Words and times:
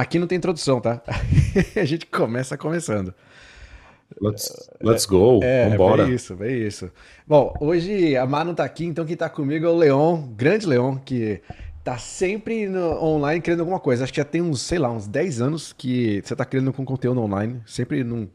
Aqui 0.00 0.18
não 0.18 0.26
tem 0.26 0.38
introdução, 0.38 0.80
tá? 0.80 1.02
a 1.76 1.84
gente 1.84 2.06
começa 2.06 2.56
começando. 2.56 3.12
Let's, 4.18 4.70
let's 4.80 5.04
go, 5.04 5.40
é, 5.42 5.68
vambora. 5.68 6.08
É 6.08 6.10
isso, 6.10 6.42
é 6.42 6.50
isso. 6.50 6.90
Bom, 7.26 7.52
hoje 7.60 8.16
a 8.16 8.24
Mar 8.24 8.46
não 8.46 8.54
tá 8.54 8.64
aqui, 8.64 8.86
então 8.86 9.04
quem 9.04 9.14
tá 9.14 9.28
comigo 9.28 9.66
é 9.66 9.68
o 9.68 9.76
Leon, 9.76 10.22
grande 10.28 10.66
Leon, 10.66 10.96
que 10.96 11.42
tá 11.84 11.98
sempre 11.98 12.66
no, 12.66 12.98
online 13.04 13.42
criando 13.42 13.60
alguma 13.60 13.78
coisa. 13.78 14.04
Acho 14.04 14.12
que 14.14 14.16
já 14.16 14.24
tem 14.24 14.40
uns, 14.40 14.62
sei 14.62 14.78
lá, 14.78 14.90
uns 14.90 15.06
10 15.06 15.42
anos 15.42 15.74
que 15.74 16.22
você 16.24 16.34
tá 16.34 16.46
criando 16.46 16.72
com 16.72 16.82
conteúdo 16.82 17.20
online, 17.20 17.60
sempre 17.66 18.02
num... 18.02 18.26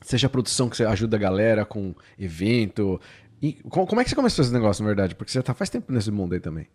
Seja 0.00 0.26
produção 0.26 0.70
que 0.70 0.76
você 0.78 0.86
ajuda 0.86 1.18
a 1.18 1.20
galera 1.20 1.66
com 1.66 1.94
evento. 2.18 2.98
E, 3.42 3.52
como 3.68 4.00
é 4.00 4.04
que 4.04 4.08
você 4.08 4.16
começou 4.16 4.42
esse 4.42 4.54
negócio, 4.54 4.82
na 4.82 4.88
verdade? 4.88 5.14
Porque 5.14 5.30
você 5.30 5.42
tá 5.42 5.52
faz 5.52 5.68
tempo 5.68 5.92
nesse 5.92 6.10
mundo 6.10 6.32
aí 6.32 6.40
também. 6.40 6.66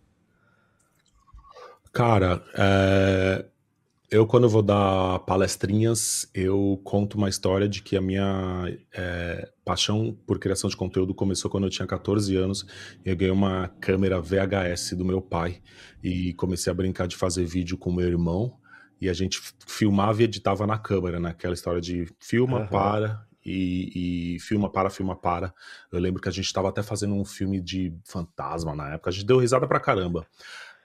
Cara, 1.91 2.43
é, 2.53 3.45
eu 4.11 4.25
quando 4.25 4.49
vou 4.49 4.63
dar 4.63 5.19
palestrinhas, 5.19 6.27
eu 6.33 6.81
conto 6.83 7.15
uma 7.15 7.29
história 7.29 7.69
de 7.69 7.81
que 7.81 7.95
a 7.95 8.01
minha 8.01 8.65
é, 8.91 9.51
paixão 9.63 10.17
por 10.25 10.39
criação 10.39 10.69
de 10.69 10.75
conteúdo 10.75 11.13
começou 11.13 11.49
quando 11.49 11.65
eu 11.65 11.69
tinha 11.69 11.87
14 11.87 12.35
anos. 12.35 12.65
Eu 13.05 13.15
ganhei 13.15 13.31
uma 13.31 13.67
câmera 13.79 14.19
VHS 14.19 14.93
do 14.93 15.05
meu 15.05 15.21
pai 15.21 15.61
e 16.03 16.33
comecei 16.33 16.71
a 16.71 16.73
brincar 16.73 17.07
de 17.07 17.15
fazer 17.15 17.45
vídeo 17.45 17.77
com 17.77 17.91
meu 17.91 18.07
irmão. 18.07 18.57
E 18.99 19.07
a 19.07 19.13
gente 19.13 19.39
filmava 19.65 20.21
e 20.21 20.25
editava 20.25 20.65
na 20.65 20.77
câmera, 20.77 21.19
naquela 21.19 21.53
história 21.53 21.79
de 21.79 22.07
filma, 22.19 22.61
uhum. 22.61 22.67
para, 22.67 23.25
e, 23.45 24.35
e, 24.35 24.39
filma 24.39 24.69
para, 24.69 24.89
filma 24.89 25.15
para. 25.15 25.53
Eu 25.91 25.99
lembro 25.99 26.21
que 26.21 26.27
a 26.27 26.31
gente 26.31 26.45
estava 26.45 26.69
até 26.69 26.83
fazendo 26.83 27.13
um 27.13 27.23
filme 27.23 27.61
de 27.61 27.93
fantasma 28.03 28.75
na 28.75 28.93
época, 28.93 29.09
a 29.09 29.13
gente 29.13 29.25
deu 29.25 29.37
risada 29.37 29.67
pra 29.67 29.79
caramba. 29.79 30.25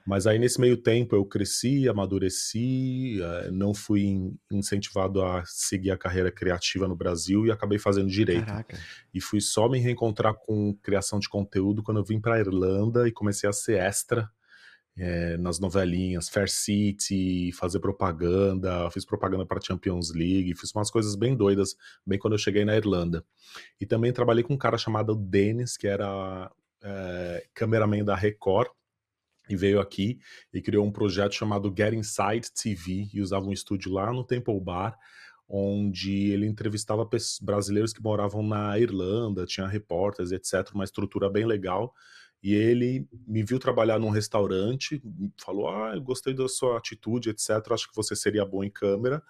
Mas 0.05 0.27
aí 0.27 0.37
nesse 0.37 0.61
meio 0.61 0.77
tempo 0.77 1.15
eu 1.15 1.25
cresci, 1.25 1.89
amadureci, 1.89 3.19
eh, 3.19 3.49
não 3.51 3.73
fui 3.73 4.31
incentivado 4.51 5.23
a 5.23 5.43
seguir 5.45 5.89
a 5.89 5.97
carreira 5.97 6.31
criativa 6.31 6.87
no 6.87 6.95
Brasil 6.95 7.45
e 7.45 7.51
acabei 7.51 7.79
fazendo 7.79 8.07
direito. 8.07 8.45
Caraca. 8.45 8.77
E 9.11 9.19
fui 9.19 9.41
só 9.41 9.67
me 9.67 9.79
reencontrar 9.79 10.35
com 10.35 10.75
criação 10.75 11.17
de 11.17 11.27
conteúdo 11.27 11.81
quando 11.81 11.97
eu 11.97 12.03
vim 12.03 12.21
para 12.21 12.39
Irlanda 12.39 13.07
e 13.07 13.11
comecei 13.11 13.49
a 13.49 13.53
ser 13.53 13.79
extra 13.79 14.29
é, 14.97 15.37
nas 15.37 15.59
novelinhas, 15.59 16.29
Fair 16.29 16.49
City, 16.49 17.51
fazer 17.51 17.79
propaganda, 17.79 18.89
fiz 18.91 19.03
propaganda 19.05 19.45
para 19.45 19.61
Champions 19.61 20.13
League, 20.13 20.55
fiz 20.55 20.73
umas 20.73 20.89
coisas 20.89 21.15
bem 21.15 21.35
doidas, 21.35 21.75
bem 22.05 22.17
quando 22.17 22.33
eu 22.33 22.39
cheguei 22.39 22.63
na 22.63 22.75
Irlanda. 22.77 23.25
E 23.79 23.85
também 23.85 24.13
trabalhei 24.13 24.43
com 24.43 24.53
um 24.53 24.57
cara 24.57 24.77
chamado 24.77 25.15
Dennis, 25.15 25.75
que 25.75 25.87
era 25.87 26.49
é, 26.81 27.45
cameraman 27.53 28.05
da 28.05 28.15
Record, 28.15 28.69
e 29.49 29.55
veio 29.55 29.79
aqui 29.79 30.19
e 30.53 30.61
criou 30.61 30.85
um 30.85 30.91
projeto 30.91 31.33
chamado 31.33 31.73
Get 31.75 31.93
Inside 31.93 32.51
TV 32.51 33.09
e 33.13 33.21
usava 33.21 33.45
um 33.45 33.51
estúdio 33.51 33.91
lá 33.91 34.11
no 34.11 34.23
Temple 34.23 34.59
Bar, 34.59 34.97
onde 35.47 36.31
ele 36.31 36.47
entrevistava 36.47 37.07
brasileiros 37.41 37.93
que 37.93 38.01
moravam 38.01 38.41
na 38.41 38.77
Irlanda, 38.79 39.45
tinha 39.45 39.67
repórteres, 39.67 40.31
etc, 40.31 40.73
uma 40.73 40.83
estrutura 40.83 41.29
bem 41.29 41.45
legal. 41.45 41.93
E 42.41 42.53
ele 42.53 43.07
me 43.27 43.43
viu 43.43 43.57
trabalhar 43.57 43.99
num 43.99 44.09
restaurante, 44.09 45.01
falou: 45.37 45.67
"Ah, 45.69 45.93
eu 45.95 46.01
gostei 46.01 46.33
da 46.33 46.47
sua 46.47 46.77
atitude, 46.77 47.29
etc, 47.29 47.49
acho 47.71 47.89
que 47.89 47.95
você 47.95 48.15
seria 48.15 48.45
bom 48.45 48.63
em 48.63 48.69
câmera". 48.69 49.23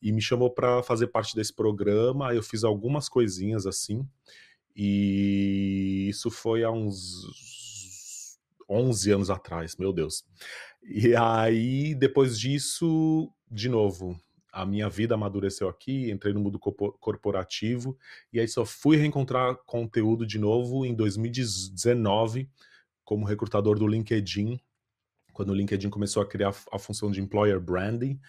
E 0.00 0.12
me 0.12 0.20
chamou 0.20 0.50
para 0.50 0.82
fazer 0.82 1.08
parte 1.08 1.34
desse 1.34 1.54
programa, 1.54 2.34
eu 2.34 2.42
fiz 2.42 2.64
algumas 2.64 3.08
coisinhas 3.08 3.66
assim. 3.66 4.06
E 4.76 6.08
isso 6.08 6.30
foi 6.30 6.64
há 6.64 6.70
uns 6.70 7.26
11 8.72 9.10
anos 9.12 9.30
atrás, 9.30 9.76
meu 9.76 9.92
Deus. 9.92 10.24
E 10.82 11.14
aí, 11.14 11.94
depois 11.94 12.38
disso, 12.38 13.30
de 13.50 13.68
novo, 13.68 14.18
a 14.52 14.66
minha 14.66 14.88
vida 14.88 15.14
amadureceu 15.14 15.68
aqui, 15.68 16.10
entrei 16.10 16.34
no 16.34 16.40
mundo 16.40 16.58
corporativo, 16.58 17.96
e 18.32 18.38
aí 18.38 18.46
só 18.46 18.64
fui 18.64 18.96
reencontrar 18.96 19.56
conteúdo 19.64 20.26
de 20.26 20.38
novo 20.38 20.84
em 20.84 20.94
2019, 20.94 22.48
como 23.04 23.24
recrutador 23.24 23.78
do 23.78 23.86
LinkedIn, 23.86 24.60
quando 25.32 25.50
o 25.50 25.54
LinkedIn 25.54 25.88
começou 25.88 26.22
a 26.22 26.26
criar 26.26 26.54
a 26.70 26.78
função 26.78 27.10
de 27.10 27.20
employer 27.20 27.58
branding, 27.60 28.20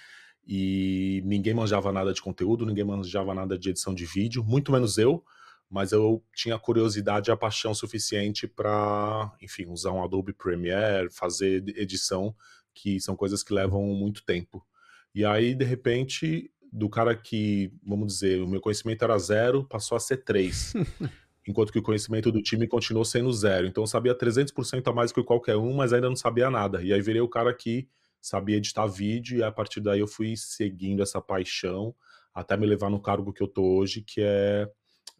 e 0.47 1.21
ninguém 1.25 1.53
manjava 1.53 1.91
nada 1.91 2.13
de 2.13 2.21
conteúdo, 2.21 2.65
ninguém 2.65 2.83
manjava 2.83 3.33
nada 3.33 3.57
de 3.57 3.69
edição 3.69 3.93
de 3.93 4.05
vídeo, 4.05 4.43
muito 4.43 4.71
menos 4.71 4.97
eu, 4.97 5.23
mas 5.69 5.91
eu 5.91 6.23
tinha 6.35 6.59
curiosidade 6.59 7.29
e 7.29 7.31
a 7.31 7.37
paixão 7.37 7.73
suficiente 7.73 8.47
para, 8.47 9.31
enfim, 9.41 9.65
usar 9.67 9.91
um 9.91 10.03
Adobe 10.03 10.33
Premiere, 10.33 11.09
fazer 11.11 11.63
edição, 11.77 12.35
que 12.73 12.99
são 12.99 13.15
coisas 13.15 13.43
que 13.43 13.53
levam 13.53 13.81
muito 13.87 14.23
tempo. 14.23 14.65
E 15.13 15.25
aí, 15.25 15.53
de 15.53 15.65
repente, 15.65 16.51
do 16.71 16.89
cara 16.89 17.15
que, 17.15 17.71
vamos 17.85 18.07
dizer, 18.07 18.41
o 18.41 18.47
meu 18.47 18.61
conhecimento 18.61 19.03
era 19.03 19.17
zero, 19.17 19.63
passou 19.63 19.95
a 19.95 19.99
ser 19.99 20.17
três. 20.17 20.73
enquanto 21.47 21.71
que 21.71 21.79
o 21.79 21.83
conhecimento 21.83 22.31
do 22.31 22.41
time 22.41 22.67
continuou 22.67 23.03
sendo 23.03 23.31
zero. 23.31 23.67
Então 23.67 23.83
eu 23.83 23.87
sabia 23.87 24.17
300% 24.17 24.87
a 24.87 24.93
mais 24.93 25.11
que 25.11 25.23
qualquer 25.23 25.57
um, 25.57 25.73
mas 25.73 25.93
ainda 25.93 26.07
não 26.07 26.15
sabia 26.15 26.49
nada. 26.49 26.81
E 26.81 26.93
aí 26.93 27.01
virei 27.01 27.21
o 27.21 27.27
cara 27.27 27.53
que 27.53 27.87
sabia 28.21 28.57
editar 28.57 28.87
vídeo 28.87 29.39
e 29.39 29.43
a 29.43 29.51
partir 29.51 29.81
daí 29.81 29.99
eu 29.99 30.07
fui 30.07 30.35
seguindo 30.37 31.03
essa 31.03 31.21
paixão 31.21 31.93
até 32.33 32.55
me 32.55 32.65
levar 32.65 32.89
no 32.89 32.99
cargo 32.99 33.33
que 33.33 33.43
eu 33.43 33.47
tô 33.47 33.77
hoje, 33.77 34.01
que 34.01 34.21
é 34.21 34.69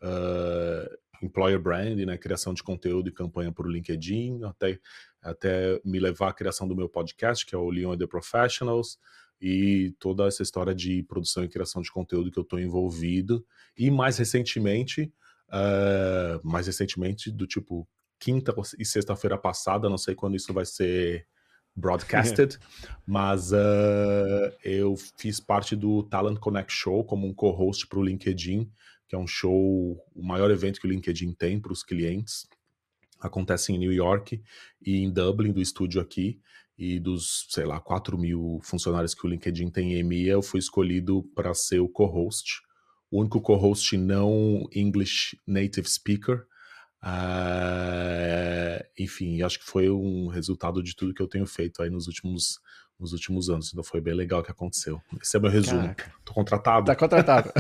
uh, 0.04 1.26
employer 1.26 1.60
brand, 1.60 1.98
né, 2.00 2.18
criação 2.18 2.54
de 2.54 2.62
conteúdo 2.62 3.10
e 3.10 3.14
campanha 3.14 3.52
para 3.52 3.66
o 3.66 3.72
LinkedIn, 3.72 4.44
até, 4.44 4.80
até 5.22 5.82
me 5.84 6.00
levar 6.00 6.30
à 6.30 6.34
criação 6.34 6.68
do 6.68 6.76
meu 6.76 6.90
podcast, 6.90 7.46
que 7.46 7.56
é 7.56 7.58
o 7.58 7.70
Leon 7.70 7.98
The 7.98 8.08
Professionals, 8.08 9.00
e 9.42 9.94
toda 10.00 10.28
essa 10.28 10.44
história 10.44 10.74
de 10.74 11.04
produção 11.04 11.44
e 11.44 11.50
criação 11.50 11.82
de 11.82 11.92
conteúdo 11.92 12.32
que 12.32 12.40
eu 12.40 12.44
estou 12.44 12.60
envolvido. 12.60 13.46
E 13.78 13.92
mais 13.92 14.18
recentemente, 14.18 15.12
uh, 15.50 16.48
mais 16.48 16.68
recentemente, 16.68 17.32
do 17.32 17.46
tipo 17.46 17.88
quinta 18.20 18.54
e 18.80 18.86
sexta-feira 18.86 19.38
passada, 19.38 19.90
não 19.90 19.98
sei 19.98 20.16
quando 20.16 20.36
isso 20.36 20.54
vai 20.54 20.66
ser 20.66 21.28
broadcasted, 21.76 22.58
mas 23.06 23.52
uh, 23.52 24.56
eu 24.64 24.96
fiz 25.18 25.40
parte 25.42 25.76
do 25.76 26.04
Talent 26.04 26.38
Connect 26.40 26.72
Show 26.72 27.04
como 27.04 27.28
um 27.28 27.34
co-host 27.34 27.88
para 27.88 28.00
o 28.00 28.04
LinkedIn, 28.04 28.72
que 29.14 29.16
é 29.16 29.20
um 29.20 29.28
show, 29.28 30.04
o 30.16 30.24
maior 30.24 30.50
evento 30.50 30.82
que 30.82 30.88
o 30.88 30.90
LinkedIn 30.90 31.34
tem 31.34 31.60
para 31.60 31.72
os 31.72 31.84
clientes. 31.84 32.48
Acontece 33.20 33.72
em 33.72 33.78
New 33.78 33.94
York 33.94 34.42
e 34.84 35.04
em 35.04 35.12
Dublin, 35.12 35.54
do 35.54 35.62
estúdio 35.62 36.02
aqui. 36.02 36.42
E 36.76 37.00
dos, 37.00 37.46
sei 37.50 37.64
lá, 37.64 37.80
4 37.80 38.18
mil 38.18 38.60
funcionários 38.64 39.14
que 39.14 39.24
o 39.24 39.30
LinkedIn 39.30 39.70
tem 39.70 39.94
em 39.94 40.00
EMEA, 40.00 40.32
eu 40.32 40.42
fui 40.42 40.60
escolhido 40.60 41.22
para 41.36 41.54
ser 41.54 41.80
o 41.80 41.88
co-host. 41.88 42.64
O 43.12 43.20
único 43.20 43.40
co-host 43.40 43.96
não 43.96 44.68
English 44.74 45.40
native 45.46 45.88
speaker. 45.88 46.48
Uh, 47.04 48.84
enfim, 48.98 49.44
acho 49.44 49.60
que 49.60 49.66
foi 49.66 49.92
um 49.92 50.26
resultado 50.28 50.82
de 50.82 50.96
tudo 50.96 51.14
que 51.14 51.22
eu 51.22 51.28
tenho 51.28 51.46
feito 51.46 51.84
aí 51.84 51.90
nos 51.92 52.08
últimos 52.08 52.60
nos 53.00 53.14
últimos 53.14 53.50
anos. 53.50 53.72
Então 53.72 53.84
foi 53.84 54.00
bem 54.00 54.14
legal 54.14 54.40
o 54.40 54.44
que 54.44 54.52
aconteceu. 54.52 55.02
Esse 55.22 55.38
é 55.38 55.40
meu 55.40 55.50
resumo. 55.50 55.82
Caraca. 55.82 56.14
Tô 56.24 56.34
contratado. 56.34 56.86
Tá 56.86 56.96
contratado. 56.96 57.52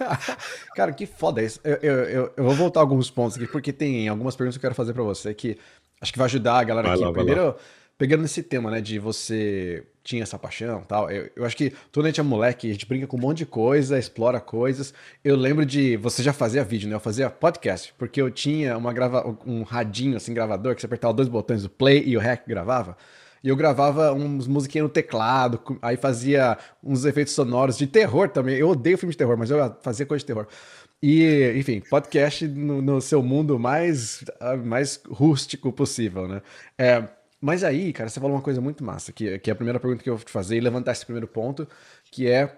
Cara, 0.74 0.92
que 0.92 1.06
foda 1.06 1.42
isso. 1.42 1.60
Eu, 1.62 1.76
eu, 1.76 1.94
eu, 2.04 2.32
eu, 2.36 2.44
vou 2.44 2.54
voltar 2.54 2.80
alguns 2.80 3.10
pontos 3.10 3.36
aqui, 3.36 3.46
porque 3.46 3.72
tem 3.72 4.08
algumas 4.08 4.34
perguntas 4.36 4.56
que 4.56 4.64
eu 4.64 4.68
quero 4.68 4.74
fazer 4.74 4.92
para 4.92 5.02
você 5.02 5.34
que 5.34 5.58
acho 6.00 6.12
que 6.12 6.18
vai 6.18 6.26
ajudar 6.26 6.58
a 6.58 6.64
galera 6.64 6.88
vai 6.88 6.96
aqui. 6.96 7.04
Lá, 7.04 7.12
Primeiro, 7.12 7.56
pegando 7.96 8.22
nesse 8.22 8.42
tema, 8.42 8.70
né, 8.70 8.80
de 8.80 8.98
você 8.98 9.86
tinha 10.02 10.22
essa 10.22 10.38
paixão 10.38 10.82
tal. 10.82 11.10
Eu, 11.10 11.30
eu 11.36 11.44
acho 11.44 11.56
que 11.56 11.72
quando 11.92 12.06
a 12.06 12.08
gente 12.08 12.20
é 12.20 12.24
moleque, 12.24 12.68
a 12.68 12.72
gente 12.72 12.86
brinca 12.86 13.06
com 13.06 13.16
um 13.16 13.20
monte 13.20 13.38
de 13.38 13.46
coisa, 13.46 13.98
explora 13.98 14.40
coisas. 14.40 14.92
Eu 15.22 15.36
lembro 15.36 15.64
de. 15.64 15.96
Você 15.98 16.22
já 16.22 16.32
fazia 16.32 16.64
vídeo, 16.64 16.88
né? 16.88 16.96
Eu 16.96 17.00
fazia 17.00 17.30
podcast, 17.30 17.94
porque 17.96 18.20
eu 18.20 18.30
tinha 18.30 18.76
uma 18.76 18.92
grava, 18.92 19.38
um 19.46 19.62
radinho, 19.62 20.16
assim, 20.16 20.34
gravador, 20.34 20.74
que 20.74 20.80
você 20.80 20.86
apertava 20.86 21.14
dois 21.14 21.28
botões, 21.28 21.64
o 21.64 21.70
play 21.70 22.02
e 22.04 22.16
o 22.16 22.20
rec 22.20 22.42
gravava. 22.46 22.96
E 23.42 23.48
eu 23.48 23.56
gravava 23.56 24.12
uns 24.12 24.46
musiquinhas 24.46 24.84
no 24.84 24.88
teclado, 24.88 25.60
aí 25.82 25.96
fazia 25.96 26.56
uns 26.82 27.04
efeitos 27.04 27.34
sonoros 27.34 27.76
de 27.76 27.86
terror 27.86 28.28
também. 28.28 28.56
Eu 28.56 28.68
odeio 28.68 28.96
filme 28.96 29.12
de 29.12 29.18
terror, 29.18 29.36
mas 29.36 29.50
eu 29.50 29.76
fazia 29.82 30.06
coisa 30.06 30.20
de 30.20 30.26
terror. 30.26 30.46
E, 31.02 31.52
enfim, 31.56 31.80
podcast 31.80 32.46
no, 32.46 32.80
no 32.80 33.00
seu 33.00 33.20
mundo 33.22 33.58
mais, 33.58 34.24
mais 34.64 35.00
rústico 35.08 35.72
possível, 35.72 36.28
né? 36.28 36.40
É, 36.78 37.08
mas 37.40 37.64
aí, 37.64 37.92
cara, 37.92 38.08
você 38.08 38.20
falou 38.20 38.36
uma 38.36 38.42
coisa 38.42 38.60
muito 38.60 38.84
massa, 38.84 39.10
que, 39.12 39.36
que 39.40 39.50
é 39.50 39.52
a 39.52 39.56
primeira 39.56 39.80
pergunta 39.80 40.00
que 40.00 40.08
eu 40.08 40.16
vou 40.16 40.24
te 40.24 40.30
fazer, 40.30 40.56
e 40.56 40.60
levantar 40.60 40.92
esse 40.92 41.04
primeiro 41.04 41.26
ponto, 41.26 41.66
que 42.12 42.28
é 42.28 42.56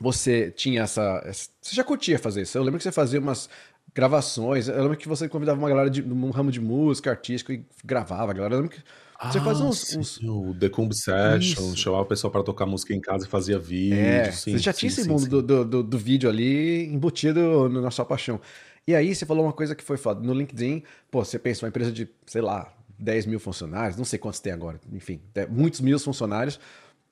você 0.00 0.52
tinha 0.52 0.82
essa, 0.82 1.20
Você 1.60 1.74
já 1.74 1.82
curtia 1.82 2.18
fazer 2.18 2.42
isso? 2.42 2.56
Eu 2.56 2.62
lembro 2.62 2.78
que 2.78 2.84
você 2.84 2.92
fazia 2.92 3.18
umas 3.18 3.50
gravações, 3.92 4.68
eu 4.68 4.80
lembro 4.82 4.96
que 4.96 5.08
você 5.08 5.28
convidava 5.28 5.58
uma 5.58 5.68
galera 5.68 5.90
de 5.90 6.00
um 6.00 6.30
ramo 6.30 6.52
de 6.52 6.60
música 6.60 7.10
artístico 7.10 7.52
e 7.52 7.66
gravava, 7.84 8.32
galera. 8.32 8.54
Eu 8.54 8.60
lembro 8.60 8.76
que 8.76 8.84
você 9.22 9.38
ah, 9.38 9.42
faz 9.42 9.60
uns, 9.60 9.96
uns... 9.96 10.20
O 10.22 10.54
The 10.58 10.68
Comb 10.68 10.94
Session, 10.94 11.76
chamava 11.76 12.02
o 12.02 12.06
pessoal 12.06 12.30
para 12.30 12.42
tocar 12.42 12.64
música 12.64 12.94
em 12.94 13.00
casa 13.00 13.26
e 13.26 13.28
fazia 13.28 13.58
vídeo. 13.58 13.98
É, 13.98 14.32
sim, 14.32 14.52
você 14.52 14.58
já 14.58 14.72
sim, 14.72 14.80
tinha 14.80 14.90
sim, 14.90 15.00
esse 15.02 15.10
mundo 15.10 15.28
do, 15.28 15.42
do, 15.42 15.64
do, 15.64 15.82
do, 15.82 15.98
vídeo 15.98 16.28
ali 16.28 16.86
embutido 16.86 17.68
na 17.68 17.90
sua 17.90 18.04
paixão. 18.04 18.40
E 18.86 18.94
aí 18.94 19.14
você 19.14 19.26
falou 19.26 19.44
uma 19.44 19.52
coisa 19.52 19.74
que 19.74 19.84
foi 19.84 19.98
foda. 19.98 20.20
No 20.20 20.32
LinkedIn, 20.32 20.82
pô, 21.10 21.22
você 21.22 21.38
pensa, 21.38 21.66
uma 21.66 21.68
empresa 21.68 21.92
de, 21.92 22.08
sei 22.26 22.40
lá, 22.40 22.72
10 22.98 23.26
mil 23.26 23.38
funcionários, 23.38 23.96
não 23.96 24.04
sei 24.04 24.18
quantos 24.18 24.40
tem 24.40 24.52
agora, 24.52 24.80
enfim, 24.92 25.20
muitos 25.48 25.80
mil 25.80 25.98
funcionários. 25.98 26.60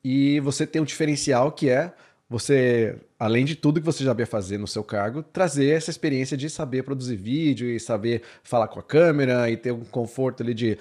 e 0.04 0.38
você 0.40 0.66
tem 0.66 0.80
um 0.80 0.84
diferencial 0.84 1.52
que 1.52 1.68
é 1.68 1.92
você, 2.28 2.94
além 3.18 3.44
de 3.44 3.56
tudo 3.56 3.80
que 3.80 3.86
você 3.86 4.04
já 4.04 4.10
sabia 4.10 4.26
fazer 4.26 4.58
no 4.58 4.66
seu 4.66 4.84
cargo, 4.84 5.22
trazer 5.22 5.70
essa 5.70 5.90
experiência 5.90 6.36
de 6.36 6.50
saber 6.50 6.82
produzir 6.82 7.16
vídeo 7.16 7.68
e 7.70 7.80
saber 7.80 8.22
falar 8.42 8.68
com 8.68 8.78
a 8.78 8.82
câmera 8.82 9.50
e 9.50 9.56
ter 9.56 9.72
um 9.72 9.84
conforto 9.84 10.42
ali 10.42 10.52
de 10.52 10.78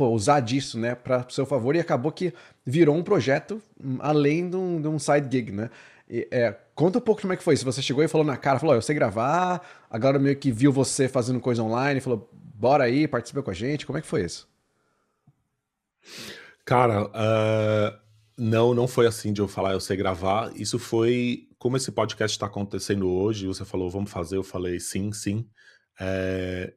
pô, 0.00 0.08
usar 0.08 0.40
disso, 0.40 0.78
né, 0.78 0.94
para 0.94 1.26
seu 1.28 1.44
favor. 1.44 1.76
E 1.76 1.78
acabou 1.78 2.10
que 2.10 2.32
virou 2.64 2.96
um 2.96 3.02
projeto 3.02 3.60
hum, 3.78 3.98
além 4.00 4.48
de 4.48 4.56
um, 4.56 4.80
de 4.80 4.88
um 4.88 4.98
side 4.98 5.28
gig, 5.30 5.52
né? 5.52 5.68
E, 6.08 6.26
é, 6.30 6.56
conta 6.74 6.96
um 6.96 7.02
pouco 7.02 7.20
como 7.20 7.34
é 7.34 7.36
que 7.36 7.42
foi. 7.42 7.54
Se 7.54 7.64
você 7.66 7.82
chegou 7.82 8.02
e 8.02 8.08
falou 8.08 8.26
na 8.26 8.38
cara, 8.38 8.58
falou, 8.58 8.74
oh, 8.74 8.78
eu 8.78 8.82
sei 8.82 8.94
gravar, 8.94 9.60
agora 9.90 10.18
meio 10.18 10.36
que 10.36 10.50
viu 10.50 10.72
você 10.72 11.06
fazendo 11.06 11.38
coisa 11.38 11.62
online, 11.62 12.00
falou, 12.00 12.30
bora 12.32 12.84
aí, 12.84 13.06
participa 13.06 13.42
com 13.42 13.50
a 13.50 13.54
gente. 13.54 13.84
Como 13.84 13.98
é 13.98 14.00
que 14.00 14.06
foi 14.06 14.24
isso? 14.24 14.48
Cara, 16.64 17.04
uh 17.04 18.10
não, 18.42 18.72
não 18.72 18.88
foi 18.88 19.06
assim 19.06 19.34
de 19.34 19.42
eu 19.42 19.46
falar 19.46 19.72
eu 19.72 19.80
sei 19.80 19.98
gravar. 19.98 20.50
Isso 20.56 20.78
foi 20.78 21.46
como 21.58 21.76
esse 21.76 21.92
podcast 21.92 22.34
está 22.34 22.46
acontecendo 22.46 23.06
hoje. 23.06 23.46
Você 23.46 23.66
falou 23.66 23.90
vamos 23.90 24.10
fazer, 24.10 24.38
eu 24.38 24.42
falei 24.42 24.80
sim, 24.80 25.12
sim. 25.12 25.46
É, 26.00 26.72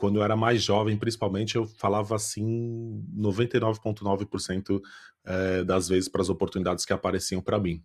quando 0.00 0.16
eu 0.16 0.22
era 0.22 0.34
mais 0.34 0.62
jovem, 0.62 0.96
principalmente, 0.96 1.56
eu 1.56 1.66
falava 1.66 2.16
assim 2.16 3.04
99,9% 3.14 4.80
é, 5.26 5.62
das 5.62 5.88
vezes 5.88 6.08
para 6.08 6.22
as 6.22 6.30
oportunidades 6.30 6.86
que 6.86 6.92
apareciam 6.94 7.42
para 7.42 7.58
mim. 7.58 7.82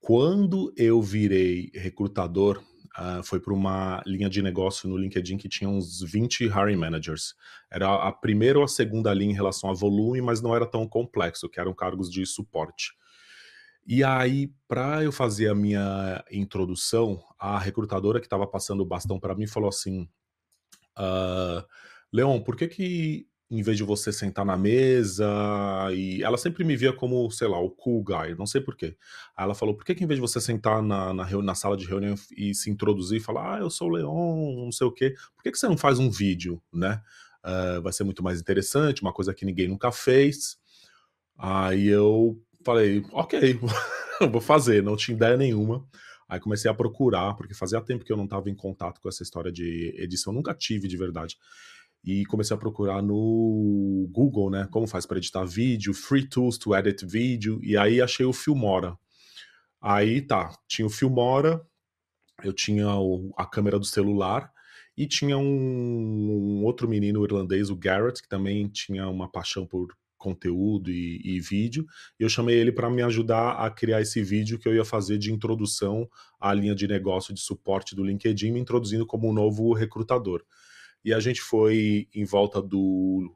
Quando 0.00 0.74
eu 0.76 1.00
virei 1.00 1.70
recrutador, 1.72 2.60
Uh, 2.98 3.22
foi 3.22 3.38
para 3.38 3.52
uma 3.52 4.02
linha 4.06 4.26
de 4.26 4.40
negócio 4.40 4.88
no 4.88 4.96
LinkedIn 4.96 5.36
que 5.36 5.50
tinha 5.50 5.68
uns 5.68 6.00
20 6.00 6.44
hiring 6.44 6.76
managers. 6.76 7.34
Era 7.70 7.92
a 7.92 8.10
primeira 8.10 8.58
ou 8.58 8.64
a 8.64 8.68
segunda 8.68 9.12
linha 9.12 9.32
em 9.32 9.34
relação 9.34 9.68
a 9.68 9.74
volume, 9.74 10.22
mas 10.22 10.40
não 10.40 10.56
era 10.56 10.64
tão 10.64 10.88
complexo, 10.88 11.46
que 11.46 11.60
eram 11.60 11.74
cargos 11.74 12.10
de 12.10 12.24
suporte. 12.24 12.94
E 13.86 14.02
aí, 14.02 14.50
para 14.66 15.04
eu 15.04 15.12
fazer 15.12 15.50
a 15.50 15.54
minha 15.54 16.24
introdução, 16.32 17.22
a 17.38 17.58
recrutadora 17.58 18.18
que 18.18 18.24
estava 18.24 18.46
passando 18.46 18.80
o 18.80 18.86
bastão 18.86 19.20
para 19.20 19.34
mim 19.34 19.46
falou 19.46 19.68
assim: 19.68 20.08
uh, 20.98 21.64
Leon, 22.12 22.40
por 22.40 22.56
que, 22.56 22.68
que 22.68 23.26
em 23.50 23.62
vez 23.62 23.76
de 23.76 23.84
você 23.84 24.12
sentar 24.12 24.44
na 24.44 24.56
mesa 24.56 25.24
e 25.92 26.22
ela 26.22 26.36
sempre 26.36 26.64
me 26.64 26.76
via 26.76 26.92
como, 26.92 27.30
sei 27.30 27.46
lá, 27.46 27.60
o 27.60 27.70
cool 27.70 28.02
guy, 28.02 28.34
não 28.36 28.46
sei 28.46 28.60
porquê. 28.60 28.96
Aí 29.36 29.44
ela 29.44 29.54
falou, 29.54 29.74
por 29.74 29.84
que, 29.84 29.94
que 29.94 30.02
em 30.02 30.06
vez 30.06 30.18
de 30.18 30.20
você 30.20 30.40
sentar 30.40 30.82
na, 30.82 31.14
na, 31.14 31.30
na, 31.30 31.54
sala 31.54 31.76
de 31.76 31.86
reunião 31.86 32.16
e 32.36 32.54
se 32.54 32.70
introduzir 32.70 33.18
e 33.18 33.22
falar, 33.22 33.56
ah, 33.56 33.60
eu 33.60 33.70
sou 33.70 33.88
o 33.88 33.92
Leon, 33.92 34.64
não 34.64 34.72
sei 34.72 34.86
o 34.86 34.92
quê, 34.92 35.14
por 35.36 35.44
que, 35.44 35.52
que 35.52 35.58
você 35.58 35.68
não 35.68 35.78
faz 35.78 35.98
um 35.98 36.10
vídeo, 36.10 36.60
né? 36.72 37.00
Uh, 37.44 37.80
vai 37.80 37.92
ser 37.92 38.02
muito 38.02 38.24
mais 38.24 38.40
interessante, 38.40 39.02
uma 39.02 39.12
coisa 39.12 39.32
que 39.32 39.44
ninguém 39.44 39.68
nunca 39.68 39.92
fez. 39.92 40.58
Aí 41.38 41.86
eu 41.86 42.36
falei, 42.64 43.04
ok, 43.12 43.60
vou 44.32 44.40
fazer, 44.40 44.82
não 44.82 44.96
tinha 44.96 45.14
ideia 45.14 45.36
nenhuma. 45.36 45.86
Aí 46.28 46.40
comecei 46.40 46.70
a 46.70 46.74
procurar, 46.74 47.34
porque 47.34 47.54
fazia 47.54 47.80
tempo 47.80 48.04
que 48.04 48.12
eu 48.12 48.16
não 48.16 48.24
estava 48.24 48.50
em 48.50 48.54
contato 48.54 49.00
com 49.00 49.08
essa 49.08 49.22
história 49.22 49.52
de 49.52 49.94
edição, 49.96 50.32
nunca 50.32 50.54
tive 50.54 50.88
de 50.88 50.96
verdade 50.96 51.36
e 52.06 52.24
comecei 52.26 52.54
a 52.54 52.58
procurar 52.58 53.02
no 53.02 54.08
Google, 54.12 54.48
né, 54.48 54.68
como 54.70 54.86
faz 54.86 55.04
para 55.04 55.18
editar 55.18 55.44
vídeo, 55.44 55.92
free 55.92 56.26
tools 56.26 56.56
to 56.56 56.74
edit 56.74 57.04
vídeo, 57.04 57.58
e 57.64 57.76
aí 57.76 58.00
achei 58.00 58.24
o 58.24 58.32
Filmora. 58.32 58.96
Aí 59.80 60.22
tá, 60.22 60.56
tinha 60.68 60.86
o 60.86 60.90
Filmora, 60.90 61.60
eu 62.44 62.52
tinha 62.52 62.94
o, 62.94 63.34
a 63.36 63.44
câmera 63.44 63.76
do 63.78 63.84
celular 63.84 64.52
e 64.96 65.06
tinha 65.06 65.36
um, 65.36 65.42
um, 65.42 66.64
outro 66.64 66.88
menino 66.88 67.24
irlandês, 67.24 67.70
o 67.70 67.76
Garrett, 67.76 68.22
que 68.22 68.28
também 68.28 68.68
tinha 68.68 69.08
uma 69.08 69.30
paixão 69.30 69.66
por 69.66 69.88
conteúdo 70.16 70.90
e, 70.90 71.20
e 71.24 71.40
vídeo, 71.40 71.86
e 72.18 72.22
eu 72.22 72.28
chamei 72.28 72.56
ele 72.56 72.72
para 72.72 72.90
me 72.90 73.02
ajudar 73.02 73.52
a 73.52 73.70
criar 73.70 74.00
esse 74.00 74.22
vídeo 74.22 74.58
que 74.58 74.68
eu 74.68 74.74
ia 74.74 74.84
fazer 74.84 75.18
de 75.18 75.32
introdução 75.32 76.08
à 76.40 76.52
linha 76.52 76.74
de 76.74 76.86
negócio 76.86 77.34
de 77.34 77.40
suporte 77.40 77.94
do 77.94 78.04
LinkedIn, 78.04 78.52
me 78.52 78.60
introduzindo 78.60 79.06
como 79.06 79.28
um 79.28 79.32
novo 79.32 79.72
recrutador. 79.72 80.42
E 81.04 81.14
a 81.14 81.20
gente 81.20 81.40
foi 81.40 82.08
em 82.14 82.24
volta 82.24 82.60
do, 82.60 83.32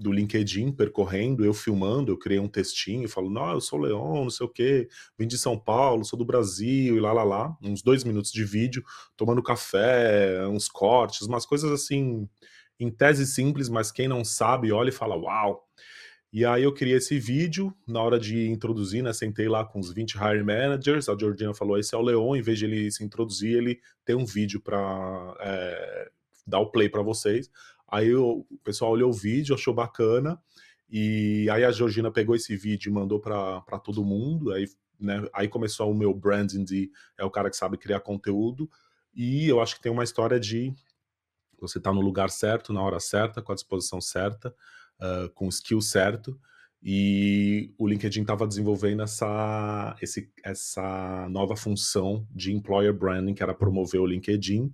do 0.00 0.10
LinkedIn 0.10 0.72
percorrendo, 0.72 1.44
eu 1.44 1.52
filmando, 1.52 2.10
eu 2.10 2.16
criei 2.16 2.40
um 2.40 2.48
textinho, 2.48 3.08
falo, 3.08 3.28
não, 3.28 3.52
eu 3.52 3.60
sou 3.60 3.78
o 3.78 3.82
Leon, 3.82 4.22
não 4.22 4.30
sei 4.30 4.46
o 4.46 4.48
quê, 4.48 4.88
vim 5.18 5.26
de 5.26 5.36
São 5.36 5.58
Paulo, 5.58 6.04
sou 6.04 6.18
do 6.18 6.24
Brasil, 6.24 6.96
e 6.96 7.00
lá, 7.00 7.12
lá, 7.12 7.22
lá, 7.22 7.56
uns 7.62 7.82
dois 7.82 8.02
minutos 8.02 8.32
de 8.32 8.42
vídeo, 8.42 8.82
tomando 9.16 9.42
café, 9.42 10.46
uns 10.48 10.68
cortes, 10.68 11.26
umas 11.26 11.44
coisas 11.44 11.70
assim, 11.70 12.26
em 12.80 12.90
tese 12.90 13.26
simples, 13.26 13.68
mas 13.68 13.92
quem 13.92 14.08
não 14.08 14.24
sabe 14.24 14.72
olha 14.72 14.88
e 14.88 14.92
fala, 14.92 15.14
uau! 15.14 15.68
E 16.32 16.44
aí 16.44 16.62
eu 16.62 16.72
criei 16.72 16.96
esse 16.96 17.18
vídeo, 17.18 17.74
na 17.86 18.00
hora 18.00 18.18
de 18.18 18.48
introduzir, 18.48 19.02
né, 19.02 19.12
sentei 19.12 19.48
lá 19.48 19.64
com 19.64 19.80
os 19.80 19.92
20 19.92 20.14
hiring 20.14 20.44
managers, 20.44 21.08
a 21.08 21.18
Georgina 21.18 21.52
falou, 21.52 21.76
esse 21.76 21.94
é 21.94 21.98
o 21.98 22.02
Leon, 22.02 22.36
em 22.36 22.42
vez 22.42 22.58
de 22.58 22.66
ele 22.66 22.90
se 22.90 23.04
introduzir, 23.04 23.56
ele 23.56 23.80
tem 24.04 24.14
um 24.14 24.24
vídeo 24.24 24.60
para 24.60 25.36
é, 25.40 26.06
eh, 26.06 26.10
dar 26.46 26.60
o 26.60 26.70
play 26.70 26.88
para 26.88 27.02
vocês. 27.02 27.50
Aí 27.88 28.14
o 28.14 28.46
pessoal 28.62 28.92
olhou 28.92 29.10
o 29.10 29.12
vídeo, 29.12 29.54
achou 29.54 29.74
bacana, 29.74 30.40
e 30.88 31.48
aí 31.50 31.64
a 31.64 31.72
Georgina 31.72 32.10
pegou 32.10 32.34
esse 32.36 32.56
vídeo 32.56 32.90
e 32.90 32.92
mandou 32.92 33.20
para 33.20 33.78
todo 33.82 34.04
mundo. 34.04 34.52
Aí, 34.52 34.66
né, 34.98 35.24
aí 35.32 35.48
começou 35.48 35.90
o 35.90 35.94
meu 35.94 36.14
branding 36.14 36.64
de 36.64 36.90
é 37.18 37.24
o 37.24 37.30
cara 37.30 37.50
que 37.50 37.56
sabe 37.56 37.76
criar 37.76 38.00
conteúdo. 38.00 38.70
E 39.14 39.48
eu 39.48 39.60
acho 39.60 39.76
que 39.76 39.82
tem 39.82 39.90
uma 39.90 40.04
história 40.04 40.38
de 40.38 40.72
você 41.60 41.78
estar 41.78 41.90
tá 41.90 41.94
no 41.94 42.00
lugar 42.00 42.30
certo, 42.30 42.72
na 42.72 42.82
hora 42.82 43.00
certa, 43.00 43.42
com 43.42 43.52
a 43.52 43.54
disposição 43.54 44.00
certa, 44.00 44.54
uh, 45.00 45.30
com 45.34 45.46
o 45.46 45.50
skill 45.50 45.80
certo. 45.80 46.38
E 46.82 47.74
o 47.78 47.86
LinkedIn 47.86 48.22
estava 48.22 48.46
desenvolvendo 48.46 49.02
essa, 49.02 49.94
esse, 50.00 50.32
essa 50.42 51.28
nova 51.28 51.54
função 51.54 52.26
de 52.30 52.52
employer 52.52 52.94
branding, 52.94 53.34
que 53.34 53.42
era 53.42 53.54
promover 53.54 54.00
o 54.00 54.06
LinkedIn 54.06 54.72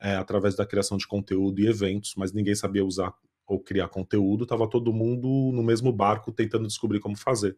é, 0.00 0.16
através 0.16 0.54
da 0.54 0.66
criação 0.66 0.98
de 0.98 1.06
conteúdo 1.06 1.60
e 1.60 1.66
eventos, 1.66 2.14
mas 2.16 2.32
ninguém 2.32 2.54
sabia 2.54 2.84
usar 2.84 3.14
ou 3.46 3.60
criar 3.60 3.88
conteúdo, 3.88 4.42
estava 4.42 4.68
todo 4.68 4.92
mundo 4.92 5.52
no 5.54 5.62
mesmo 5.62 5.92
barco 5.92 6.32
tentando 6.32 6.66
descobrir 6.66 7.00
como 7.00 7.16
fazer. 7.16 7.56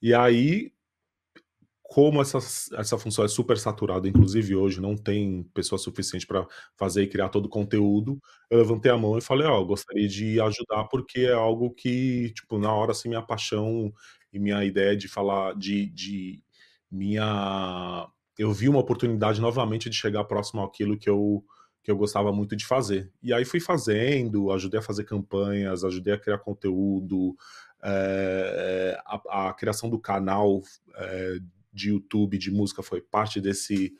E 0.00 0.14
aí, 0.14 0.72
como 1.90 2.22
essa, 2.22 2.38
essa 2.78 2.96
função 2.96 3.24
é 3.24 3.28
super 3.28 3.58
saturada, 3.58 4.06
inclusive 4.06 4.54
hoje 4.54 4.80
não 4.80 4.96
tem 4.96 5.42
pessoa 5.52 5.76
suficiente 5.76 6.24
para 6.24 6.46
fazer 6.76 7.02
e 7.02 7.08
criar 7.08 7.30
todo 7.30 7.46
o 7.46 7.48
conteúdo, 7.48 8.22
eu 8.48 8.58
levantei 8.58 8.92
a 8.92 8.96
mão 8.96 9.18
e 9.18 9.20
falei, 9.20 9.44
ó, 9.48 9.58
oh, 9.58 9.66
gostaria 9.66 10.06
de 10.06 10.40
ajudar 10.40 10.84
porque 10.84 11.22
é 11.22 11.32
algo 11.32 11.68
que, 11.74 12.32
tipo, 12.32 12.58
na 12.58 12.72
hora, 12.72 12.92
assim, 12.92 13.08
minha 13.08 13.20
paixão 13.20 13.92
e 14.32 14.38
minha 14.38 14.64
ideia 14.64 14.96
de 14.96 15.08
falar, 15.08 15.52
de, 15.56 15.86
de 15.86 16.40
minha... 16.88 18.08
Eu 18.38 18.52
vi 18.52 18.68
uma 18.68 18.78
oportunidade 18.78 19.40
novamente 19.40 19.90
de 19.90 19.96
chegar 19.96 20.22
próximo 20.22 20.62
àquilo 20.62 20.96
que 20.96 21.10
eu 21.10 21.44
que 21.82 21.90
eu 21.90 21.96
gostava 21.96 22.30
muito 22.30 22.54
de 22.54 22.66
fazer. 22.66 23.10
E 23.22 23.32
aí 23.32 23.42
fui 23.42 23.58
fazendo, 23.58 24.52
ajudei 24.52 24.78
a 24.80 24.82
fazer 24.82 25.04
campanhas, 25.04 25.82
ajudei 25.82 26.12
a 26.12 26.18
criar 26.18 26.36
conteúdo, 26.36 27.34
é, 27.82 29.00
a, 29.06 29.48
a, 29.48 29.54
criação 29.54 29.88
do 29.88 29.98
canal 29.98 30.60
é, 30.94 31.38
de 31.72 31.90
YouTube 31.90 32.38
de 32.38 32.50
música 32.50 32.82
foi 32.82 33.00
parte 33.00 33.40
desse, 33.40 33.92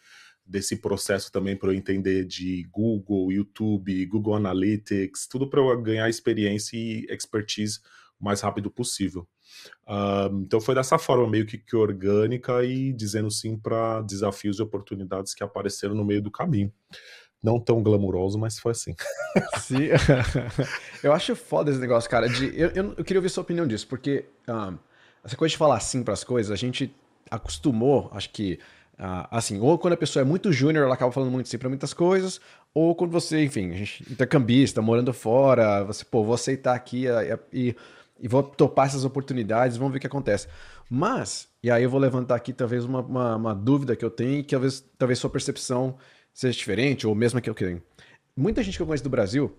desse 0.45 0.77
processo 0.77 1.31
também 1.31 1.57
para 1.57 1.71
eu 1.71 1.75
entender 1.75 2.25
de 2.25 2.67
Google, 2.71 3.33
YouTube, 3.33 4.07
Google 4.07 4.35
Analytics, 4.35 5.27
tudo 5.27 5.49
para 5.49 5.61
eu 5.61 5.81
ganhar 5.81 6.09
experiência 6.09 6.77
e 6.77 7.07
expertise 7.09 7.79
o 8.21 8.25
mais 8.25 8.41
rápido 8.41 8.71
possível. 8.71 9.27
Então 10.43 10.61
foi 10.61 10.75
dessa 10.75 10.99
forma 10.99 11.29
meio 11.29 11.47
que, 11.47 11.59
que 11.59 11.75
orgânica 11.77 12.65
e 12.65 12.93
dizendo 12.93 13.31
sim 13.31 13.57
para 13.57 14.03
desafios 14.03 14.59
e 14.59 14.63
oportunidades 14.63 15.35
que 15.35 15.43
apareceram 15.43 15.95
no 15.95 16.05
meio 16.05 16.23
do 16.23 16.31
caminho. 16.31 16.73
Não 17.43 17.59
tão 17.59 17.83
glamuroso, 17.83 18.39
mas 18.39 18.59
foi 18.59 18.73
assim. 18.73 18.95
Sim. 19.61 19.89
eu 21.03 21.11
acho 21.11 21.35
foda 21.35 21.71
esse 21.71 21.81
negócio, 21.81 22.11
cara. 22.11 22.29
De, 22.29 22.47
eu, 22.55 22.69
eu, 22.71 22.95
eu 22.99 23.05
queria 23.05 23.19
ouvir 23.19 23.31
sua 23.31 23.43
opinião 23.43 23.67
disso, 23.67 23.89
porque 23.89 24.27
um, 24.47 24.77
essa 25.25 25.37
coisa 25.37 25.51
de 25.51 25.57
falar 25.57 25.81
sim 25.81 26.03
para 26.03 26.13
as 26.13 26.23
coisas, 26.23 26.53
a 26.53 26.57
gente 26.57 26.95
acostumou, 27.31 28.11
acho 28.13 28.31
que, 28.31 28.59
assim, 29.31 29.59
ou 29.61 29.79
quando 29.79 29.95
a 29.95 29.97
pessoa 29.97 30.23
é 30.23 30.25
muito 30.25 30.53
júnior, 30.53 30.85
ela 30.85 30.95
acaba 30.95 31.13
falando 31.13 31.31
muito 31.31 31.49
sim 31.49 31.59
para 31.59 31.69
muitas 31.69 31.95
coisas, 31.95 32.41
ou 32.75 32.95
quando 32.95 33.11
você, 33.11 33.45
enfim, 33.45 33.71
a 33.71 33.77
gente 33.77 34.11
intercambista, 34.11 34.83
morando 34.83 35.13
fora, 35.13 35.85
você, 35.85 36.05
pô, 36.05 36.25
vou 36.25 36.35
aceitar 36.35 36.75
aqui 36.75 37.05
e, 37.53 37.75
e 38.21 38.29
vou 38.29 38.43
topar 38.43 38.87
essas 38.87 39.05
oportunidades, 39.05 39.77
vamos 39.77 39.93
ver 39.93 39.99
o 39.99 40.01
que 40.01 40.07
acontece. 40.07 40.49
Mas, 40.89 41.49
e 41.63 41.71
aí 41.71 41.83
eu 41.83 41.91
vou 41.91 42.01
levantar 42.01 42.35
aqui 42.35 42.53
talvez 42.53 42.85
uma, 42.85 43.01
uma, 43.01 43.37
uma 43.37 43.55
dúvida 43.55 43.95
que 43.97 44.05
eu 44.05 44.11
tenho, 44.11 44.43
que 44.43 44.51
talvez, 44.51 44.85
talvez 44.99 45.19
sua 45.19 45.31
percepção 45.31 45.97
seja 46.35 46.57
diferente, 46.57 47.07
ou 47.07 47.15
mesmo 47.15 47.41
que 47.41 47.49
eu 47.49 47.55
que 47.55 47.81
muita 48.37 48.63
gente 48.63 48.77
que 48.77 48.83
eu 48.83 48.87
conheço 48.87 49.05
do 49.05 49.11
Brasil 49.11 49.57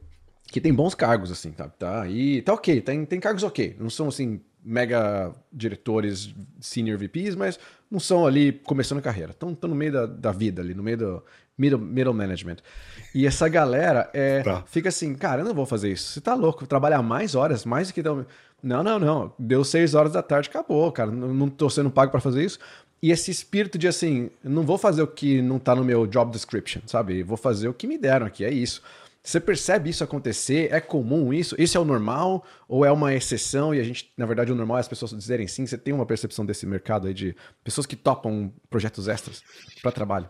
que 0.52 0.60
tem 0.60 0.74
bons 0.74 0.94
cargos, 0.94 1.32
assim, 1.32 1.52
tá? 1.52 1.70
tá 1.70 2.08
e 2.08 2.42
tá 2.42 2.54
ok, 2.54 2.82
tem, 2.82 3.06
tem 3.06 3.20
cargos 3.20 3.44
ok. 3.44 3.76
Não 3.80 3.90
são, 3.90 4.10
assim, 4.10 4.42
mega 4.64 5.34
diretores, 5.52 6.34
senior 6.60 6.98
VPs, 6.98 7.36
mas 7.36 7.60
não 7.90 8.00
são 8.00 8.26
ali 8.26 8.52
começando 8.52 9.00
a 9.00 9.02
carreira. 9.02 9.32
Estão 9.32 9.56
no 9.62 9.76
meio 9.76 9.92
da, 9.92 10.06
da 10.06 10.32
vida 10.32 10.62
ali, 10.62 10.74
no 10.74 10.84
meio 10.84 10.98
do 10.98 11.24
middle, 11.58 11.80
middle 11.80 12.14
management. 12.14 12.58
E 13.14 13.26
essa 13.26 13.48
galera 13.50 14.10
é, 14.14 14.42
tá. 14.42 14.64
fica 14.66 14.90
assim, 14.90 15.14
cara, 15.16 15.42
eu 15.42 15.46
não 15.46 15.54
vou 15.54 15.66
fazer 15.66 15.92
isso. 15.92 16.14
Você 16.14 16.22
tá 16.22 16.34
louco, 16.34 16.66
trabalhar 16.66 17.02
mais 17.02 17.36
horas, 17.36 17.66
mais 17.66 17.90
do 17.90 17.94
que... 17.94 18.04
Não, 18.64 18.84
não, 18.84 19.00
não. 19.00 19.34
Deu 19.38 19.64
seis 19.64 19.96
horas 19.96 20.14
da 20.14 20.22
tarde, 20.22 20.50
acabou, 20.50 20.92
cara. 20.92 21.12
Não, 21.12 21.34
não 21.34 21.50
tô 21.50 21.70
sendo 21.70 21.90
pago 21.90 22.12
para 22.12 22.22
fazer 22.22 22.44
isso. 22.44 22.60
E 23.02 23.12
esse 23.12 23.32
espírito 23.32 23.80
de 23.80 23.88
assim, 23.88 24.30
não 24.44 24.62
vou 24.62 24.78
fazer 24.78 25.02
o 25.02 25.08
que 25.08 25.42
não 25.42 25.58
tá 25.58 25.74
no 25.74 25.84
meu 25.84 26.06
job 26.06 26.32
description, 26.32 26.82
sabe? 26.86 27.24
Vou 27.24 27.38
fazer 27.38 27.68
o 27.68 27.74
que 27.74 27.88
me 27.88 27.98
deram 27.98 28.28
aqui, 28.28 28.46
é 28.46 28.52
isso. 28.52 28.82
Você 29.24 29.40
percebe 29.40 29.90
isso 29.90 30.04
acontecer? 30.04 30.72
É 30.72 30.80
comum 30.80 31.32
isso? 31.32 31.56
Isso 31.60 31.78
é 31.78 31.82
o 31.82 31.86
normal? 31.86 32.44
Ou 32.68 32.84
é 32.84 32.92
uma 32.92 33.14
exceção 33.14 33.74
e 33.74 33.80
a 33.80 33.84
gente, 33.84 34.12
na 34.18 34.26
verdade, 34.26 34.52
o 34.52 34.56
normal 34.56 34.78
é 34.78 34.80
as 34.80 34.88
pessoas 34.88 35.12
dizerem 35.12 35.48
sim? 35.48 35.66
Você 35.66 35.78
tem 35.78 35.94
uma 35.94 36.06
percepção 36.06 36.46
desse 36.46 36.66
mercado 36.66 37.08
aí 37.08 37.14
de 37.14 37.36
pessoas 37.64 37.86
que 37.86 37.96
topam 37.96 38.52
projetos 38.70 39.08
extras 39.08 39.44
para 39.82 39.92
trabalho? 39.92 40.30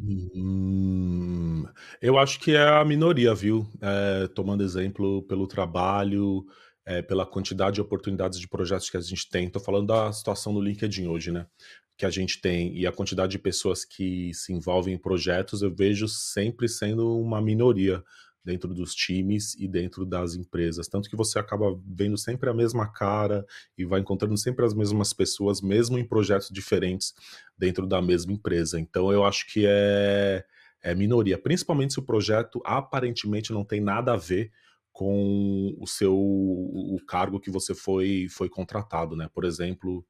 Hum, 0.00 1.66
eu 2.00 2.18
acho 2.18 2.40
que 2.40 2.52
é 2.54 2.66
a 2.66 2.84
minoria, 2.84 3.34
viu? 3.34 3.70
É, 3.80 4.26
tomando 4.28 4.62
exemplo 4.62 5.22
pelo 5.24 5.46
trabalho, 5.46 6.46
é, 6.86 7.02
pela 7.02 7.26
quantidade 7.26 7.74
de 7.74 7.80
oportunidades 7.80 8.38
de 8.38 8.48
projetos 8.48 8.88
que 8.88 8.96
a 8.96 9.00
gente 9.00 9.28
tem. 9.28 9.46
Estou 9.46 9.60
falando 9.60 9.88
da 9.88 10.12
situação 10.12 10.52
no 10.52 10.60
LinkedIn 10.60 11.08
hoje, 11.08 11.30
né? 11.30 11.46
Que 11.96 12.04
a 12.04 12.10
gente 12.10 12.40
tem 12.40 12.76
e 12.76 12.86
a 12.86 12.92
quantidade 12.92 13.32
de 13.32 13.38
pessoas 13.38 13.84
que 13.84 14.32
se 14.34 14.52
envolvem 14.52 14.94
em 14.94 14.98
projetos, 14.98 15.62
eu 15.62 15.74
vejo 15.74 16.06
sempre 16.08 16.68
sendo 16.68 17.18
uma 17.18 17.40
minoria 17.40 18.02
dentro 18.46 18.72
dos 18.72 18.94
times 18.94 19.56
e 19.58 19.66
dentro 19.66 20.06
das 20.06 20.36
empresas. 20.36 20.86
Tanto 20.86 21.10
que 21.10 21.16
você 21.16 21.36
acaba 21.36 21.76
vendo 21.84 22.16
sempre 22.16 22.48
a 22.48 22.54
mesma 22.54 22.86
cara 22.86 23.44
e 23.76 23.84
vai 23.84 23.98
encontrando 23.98 24.38
sempre 24.38 24.64
as 24.64 24.72
mesmas 24.72 25.12
pessoas, 25.12 25.60
mesmo 25.60 25.98
em 25.98 26.04
projetos 26.04 26.48
diferentes 26.50 27.12
dentro 27.58 27.88
da 27.88 28.00
mesma 28.00 28.32
empresa. 28.32 28.78
Então 28.78 29.12
eu 29.12 29.24
acho 29.24 29.52
que 29.52 29.64
é, 29.66 30.44
é 30.80 30.94
minoria, 30.94 31.36
principalmente 31.36 31.94
se 31.94 31.98
o 31.98 32.04
projeto 32.04 32.62
aparentemente 32.64 33.52
não 33.52 33.64
tem 33.64 33.80
nada 33.80 34.12
a 34.12 34.16
ver 34.16 34.52
com 34.92 35.76
o 35.78 35.86
seu 35.86 36.16
o 36.16 36.98
cargo 37.06 37.40
que 37.40 37.50
você 37.50 37.74
foi 37.74 38.28
foi 38.30 38.48
contratado, 38.48 39.16
né? 39.16 39.28
Por 39.34 39.44
exemplo, 39.44 40.06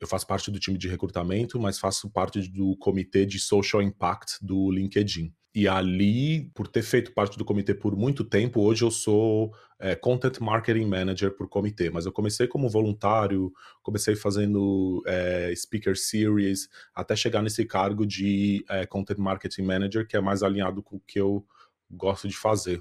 eu 0.00 0.08
faço 0.08 0.26
parte 0.26 0.50
do 0.50 0.58
time 0.58 0.78
de 0.78 0.88
recrutamento, 0.88 1.60
mas 1.60 1.78
faço 1.78 2.10
parte 2.10 2.40
do 2.48 2.76
comitê 2.76 3.26
de 3.26 3.38
social 3.38 3.82
impact 3.82 4.38
do 4.40 4.70
LinkedIn. 4.70 5.32
E 5.52 5.66
ali, 5.66 6.48
por 6.54 6.68
ter 6.68 6.82
feito 6.82 7.12
parte 7.12 7.36
do 7.36 7.44
comitê 7.44 7.74
por 7.74 7.96
muito 7.96 8.24
tempo, 8.24 8.60
hoje 8.60 8.84
eu 8.84 8.90
sou 8.90 9.52
é, 9.80 9.96
Content 9.96 10.38
Marketing 10.38 10.86
Manager 10.86 11.36
por 11.36 11.48
comitê. 11.48 11.90
Mas 11.90 12.06
eu 12.06 12.12
comecei 12.12 12.46
como 12.46 12.68
voluntário, 12.68 13.52
comecei 13.82 14.14
fazendo 14.14 15.02
é, 15.06 15.52
Speaker 15.56 15.98
Series, 15.98 16.68
até 16.94 17.16
chegar 17.16 17.42
nesse 17.42 17.64
cargo 17.66 18.06
de 18.06 18.64
é, 18.68 18.86
Content 18.86 19.18
Marketing 19.18 19.62
Manager, 19.62 20.06
que 20.06 20.16
é 20.16 20.20
mais 20.20 20.44
alinhado 20.44 20.82
com 20.84 20.96
o 20.96 21.00
que 21.00 21.20
eu 21.20 21.44
gosto 21.90 22.28
de 22.28 22.36
fazer. 22.36 22.80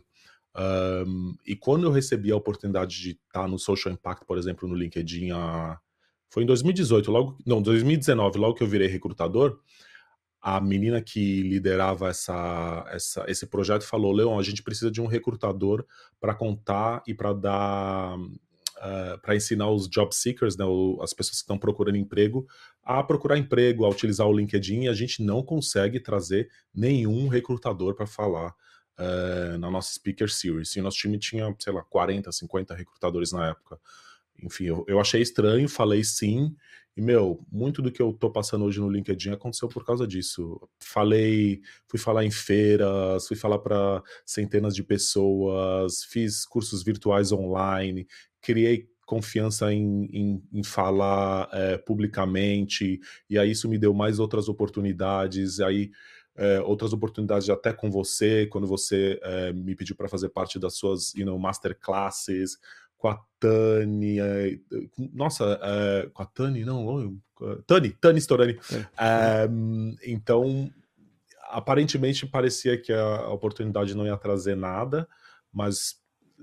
Um, 0.56 1.36
e 1.48 1.56
quando 1.56 1.86
eu 1.86 1.92
recebi 1.92 2.32
a 2.32 2.36
oportunidade 2.36 2.96
de 3.02 3.12
estar 3.12 3.48
no 3.48 3.58
Social 3.58 3.94
Impact, 3.94 4.26
por 4.26 4.38
exemplo, 4.38 4.70
no 4.70 4.76
LinkedIn, 4.76 5.32
a... 5.32 5.80
foi 6.30 6.44
em 6.44 6.46
2018, 6.46 7.12
logo, 7.12 7.38
não, 7.46 7.62
2019, 7.62 8.38
logo 8.38 8.54
que 8.54 8.64
eu 8.64 8.68
virei 8.68 8.88
recrutador, 8.88 9.60
a 10.42 10.62
menina 10.62 11.02
que 11.02 11.42
liderava 11.42 12.10
essa, 12.10 12.86
essa, 12.92 13.26
esse 13.28 13.46
projeto 13.48 13.84
falou: 13.84 14.14
Leon, 14.14 14.40
a 14.40 14.44
gente 14.44 14.64
precisa 14.64 14.90
de 14.90 15.02
um 15.02 15.06
recrutador 15.06 15.86
para 16.20 16.34
contar 16.34 17.04
e 17.08 17.14
para 17.14 17.34
dar. 17.34 18.18
Uh, 18.18 19.20
para 19.22 19.36
ensinar 19.36 19.70
os 19.70 19.90
job 19.90 20.16
seekers, 20.16 20.56
né, 20.56 20.64
as 21.02 21.14
pessoas 21.14 21.40
que 21.40 21.44
estão 21.44 21.58
procurando 21.58 21.98
emprego, 21.98 22.48
a 22.82 23.04
procurar 23.04 23.38
emprego, 23.38 23.84
a 23.84 23.90
utilizar 23.90 24.26
o 24.26 24.32
LinkedIn, 24.32 24.84
e 24.84 24.88
a 24.88 24.94
gente 24.94 25.22
não 25.22 25.44
consegue 25.44 26.00
trazer 26.00 26.50
nenhum 26.74 27.28
recrutador 27.28 27.94
para 27.94 28.08
falar 28.08 28.56
uh, 28.98 29.58
na 29.58 29.70
nossa 29.70 29.94
Speaker 29.94 30.30
Series. 30.30 30.74
E 30.78 30.80
o 30.80 30.84
nosso 30.84 30.98
time 30.98 31.20
tinha, 31.20 31.54
sei 31.60 31.74
lá, 31.74 31.84
40, 31.84 32.32
50 32.32 32.74
recrutadores 32.74 33.34
na 33.34 33.50
época. 33.50 33.78
Enfim, 34.44 34.66
eu, 34.66 34.86
eu 34.88 35.00
achei 35.00 35.22
estranho, 35.22 35.68
falei 35.68 36.04
sim. 36.04 36.56
E, 36.96 37.02
meu, 37.02 37.46
muito 37.52 37.82
do 37.82 37.92
que 37.92 38.02
eu 38.02 38.12
tô 38.12 38.30
passando 38.30 38.66
hoje 38.66 38.80
no 38.80 38.90
LinkedIn 38.90 39.32
aconteceu 39.32 39.70
por 39.70 39.86
causa 39.86 40.06
disso. 40.06 40.60
Falei, 40.80 41.62
fui 41.88 42.00
falar 42.00 42.26
em 42.26 42.32
feiras, 42.32 43.28
fui 43.28 43.38
falar 43.38 43.60
para 43.60 44.04
centenas 44.26 44.76
de 44.76 44.84
pessoas, 44.84 46.04
fiz 46.04 46.46
cursos 46.46 46.84
virtuais 46.84 47.32
online, 47.32 48.06
criei 48.42 48.90
confiança 49.06 49.74
em, 49.74 50.06
em, 50.14 50.44
em 50.54 50.64
falar 50.64 51.50
é, 51.52 51.78
publicamente, 51.80 53.00
e 53.28 53.40
aí 53.40 53.50
isso 53.50 53.68
me 53.68 53.80
deu 53.80 53.92
mais 53.92 54.20
outras 54.20 54.48
oportunidades, 54.48 55.60
aí 55.60 55.90
é, 56.36 56.62
outras 56.62 56.94
oportunidades 56.94 57.50
até 57.50 57.74
com 57.74 57.90
você, 57.90 58.46
quando 58.46 58.68
você 58.68 59.20
é, 59.24 59.52
me 59.52 59.76
pediu 59.76 59.96
para 59.96 60.08
fazer 60.08 60.30
parte 60.30 60.60
das 60.60 60.76
suas 60.76 61.14
you 61.16 61.26
know, 61.26 61.40
masterclasses, 61.40 62.58
com 63.00 63.08
a 63.08 63.20
Tani, 63.40 64.20
é, 64.20 64.60
nossa, 65.14 65.60
é, 65.64 66.10
com 66.14 66.22
a 66.22 66.26
Tani, 66.26 66.66
não, 66.66 67.18
Tani, 67.66 67.90
Tani 67.92 68.20
Storani. 68.20 68.60
É. 68.98 69.48
então, 70.06 70.70
aparentemente 71.46 72.28
parecia 72.28 72.78
que 72.78 72.92
a 72.92 73.30
oportunidade 73.30 73.96
não 73.96 74.06
ia 74.06 74.18
trazer 74.18 74.56
nada, 74.56 75.08
mas 75.52 75.98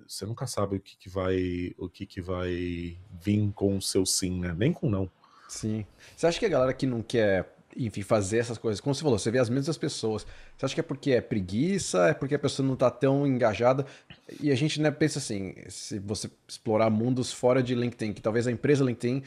você 0.08 0.24
nunca 0.24 0.46
sabe 0.46 0.76
o 0.76 0.80
que, 0.80 0.96
que 0.96 1.08
vai 1.08 1.74
o 1.78 1.88
que, 1.88 2.06
que 2.06 2.20
vai 2.20 2.98
vir 3.22 3.52
com 3.54 3.76
o 3.76 3.82
seu 3.82 4.06
sim, 4.06 4.40
né? 4.40 4.54
Nem 4.56 4.72
com 4.72 4.88
não. 4.88 5.10
Sim. 5.48 5.86
Você 6.16 6.26
acha 6.26 6.38
que 6.38 6.46
a 6.46 6.48
galera 6.48 6.72
que 6.72 6.86
não 6.86 7.02
quer 7.02 7.54
enfim, 7.76 8.02
fazer 8.02 8.38
essas 8.38 8.58
coisas. 8.58 8.80
Como 8.80 8.94
você 8.94 9.02
falou, 9.02 9.18
você 9.18 9.30
vê 9.30 9.38
as 9.38 9.50
mesmas 9.50 9.76
pessoas. 9.76 10.26
Você 10.56 10.64
acha 10.64 10.74
que 10.74 10.80
é 10.80 10.82
porque 10.82 11.12
é 11.12 11.20
preguiça, 11.20 12.08
é 12.08 12.14
porque 12.14 12.34
a 12.34 12.38
pessoa 12.38 12.66
não 12.66 12.74
está 12.74 12.90
tão 12.90 13.26
engajada? 13.26 13.84
E 14.40 14.50
a 14.50 14.54
gente 14.54 14.80
né, 14.80 14.90
pensa 14.90 15.18
assim, 15.18 15.54
se 15.68 15.98
você 16.00 16.28
explorar 16.48 16.90
mundos 16.90 17.32
fora 17.32 17.62
de 17.62 17.74
LinkedIn, 17.74 18.12
que 18.12 18.20
talvez 18.20 18.46
a 18.46 18.52
empresa 18.52 18.84
LinkedIn 18.84 19.22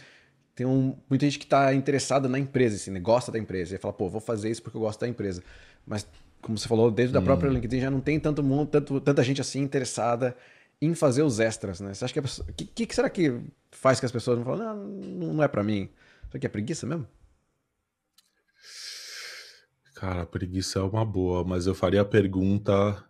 tem 0.53 0.65
um, 0.65 0.97
muita 1.09 1.25
gente 1.25 1.39
que 1.39 1.45
está 1.45 1.73
interessada 1.73 2.27
na 2.27 2.37
empresa, 2.37 2.75
assim, 2.75 2.91
né, 2.91 2.99
gosta 2.99 3.31
da 3.31 3.39
empresa, 3.39 3.75
e 3.75 3.77
fala, 3.77 3.93
pô, 3.93 4.09
vou 4.09 4.19
fazer 4.19 4.49
isso 4.49 4.61
porque 4.61 4.75
eu 4.75 4.81
gosto 4.81 4.99
da 4.99 5.07
empresa. 5.07 5.41
Mas, 5.87 6.05
como 6.41 6.57
você 6.57 6.67
falou, 6.67 6.91
dentro 6.91 7.13
da 7.13 7.21
hum. 7.21 7.23
própria 7.23 7.49
LinkedIn 7.49 7.79
já 7.79 7.89
não 7.89 8.01
tem 8.01 8.19
tanto 8.19 8.43
mundo, 8.43 8.67
tanto, 8.67 8.99
tanta 8.99 9.23
gente 9.23 9.39
assim 9.39 9.61
interessada 9.61 10.35
em 10.81 10.93
fazer 10.93 11.23
os 11.23 11.39
extras, 11.39 11.79
né? 11.79 11.93
Você 11.93 12.05
acha 12.05 12.13
que 12.13 12.19
o 12.19 12.53
que, 12.53 12.85
que, 12.85 12.95
será 12.95 13.09
que 13.09 13.39
faz 13.71 13.99
que 13.99 14.05
as 14.05 14.11
pessoas 14.11 14.37
não 14.37 14.45
falam, 14.45 14.75
não, 14.75 15.33
não 15.33 15.43
é 15.43 15.47
para 15.47 15.63
mim? 15.63 15.89
Isso 16.27 16.35
aqui 16.37 16.45
é 16.45 16.49
preguiça 16.49 16.85
mesmo? 16.85 17.07
Cara, 19.95 20.25
preguiça 20.25 20.79
é 20.79 20.81
uma 20.81 21.05
boa, 21.05 21.43
mas 21.43 21.67
eu 21.67 21.75
faria 21.75 22.01
a 22.01 22.05
pergunta 22.05 23.03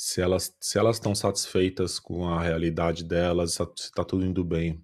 se 0.00 0.20
elas 0.20 0.56
se 0.60 0.78
elas 0.78 0.94
estão 0.94 1.12
satisfeitas 1.12 1.98
com 1.98 2.28
a 2.28 2.40
realidade 2.40 3.02
delas, 3.02 3.54
se 3.54 3.62
está 3.76 4.04
tudo 4.04 4.24
indo 4.24 4.44
bem. 4.44 4.80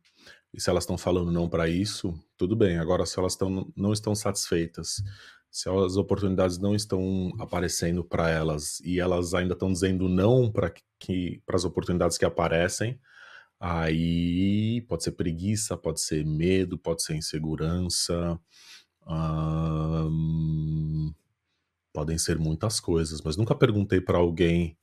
E 0.53 0.61
se 0.61 0.69
elas 0.69 0.83
estão 0.83 0.99
falando 0.99 1.31
não 1.31 1.49
para 1.49 1.69
isso, 1.69 2.13
tudo 2.37 2.57
bem. 2.57 2.79
Agora, 2.79 3.07
se 3.07 3.17
elas 3.17 3.35
estão, 3.35 3.73
não 3.77 3.93
estão 3.93 4.13
satisfeitas, 4.13 5.05
se 5.51 5.69
as 5.69 5.97
oportunidades 5.97 6.59
não 6.59 6.75
estão 6.75 7.33
aparecendo 7.39 8.05
para 8.05 8.29
elas 8.29 8.81
e 8.81 8.99
elas 8.99 9.35
ainda 9.35 9.55
estão 9.55 9.73
dizendo 9.73 10.09
não 10.09 10.51
para 10.51 10.73
que 10.99 11.41
para 11.47 11.57
as 11.57 11.65
oportunidades 11.65 12.19
que 12.19 12.25
aparecem, 12.25 12.99
aí 13.61 14.81
pode 14.89 15.05
ser 15.05 15.13
preguiça, 15.13 15.77
pode 15.77 16.01
ser 16.01 16.27
medo, 16.27 16.77
pode 16.77 17.05
ser 17.05 17.15
insegurança. 17.15 18.39
Hum, 19.07 21.15
Podem 21.93 22.19
ser 22.19 22.37
muitas 22.37 22.81
coisas, 22.81 23.23
mas 23.23 23.37
nunca 23.37 23.55
perguntei 23.55 24.01
para 24.01 24.19
alguém 24.19 24.77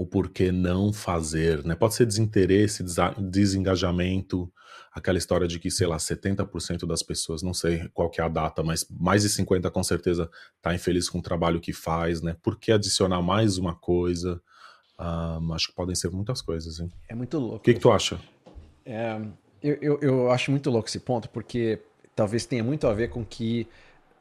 o 0.00 0.06
porquê 0.06 0.50
não 0.50 0.94
fazer, 0.94 1.62
né? 1.62 1.74
Pode 1.74 1.92
ser 1.92 2.06
desinteresse, 2.06 2.82
desengajamento, 3.18 4.50
aquela 4.90 5.18
história 5.18 5.46
de 5.46 5.58
que, 5.58 5.70
sei 5.70 5.86
lá, 5.86 5.98
70% 5.98 6.86
das 6.86 7.02
pessoas, 7.02 7.42
não 7.42 7.52
sei 7.52 7.86
qual 7.92 8.08
que 8.08 8.18
é 8.18 8.24
a 8.24 8.28
data, 8.28 8.62
mas 8.62 8.86
mais 8.90 9.24
de 9.24 9.28
50 9.28 9.70
com 9.70 9.82
certeza 9.82 10.30
tá 10.62 10.74
infeliz 10.74 11.10
com 11.10 11.18
o 11.18 11.22
trabalho 11.22 11.60
que 11.60 11.74
faz, 11.74 12.22
né? 12.22 12.34
Por 12.42 12.58
que 12.58 12.72
adicionar 12.72 13.20
mais 13.20 13.58
uma 13.58 13.74
coisa? 13.74 14.40
Um, 14.98 15.52
acho 15.52 15.68
que 15.68 15.74
podem 15.74 15.94
ser 15.94 16.10
muitas 16.10 16.40
coisas, 16.40 16.80
hein? 16.80 16.90
É 17.06 17.14
muito 17.14 17.38
louco. 17.38 17.56
O 17.56 17.60
que, 17.60 17.74
que 17.74 17.80
tu 17.80 17.92
acha? 17.92 18.18
É, 18.86 19.20
eu, 19.62 19.76
eu, 19.82 19.98
eu 20.00 20.30
acho 20.30 20.50
muito 20.50 20.70
louco 20.70 20.88
esse 20.88 21.00
ponto, 21.00 21.28
porque 21.28 21.78
talvez 22.16 22.46
tenha 22.46 22.64
muito 22.64 22.86
a 22.86 22.94
ver 22.94 23.10
com 23.10 23.22
que 23.22 23.68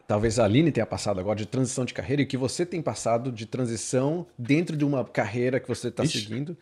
talvez 0.10 0.40
a 0.40 0.46
Aline 0.46 0.72
tenha 0.72 0.88
passado 0.88 1.20
agora 1.20 1.38
de 1.38 1.46
transição 1.46 1.86
de 1.86 1.94
carreira 1.94 2.24
e 2.24 2.26
que 2.26 2.36
você 2.36 2.66
tem 2.66 2.82
passado 2.82 3.32
de 3.32 3.46
transição 3.46 4.26
dentro 4.36 4.76
de 4.76 4.84
uma 4.84 5.06
carreira 5.06 5.60
que 5.60 5.68
você 5.68 5.90
está 5.90 6.04
seguindo, 6.04 6.58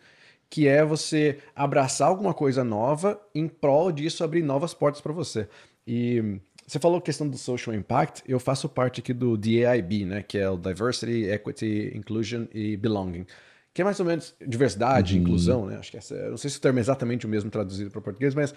que 0.50 0.68
é 0.68 0.84
você 0.84 1.38
abraçar 1.56 2.08
alguma 2.08 2.34
coisa 2.34 2.62
nova 2.62 3.18
em 3.34 3.48
prol 3.48 3.90
disso 3.90 4.22
abrir 4.22 4.42
novas 4.42 4.74
portas 4.74 5.00
para 5.00 5.14
você. 5.14 5.48
E 5.86 6.38
você 6.66 6.78
falou 6.78 6.98
a 6.98 7.00
questão 7.00 7.26
do 7.26 7.38
social 7.38 7.74
impact, 7.74 8.22
eu 8.28 8.38
faço 8.38 8.68
parte 8.68 9.00
aqui 9.00 9.14
do 9.14 9.34
DAIB, 9.34 10.04
né, 10.04 10.22
que 10.22 10.36
é 10.36 10.50
o 10.50 10.58
Diversity, 10.58 11.24
Equity, 11.30 11.92
Inclusion 11.94 12.44
e 12.52 12.76
Belonging, 12.76 13.24
que 13.72 13.80
é 13.80 13.84
mais 13.84 13.98
ou 13.98 14.04
menos 14.04 14.34
diversidade, 14.46 15.14
uhum. 15.14 15.22
inclusão, 15.22 15.64
né? 15.64 15.78
Acho 15.78 15.90
que 15.90 15.96
essa, 15.96 16.14
não 16.28 16.36
sei 16.36 16.50
se 16.50 16.58
o 16.58 16.60
termo 16.60 16.80
é 16.80 16.82
exatamente 16.82 17.24
o 17.24 17.30
mesmo 17.30 17.50
traduzido 17.50 17.90
para 17.90 18.00
o 18.00 18.02
português, 18.02 18.34
mas 18.34 18.54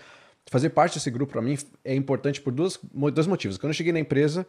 fazer 0.50 0.72
parte 0.72 0.96
desse 0.96 1.10
grupo 1.10 1.32
para 1.32 1.42
mim 1.42 1.58
é 1.86 1.96
importante 1.96 2.42
por 2.42 2.52
dois, 2.52 2.78
dois 3.14 3.26
motivos. 3.26 3.58
Quando 3.58 3.70
eu 3.70 3.74
cheguei 3.74 3.94
na 3.94 4.00
empresa, 4.02 4.46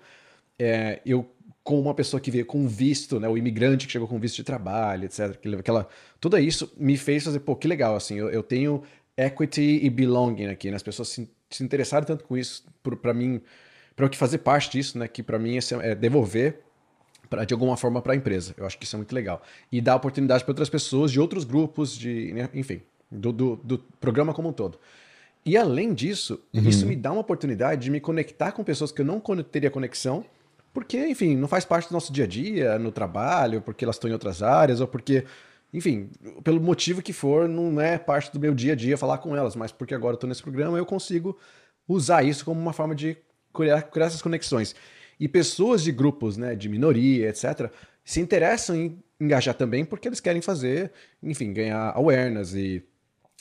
é, 0.62 1.00
eu 1.04 1.28
como 1.64 1.80
uma 1.80 1.94
pessoa 1.94 2.20
que 2.20 2.30
veio 2.30 2.44
com 2.44 2.66
visto, 2.66 3.20
né, 3.20 3.28
o 3.28 3.38
imigrante 3.38 3.86
que 3.86 3.92
chegou 3.92 4.08
com 4.08 4.18
visto 4.18 4.36
de 4.36 4.42
trabalho, 4.42 5.04
etc. 5.04 5.38
Aquela, 5.58 5.88
tudo 6.20 6.36
isso 6.38 6.72
me 6.76 6.96
fez 6.96 7.22
fazer, 7.22 7.38
pô, 7.40 7.54
que 7.54 7.68
legal, 7.68 7.94
assim, 7.94 8.16
eu, 8.16 8.28
eu 8.30 8.42
tenho 8.42 8.82
equity 9.16 9.80
e 9.82 9.88
belonging 9.88 10.46
aqui, 10.46 10.70
né? 10.70 10.76
As 10.76 10.82
pessoas 10.82 11.08
se, 11.08 11.30
se 11.50 11.62
interessaram 11.62 12.04
tanto 12.04 12.24
com 12.24 12.36
isso, 12.36 12.64
para 13.00 13.14
mim, 13.14 13.40
para 13.94 14.06
eu 14.06 14.10
que 14.10 14.16
fazer 14.16 14.38
parte 14.38 14.70
disso, 14.70 14.98
né? 14.98 15.06
Que 15.06 15.22
para 15.22 15.38
mim 15.38 15.56
é 15.82 15.94
devolver 15.94 16.60
pra, 17.28 17.44
de 17.44 17.54
alguma 17.54 17.76
forma 17.76 18.02
para 18.02 18.12
a 18.12 18.16
empresa. 18.16 18.54
Eu 18.56 18.66
acho 18.66 18.78
que 18.78 18.84
isso 18.84 18.96
é 18.96 18.98
muito 18.98 19.14
legal. 19.14 19.42
E 19.70 19.80
dar 19.80 19.96
oportunidade 19.96 20.44
para 20.44 20.50
outras 20.50 20.68
pessoas 20.68 21.12
de 21.12 21.20
outros 21.20 21.44
grupos, 21.44 21.96
de, 21.96 22.32
né? 22.32 22.48
enfim, 22.54 22.82
do, 23.10 23.32
do, 23.32 23.56
do, 23.56 23.78
programa 24.00 24.34
como 24.34 24.48
um 24.48 24.52
todo. 24.52 24.78
E 25.44 25.56
além 25.56 25.92
disso, 25.92 26.40
uhum. 26.52 26.68
isso 26.68 26.86
me 26.86 26.96
dá 26.96 27.12
uma 27.12 27.20
oportunidade 27.20 27.82
de 27.82 27.90
me 27.90 28.00
conectar 28.00 28.52
com 28.52 28.64
pessoas 28.64 28.92
que 28.92 29.00
eu 29.00 29.04
não 29.04 29.20
teria 29.42 29.70
conexão, 29.70 30.24
porque, 30.72 30.98
enfim, 31.06 31.36
não 31.36 31.48
faz 31.48 31.64
parte 31.64 31.88
do 31.88 31.92
nosso 31.92 32.12
dia 32.12 32.24
a 32.24 32.26
dia, 32.26 32.78
no 32.78 32.90
trabalho, 32.90 33.60
porque 33.60 33.84
elas 33.84 33.96
estão 33.96 34.08
em 34.08 34.12
outras 34.12 34.42
áreas, 34.42 34.80
ou 34.80 34.88
porque 34.88 35.24
enfim, 35.72 36.10
pelo 36.44 36.60
motivo 36.60 37.00
que 37.00 37.12
for, 37.12 37.48
não 37.48 37.80
é 37.80 37.96
parte 37.96 38.30
do 38.30 38.38
meu 38.38 38.54
dia 38.54 38.74
a 38.74 38.76
dia 38.76 38.98
falar 38.98 39.18
com 39.18 39.34
elas, 39.34 39.56
mas 39.56 39.72
porque 39.72 39.94
agora 39.94 40.12
eu 40.12 40.16
estou 40.16 40.28
nesse 40.28 40.42
programa, 40.42 40.76
eu 40.76 40.84
consigo 40.84 41.38
usar 41.88 42.22
isso 42.22 42.44
como 42.44 42.60
uma 42.60 42.74
forma 42.74 42.94
de 42.94 43.16
criar, 43.54 43.82
criar 43.82 44.06
essas 44.06 44.20
conexões. 44.20 44.74
E 45.18 45.26
pessoas 45.26 45.82
de 45.82 45.90
grupos, 45.90 46.36
né, 46.36 46.54
de 46.54 46.68
minoria, 46.68 47.28
etc., 47.28 47.70
se 48.04 48.20
interessam 48.20 48.76
em 48.76 49.02
engajar 49.18 49.54
também 49.54 49.84
porque 49.84 50.08
eles 50.08 50.20
querem 50.20 50.42
fazer, 50.42 50.92
enfim, 51.22 51.52
ganhar 51.52 51.92
awareness 51.96 52.54
e 52.54 52.84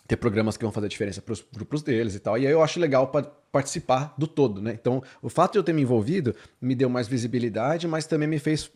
ter 0.07 0.17
programas 0.17 0.57
que 0.57 0.63
vão 0.63 0.71
fazer 0.71 0.87
diferença 0.87 1.21
para 1.21 1.33
os 1.33 1.45
grupos 1.53 1.81
deles 1.81 2.15
e 2.15 2.19
tal. 2.19 2.37
E 2.37 2.45
aí 2.45 2.51
eu 2.51 2.61
acho 2.61 2.79
legal 2.79 3.07
para 3.07 3.23
participar 3.51 4.13
do 4.17 4.27
todo, 4.27 4.61
né? 4.61 4.73
Então, 4.79 5.01
o 5.21 5.29
fato 5.29 5.53
de 5.53 5.59
eu 5.59 5.63
ter 5.63 5.73
me 5.73 5.81
envolvido 5.81 6.35
me 6.61 6.75
deu 6.75 6.89
mais 6.89 7.07
visibilidade, 7.07 7.87
mas 7.87 8.05
também 8.05 8.27
me 8.27 8.39
fez 8.39 8.69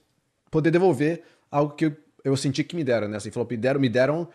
poder 0.49 0.71
devolver 0.71 1.23
algo 1.51 1.73
que 1.73 1.85
eu 1.85 1.95
eu 2.25 2.35
senti 2.35 2.63
que 2.63 2.75
me 2.75 2.83
deram, 2.83 3.07
né? 3.07 3.17
Assim, 3.17 3.29
falou, 3.29 3.47
me 3.47 3.55
deram, 3.55 3.79
me 3.79 3.87
deram 3.87 4.27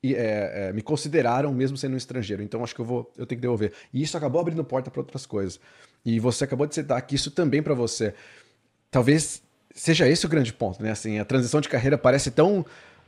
e 0.00 0.14
é, 0.14 0.68
é, 0.68 0.72
me 0.72 0.80
consideraram 0.80 1.52
mesmo 1.52 1.76
sendo 1.76 1.94
um 1.94 1.96
estrangeiro. 1.96 2.42
Então 2.42 2.62
acho 2.62 2.72
que 2.72 2.80
eu 2.80 2.84
vou, 2.84 3.12
eu 3.18 3.26
tenho 3.26 3.38
que 3.38 3.42
devolver. 3.42 3.72
E 3.92 4.00
isso 4.00 4.16
acabou 4.16 4.40
abrindo 4.40 4.62
porta 4.62 4.88
para 4.88 5.00
outras 5.00 5.26
coisas. 5.26 5.58
E 6.04 6.20
você 6.20 6.44
acabou 6.44 6.64
de 6.64 6.76
citar 6.76 7.02
que 7.02 7.16
isso 7.16 7.32
também 7.32 7.60
para 7.60 7.74
você, 7.74 8.14
talvez 8.88 9.42
seja 9.74 10.08
esse 10.08 10.24
o 10.24 10.28
grande 10.28 10.52
ponto, 10.52 10.80
né? 10.80 10.92
Assim, 10.92 11.18
a 11.18 11.24
transição 11.24 11.60
de 11.60 11.68
carreira 11.68 11.98
parece 11.98 12.30
tão 12.30 12.64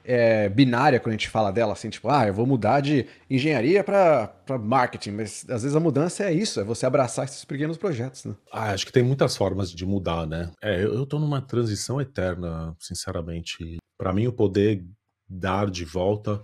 é, 0.06 0.48
binária 0.48 1.00
quando 1.00 1.10
a 1.10 1.16
gente 1.16 1.28
fala 1.28 1.50
dela, 1.50 1.72
assim, 1.72 1.90
tipo, 1.90 2.08
ah, 2.08 2.26
eu 2.26 2.32
vou 2.32 2.46
mudar 2.46 2.80
de 2.80 3.06
engenharia 3.28 3.82
para 3.82 4.32
marketing, 4.60 5.10
mas 5.10 5.44
às 5.50 5.62
vezes 5.62 5.74
a 5.74 5.80
mudança 5.80 6.24
é 6.24 6.32
isso, 6.32 6.60
é 6.60 6.64
você 6.64 6.86
abraçar 6.86 7.24
esses 7.24 7.44
pequenos 7.44 7.76
projetos, 7.76 8.24
né? 8.24 8.34
Ah, 8.52 8.70
acho 8.70 8.86
que 8.86 8.92
tem 8.92 9.02
muitas 9.02 9.36
formas 9.36 9.70
de 9.70 9.84
mudar, 9.84 10.26
né? 10.26 10.50
É, 10.62 10.82
eu, 10.82 10.94
eu 10.94 11.06
tô 11.06 11.18
numa 11.18 11.42
transição 11.42 12.00
eterna, 12.00 12.74
sinceramente. 12.78 13.76
Para 13.98 14.12
mim, 14.12 14.26
o 14.26 14.32
poder 14.32 14.86
dar 15.28 15.68
de 15.68 15.84
volta, 15.84 16.42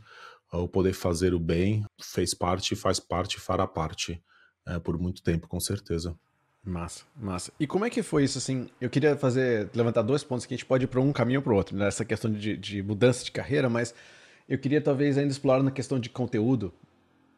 o 0.52 0.68
poder 0.68 0.92
fazer 0.92 1.32
o 1.32 1.38
bem, 1.38 1.84
fez 2.02 2.34
parte, 2.34 2.74
faz 2.74 2.98
parte, 2.98 3.38
fará 3.38 3.66
parte 3.66 4.20
é, 4.66 4.78
por 4.78 4.98
muito 4.98 5.22
tempo, 5.22 5.46
com 5.46 5.60
certeza. 5.60 6.14
Massa, 6.64 7.04
massa. 7.16 7.52
E 7.58 7.66
como 7.66 7.84
é 7.84 7.90
que 7.90 8.02
foi 8.02 8.22
isso, 8.22 8.38
assim? 8.38 8.68
Eu 8.80 8.88
queria 8.88 9.16
fazer, 9.16 9.68
levantar 9.74 10.02
dois 10.02 10.22
pontos 10.22 10.46
que 10.46 10.54
a 10.54 10.56
gente 10.56 10.64
pode 10.64 10.84
ir 10.84 10.86
para 10.86 11.00
um 11.00 11.12
caminho 11.12 11.40
ou 11.40 11.42
para 11.42 11.52
o 11.52 11.56
outro, 11.56 11.76
nessa 11.76 12.04
questão 12.04 12.30
de, 12.30 12.56
de, 12.56 12.82
mudança 12.82 13.24
de 13.24 13.32
carreira, 13.32 13.68
mas 13.68 13.92
eu 14.48 14.56
queria 14.56 14.80
talvez 14.80 15.18
ainda 15.18 15.32
explorar 15.32 15.62
na 15.62 15.72
questão 15.72 15.98
de 15.98 16.08
conteúdo 16.08 16.72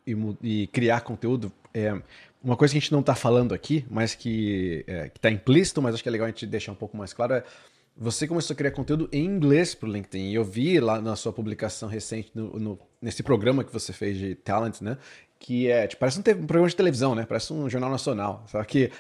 e, 0.07 0.15
e 0.43 0.67
criar 0.67 1.01
conteúdo. 1.01 1.51
É, 1.73 1.99
uma 2.43 2.57
coisa 2.57 2.73
que 2.73 2.79
a 2.79 2.81
gente 2.81 2.93
não 2.93 3.01
está 3.01 3.15
falando 3.15 3.55
aqui, 3.55 3.87
mas 3.91 4.15
que 4.15 4.85
é, 4.87 5.07
está 5.07 5.31
implícito, 5.31 5.81
mas 5.81 5.95
acho 5.95 6.03
que 6.03 6.09
é 6.09 6.13
legal 6.13 6.27
a 6.27 6.31
gente 6.31 6.47
deixar 6.47 6.73
um 6.73 6.77
pouco 6.77 6.95
mais 6.95 7.15
claro, 7.15 7.33
é 7.33 7.45
você 7.97 8.27
começou 8.27 8.55
a 8.55 8.57
criar 8.57 8.73
conteúdo 8.73 9.09
em 9.13 9.25
inglês 9.25 9.75
para 9.75 9.89
o 9.89 9.93
LinkedIn. 9.93 10.31
E 10.31 10.35
eu 10.35 10.45
vi 10.45 10.81
lá 10.81 11.01
na 11.01 11.15
sua 11.15 11.33
publicação 11.33 11.89
recente, 11.89 12.31
no, 12.35 12.59
no, 12.59 12.79
nesse 13.01 13.23
programa 13.23 13.63
que 13.63 13.73
você 13.73 13.93
fez 13.93 14.19
de 14.19 14.35
talent, 14.35 14.81
né? 14.81 14.99
Que 15.39 15.69
é, 15.69 15.87
tipo, 15.87 16.01
parece 16.01 16.19
um, 16.19 16.21
um, 16.21 16.47
programa 16.47 16.69
de 16.69 16.77
televisão, 16.77 17.15
né? 17.15 17.25
Parece 17.25 17.53
um 17.53 17.71
jornal 17.71 17.91
nacional, 17.91 18.45
só 18.49 18.63
que 18.65 18.91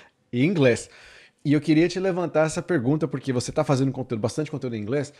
em 0.42 0.46
inglês. 0.46 0.88
E 1.44 1.52
eu 1.52 1.60
queria 1.60 1.86
te 1.88 2.00
levantar 2.00 2.46
essa 2.46 2.62
pergunta, 2.62 3.06
porque 3.06 3.32
você 3.32 3.50
está 3.50 3.62
fazendo 3.62 3.92
conteúdo, 3.92 4.20
bastante 4.20 4.50
conteúdo 4.50 4.76
em 4.76 4.80
inglês. 4.80 5.12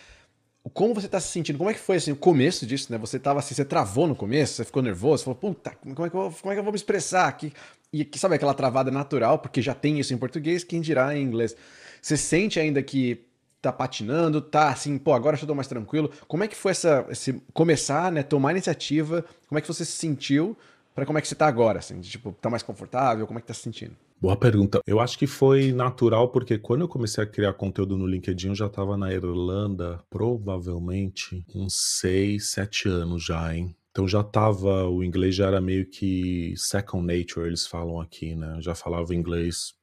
Como 0.72 0.94
você 0.94 1.04
está 1.04 1.20
se 1.20 1.28
sentindo? 1.28 1.58
Como 1.58 1.68
é 1.68 1.74
que 1.74 1.80
foi 1.80 1.96
assim, 1.96 2.12
o 2.12 2.16
começo 2.16 2.64
disso, 2.64 2.90
né? 2.90 2.96
Você 2.96 3.18
tava 3.18 3.38
assim, 3.38 3.54
você 3.54 3.64
travou 3.64 4.06
no 4.06 4.16
começo, 4.16 4.54
você 4.54 4.64
ficou 4.64 4.82
nervoso, 4.82 5.24
falou, 5.24 5.38
puta, 5.38 5.72
como 5.72 6.06
é 6.06 6.10
que 6.10 6.16
eu, 6.16 6.34
como 6.40 6.52
é 6.52 6.54
que 6.54 6.58
eu 6.60 6.64
vou 6.64 6.72
me 6.72 6.78
expressar 6.78 7.28
aqui? 7.28 7.52
E 7.92 8.08
sabe 8.16 8.36
aquela 8.36 8.54
travada 8.54 8.90
natural, 8.90 9.38
porque 9.38 9.60
já 9.60 9.74
tem 9.74 10.00
isso 10.00 10.14
em 10.14 10.16
português, 10.16 10.64
quem 10.64 10.80
dirá 10.80 11.14
em 11.14 11.22
inglês. 11.22 11.54
Você 12.00 12.16
sente 12.16 12.58
ainda 12.58 12.82
que 12.82 13.26
tá 13.60 13.72
patinando, 13.72 14.40
tá 14.40 14.70
assim, 14.70 14.96
pô, 14.98 15.12
agora 15.12 15.36
eu 15.36 15.40
estou 15.40 15.54
mais 15.54 15.68
tranquilo. 15.68 16.10
Como 16.26 16.42
é 16.42 16.48
que 16.48 16.56
foi 16.56 16.72
essa, 16.72 17.06
esse 17.10 17.34
começar, 17.52 18.10
né, 18.10 18.22
tomar 18.22 18.52
iniciativa? 18.52 19.24
Como 19.48 19.58
é 19.58 19.60
que 19.62 19.68
você 19.68 19.84
se 19.84 19.92
sentiu 19.92 20.56
para 20.94 21.04
como 21.04 21.18
é 21.18 21.22
que 21.22 21.28
você 21.28 21.34
tá 21.34 21.46
agora, 21.46 21.78
assim, 21.80 22.00
de, 22.00 22.10
tipo, 22.10 22.32
tá 22.40 22.48
mais 22.48 22.62
confortável, 22.62 23.26
como 23.26 23.38
é 23.38 23.42
que 23.42 23.48
tá 23.48 23.54
se 23.54 23.62
sentindo? 23.62 23.96
Boa 24.20 24.36
pergunta. 24.36 24.80
Eu 24.86 25.00
acho 25.00 25.18
que 25.18 25.26
foi 25.26 25.70
natural 25.72 26.30
porque 26.30 26.58
quando 26.58 26.80
eu 26.82 26.88
comecei 26.88 27.22
a 27.22 27.26
criar 27.26 27.52
conteúdo 27.54 27.96
no 27.96 28.06
LinkedIn, 28.06 28.48
eu 28.48 28.54
já 28.54 28.66
estava 28.66 28.96
na 28.96 29.12
Irlanda, 29.12 30.02
provavelmente 30.08 31.44
uns 31.54 31.74
6, 32.00 32.50
7 32.50 32.88
anos 32.88 33.24
já, 33.24 33.54
hein? 33.54 33.76
Então 33.90 34.08
já 34.08 34.24
tava, 34.24 34.88
o 34.88 35.04
inglês 35.04 35.34
já 35.34 35.46
era 35.46 35.60
meio 35.60 35.88
que 35.88 36.54
second 36.56 37.06
nature, 37.06 37.46
eles 37.46 37.66
falam 37.66 38.00
aqui, 38.00 38.34
né? 38.34 38.56
Eu 38.56 38.62
já 38.62 38.74
falava 38.74 39.14
inglês 39.14 39.74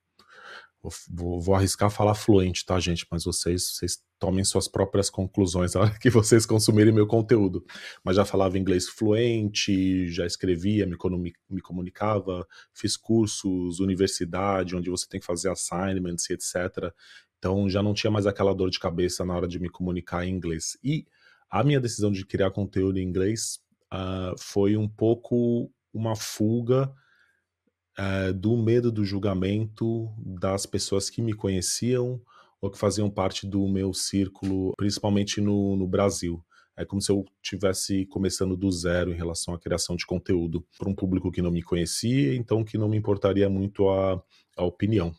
Vou, 0.84 1.39
vou, 1.39 1.54
arriscar 1.54 1.91
falar 1.91 2.15
fluente, 2.15 2.65
tá, 2.65 2.80
gente? 2.80 3.06
Mas 3.12 3.24
vocês, 3.24 3.76
vocês 3.76 4.04
tomem 4.17 4.44
suas 4.44 4.67
próprias 4.67 5.12
conclusões 5.12 5.74
na 5.76 5.82
hora 5.82 6.00
que 6.00 6.10
vocês 6.10 6.44
consumirem 6.44 6.91
meu 6.91 7.06
conteúdo. 7.06 7.63
Mas 8.04 8.15
já 8.15 8.26
falava 8.26 8.58
inglês 8.58 8.89
fluente, 8.89 10.10
já 10.10 10.26
escrevia, 10.26 10.88
me, 10.88 10.98
me 11.50 11.62
comunicava, 11.62 12.48
fiz 12.74 12.98
cursos, 12.98 13.80
universidade, 13.80 14.76
onde 14.76 14.89
você 14.89 15.08
tem 15.08 15.20
que 15.20 15.26
fazer 15.26 15.52
assignments 15.52 16.28
e 16.30 16.34
etc. 16.34 16.91
Então 17.38 17.70
já 17.70 17.84
não 17.84 17.94
tinha 17.94 18.10
mais 18.10 18.26
aquela 18.26 18.54
dor 18.54 18.72
de 18.72 18.80
cabeça 18.80 19.24
na 19.24 19.36
hora 19.36 19.48
de 19.48 19.60
me 19.60 19.70
comunicar 19.70 20.26
em 20.26 20.34
inglês. 20.34 20.78
E 20.84 21.06
a 21.48 21.63
minha 21.63 21.80
decisão 21.80 22.12
de 22.12 22.26
criar 22.26 22.50
conteúdo 22.50 22.98
em 22.98 23.04
inglês 23.04 23.60
uh, 23.94 24.36
foi 24.39 24.76
um 24.76 24.89
pouco 24.89 25.72
uma 25.94 26.15
fuga 26.15 26.91
é, 28.02 28.34
do 28.34 28.58
medo 28.58 28.92
do 28.92 29.06
julgamento 29.06 30.12
das 30.18 30.66
pessoas 30.66 31.08
que 31.08 31.22
me 31.22 31.34
conheciam 31.34 32.20
ou 32.60 32.72
que 32.72 32.78
faziam 32.78 33.12
parte 33.12 33.46
do 33.46 33.68
meu 33.68 33.94
círculo, 33.94 34.74
principalmente 34.76 35.40
no, 35.40 35.76
no 35.76 35.88
Brasil. 35.88 36.44
É 36.76 36.84
como 36.84 37.00
se 37.00 37.12
eu 37.12 37.24
tivesse 37.44 38.08
começando 38.08 38.58
do 38.58 38.72
zero 38.72 39.12
em 39.12 39.16
relação 39.16 39.54
à 39.54 39.60
criação 39.60 39.96
de 39.96 40.06
conteúdo 40.06 40.66
para 40.80 40.90
um 40.90 40.96
público 40.96 41.32
que 41.32 41.42
não 41.42 41.52
me 41.52 41.62
conhecia, 41.62 42.34
então 42.34 42.64
que 42.64 42.78
não 42.78 42.90
me 42.90 42.98
importaria 42.98 43.50
muito 43.50 43.88
a, 43.90 44.22
a 44.58 44.64
opinião. 44.64 45.14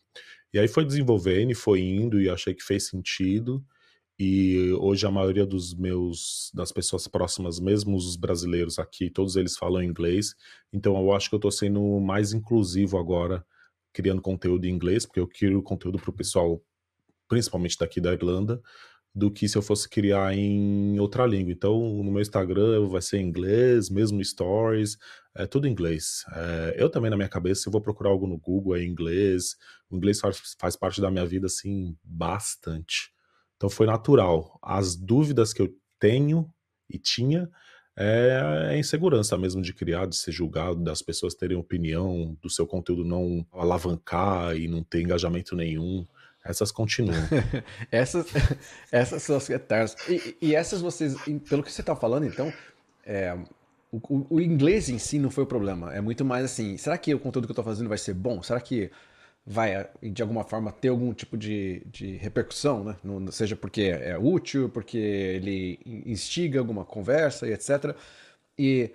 E 0.52 0.58
aí 0.58 0.66
foi 0.66 0.84
desenvolvendo 0.84 1.52
e 1.52 1.54
foi 1.54 1.80
indo 1.80 2.20
e 2.20 2.28
achei 2.28 2.52
que 2.52 2.64
fez 2.64 2.88
sentido. 2.88 3.64
E 4.18 4.72
hoje 4.74 5.06
a 5.06 5.10
maioria 5.10 5.46
dos 5.46 5.74
meus 5.74 6.50
das 6.54 6.70
pessoas 6.70 7.08
próximas, 7.08 7.58
mesmo 7.58 7.96
os 7.96 8.16
brasileiros 8.16 8.78
aqui, 8.78 9.10
todos 9.10 9.36
eles 9.36 9.56
falam 9.56 9.82
inglês. 9.82 10.34
Então 10.72 10.96
eu 10.96 11.12
acho 11.12 11.28
que 11.28 11.34
eu 11.34 11.38
estou 11.38 11.50
sendo 11.50 12.00
mais 12.00 12.32
inclusivo 12.32 12.98
agora, 12.98 13.44
criando 13.92 14.22
conteúdo 14.22 14.64
em 14.66 14.70
inglês, 14.70 15.06
porque 15.06 15.20
eu 15.20 15.26
crio 15.26 15.62
conteúdo 15.62 15.98
para 15.98 16.10
o 16.10 16.14
pessoal, 16.14 16.62
principalmente 17.28 17.78
daqui 17.78 18.00
da 18.00 18.12
Irlanda, 18.12 18.60
do 19.14 19.30
que 19.30 19.48
se 19.48 19.58
eu 19.58 19.62
fosse 19.62 19.88
criar 19.88 20.34
em 20.34 20.98
outra 20.98 21.26
língua. 21.26 21.52
Então, 21.52 22.02
no 22.02 22.10
meu 22.10 22.22
Instagram 22.22 22.88
vai 22.88 23.02
ser 23.02 23.20
inglês, 23.20 23.90
mesmo 23.90 24.24
stories, 24.24 24.96
é 25.34 25.46
tudo 25.46 25.68
inglês. 25.68 26.24
É, 26.34 26.76
eu 26.78 26.88
também, 26.88 27.10
na 27.10 27.16
minha 27.16 27.28
cabeça, 27.28 27.68
eu 27.68 27.72
vou 27.72 27.80
procurar 27.80 28.10
algo 28.10 28.26
no 28.26 28.38
Google, 28.38 28.76
é 28.76 28.82
inglês. 28.82 29.56
O 29.90 29.96
inglês 29.96 30.20
faz, 30.20 30.54
faz 30.58 30.76
parte 30.76 31.00
da 31.00 31.10
minha 31.10 31.26
vida, 31.26 31.46
assim, 31.46 31.96
bastante. 32.02 33.12
Então 33.62 33.70
foi 33.70 33.86
natural. 33.86 34.58
As 34.60 34.96
dúvidas 34.96 35.52
que 35.52 35.62
eu 35.62 35.72
tenho 36.00 36.52
e 36.90 36.98
tinha 36.98 37.48
é 37.96 38.70
a 38.70 38.76
insegurança 38.76 39.38
mesmo 39.38 39.62
de 39.62 39.72
criar, 39.72 40.06
de 40.06 40.16
ser 40.16 40.32
julgado, 40.32 40.82
das 40.82 41.00
pessoas 41.00 41.32
terem 41.32 41.56
opinião, 41.56 42.36
do 42.42 42.50
seu 42.50 42.66
conteúdo 42.66 43.04
não 43.04 43.46
alavancar 43.52 44.56
e 44.56 44.66
não 44.66 44.82
ter 44.82 45.02
engajamento 45.02 45.54
nenhum. 45.54 46.04
Essas 46.44 46.72
continuam. 46.72 47.14
essas, 47.88 48.26
essas 48.90 49.22
são 49.22 49.36
as 49.36 49.48
eternas. 49.48 49.94
E, 50.08 50.36
e, 50.42 50.54
essas 50.56 50.80
vocês, 50.80 51.14
pelo 51.48 51.62
que 51.62 51.70
você 51.70 51.82
está 51.82 51.94
falando, 51.94 52.26
então, 52.26 52.52
é, 53.06 53.38
o, 53.92 54.26
o, 54.28 54.40
inglês 54.40 54.88
em 54.88 54.98
si 54.98 55.20
não 55.20 55.30
foi 55.30 55.44
o 55.44 55.46
problema. 55.46 55.94
É 55.94 56.00
muito 56.00 56.24
mais 56.24 56.44
assim, 56.44 56.76
será 56.76 56.98
que 56.98 57.14
o 57.14 57.20
conteúdo 57.20 57.46
que 57.46 57.52
eu 57.52 57.54
estou 57.54 57.64
fazendo 57.64 57.88
vai 57.88 57.98
ser 57.98 58.14
bom? 58.14 58.42
Será 58.42 58.60
que 58.60 58.90
vai, 59.44 59.88
de 60.02 60.22
alguma 60.22 60.44
forma, 60.44 60.72
ter 60.72 60.88
algum 60.88 61.12
tipo 61.12 61.36
de, 61.36 61.82
de 61.86 62.16
repercussão, 62.16 62.84
né? 62.84 62.96
No, 63.02 63.30
seja 63.32 63.56
porque 63.56 63.82
é 63.82 64.16
útil, 64.18 64.68
porque 64.68 64.98
ele 64.98 65.80
instiga 66.06 66.58
alguma 66.58 66.84
conversa 66.84 67.46
e 67.46 67.52
etc. 67.52 67.94
E 68.58 68.90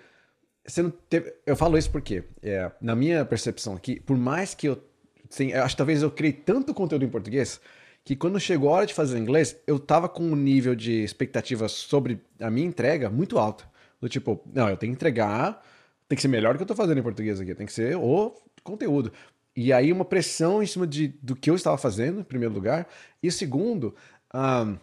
você 0.64 0.82
não 0.82 0.90
teve, 0.90 1.34
eu 1.46 1.56
falo 1.56 1.76
isso 1.78 1.90
porque, 1.90 2.24
é, 2.42 2.70
na 2.80 2.94
minha 2.94 3.24
percepção 3.24 3.74
aqui, 3.74 4.00
por 4.00 4.16
mais 4.16 4.54
que 4.54 4.68
eu, 4.68 4.82
sim, 5.28 5.50
eu 5.50 5.62
acho 5.62 5.74
que 5.74 5.78
talvez 5.78 6.02
eu 6.02 6.10
criei 6.10 6.32
tanto 6.32 6.74
conteúdo 6.74 7.04
em 7.04 7.08
português, 7.08 7.60
que 8.04 8.16
quando 8.16 8.40
chegou 8.40 8.70
a 8.70 8.72
hora 8.72 8.86
de 8.86 8.94
fazer 8.94 9.18
inglês, 9.18 9.56
eu 9.66 9.78
tava 9.78 10.08
com 10.08 10.22
um 10.22 10.36
nível 10.36 10.74
de 10.74 11.02
expectativa 11.02 11.68
sobre 11.68 12.20
a 12.40 12.50
minha 12.50 12.66
entrega 12.66 13.10
muito 13.10 13.38
alto. 13.38 13.68
Do 14.00 14.08
tipo, 14.08 14.40
não, 14.54 14.68
eu 14.68 14.76
tenho 14.76 14.92
que 14.92 14.96
entregar 14.96 15.62
tem 16.08 16.16
que 16.16 16.22
ser 16.22 16.28
melhor 16.28 16.54
do 16.54 16.56
que 16.56 16.62
eu 16.62 16.66
tô 16.66 16.74
fazendo 16.74 16.98
em 16.98 17.02
português 17.02 17.38
aqui, 17.38 17.54
tem 17.54 17.66
que 17.66 17.72
ser 17.72 17.94
o 17.96 18.34
conteúdo. 18.64 19.12
E 19.60 19.72
aí 19.72 19.92
uma 19.92 20.04
pressão 20.04 20.62
em 20.62 20.66
cima 20.66 20.86
de, 20.86 21.08
do 21.20 21.34
que 21.34 21.50
eu 21.50 21.56
estava 21.56 21.76
fazendo, 21.76 22.20
em 22.20 22.22
primeiro 22.22 22.54
lugar. 22.54 22.86
E 23.20 23.28
segundo, 23.28 23.92
um, 24.32 24.78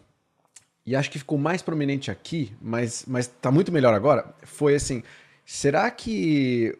e 0.84 0.94
acho 0.94 1.10
que 1.10 1.18
ficou 1.18 1.38
mais 1.38 1.62
prominente 1.62 2.10
aqui, 2.10 2.52
mas, 2.60 3.02
mas 3.08 3.26
tá 3.26 3.50
muito 3.50 3.72
melhor 3.72 3.94
agora, 3.94 4.34
foi 4.42 4.74
assim, 4.74 5.02
será 5.46 5.90
que 5.90 6.76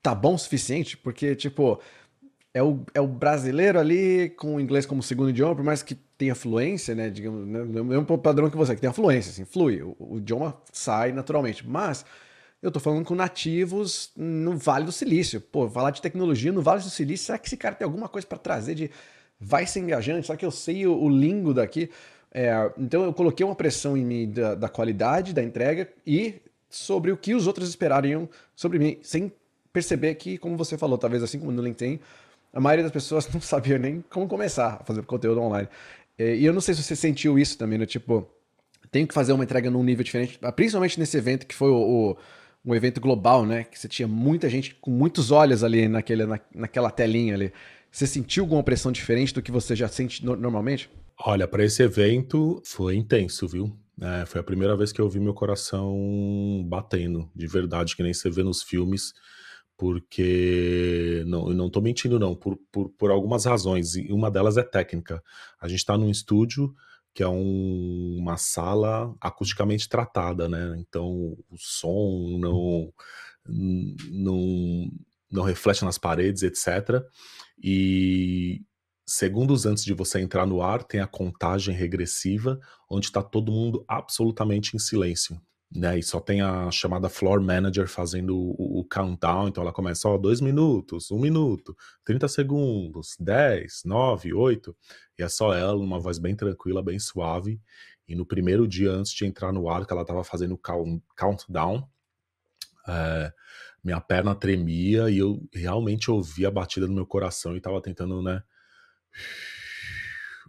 tá 0.00 0.14
bom 0.14 0.34
o 0.34 0.38
suficiente? 0.38 0.96
Porque, 0.96 1.34
tipo, 1.34 1.80
é 2.54 2.62
o, 2.62 2.78
é 2.94 3.00
o 3.00 3.08
brasileiro 3.08 3.80
ali 3.80 4.30
com 4.36 4.54
o 4.54 4.60
inglês 4.60 4.86
como 4.86 5.02
segundo 5.02 5.30
idioma, 5.30 5.56
por 5.56 5.64
mais 5.64 5.82
que 5.82 5.96
tenha 6.16 6.36
fluência, 6.36 6.94
né? 6.94 7.10
Digamos, 7.10 7.44
né, 7.44 7.58
é 7.58 7.80
o 7.80 7.84
mesmo 7.84 8.18
padrão 8.18 8.48
que 8.50 8.56
você, 8.56 8.76
que 8.76 8.80
tem 8.80 8.92
fluência, 8.92 9.30
assim, 9.30 9.44
flui, 9.44 9.82
o, 9.82 9.96
o, 9.98 10.18
idioma 10.18 10.56
sai 10.72 11.10
naturalmente. 11.10 11.66
Mas 11.66 12.06
eu 12.62 12.70
tô 12.70 12.78
falando 12.78 13.04
com 13.04 13.14
nativos 13.14 14.12
no 14.16 14.56
Vale 14.56 14.84
do 14.84 14.92
Silício. 14.92 15.40
Pô, 15.40 15.68
falar 15.68 15.90
de 15.90 16.00
tecnologia 16.00 16.52
no 16.52 16.62
Vale 16.62 16.80
do 16.80 16.88
Silício, 16.88 17.26
será 17.26 17.38
que 17.38 17.48
esse 17.48 17.56
cara 17.56 17.74
tem 17.74 17.84
alguma 17.84 18.08
coisa 18.08 18.26
para 18.26 18.38
trazer 18.38 18.76
de 18.76 18.90
vai 19.40 19.66
ser 19.66 19.80
engajante? 19.80 20.26
Será 20.26 20.38
que 20.38 20.46
eu 20.46 20.50
sei 20.52 20.86
o, 20.86 20.96
o 20.96 21.08
lingo 21.08 21.52
daqui? 21.52 21.90
É, 22.32 22.70
então 22.78 23.02
eu 23.02 23.12
coloquei 23.12 23.44
uma 23.44 23.56
pressão 23.56 23.96
em 23.96 24.04
mim 24.04 24.30
da, 24.30 24.54
da 24.54 24.68
qualidade 24.68 25.34
da 25.34 25.42
entrega 25.42 25.88
e 26.06 26.36
sobre 26.70 27.10
o 27.10 27.16
que 27.16 27.34
os 27.34 27.46
outros 27.46 27.68
esperariam 27.68 28.28
sobre 28.54 28.78
mim, 28.78 28.98
sem 29.02 29.30
perceber 29.72 30.14
que, 30.14 30.38
como 30.38 30.56
você 30.56 30.78
falou, 30.78 30.96
talvez 30.96 31.22
assim 31.22 31.38
como 31.38 31.50
no 31.50 31.62
LinkedIn, 31.62 31.98
a 32.52 32.60
maioria 32.60 32.84
das 32.84 32.92
pessoas 32.92 33.28
não 33.34 33.40
sabia 33.40 33.78
nem 33.78 34.04
como 34.08 34.28
começar 34.28 34.78
a 34.80 34.84
fazer 34.84 35.02
conteúdo 35.02 35.40
online. 35.40 35.68
É, 36.16 36.36
e 36.36 36.44
eu 36.44 36.52
não 36.52 36.60
sei 36.60 36.74
se 36.74 36.82
você 36.82 36.94
sentiu 36.94 37.38
isso 37.38 37.58
também, 37.58 37.78
né? 37.78 37.86
Tipo, 37.86 38.28
tenho 38.90 39.06
que 39.06 39.14
fazer 39.14 39.32
uma 39.32 39.42
entrega 39.42 39.70
num 39.70 39.82
nível 39.82 40.04
diferente, 40.04 40.38
principalmente 40.54 40.98
nesse 41.00 41.16
evento 41.16 41.46
que 41.46 41.54
foi 41.54 41.70
o, 41.70 42.12
o 42.12 42.16
um 42.64 42.74
evento 42.74 43.00
global, 43.00 43.44
né? 43.44 43.64
Que 43.64 43.78
você 43.78 43.88
tinha 43.88 44.06
muita 44.06 44.48
gente 44.48 44.74
com 44.76 44.90
muitos 44.90 45.30
olhos 45.30 45.64
ali 45.64 45.88
naquele, 45.88 46.26
na, 46.26 46.40
naquela 46.54 46.90
telinha 46.90 47.34
ali. 47.34 47.52
Você 47.90 48.06
sentiu 48.06 48.44
alguma 48.44 48.62
pressão 48.62 48.90
diferente 48.90 49.34
do 49.34 49.42
que 49.42 49.50
você 49.50 49.76
já 49.76 49.88
sente 49.88 50.24
no, 50.24 50.36
normalmente? 50.36 50.88
Olha, 51.18 51.46
para 51.46 51.64
esse 51.64 51.82
evento 51.82 52.62
foi 52.64 52.96
intenso, 52.96 53.46
viu? 53.46 53.76
É, 54.00 54.24
foi 54.26 54.40
a 54.40 54.44
primeira 54.44 54.76
vez 54.76 54.92
que 54.92 55.00
eu 55.00 55.08
vi 55.08 55.20
meu 55.20 55.34
coração 55.34 56.64
batendo, 56.66 57.30
de 57.34 57.46
verdade, 57.46 57.94
que 57.94 58.02
nem 58.02 58.14
você 58.14 58.30
vê 58.30 58.42
nos 58.42 58.62
filmes 58.62 59.12
porque 59.76 61.24
não, 61.26 61.48
eu 61.48 61.54
não 61.54 61.66
estou 61.66 61.82
mentindo 61.82 62.16
não, 62.16 62.36
por, 62.36 62.56
por, 62.70 62.88
por, 62.90 63.10
algumas 63.10 63.44
razões, 63.44 63.96
e 63.96 64.12
uma 64.12 64.30
delas 64.30 64.56
é 64.56 64.62
técnica. 64.62 65.20
A 65.60 65.66
gente 65.66 65.80
está 65.80 65.98
num 65.98 66.08
estúdio 66.08 66.72
que 67.14 67.22
é 67.22 67.28
um, 67.28 68.16
uma 68.18 68.36
sala 68.36 69.14
acusticamente 69.20 69.88
tratada, 69.88 70.48
né? 70.48 70.74
Então 70.78 71.36
o 71.50 71.56
som 71.58 72.38
não, 72.38 72.92
não, 73.46 74.90
não 75.30 75.42
reflete 75.42 75.84
nas 75.84 75.98
paredes, 75.98 76.42
etc. 76.42 77.04
E 77.62 78.62
segundos 79.06 79.66
antes 79.66 79.84
de 79.84 79.92
você 79.92 80.20
entrar 80.20 80.46
no 80.46 80.62
ar, 80.62 80.82
tem 80.82 81.00
a 81.00 81.06
contagem 81.06 81.74
regressiva, 81.74 82.58
onde 82.88 83.06
está 83.06 83.22
todo 83.22 83.52
mundo 83.52 83.84
absolutamente 83.86 84.74
em 84.76 84.78
silêncio 84.78 85.40
né? 85.74 85.98
E 85.98 86.02
só 86.02 86.20
tem 86.20 86.40
a 86.42 86.70
chamada 86.70 87.08
floor 87.08 87.40
manager 87.40 87.88
fazendo 87.88 88.36
o, 88.36 88.80
o 88.80 88.84
countdown, 88.84 89.48
então 89.48 89.62
ela 89.62 89.72
começa, 89.72 90.08
ó, 90.08 90.18
dois 90.18 90.40
minutos, 90.40 91.10
um 91.10 91.18
minuto, 91.18 91.76
30 92.04 92.28
segundos, 92.28 93.16
10, 93.18 93.82
9, 93.84 94.34
8, 94.34 94.76
e 95.18 95.22
é 95.22 95.28
só 95.28 95.54
ela, 95.54 95.74
numa 95.74 95.98
voz 95.98 96.18
bem 96.18 96.36
tranquila, 96.36 96.82
bem 96.82 96.98
suave. 96.98 97.60
E 98.06 98.14
no 98.14 98.26
primeiro 98.26 98.66
dia 98.66 98.90
antes 98.90 99.12
de 99.12 99.24
entrar 99.24 99.52
no 99.52 99.68
ar, 99.68 99.86
que 99.86 99.92
ela 99.92 100.04
tava 100.04 100.24
fazendo 100.24 100.54
o 100.54 100.60
countdown, 101.16 101.88
é, 102.86 103.32
minha 103.82 104.00
perna 104.00 104.34
tremia 104.34 105.10
e 105.10 105.18
eu 105.18 105.40
realmente 105.52 106.10
ouvia 106.10 106.48
a 106.48 106.50
batida 106.50 106.86
no 106.86 106.94
meu 106.94 107.06
coração 107.06 107.56
e 107.56 107.60
tava 107.60 107.80
tentando, 107.80 108.22
né? 108.22 108.42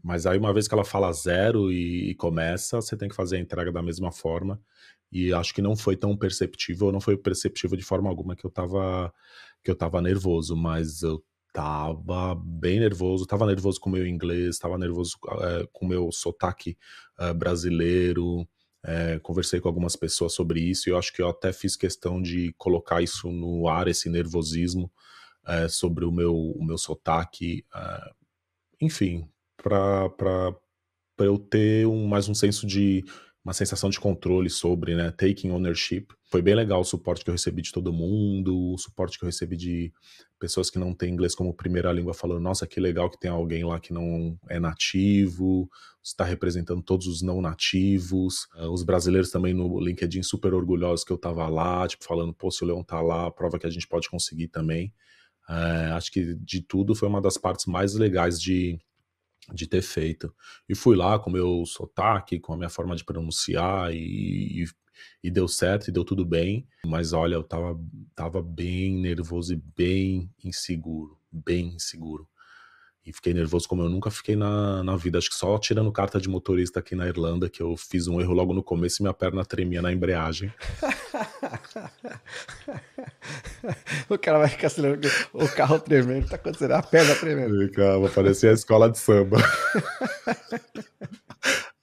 Mas 0.04 0.26
aí, 0.26 0.38
uma 0.38 0.54
vez 0.54 0.68
que 0.68 0.74
ela 0.74 0.84
fala 0.84 1.12
zero 1.13 1.72
e, 1.72 2.12
e 2.12 2.16
começa, 2.16 2.82
você 2.82 2.98
tem 2.98 3.08
que 3.08 3.16
fazer 3.16 3.38
a 3.38 3.39
entrega 3.39 3.72
da 3.72 3.82
mesma 3.82 4.12
forma. 4.12 4.62
E 5.12 5.34
acho 5.34 5.54
que 5.54 5.62
não 5.62 5.76
foi 5.76 5.96
tão 5.96 6.18
perceptível, 6.18 6.92
não 6.92 7.00
foi 7.00 7.18
perceptível 7.18 7.78
de 7.78 7.84
forma 7.84 8.10
alguma 8.10 8.36
que 8.36 8.46
eu 8.46 8.52
tava 8.52 9.13
que 9.63 9.72
eu 9.72 9.76
tava 9.76 10.02
nervoso, 10.02 10.58
mas 10.58 11.04
eu 11.04 11.24
tava 11.54 12.36
bem 12.36 12.80
nervoso, 12.80 13.26
tava 13.26 13.46
nervoso 13.46 13.80
com 13.80 13.89
o 13.89 13.94
meu 13.94 14.06
inglês, 14.06 14.58
tava 14.58 14.78
nervoso 14.78 15.18
é, 15.42 15.68
com 15.72 15.86
o 15.86 15.89
meu 15.89 16.12
sotaque 16.12 16.78
é, 17.20 17.34
brasileiro, 17.34 18.48
é, 18.84 19.20
conversei 19.20 19.62
com 19.62 19.70
algumas 19.70 19.96
pessoas 19.96 20.34
sobre 20.34 20.60
isso 20.60 20.89
e 20.89 20.92
eu 20.92 20.98
acho 20.98 21.13
que 21.13 21.22
eu 21.22 21.30
até 21.30 21.54
fiz 21.54 21.76
questão 21.78 22.22
de 22.22 22.54
colocar 22.58 23.02
isso 23.02 23.32
no 23.32 23.68
ar, 23.70 23.88
esse 23.88 24.10
nervosismo 24.10 24.92
sobre 25.70 26.06
o 26.06 26.12
meu, 26.12 26.34
o 26.34 26.63
meu 26.63 26.78
sotaque, 26.78 27.66
enfim, 28.82 29.28
para 29.63 30.56
eu 31.19 31.38
ter 31.38 31.88
um, 31.88 32.06
mais 32.06 32.28
um 32.28 32.36
senso 32.36 32.67
de 32.67 33.04
uma 33.43 33.54
sensação 33.54 33.89
de 33.89 33.99
controle 33.99 34.49
sobre, 34.49 34.95
né, 34.95 35.12
taking 35.12 35.52
ownership. 35.52 36.08
Foi 36.32 36.41
bem 36.41 36.56
legal 36.56 36.80
o 36.80 36.86
suporte 36.86 37.23
que 37.23 37.30
eu 37.30 37.34
recebi 37.34 37.62
de 37.62 37.73
todo 37.73 37.91
mundo, 37.91 38.73
o 38.73 38.78
suporte 38.78 39.19
que 39.19 39.26
eu 39.26 39.28
recebi 39.28 39.58
de 39.58 39.93
pessoas 40.39 40.69
que 40.69 40.80
não 40.80 40.93
têm 40.93 41.12
inglês 41.12 41.36
como 41.36 41.54
primeira 41.54 41.91
língua 41.91 42.13
falando, 42.13 42.41
nossa, 42.41 42.65
que 42.65 42.80
legal 42.80 43.10
que 43.10 43.19
tem 43.19 43.30
alguém 43.30 43.65
lá 43.65 43.82
que 43.82 43.91
não 43.91 44.38
é 44.49 44.62
nativo, 44.62 45.69
está 46.02 46.23
representando 46.23 46.82
todos 46.82 47.06
os 47.06 47.21
não 47.21 47.41
nativos. 47.41 48.45
Uh, 48.56 48.71
os 48.71 48.82
brasileiros 48.82 49.30
também 49.30 49.54
no 49.54 49.78
LinkedIn 49.78 50.23
super 50.23 50.54
orgulhosos 50.54 51.04
que 51.04 51.12
eu 51.12 51.17
tava 51.17 51.47
lá, 51.49 51.86
tipo, 51.86 52.06
falando, 52.06 52.34
pô, 52.34 52.49
se 52.49 52.63
o 52.63 52.67
Leão 52.67 52.84
tá 52.84 53.02
lá, 53.02 53.30
prova 53.30 53.60
que 53.60 53.67
a 53.67 53.69
gente 53.69 53.88
pode 53.88 54.10
conseguir 54.10 54.47
também. 54.47 54.93
Uh, 55.49 55.93
acho 55.95 56.10
que 56.13 56.36
de 56.36 56.62
tudo 56.62 56.95
foi 56.95 57.10
uma 57.10 57.21
das 57.21 57.38
partes 57.38 57.65
mais 57.65 57.93
legais 57.93 58.39
de 58.39 58.80
de 59.52 59.68
ter 59.68 59.82
feito. 59.82 60.34
E 60.68 60.76
fui 60.76 60.96
lá 60.96 61.20
com 61.20 61.30
meu 61.30 61.66
sotaque, 61.66 62.40
com 62.40 62.54
a 62.54 62.58
minha 62.58 62.70
forma 62.70 62.96
de 62.96 63.04
pronunciar 63.04 63.94
e, 63.94 64.64
e, 64.64 64.66
e, 65.24 65.32
deu 65.32 65.48
certo 65.48 65.88
e 65.88 65.92
deu 65.92 66.06
tudo 66.06 66.26
bem. 66.26 66.68
Mas 66.86 67.14
olha, 67.14 67.36
eu 67.36 67.44
tava, 67.44 67.80
tava 68.16 68.42
bem 68.42 68.96
nervoso 68.96 69.54
e 69.54 69.62
bem 69.76 70.30
inseguro, 70.44 71.18
bem 71.32 71.76
inseguro. 71.76 72.28
E 73.06 73.12
fiquei 73.12 73.34
nervoso 73.34 73.68
como 73.68 73.82
eu 73.82 73.89
nunca 73.89 74.10
fiquei 74.10 74.36
na, 74.36 74.82
na 74.82 74.96
vida. 74.96 75.18
Acho 75.18 75.30
que 75.30 75.36
só 75.36 75.58
tirando 75.58 75.92
carta 75.92 76.22
de 76.22 76.30
motorista 76.30 76.80
aqui 76.80 76.96
na 76.96 77.06
Irlanda, 77.06 77.50
que 77.50 77.62
eu 77.62 77.76
fiz 77.76 78.08
um 78.08 78.22
erro 78.22 78.34
logo 78.34 78.54
no 78.54 78.63
começo 78.63 79.02
e 79.02 79.04
minha 79.04 79.13
perna 79.13 79.44
tremia 79.44 79.82
na 79.82 79.92
embreagem. 79.92 80.54
o 84.10 84.18
cara 84.18 84.39
vai 84.39 84.48
ficar 84.48 84.68
acelerando 84.68 85.10
o 85.34 85.46
carro 85.50 85.80
tremendo, 85.80 86.30
tá 86.30 86.38
acontecendo 86.38 86.72
a 86.72 86.82
perna 86.82 87.13
tremendo. 87.16 87.70
Calma, 87.72 88.08
parecia 88.08 88.52
a 88.52 88.54
escola 88.54 88.89
de 88.89 88.98
samba. 88.98 89.38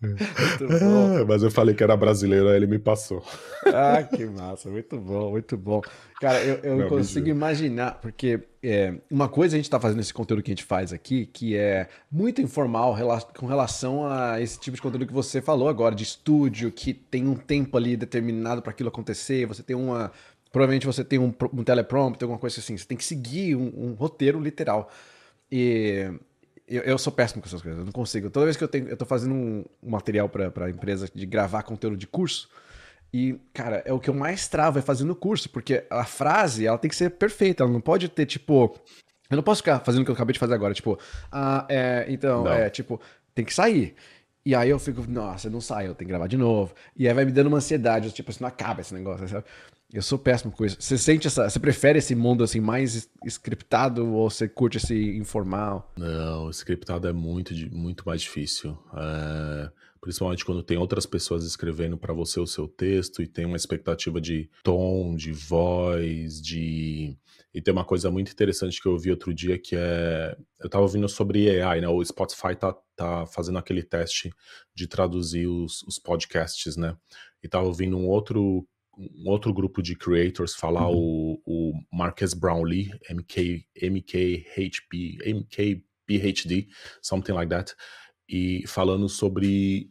É, 1.21 1.25
mas 1.25 1.43
eu 1.43 1.51
falei 1.51 1.75
que 1.75 1.83
era 1.83 1.97
brasileiro, 1.97 2.49
aí 2.49 2.57
ele 2.57 2.67
me 2.67 2.79
passou. 2.79 3.23
Ah, 3.67 4.03
que 4.03 4.25
massa, 4.25 4.71
muito 4.71 4.99
bom, 4.99 5.31
muito 5.31 5.57
bom. 5.57 5.83
Cara, 6.21 6.43
eu, 6.43 6.57
eu 6.57 6.77
não, 6.77 6.89
consigo 6.89 7.29
imaginar, 7.29 8.01
porque 8.01 8.41
é, 8.63 8.95
uma 9.11 9.29
coisa 9.29 9.57
a 9.57 9.59
gente 9.59 9.67
está 9.67 9.79
fazendo 9.79 10.01
esse 10.01 10.13
conteúdo 10.13 10.43
que 10.43 10.51
a 10.51 10.55
gente 10.55 10.65
faz 10.65 10.93
aqui, 10.93 11.27
que 11.27 11.57
é 11.57 11.89
muito 12.11 12.41
informal 12.41 12.97
com 13.37 13.47
relação 13.47 14.07
a 14.07 14.41
esse 14.41 14.59
tipo 14.59 14.75
de 14.75 14.83
conteúdo 14.83 15.07
que 15.07 15.13
você 15.13 15.41
falou 15.41 15.69
agora, 15.69 15.95
de 15.95 16.05
estúdio, 16.05 16.73
que 16.73 16.95
tem 16.95 17.27
um 17.27 17.35
tempo 17.35 17.77
ali 17.77 17.97
determinado 17.97 18.63
para 18.63 18.71
aquilo 18.71 18.89
acontecer, 18.89 19.47
você 19.47 19.63
tem 19.63 19.77
uma. 19.77 20.11
Provavelmente 20.51 20.87
você 20.87 21.05
tem 21.05 21.19
um, 21.19 21.33
um 21.53 21.63
teleprompter, 21.63 22.27
alguma 22.27 22.41
coisa 22.41 22.59
assim, 22.59 22.77
você 22.77 22.87
tem 22.87 22.99
que 22.99 23.05
seguir 23.05 23.55
um, 23.55 23.73
um 23.77 23.93
roteiro 23.93 24.41
literal. 24.41 24.91
E 25.53 26.11
eu, 26.71 26.83
eu, 26.83 26.99
sou 26.99 27.13
péssimo 27.13 27.43
com 27.43 27.49
essas 27.49 27.61
coisas, 27.61 27.79
eu 27.79 27.85
não 27.85 27.93
consigo. 27.93 28.31
Toda 28.31 28.47
vez 28.47 28.57
que 28.57 28.65
eu 28.65 28.69
tenho, 28.69 28.89
eu 28.89 28.97
tô 28.97 29.05
fazendo 29.05 29.35
um, 29.35 29.65
um 29.83 29.91
material 29.91 30.29
para 30.29 30.71
empresa 30.71 31.09
de 31.13 31.27
gravar 31.27 31.63
conteúdo 31.63 31.97
de 31.97 32.07
curso, 32.07 32.49
e, 33.13 33.41
cara, 33.53 33.83
é 33.85 33.93
o 33.93 33.99
que 33.99 34.09
eu 34.09 34.15
mais 34.15 34.47
travo 34.47 34.79
é 34.79 34.83
fazendo 34.83 35.15
curso, 35.17 35.51
porque 35.51 35.85
a 35.91 36.05
frase, 36.05 36.67
ela 36.67 36.79
tem 36.79 36.89
que 36.89 36.97
ser 36.97 37.11
perfeita, 37.11 37.65
ela 37.65 37.73
não 37.73 37.81
pode 37.81 38.09
ter, 38.09 38.25
tipo. 38.27 38.75
Eu 39.29 39.37
não 39.37 39.43
posso 39.43 39.63
ficar 39.63 39.81
fazendo 39.81 40.03
o 40.03 40.05
que 40.05 40.11
eu 40.11 40.15
acabei 40.15 40.33
de 40.33 40.39
fazer 40.39 40.55
agora, 40.55 40.75
tipo, 40.75 40.99
ah, 41.31 41.65
é, 41.69 42.05
então, 42.09 42.45
não. 42.45 42.53
é, 42.53 42.69
tipo, 42.69 43.01
tem 43.35 43.45
que 43.45 43.55
sair. 43.55 43.95
E 44.45 44.55
aí 44.55 44.71
eu 44.71 44.79
fico, 44.79 45.05
nossa, 45.09 45.51
não 45.51 45.61
sai, 45.61 45.87
eu 45.87 45.95
tenho 45.95 46.07
que 46.09 46.13
gravar 46.13 46.27
de 46.27 46.37
novo. 46.37 46.75
E 46.97 47.07
aí 47.07 47.15
vai 47.15 47.25
me 47.25 47.31
dando 47.31 47.47
uma 47.49 47.59
ansiedade, 47.59 48.11
tipo, 48.11 48.31
assim, 48.31 48.41
não 48.41 48.49
acaba 48.49 48.81
esse 48.81 48.95
negócio, 48.95 49.29
sabe? 49.29 49.45
Eu 49.93 50.03
sou 50.03 50.19
péssimo 50.19 50.53
com 50.53 50.65
isso. 50.65 50.77
Você 50.79 50.97
sente 50.97 51.27
essa. 51.27 51.49
Você 51.49 51.59
prefere 51.59 51.99
esse 51.99 52.15
mundo 52.15 52.45
assim 52.45 52.61
mais 52.61 53.09
scriptado 53.27 54.07
ou 54.07 54.31
você 54.31 54.49
curte 54.49 54.79
esse 54.79 54.95
informal? 55.17 55.93
Não, 55.97 56.49
scriptado 56.51 57.09
é 57.09 57.13
muito, 57.13 57.53
muito 57.75 58.05
mais 58.07 58.23
difícil. 58.23 58.79
É, 58.97 59.71
principalmente 60.01 60.45
quando 60.45 60.63
tem 60.63 60.79
outras 60.79 61.07
pessoas 61.07 61.45
escrevendo 61.45 61.99
para 61.99 62.15
você 62.15 62.39
o 62.39 62.47
seu 62.47 62.69
texto 62.69 63.21
e 63.21 63.27
tem 63.27 63.45
uma 63.45 63.57
expectativa 63.57 64.21
de 64.21 64.49
tom, 64.63 65.17
de 65.17 65.33
voz, 65.33 66.41
de. 66.41 67.17
E 67.53 67.61
tem 67.61 67.73
uma 67.73 67.85
coisa 67.85 68.13
muito 68.13 68.31
interessante 68.31 68.81
que 68.81 68.87
eu 68.87 68.97
vi 68.97 69.11
outro 69.11 69.35
dia 69.35 69.59
que 69.59 69.75
é. 69.75 70.37
Eu 70.61 70.71
tava 70.71 70.85
ouvindo 70.85 71.09
sobre 71.09 71.61
AI, 71.61 71.81
né? 71.81 71.89
O 71.89 72.05
Spotify 72.05 72.55
tá, 72.55 72.73
tá 72.95 73.27
fazendo 73.27 73.59
aquele 73.59 73.83
teste 73.83 74.31
de 74.73 74.87
traduzir 74.87 75.49
os, 75.49 75.83
os 75.83 75.99
podcasts, 75.99 76.77
né? 76.77 76.97
E 77.43 77.49
tava 77.49 77.67
ouvindo 77.67 77.97
um 77.97 78.07
outro 78.07 78.65
um 78.97 79.29
outro 79.29 79.53
grupo 79.53 79.83
de 79.83 79.95
creators 79.97 80.55
falar 80.55 80.89
uhum. 80.89 81.41
o, 81.45 81.71
o 81.73 81.73
Marques 81.93 82.35
Brownlee, 82.35 82.91
MK, 83.11 83.67
MKHP, 83.83 85.19
MKPHD, 85.25 86.69
something 87.01 87.33
like 87.33 87.51
that, 87.51 87.75
e 88.29 88.67
falando 88.67 89.09
sobre 89.09 89.91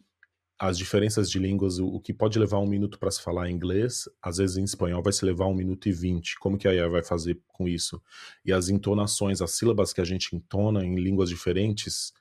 as 0.60 0.76
diferenças 0.76 1.30
de 1.30 1.38
línguas, 1.38 1.78
o, 1.78 1.86
o 1.86 2.00
que 2.00 2.12
pode 2.12 2.38
levar 2.38 2.58
um 2.58 2.66
minuto 2.66 2.98
para 2.98 3.10
se 3.10 3.22
falar 3.22 3.48
em 3.48 3.54
inglês, 3.54 4.04
às 4.22 4.36
vezes 4.36 4.58
em 4.58 4.64
espanhol 4.64 5.02
vai 5.02 5.12
se 5.12 5.24
levar 5.24 5.46
um 5.46 5.54
minuto 5.54 5.88
e 5.88 5.92
vinte. 5.92 6.38
Como 6.38 6.58
que 6.58 6.68
a 6.68 6.74
IA 6.74 6.86
vai 6.86 7.02
fazer 7.02 7.40
com 7.48 7.66
isso? 7.66 8.00
E 8.44 8.52
as 8.52 8.68
entonações, 8.68 9.40
as 9.40 9.52
sílabas 9.52 9.94
que 9.94 10.02
a 10.02 10.04
gente 10.04 10.36
entona 10.36 10.84
em 10.84 10.96
línguas 10.96 11.30
diferentes, 11.30 12.12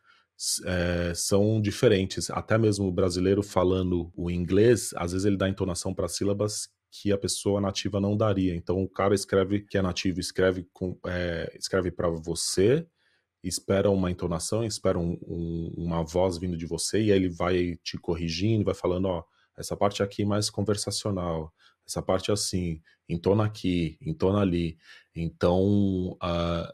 é, 0.65 1.13
são 1.13 1.61
diferentes. 1.61 2.29
Até 2.29 2.57
mesmo 2.57 2.87
o 2.87 2.91
brasileiro 2.91 3.43
falando 3.43 4.11
o 4.15 4.31
inglês, 4.31 4.91
às 4.95 5.11
vezes 5.11 5.25
ele 5.25 5.37
dá 5.37 5.49
entonação 5.49 5.93
para 5.93 6.07
sílabas 6.07 6.69
que 6.91 7.11
a 7.11 7.17
pessoa 7.17 7.61
nativa 7.61 7.99
não 7.99 8.15
daria. 8.15 8.55
Então 8.55 8.81
o 8.81 8.89
cara 8.89 9.13
escreve 9.13 9.61
que 9.61 9.77
é 9.77 9.81
nativo, 9.81 10.19
escreve 10.19 10.67
com, 10.73 10.97
é, 11.05 11.53
escreve 11.57 11.91
para 11.91 12.09
você, 12.09 12.87
espera 13.43 13.89
uma 13.89 14.09
entonação, 14.09 14.63
espera 14.63 14.97
um, 14.97 15.17
um, 15.27 15.73
uma 15.77 16.03
voz 16.03 16.37
vindo 16.37 16.57
de 16.57 16.65
você 16.65 17.01
e 17.01 17.11
aí 17.11 17.17
ele 17.17 17.29
vai 17.29 17.75
te 17.83 17.97
corrigindo, 17.97 18.65
vai 18.65 18.73
falando, 18.73 19.05
ó, 19.05 19.23
essa 19.57 19.75
parte 19.75 20.01
aqui 20.01 20.23
é 20.23 20.25
mais 20.25 20.49
conversacional, 20.49 21.53
essa 21.85 22.01
parte 22.01 22.31
é 22.31 22.33
assim, 22.33 22.81
entona 23.07 23.45
aqui, 23.45 23.97
entona 24.01 24.39
ali. 24.39 24.77
Então 25.15 26.13
uh, 26.13 26.73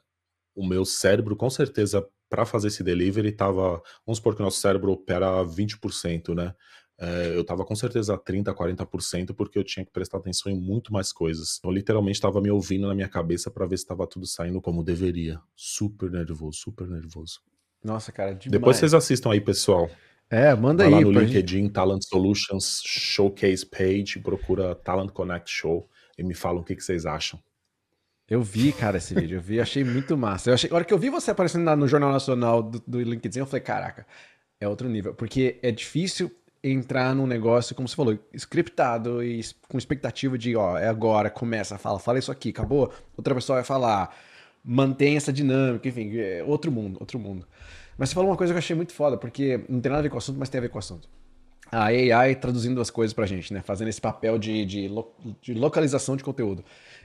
o 0.56 0.66
meu 0.66 0.86
cérebro 0.86 1.36
com 1.36 1.50
certeza 1.50 2.08
para 2.30 2.46
fazer 2.46 2.68
esse 2.68 2.84
delivery 2.84 3.30
estava, 3.30 3.82
vamos 4.06 4.18
supor 4.18 4.36
que 4.36 4.42
o 4.42 4.46
nosso 4.46 4.60
cérebro 4.60 4.92
opera 4.92 5.44
20%, 5.44 6.36
né? 6.36 6.54
É, 6.98 7.34
eu 7.36 7.42
estava 7.42 7.66
com 7.66 7.76
certeza 7.76 8.18
30%, 8.18 8.54
40%, 8.54 9.34
porque 9.36 9.60
eu 9.60 9.64
tinha 9.64 9.86
que 9.86 9.92
prestar 9.92 10.18
atenção 10.18 10.52
em 10.52 10.56
muito 10.56 10.94
mais 10.94 11.12
coisas. 11.12 11.60
Eu 11.64 11.72
literalmente 11.72 12.18
estava 12.18 12.40
me 12.40 12.50
ouvindo 12.50 12.88
na 12.88 12.96
minha 12.96 13.10
cabeça 13.10 13.52
para 13.52 13.66
ver 13.66 13.78
se 13.78 13.84
estava 13.84 14.08
tudo 14.08 14.26
saindo 14.26 14.62
como 14.62 14.84
deveria. 14.84 15.40
Super 15.56 16.10
nervoso, 16.10 16.58
super 16.58 16.88
nervoso. 16.88 17.42
Nossa, 17.84 18.12
cara, 18.12 18.34
demais. 18.34 18.52
Depois 18.52 18.78
vocês 18.78 18.94
assistam 18.94 19.32
aí, 19.32 19.42
pessoal. 19.42 19.90
É, 20.30 20.56
manda 20.56 20.84
Vai 20.84 20.94
aí. 20.94 21.04
lá 21.04 21.12
no 21.12 21.20
LinkedIn, 21.20 21.64
gente... 21.64 21.74
Talent 21.74 22.02
Solutions 22.04 22.82
Showcase 22.84 23.66
Page, 23.66 24.20
procura 24.20 24.74
Talent 24.74 25.12
Connect 25.12 25.52
Show 25.52 25.88
e 26.18 26.24
me 26.24 26.34
falam 26.34 26.62
o 26.62 26.64
que, 26.64 26.76
que 26.76 26.84
vocês 26.84 27.06
acham. 27.06 27.40
Eu 28.28 28.42
vi, 28.42 28.72
cara, 28.72 28.98
esse 28.98 29.14
vídeo. 29.14 29.38
Eu 29.38 29.42
vi, 29.42 29.60
achei 29.60 29.84
muito 29.84 30.18
massa. 30.18 30.50
Eu 30.50 30.56
achei, 30.56 30.70
a 30.70 30.76
hora 30.76 30.84
que 30.84 30.94
eu 30.94 30.98
vi 30.98 31.10
você 31.10 31.32
aparecendo 31.32 31.76
no 31.76 31.88
Jornal 31.88 32.12
Nacional 32.12 32.64
do, 32.64 32.82
do 32.86 33.02
LinkedIn, 33.02 33.40
eu 33.40 33.46
falei, 33.46 33.62
caraca, 33.62 34.06
é 34.60 34.68
outro 34.68 34.90
nível. 34.90 35.14
Porque 35.14 35.60
é 35.62 35.72
difícil 35.72 36.32
entrar 36.64 37.14
num 37.14 37.28
negócio, 37.28 37.76
como 37.76 37.88
você 37.88 37.96
falou, 37.96 38.18
scriptado 38.34 39.24
e 39.24 39.40
com 39.70 39.78
expectativa 39.78 40.36
de, 40.36 40.56
ó, 40.56 40.78
é 40.78 40.88
agora, 40.88 41.30
começa, 41.30 41.78
fala, 41.78 42.00
fala 42.00 42.18
isso 42.18 42.32
aqui, 42.32 42.50
acabou, 42.50 42.92
outra 43.16 43.36
pessoa 43.36 43.58
vai 43.58 43.64
falar, 43.64 44.18
mantém 44.64 45.16
essa 45.16 45.32
dinâmica, 45.32 45.88
enfim, 45.88 46.18
é 46.18 46.44
outro 46.44 46.72
mundo, 46.72 46.98
outro 47.00 47.20
mundo. 47.20 47.48
Mas 47.96 48.10
você 48.10 48.16
falou 48.16 48.32
uma 48.32 48.36
coisa 48.36 48.52
que 48.52 48.56
eu 48.56 48.60
achei 48.60 48.76
muito 48.76 48.94
foda, 48.94 49.16
porque 49.16 49.64
não 49.70 49.80
tem 49.80 49.92
nada 49.92 50.00
a 50.00 50.02
ver 50.02 50.10
com 50.10 50.16
o 50.16 50.18
assunto, 50.18 50.40
mas 50.40 50.50
tem 50.50 50.58
a 50.58 50.62
ver 50.64 50.70
com 50.70 50.78
o 50.78 50.80
assunto. 50.80 51.08
A 51.72 51.86
AI 51.86 52.36
traduzindo 52.36 52.82
as 52.82 52.90
coisas 52.90 53.14
pra 53.14 53.26
gente, 53.26 53.54
né? 53.54 53.62
Fazendo 53.62 53.88
esse 53.88 54.02
papel 54.02 54.38
de, 54.38 54.66
de, 54.66 54.90
de 55.42 55.54
localização 55.54 56.16
de 56.16 56.24
conteúdo. 56.24 56.64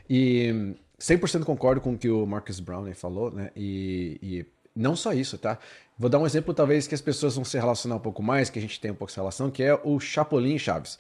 E 0.09 0.75
100% 1.01 1.45
concordo 1.45 1.81
com 1.81 1.95
o 1.95 1.99
que 1.99 2.11
o 2.11 2.27
Marcus 2.27 2.61
Brown 2.61 2.93
falou, 2.95 3.31
né? 3.31 3.51
E, 3.57 4.19
e, 4.23 4.47
não 4.77 4.95
só 4.95 5.13
isso, 5.13 5.39
tá? 5.39 5.59
Vou 5.99 6.11
dar 6.11 6.19
um 6.19 6.27
exemplo, 6.27 6.53
talvez, 6.53 6.87
que 6.87 6.95
as 6.95 7.01
pessoas 7.01 7.35
vão 7.35 7.45
se 7.45 7.59
relacionar 7.59 7.97
um 7.97 8.01
pouco 8.01 8.23
mais, 8.23 8.51
que 8.51 8.59
a 8.59 8.63
gente 8.63 8.79
tem 8.79 8.91
um 8.91 8.95
pouco 8.95 9.11
essa 9.11 9.21
relação, 9.21 9.51
que 9.51 9.63
é 9.63 9.75
o 9.83 9.99
Chapolin 9.99 10.59
Chaves. 10.59 10.99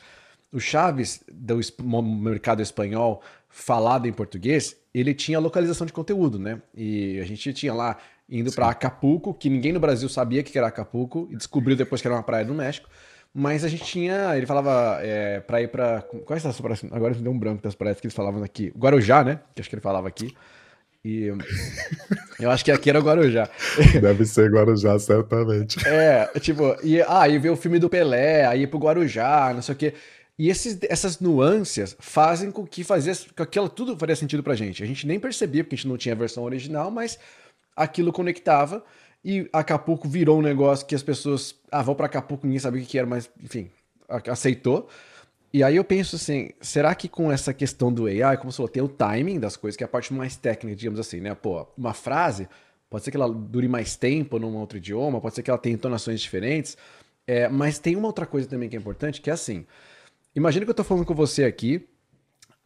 O 0.51 0.59
Chaves, 0.59 1.23
do 1.31 1.61
mercado 2.03 2.63
espanhol, 2.63 3.23
falado 3.49 4.07
em 4.07 4.13
português, 4.13 4.77
ele 4.93 5.15
tinha 5.15 5.39
localização 5.39 5.87
de 5.87 5.93
conteúdo, 5.93 6.39
né? 6.39 6.61
E 6.75 7.21
a 7.21 7.25
gente 7.25 7.53
tinha 7.53 7.75
lá 7.75 7.99
indo 8.29 8.51
para 8.53 8.71
Acapulco, 8.71 9.35
que 9.35 9.51
ninguém 9.51 9.73
no 9.73 9.81
Brasil 9.81 10.09
sabia 10.09 10.43
que 10.43 10.57
era 10.57 10.69
Acapulco, 10.69 11.29
e 11.31 11.37
descobriu 11.37 11.77
depois 11.77 12.01
que 12.01 12.09
era 12.09 12.17
uma 12.17 12.23
praia 12.23 12.45
do 12.45 12.55
México. 12.55 12.89
Mas 13.33 13.65
a 13.65 13.69
gente 13.69 13.85
tinha. 13.85 14.37
Ele 14.37 14.47
falava 14.47 14.99
é, 15.03 15.41
pra 15.41 15.63
ir 15.63 15.69
pra. 15.69 16.03
Quais 16.25 16.43
são 16.43 16.51
as 16.51 16.61
praias? 16.61 16.85
Agora 16.91 17.15
me 17.15 17.23
deu 17.23 17.33
um 17.33 17.39
branco 17.39 17.63
das 17.63 17.75
praias 17.75 18.01
que 18.01 18.07
eles 18.07 18.15
falavam 18.15 18.43
aqui. 18.43 18.73
Guarujá, 18.77 19.23
né? 19.23 19.41
Que 19.55 19.61
acho 19.61 19.69
que 19.69 19.75
ele 19.77 19.83
falava 19.83 20.09
aqui. 20.09 20.35
E 21.05 21.33
eu 22.39 22.51
acho 22.51 22.65
que 22.65 22.71
aqui 22.71 22.91
era 22.91 22.99
Guarujá. 22.99 23.49
Deve 24.01 24.27
ser 24.27 24.51
Guarujá, 24.51 24.99
certamente. 24.99 25.79
É, 25.87 26.27
tipo, 26.41 26.77
e 26.83 27.01
ah, 27.03 27.23
aí 27.23 27.39
ver 27.39 27.51
o 27.51 27.57
filme 27.57 27.79
do 27.79 27.89
Pelé, 27.89 28.45
aí 28.45 28.63
ir 28.63 28.67
pro 28.67 28.79
Guarujá, 28.79 29.53
não 29.55 29.63
sei 29.63 29.75
o 29.75 29.79
quê. 29.79 29.95
E 30.39 30.49
esses, 30.49 30.79
essas 30.89 31.21
nuances 31.21 31.97
fazem 31.99 32.51
com 32.51 32.67
que 32.67 32.83
fazia, 32.83 33.13
que 33.15 33.43
aquilo 33.43 33.69
tudo 33.69 33.97
faria 33.99 34.17
sentido 34.17 34.43
pra 34.43 34.55
gente. 34.55 34.83
A 34.83 34.87
gente 34.87 35.07
nem 35.07 35.21
percebia, 35.21 35.63
porque 35.63 35.75
a 35.75 35.77
gente 35.77 35.89
não 35.89 35.99
tinha 35.99 36.15
a 36.15 36.19
versão 36.19 36.45
original, 36.45 36.91
mas 36.91 37.19
aquilo 37.77 38.13
conectava. 38.13 38.83
E 39.25 39.49
Acapulco 39.53 40.09
virou 40.09 40.39
um 40.39 40.43
negócio 40.43 40.87
que 40.87 40.95
as 40.95 41.03
pessoas. 41.03 41.55
Ah, 41.71 41.83
vão 41.83 41.95
para 41.95 42.07
Acapulco, 42.07 42.47
ninguém 42.47 42.61
sabia 42.61 42.83
o 42.83 42.87
que 42.87 42.99
era, 42.99 43.07
mas, 43.07 43.31
enfim, 43.43 43.71
aceitou. 44.29 44.89
E 45.53 45.65
aí 45.65 45.77
eu 45.77 45.85
penso 45.85 46.15
assim, 46.15 46.51
será 46.61 46.95
que 46.95 47.09
com 47.09 47.31
essa 47.31 47.53
questão 47.53 47.93
do 47.93 48.07
AI, 48.07 48.37
como 48.37 48.53
você 48.53 48.57
falou, 48.57 48.69
tem 48.69 48.83
o 48.83 48.89
timing 48.89 49.41
das 49.41 49.57
coisas, 49.57 49.77
que 49.77 49.83
é 49.83 49.87
a 49.87 49.89
parte 49.89 50.15
mais 50.15 50.37
técnica, 50.37 50.77
digamos 50.77 51.01
assim, 51.01 51.21
né? 51.21 51.35
Pô, 51.35 51.67
uma 51.77 51.93
frase, 51.93 52.49
pode 52.89 53.05
ser 53.05 53.11
que 53.11 53.17
ela 53.17 53.29
dure 53.29 53.67
mais 53.67 53.97
tempo 53.97 54.39
num 54.39 54.57
outro 54.57 54.79
idioma, 54.79 55.21
pode 55.21 55.35
ser 55.35 55.43
que 55.43 55.51
ela 55.51 55.59
tenha 55.59 55.75
entonações 55.75 56.21
diferentes, 56.21 56.77
é, 57.27 57.49
mas 57.49 57.81
tem 57.81 57.97
uma 57.97 58.07
outra 58.07 58.27
coisa 58.27 58.49
também 58.49 58.69
que 58.69 58.77
é 58.77 58.79
importante, 58.79 59.21
que 59.21 59.29
é 59.29 59.33
assim, 59.33 59.67
imagina 60.37 60.65
que 60.65 60.71
eu 60.71 60.75
tô 60.75 60.85
falando 60.85 61.05
com 61.05 61.15
você 61.15 61.43
aqui, 61.43 61.85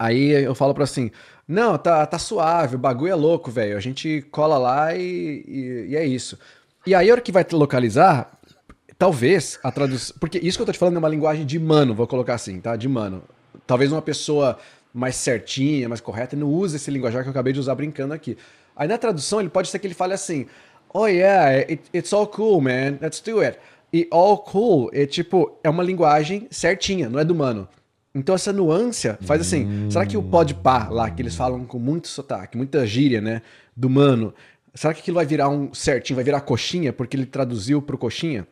aí 0.05 0.31
eu 0.31 0.55
falo 0.55 0.75
para 0.75 0.85
assim, 0.85 1.11
não, 1.47 1.77
tá, 1.77 2.07
tá 2.07 2.19
suave, 2.19 2.77
o 2.77 2.79
bagulho 2.79 3.13
é 3.13 3.15
louco, 3.15 3.51
velho. 3.51 3.77
A 3.77 3.81
gente 3.81 4.23
cola 4.31 4.57
lá 4.57 4.95
e, 4.95 5.45
e, 5.47 5.87
e, 5.91 5.97
é 5.97 6.07
isso. 6.07 6.39
E 6.87 6.95
aí, 6.95 7.09
a 7.09 7.13
hora 7.13 7.21
que 7.21 7.33
vai 7.33 7.45
localizar, 7.53 8.31
talvez 8.99 9.59
a 9.63 9.71
tradução. 9.71 10.17
Porque 10.19 10.39
isso 10.39 10.57
que 10.59 10.63
eu 10.63 10.67
tô 10.67 10.73
te 10.73 10.79
falando 10.79 10.97
é 10.97 10.99
uma 10.99 11.09
linguagem 11.09 11.45
de 11.45 11.59
mano, 11.59 11.95
vou 11.95 12.07
colocar 12.07 12.35
assim, 12.35 12.61
tá? 12.61 12.77
De 12.77 12.89
mano. 12.89 13.23
Talvez 13.67 13.93
uma 13.93 14.03
pessoa 14.03 14.59
mais 14.93 15.17
certinha, 15.17 15.89
mais 15.89 16.01
correta, 16.01 16.37
não 16.37 16.49
use 16.49 16.77
esse 16.77 16.91
linguajar 16.91 17.23
que 17.23 17.29
eu 17.29 17.33
acabei 17.33 17.53
de 17.53 17.61
usar 17.61 17.75
brincando 17.75 18.15
aqui. 18.15 18.39
Aí 18.77 18.89
na 18.89 18.97
tradução, 18.97 19.41
ele 19.41 19.49
pode 19.49 19.69
ser 19.69 19.79
que 19.79 19.87
ele 19.87 19.95
fale 19.95 20.15
assim: 20.15 20.47
Oh 20.93 21.07
yeah, 21.07 21.59
it, 21.69 21.83
it's 21.93 22.13
all 22.13 22.27
cool, 22.27 22.61
man, 22.61 22.99
let's 23.01 23.21
do 23.21 23.41
it. 23.41 23.59
E 23.93 24.09
all 24.11 24.39
cool 24.39 24.91
é 24.93 25.07
tipo, 25.07 25.59
é 25.63 25.71
uma 25.71 25.83
linguagem 25.83 26.47
certinha, 26.51 27.09
não 27.09 27.19
é 27.19 27.25
do 27.25 27.35
mano. 27.35 27.69
Então 28.15 28.35
essa 28.35 28.53
nuance 28.53 29.13
faz 29.23 29.41
assim, 29.41 29.67
hum. 29.67 29.91
será 29.91 30.07
que 30.07 30.17
o 30.17 30.23
pode 30.23 30.55
pá 30.55 30.89
lá, 30.89 31.11
que 31.11 31.21
eles 31.21 31.35
falam 31.35 31.65
com 31.65 31.81
muito 31.81 32.07
sotaque, 32.07 32.57
muita 32.57 32.87
gíria, 32.87 33.21
né, 33.21 33.43
do 33.77 33.91
mano, 33.91 34.33
será 34.73 34.95
que 34.95 35.01
aquilo 35.01 35.17
vai 35.17 35.27
virar 35.27 35.49
um 35.49 35.75
certinho, 35.75 36.15
vai 36.15 36.25
virar 36.25 36.41
coxinha, 36.43 36.93
porque 36.93 37.17
ele 37.17 37.27
traduziu 37.27 37.83
pro 37.83 37.99
coxinha? 37.99 38.47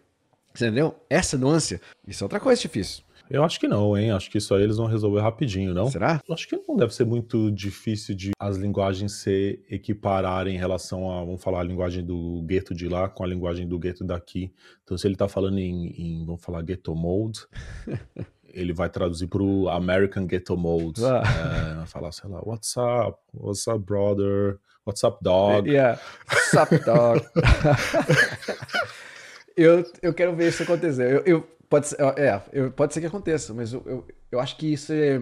Entendeu? 0.55 0.95
Essa 1.09 1.39
nuance, 1.39 1.81
isso 2.07 2.23
é 2.23 2.27
outra 2.27 2.41
coisa 2.41 2.61
difícil. 2.61 3.05
Eu 3.31 3.43
acho 3.43 3.59
que 3.59 3.67
não, 3.67 3.97
hein? 3.97 4.11
Acho 4.11 4.31
que 4.31 4.37
isso 4.37 4.55
aí 4.55 4.63
eles 4.63 4.77
vão 4.77 4.87
resolver 4.87 5.21
rapidinho, 5.21 5.73
não? 5.73 5.91
Será? 5.91 6.21
Acho 6.31 6.47
que 6.47 6.61
não 6.69 6.77
deve 6.77 6.95
ser 6.95 7.07
muito 7.07 7.51
difícil 7.51 8.15
de 8.15 8.33
as 8.39 8.59
linguagens 8.59 9.13
se 9.13 9.59
equipararem 9.71 10.55
em 10.55 10.59
relação 10.59 11.11
a, 11.11 11.25
vamos 11.25 11.43
falar, 11.43 11.61
a 11.61 11.65
linguagem 11.65 12.05
do 12.05 12.43
gueto 12.43 12.75
de 12.75 12.89
lá 12.89 13.09
com 13.09 13.25
a 13.25 13.27
linguagem 13.27 13.67
do 13.67 13.79
gueto 13.79 14.05
daqui. 14.05 14.53
Então, 14.85 14.99
se 14.99 15.07
ele 15.07 15.17
tá 15.17 15.29
falando 15.29 15.59
em, 15.59 15.87
em 15.97 16.27
vamos 16.27 16.45
falar, 16.45 16.61
ghetto 16.61 16.95
mode, 16.95 17.41
ele 18.53 18.73
vai 18.73 18.89
traduzir 18.89 19.27
para 19.27 19.43
o 19.43 19.69
American 19.69 20.27
Ghetto 20.27 20.57
Mode. 20.57 21.05
Ah. 21.05 21.83
É, 21.83 21.87
falar, 21.87 22.13
sei 22.13 22.29
lá, 22.29 22.41
what's 22.45 22.75
up? 22.77 23.19
What's 23.35 23.67
up, 23.67 23.85
brother? 23.85 24.59
What's 24.85 25.03
up, 25.05 25.19
dog? 25.23 25.71
Yeah, 25.71 26.01
what's 26.29 26.55
up, 26.55 26.85
dog? 26.85 27.25
eu, 29.57 29.85
eu 30.03 30.13
quero 30.13 30.35
ver 30.35 30.49
isso 30.49 30.63
acontecer. 30.63 31.13
Eu, 31.13 31.23
eu 31.25 31.49
pode, 31.69 31.89
ser, 31.89 31.97
é, 32.19 32.43
eu, 32.53 32.71
pode 32.71 32.93
ser 32.93 33.01
que 33.01 33.07
aconteça, 33.07 33.55
mas 33.55 33.73
eu, 33.73 33.83
eu, 33.87 34.07
eu 34.33 34.41
acho 34.41 34.57
que 34.57 34.73
isso 34.73 34.93
é, 34.93 35.21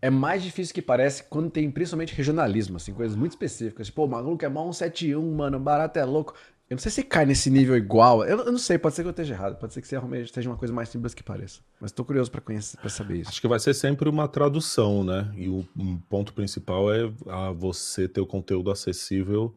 é 0.00 0.08
mais 0.08 0.42
difícil 0.42 0.74
que 0.74 0.80
parece 0.80 1.24
quando 1.24 1.50
tem 1.50 1.70
principalmente 1.70 2.14
regionalismo, 2.14 2.76
assim, 2.76 2.94
coisas 2.94 3.16
muito 3.16 3.32
específicas. 3.32 3.88
Tipo, 3.88 4.04
o 4.04 4.08
maluco 4.08 4.44
é 4.44 4.48
mal 4.48 4.72
171, 4.72 5.34
mano, 5.34 5.58
barato 5.58 5.98
é 5.98 6.04
louco. 6.04 6.34
Eu 6.68 6.74
não 6.74 6.78
sei 6.80 6.90
se 6.90 7.02
cai 7.04 7.24
nesse 7.24 7.48
nível 7.48 7.76
igual. 7.76 8.24
Eu, 8.24 8.38
eu, 8.38 8.50
não 8.50 8.58
sei, 8.58 8.76
pode 8.76 8.96
ser 8.96 9.02
que 9.02 9.08
eu 9.08 9.10
esteja 9.10 9.34
errado. 9.34 9.56
Pode 9.56 9.72
ser 9.72 9.80
que 9.80 9.86
você 9.86 9.96
realmente 9.96 10.32
seja 10.34 10.50
uma 10.50 10.56
coisa 10.56 10.74
mais 10.74 10.88
simples 10.88 11.14
que 11.14 11.22
pareça. 11.22 11.60
Mas 11.80 11.92
estou 11.92 12.04
curioso 12.04 12.28
para 12.28 12.40
conhecer, 12.40 12.76
para 12.78 12.90
saber 12.90 13.18
isso. 13.18 13.30
Acho 13.30 13.40
que 13.40 13.46
vai 13.46 13.60
ser 13.60 13.72
sempre 13.72 14.08
uma 14.08 14.26
tradução, 14.26 15.04
né? 15.04 15.32
E 15.36 15.48
o 15.48 15.64
um 15.76 15.96
ponto 15.96 16.32
principal 16.32 16.92
é 16.92 17.12
a 17.28 17.52
você 17.52 18.08
ter 18.08 18.20
o 18.20 18.26
conteúdo 18.26 18.70
acessível 18.70 19.54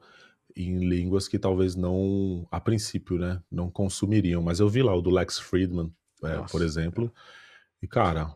em 0.56 0.78
línguas 0.88 1.28
que 1.28 1.40
talvez 1.40 1.76
não, 1.76 2.48
a 2.52 2.60
princípio, 2.60 3.18
né, 3.18 3.42
não 3.52 3.72
consumiriam. 3.72 4.42
Mas 4.42 4.60
eu 4.60 4.70
vi 4.70 4.84
lá 4.84 4.94
o 4.94 5.02
do 5.02 5.10
Lex 5.10 5.40
Friedman, 5.40 5.92
é, 6.24 6.38
por 6.52 6.62
exemplo, 6.62 7.12
e 7.82 7.88
cara, 7.88 8.36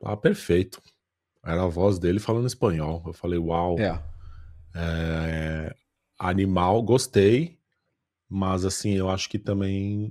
tá 0.00 0.16
perfeito. 0.16 0.80
Era 1.44 1.64
a 1.64 1.68
voz 1.68 1.98
dele 1.98 2.20
falando 2.20 2.46
espanhol. 2.46 3.02
Eu 3.06 3.12
falei, 3.12 3.38
uau. 3.38 3.78
É. 3.78 4.00
É, 4.76 5.76
animal, 6.18 6.82
gostei 6.82 7.58
mas 8.34 8.64
assim, 8.64 8.94
eu 8.94 9.08
acho 9.08 9.28
que 9.28 9.38
também 9.38 10.10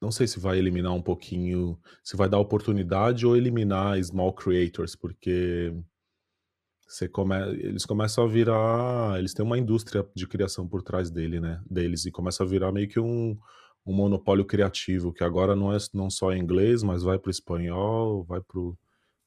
não 0.00 0.10
sei 0.10 0.26
se 0.26 0.40
vai 0.40 0.58
eliminar 0.58 0.92
um 0.92 1.00
pouquinho, 1.00 1.78
se 2.02 2.16
vai 2.16 2.28
dar 2.28 2.40
oportunidade 2.40 3.24
ou 3.24 3.36
eliminar 3.36 4.02
small 4.02 4.32
creators, 4.32 4.96
porque 4.96 5.72
você 6.84 7.08
come, 7.08 7.36
eles 7.60 7.86
começam 7.86 8.24
a 8.24 8.26
virar, 8.26 9.20
eles 9.20 9.32
têm 9.32 9.46
uma 9.46 9.56
indústria 9.56 10.04
de 10.16 10.26
criação 10.26 10.66
por 10.66 10.82
trás 10.82 11.12
dele, 11.12 11.38
né, 11.38 11.62
deles 11.70 12.04
e 12.06 12.10
começa 12.10 12.42
a 12.42 12.46
virar 12.46 12.72
meio 12.72 12.88
que 12.88 12.98
um, 12.98 13.38
um 13.86 13.94
monopólio 13.94 14.44
criativo 14.44 15.12
que 15.12 15.22
agora 15.22 15.54
não 15.54 15.72
é 15.72 15.78
não 15.94 16.10
só 16.10 16.32
em 16.32 16.40
inglês, 16.40 16.82
mas 16.82 17.04
vai 17.04 17.20
para 17.20 17.28
o 17.28 17.30
espanhol, 17.30 18.24
vai 18.24 18.40
para 18.40 18.58
o, 18.58 18.76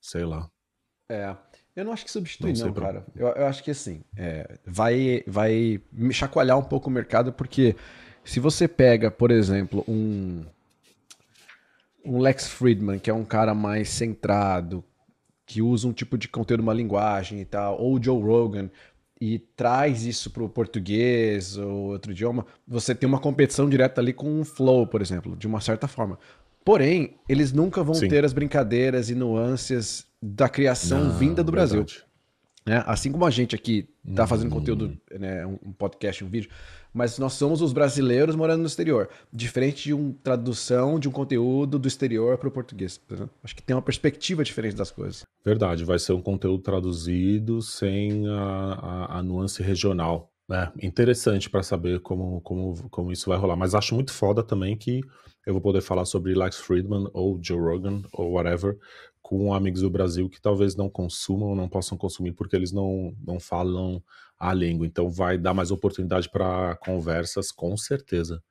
sei 0.01 0.25
lá. 0.25 0.51
É, 1.10 1.34
eu 1.76 1.84
não 1.84 1.92
acho 1.92 2.06
que 2.06 2.12
substitui 2.12 2.54
não, 2.54 2.68
não 2.68 2.74
cara. 2.74 3.06
Eu, 3.16 3.28
eu, 3.28 3.46
acho 3.48 3.64
que 3.64 3.72
assim, 3.72 4.02
é, 4.16 4.58
vai 4.66 5.24
vai 5.28 5.82
chacoalhar 6.12 6.58
um 6.58 6.64
pouco 6.64 6.90
o 6.90 6.94
mercado 6.94 7.34
porque 7.34 7.76
se 8.24 8.40
você 8.40 8.68
pega, 8.68 9.12
por 9.12 9.32
exemplo, 9.32 9.84
um 9.88 10.44
um 12.06 12.20
Lex 12.20 12.48
Friedman, 12.48 13.00
que 13.00 13.10
é 13.10 13.14
um 13.14 13.26
cara 13.26 13.56
mais 13.56 13.90
centrado, 13.90 14.84
que 15.46 15.62
usa 15.62 15.88
um 15.88 15.94
tipo 15.94 16.18
de 16.18 16.28
conteúdo, 16.28 16.62
uma 16.62 16.74
linguagem 16.74 17.42
e 17.42 17.46
tal, 17.46 17.80
ou 17.80 17.96
o 17.96 18.04
Joe 18.04 18.22
Rogan, 18.22 18.70
e 19.20 19.40
traz 19.40 20.06
isso 20.06 20.30
para 20.30 20.44
o 20.44 20.50
português 20.50 21.58
ou 21.58 21.92
outro 21.92 22.12
idioma, 22.12 22.46
você 22.68 22.94
tem 22.94 23.08
uma 23.08 23.20
competição 23.20 23.70
direta 23.70 24.02
ali 24.02 24.14
com 24.14 24.42
o 24.42 24.46
Flow, 24.46 24.86
por 24.86 25.02
exemplo, 25.02 25.36
de 25.36 25.48
uma 25.48 25.62
certa 25.62 25.88
forma. 25.88 26.20
Porém, 26.65 27.15
eles 27.30 27.54
nunca 27.54 27.84
vão 27.84 27.93
Sim. 27.93 28.08
ter 28.08 28.25
as 28.25 28.34
brincadeiras 28.34 29.12
e 29.12 29.15
nuances 29.15 30.08
da 30.21 30.49
criação 30.49 31.06
Não, 31.06 31.17
vinda 31.17 31.43
do 31.43 31.51
verdade. 31.51 31.75
Brasil. 31.75 32.06
Né? 32.65 32.84
Assim 32.88 33.12
como 33.12 33.23
a 33.23 33.30
gente 33.30 33.54
aqui 33.54 33.88
está 34.04 34.25
fazendo 34.25 34.51
uhum. 34.51 34.58
conteúdo, 34.58 34.97
né, 35.12 35.45
um 35.45 35.71
podcast, 35.71 36.23
um 36.23 36.28
vídeo, 36.28 36.49
mas 36.91 37.19
nós 37.19 37.34
somos 37.34 37.62
os 37.62 37.71
brasileiros 37.71 38.36
morando 38.36 38.62
no 38.62 38.65
exterior, 38.65 39.08
diferente 39.32 39.84
de 39.84 39.93
uma 39.93 40.15
tradução 40.23 40.99
de 40.99 41.08
um 41.08 41.12
conteúdo 41.12 41.78
do 41.78 41.88
exterior 41.88 42.38
para 42.39 42.47
o 42.47 42.51
português. 42.51 42.99
Acho 43.43 43.56
que 43.56 43.62
tem 43.62 43.75
uma 43.75 43.82
perspectiva 43.82 44.43
diferente 44.43 44.75
das 44.75 44.89
coisas. 44.89 45.23
Verdade, 45.45 45.84
vai 45.84 45.99
ser 45.99 46.13
um 46.13 46.21
conteúdo 46.21 46.63
traduzido 46.63 47.62
sem 47.62 48.28
a, 48.28 48.34
a, 48.34 49.17
a 49.19 49.23
nuance 49.23 49.62
regional. 49.62 50.32
É, 50.51 50.71
interessante 50.86 51.49
para 51.49 51.63
saber 51.63 51.99
como, 52.01 52.39
como, 52.41 52.89
como 52.89 53.12
isso 53.12 53.29
vai 53.29 53.38
rolar. 53.38 53.55
Mas 53.55 53.73
acho 53.73 53.95
muito 53.95 54.13
foda 54.13 54.43
também 54.43 54.77
que 54.77 55.01
eu 55.45 55.53
vou 55.53 55.62
poder 55.62 55.81
falar 55.81 56.05
sobre 56.05 56.36
Lex 56.36 56.58
Friedman 56.58 57.10
ou 57.13 57.39
Joe 57.41 57.60
Rogan 57.60 58.01
ou 58.13 58.34
whatever 58.34 58.77
com 59.21 59.53
amigos 59.53 59.81
do 59.81 59.89
Brasil 59.89 60.29
que 60.29 60.39
talvez 60.39 60.75
não 60.75 60.88
consumam 60.88 61.49
ou 61.49 61.55
não 61.55 61.67
possam 61.67 61.97
consumir 61.97 62.34
porque 62.34 62.55
eles 62.55 62.71
não, 62.71 63.15
não 63.25 63.39
falam 63.39 64.01
a 64.39 64.53
língua. 64.53 64.86
Então 64.86 65.10
vai 65.10 65.38
dar 65.38 65.53
mais 65.53 65.71
oportunidade 65.71 66.29
para 66.29 66.75
conversas, 66.75 67.51
com 67.51 67.75
certeza. 67.75 68.41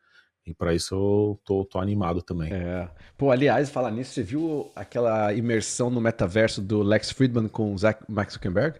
E 0.44 0.52
para 0.52 0.74
isso 0.74 0.94
eu 0.94 1.40
tô, 1.44 1.64
tô, 1.64 1.78
animado 1.78 2.20
também. 2.20 2.52
É. 2.52 2.90
Pô, 3.16 3.30
aliás, 3.30 3.70
falar 3.70 3.90
nisso, 3.90 4.12
você 4.12 4.22
viu 4.22 4.70
aquela 4.74 5.32
imersão 5.32 5.88
no 5.88 6.00
metaverso 6.00 6.60
do 6.60 6.82
Lex 6.82 7.10
Friedman 7.12 7.48
com 7.48 7.72
o 7.72 7.78
Zach, 7.78 8.02
Max 8.08 8.34
Zuckerberg? 8.34 8.78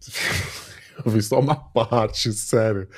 eu 1.04 1.10
vi 1.10 1.22
só 1.22 1.40
uma 1.40 1.56
parte, 1.56 2.32
sério. 2.32 2.88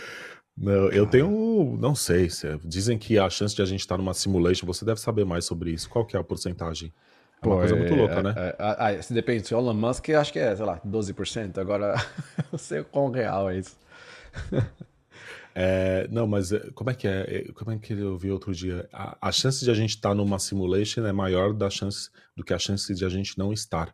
Não, 0.57 0.89
eu 0.91 1.07
tenho, 1.07 1.77
não 1.79 1.95
sei, 1.95 2.29
dizem 2.65 2.99
que 2.99 3.17
a 3.17 3.31
chance 3.31 3.55
de 3.55 3.63
a 3.63 3.65
gente 3.65 3.81
estar 3.81 3.97
numa 3.97 4.13
simulation, 4.13 4.67
você 4.67 4.85
deve 4.85 5.01
saber 5.01 5.25
mais 5.25 5.45
sobre 5.45 5.71
isso. 5.71 5.89
Qual 5.89 6.05
que 6.05 6.17
é 6.17 6.21
a 6.21 6.25
porcentagem? 6.25 6.93
É 7.41 7.47
uma 7.47 7.55
Pô, 7.55 7.61
coisa 7.61 7.77
muito 7.77 7.95
louca, 7.95 8.15
é, 8.15 8.23
né? 8.23 8.35
É, 8.37 8.57
é, 8.59 8.95
é, 8.95 9.03
se 9.03 9.15
depende, 9.15 9.47
se 9.47 9.55
o 9.55 9.59
Elon 9.59 9.75
Musk, 9.75 10.09
acho 10.11 10.33
que 10.33 10.41
é, 10.41 10.57
sei 10.57 10.65
lá, 10.65 10.81
12%. 10.81 11.59
Agora, 11.59 11.95
não 12.51 12.59
sei 12.59 12.83
quão 12.83 13.11
real 13.11 13.49
é 13.51 13.59
isso. 13.59 13.77
É, 15.61 16.07
não, 16.13 16.25
mas 16.25 16.53
é, 16.53 16.61
como 16.73 16.89
é 16.89 16.95
que 16.95 17.09
é? 17.09 17.51
Como 17.53 17.73
é 17.73 17.79
que 17.79 17.93
eu 17.93 18.17
vi 18.17 18.31
outro 18.31 18.55
dia? 18.55 18.89
A, 18.93 19.29
a 19.29 19.33
chance 19.33 19.65
de 19.65 19.69
a 19.69 19.75
gente 19.75 19.91
estar 19.91 20.15
numa 20.15 20.39
simulation 20.39 21.05
é 21.05 21.13
maior 21.13 21.53
da 21.53 21.69
chance 21.69 22.11
do 22.37 22.45
que 22.45 22.55
a 22.55 22.59
chance 22.61 22.95
de 22.95 23.05
a 23.05 23.09
gente 23.09 23.37
não 23.37 23.53
estar. 23.53 23.93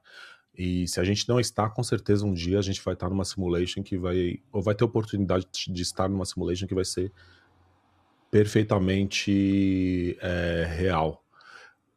E 0.56 0.86
se 0.86 1.00
a 1.00 1.04
gente 1.04 1.28
não 1.28 1.40
está, 1.40 1.68
com 1.68 1.82
certeza 1.82 2.24
um 2.24 2.32
dia 2.32 2.58
a 2.58 2.62
gente 2.62 2.80
vai 2.82 2.94
estar 2.94 3.10
numa 3.10 3.24
simulation 3.24 3.82
que 3.82 3.98
vai. 3.98 4.40
Ou 4.52 4.62
vai 4.62 4.74
ter 4.74 4.84
oportunidade 4.84 5.46
de 5.68 5.82
estar 5.82 6.08
numa 6.08 6.24
simulation 6.24 6.66
que 6.66 6.74
vai 6.74 6.84
ser 6.84 7.12
perfeitamente 8.30 10.16
é, 10.20 10.64
real. 10.68 11.24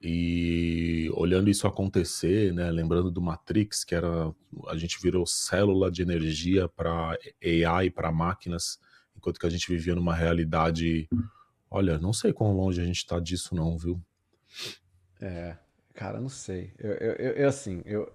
E 0.01 1.09
olhando 1.13 1.49
isso 1.49 1.65
acontecer, 1.65 2.53
né, 2.53 2.69
lembrando 2.69 3.09
do 3.09 3.21
Matrix, 3.21 3.83
que 3.83 3.95
era 3.95 4.31
a 4.67 4.77
gente 4.77 5.01
virou 5.01 5.25
célula 5.25 5.89
de 5.89 6.03
energia 6.03 6.67
para 6.69 7.17
AI, 7.43 7.89
para 7.89 8.11
máquinas, 8.11 8.79
enquanto 9.15 9.39
que 9.39 9.47
a 9.47 9.49
gente 9.49 9.67
vivia 9.67 9.95
numa 9.95 10.15
realidade. 10.15 11.09
Olha, 11.69 11.97
não 11.97 12.13
sei 12.13 12.31
quão 12.31 12.55
longe 12.55 12.79
a 12.79 12.85
gente 12.85 12.97
está 12.97 13.19
disso, 13.19 13.55
não, 13.55 13.77
viu? 13.77 13.99
É, 15.19 15.57
cara, 15.93 16.21
não 16.21 16.29
sei. 16.29 16.71
Eu, 16.77 16.91
eu, 16.93 17.13
eu 17.33 17.49
assim, 17.49 17.81
eu, 17.85 18.11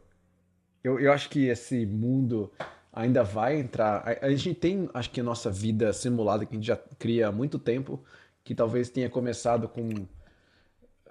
eu, 0.83 0.99
eu 0.99 1.13
acho 1.13 1.29
que 1.31 1.47
esse 1.47 1.87
mundo 1.87 2.51
ainda 2.93 3.23
vai 3.23 3.59
entrar. 3.59 4.03
A, 4.07 4.27
a 4.27 4.31
gente 4.31 4.55
tem, 4.55 4.89
acho 4.93 5.11
que 5.11 5.21
a 5.21 5.25
nossa 5.25 5.51
vida 5.51 5.93
simulada 5.93 6.45
que 6.45 6.55
a 6.55 6.59
gente 6.59 6.67
já 6.67 6.77
cria 6.99 7.29
há 7.29 7.33
muito 7.33 7.59
tempo, 7.59 8.03
que 8.45 8.55
talvez 8.55 8.89
tenha 8.91 9.09
começado 9.09 9.69
com, 9.69 9.89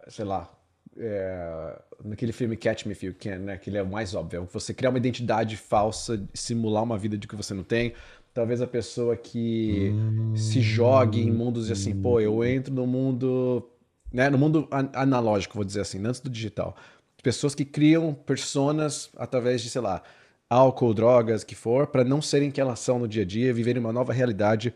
sei 0.07 0.25
lá, 0.25 0.49
é, 0.97 1.81
naquele 2.03 2.31
filme 2.31 2.57
Catch 2.57 2.86
Me 2.86 2.91
If 2.91 3.03
You 3.03 3.15
Can, 3.17 3.39
né? 3.39 3.57
Que 3.57 3.69
ele 3.69 3.77
é 3.77 3.84
o 3.84 3.88
mais 3.88 4.13
óbvio. 4.13 4.47
Você 4.51 4.73
criar 4.73 4.89
uma 4.89 4.97
identidade 4.97 5.55
falsa, 5.57 6.21
simular 6.34 6.84
uma 6.84 6.97
vida 6.97 7.17
de 7.17 7.27
que 7.27 7.36
você 7.36 7.53
não 7.53 7.63
tem. 7.63 7.93
Talvez 8.34 8.62
a 8.62 8.67
pessoa 8.67 9.15
que 9.17 9.91
hum, 9.93 10.36
se 10.36 10.62
jogue 10.62 11.21
em 11.21 11.31
mundos 11.31 11.69
e 11.69 11.73
assim, 11.73 11.93
pô, 11.93 12.19
eu 12.19 12.43
entro 12.45 12.73
no 12.73 12.88
mundo, 12.88 13.69
né? 14.12 14.29
No 14.29 14.38
mundo 14.38 14.67
analógico, 14.93 15.55
vou 15.55 15.65
dizer 15.65 15.81
assim, 15.81 16.05
antes 16.05 16.21
do 16.21 16.29
digital. 16.29 16.75
Pessoas 17.21 17.53
que 17.53 17.65
criam 17.65 18.13
personas 18.13 19.10
através 19.15 19.62
de, 19.62 19.69
sei 19.69 19.81
lá, 19.81 20.01
álcool, 20.49 20.93
drogas, 20.93 21.43
que 21.43 21.55
for, 21.55 21.88
para 21.88 22.03
não 22.03 22.21
serem 22.21 22.51
quem 22.51 22.62
elas 22.62 22.79
são 22.79 22.99
no 22.99 23.07
dia 23.07 23.23
a 23.23 23.25
dia, 23.25 23.53
viverem 23.53 23.81
uma 23.81 23.93
nova 23.93 24.12
realidade 24.12 24.73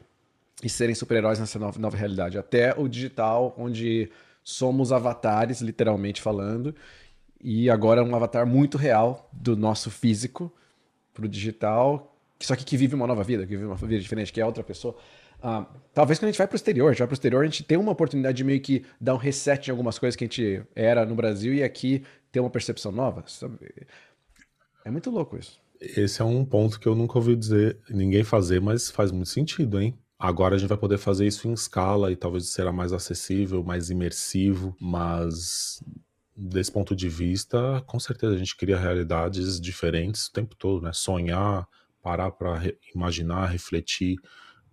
e 0.63 0.69
serem 0.69 0.95
super-heróis 0.95 1.39
nessa 1.39 1.59
nova, 1.59 1.77
nova 1.79 1.97
realidade. 1.97 2.37
Até 2.37 2.73
o 2.77 2.87
digital, 2.87 3.53
onde 3.57 4.09
somos 4.43 4.91
avatares, 4.91 5.59
literalmente 5.59 6.21
falando, 6.21 6.73
e 7.41 7.69
agora 7.69 8.03
um 8.03 8.15
avatar 8.15 8.45
muito 8.45 8.77
real 8.77 9.29
do 9.33 9.55
nosso 9.57 9.91
físico 9.91 10.51
pro 11.13 11.27
digital, 11.27 12.15
só 12.39 12.55
que 12.55 12.63
que 12.63 12.77
vive 12.77 12.95
uma 12.95 13.07
nova 13.07 13.23
vida, 13.23 13.43
que 13.43 13.55
vive 13.55 13.65
uma 13.65 13.75
vida 13.75 13.99
diferente, 13.99 14.31
que 14.31 14.39
é 14.39 14.45
outra 14.45 14.63
pessoa. 14.63 14.95
Uh, 15.39 15.65
talvez 15.93 16.17
quando 16.17 16.29
a 16.29 16.31
gente 16.31 16.37
vai 16.37 16.47
pro 16.47 16.55
exterior, 16.55 16.87
a 16.87 16.91
gente 16.91 16.99
vai 16.99 17.07
pro 17.07 17.13
exterior, 17.13 17.43
a 17.43 17.45
gente 17.45 17.63
tem 17.63 17.77
uma 17.77 17.91
oportunidade 17.91 18.37
de 18.37 18.43
meio 18.43 18.61
que 18.61 18.85
dar 18.99 19.13
um 19.13 19.17
reset 19.17 19.67
em 19.67 19.71
algumas 19.71 19.99
coisas 19.99 20.15
que 20.15 20.23
a 20.23 20.27
gente 20.27 20.63
era 20.75 21.05
no 21.05 21.15
Brasil 21.15 21.53
e 21.53 21.63
aqui 21.63 22.03
ter 22.35 22.41
uma 22.41 22.49
percepção 22.49 22.91
nova. 22.91 23.23
É 24.83 24.91
muito 24.91 25.09
louco 25.09 25.37
isso. 25.37 25.57
Esse 25.79 26.21
é 26.21 26.25
um 26.25 26.43
ponto 26.43 26.77
que 26.77 26.85
eu 26.85 26.93
nunca 26.93 27.17
ouvi 27.17 27.33
dizer 27.33 27.79
ninguém 27.89 28.25
fazer, 28.25 28.59
mas 28.59 28.91
faz 28.91 29.09
muito 29.09 29.29
sentido, 29.29 29.79
hein? 29.79 29.97
Agora 30.19 30.55
a 30.55 30.57
gente 30.57 30.67
vai 30.67 30.77
poder 30.77 30.97
fazer 30.97 31.25
isso 31.25 31.47
em 31.47 31.53
escala 31.53 32.11
e 32.11 32.15
talvez 32.17 32.49
será 32.49 32.73
mais 32.73 32.91
acessível, 32.91 33.63
mais 33.63 33.89
imersivo, 33.89 34.75
mas 34.81 35.81
desse 36.35 36.69
ponto 36.69 36.93
de 36.93 37.07
vista, 37.07 37.81
com 37.87 37.97
certeza 38.01 38.35
a 38.35 38.37
gente 38.37 38.57
cria 38.57 38.77
realidades 38.77 39.57
diferentes 39.59 40.27
o 40.27 40.33
tempo 40.33 40.57
todo, 40.57 40.83
né? 40.83 40.91
Sonhar, 40.91 41.65
parar 42.01 42.31
para 42.31 42.57
re 42.57 42.77
imaginar, 42.93 43.45
refletir 43.45 44.17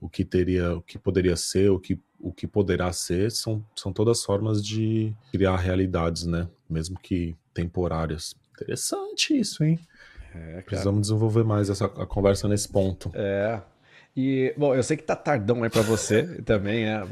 o 0.01 0.09
que 0.09 0.25
teria, 0.25 0.75
o 0.75 0.83
que 0.83 0.98
poderia 0.98 1.37
ser, 1.37 1.70
o 1.70 1.79
que, 1.79 1.96
o 2.18 2.33
que 2.33 2.48
poderá 2.48 2.92
ser, 2.92 3.31
são, 3.31 3.64
são 3.77 3.92
todas 3.92 4.25
formas 4.25 4.64
de 4.64 5.14
criar 5.31 5.57
realidades, 5.57 6.27
né? 6.27 6.48
Mesmo 6.68 6.98
que 6.98 7.37
temporárias. 7.54 8.34
Interessante 8.54 9.38
isso, 9.38 9.64
hein? 9.64 9.78
É, 10.34 10.62
Precisamos 10.62 11.02
desenvolver 11.02 11.44
mais 11.44 11.68
essa 11.68 11.84
a 11.86 12.06
conversa 12.06 12.48
nesse 12.48 12.68
ponto. 12.68 13.10
É, 13.14 13.60
e, 14.16 14.54
bom, 14.56 14.74
eu 14.74 14.82
sei 14.82 14.96
que 14.96 15.02
tá 15.02 15.16
tardão 15.16 15.62
aí 15.62 15.70
pra 15.70 15.82
você 15.82 16.22
também, 16.44 16.84
é. 16.86 17.04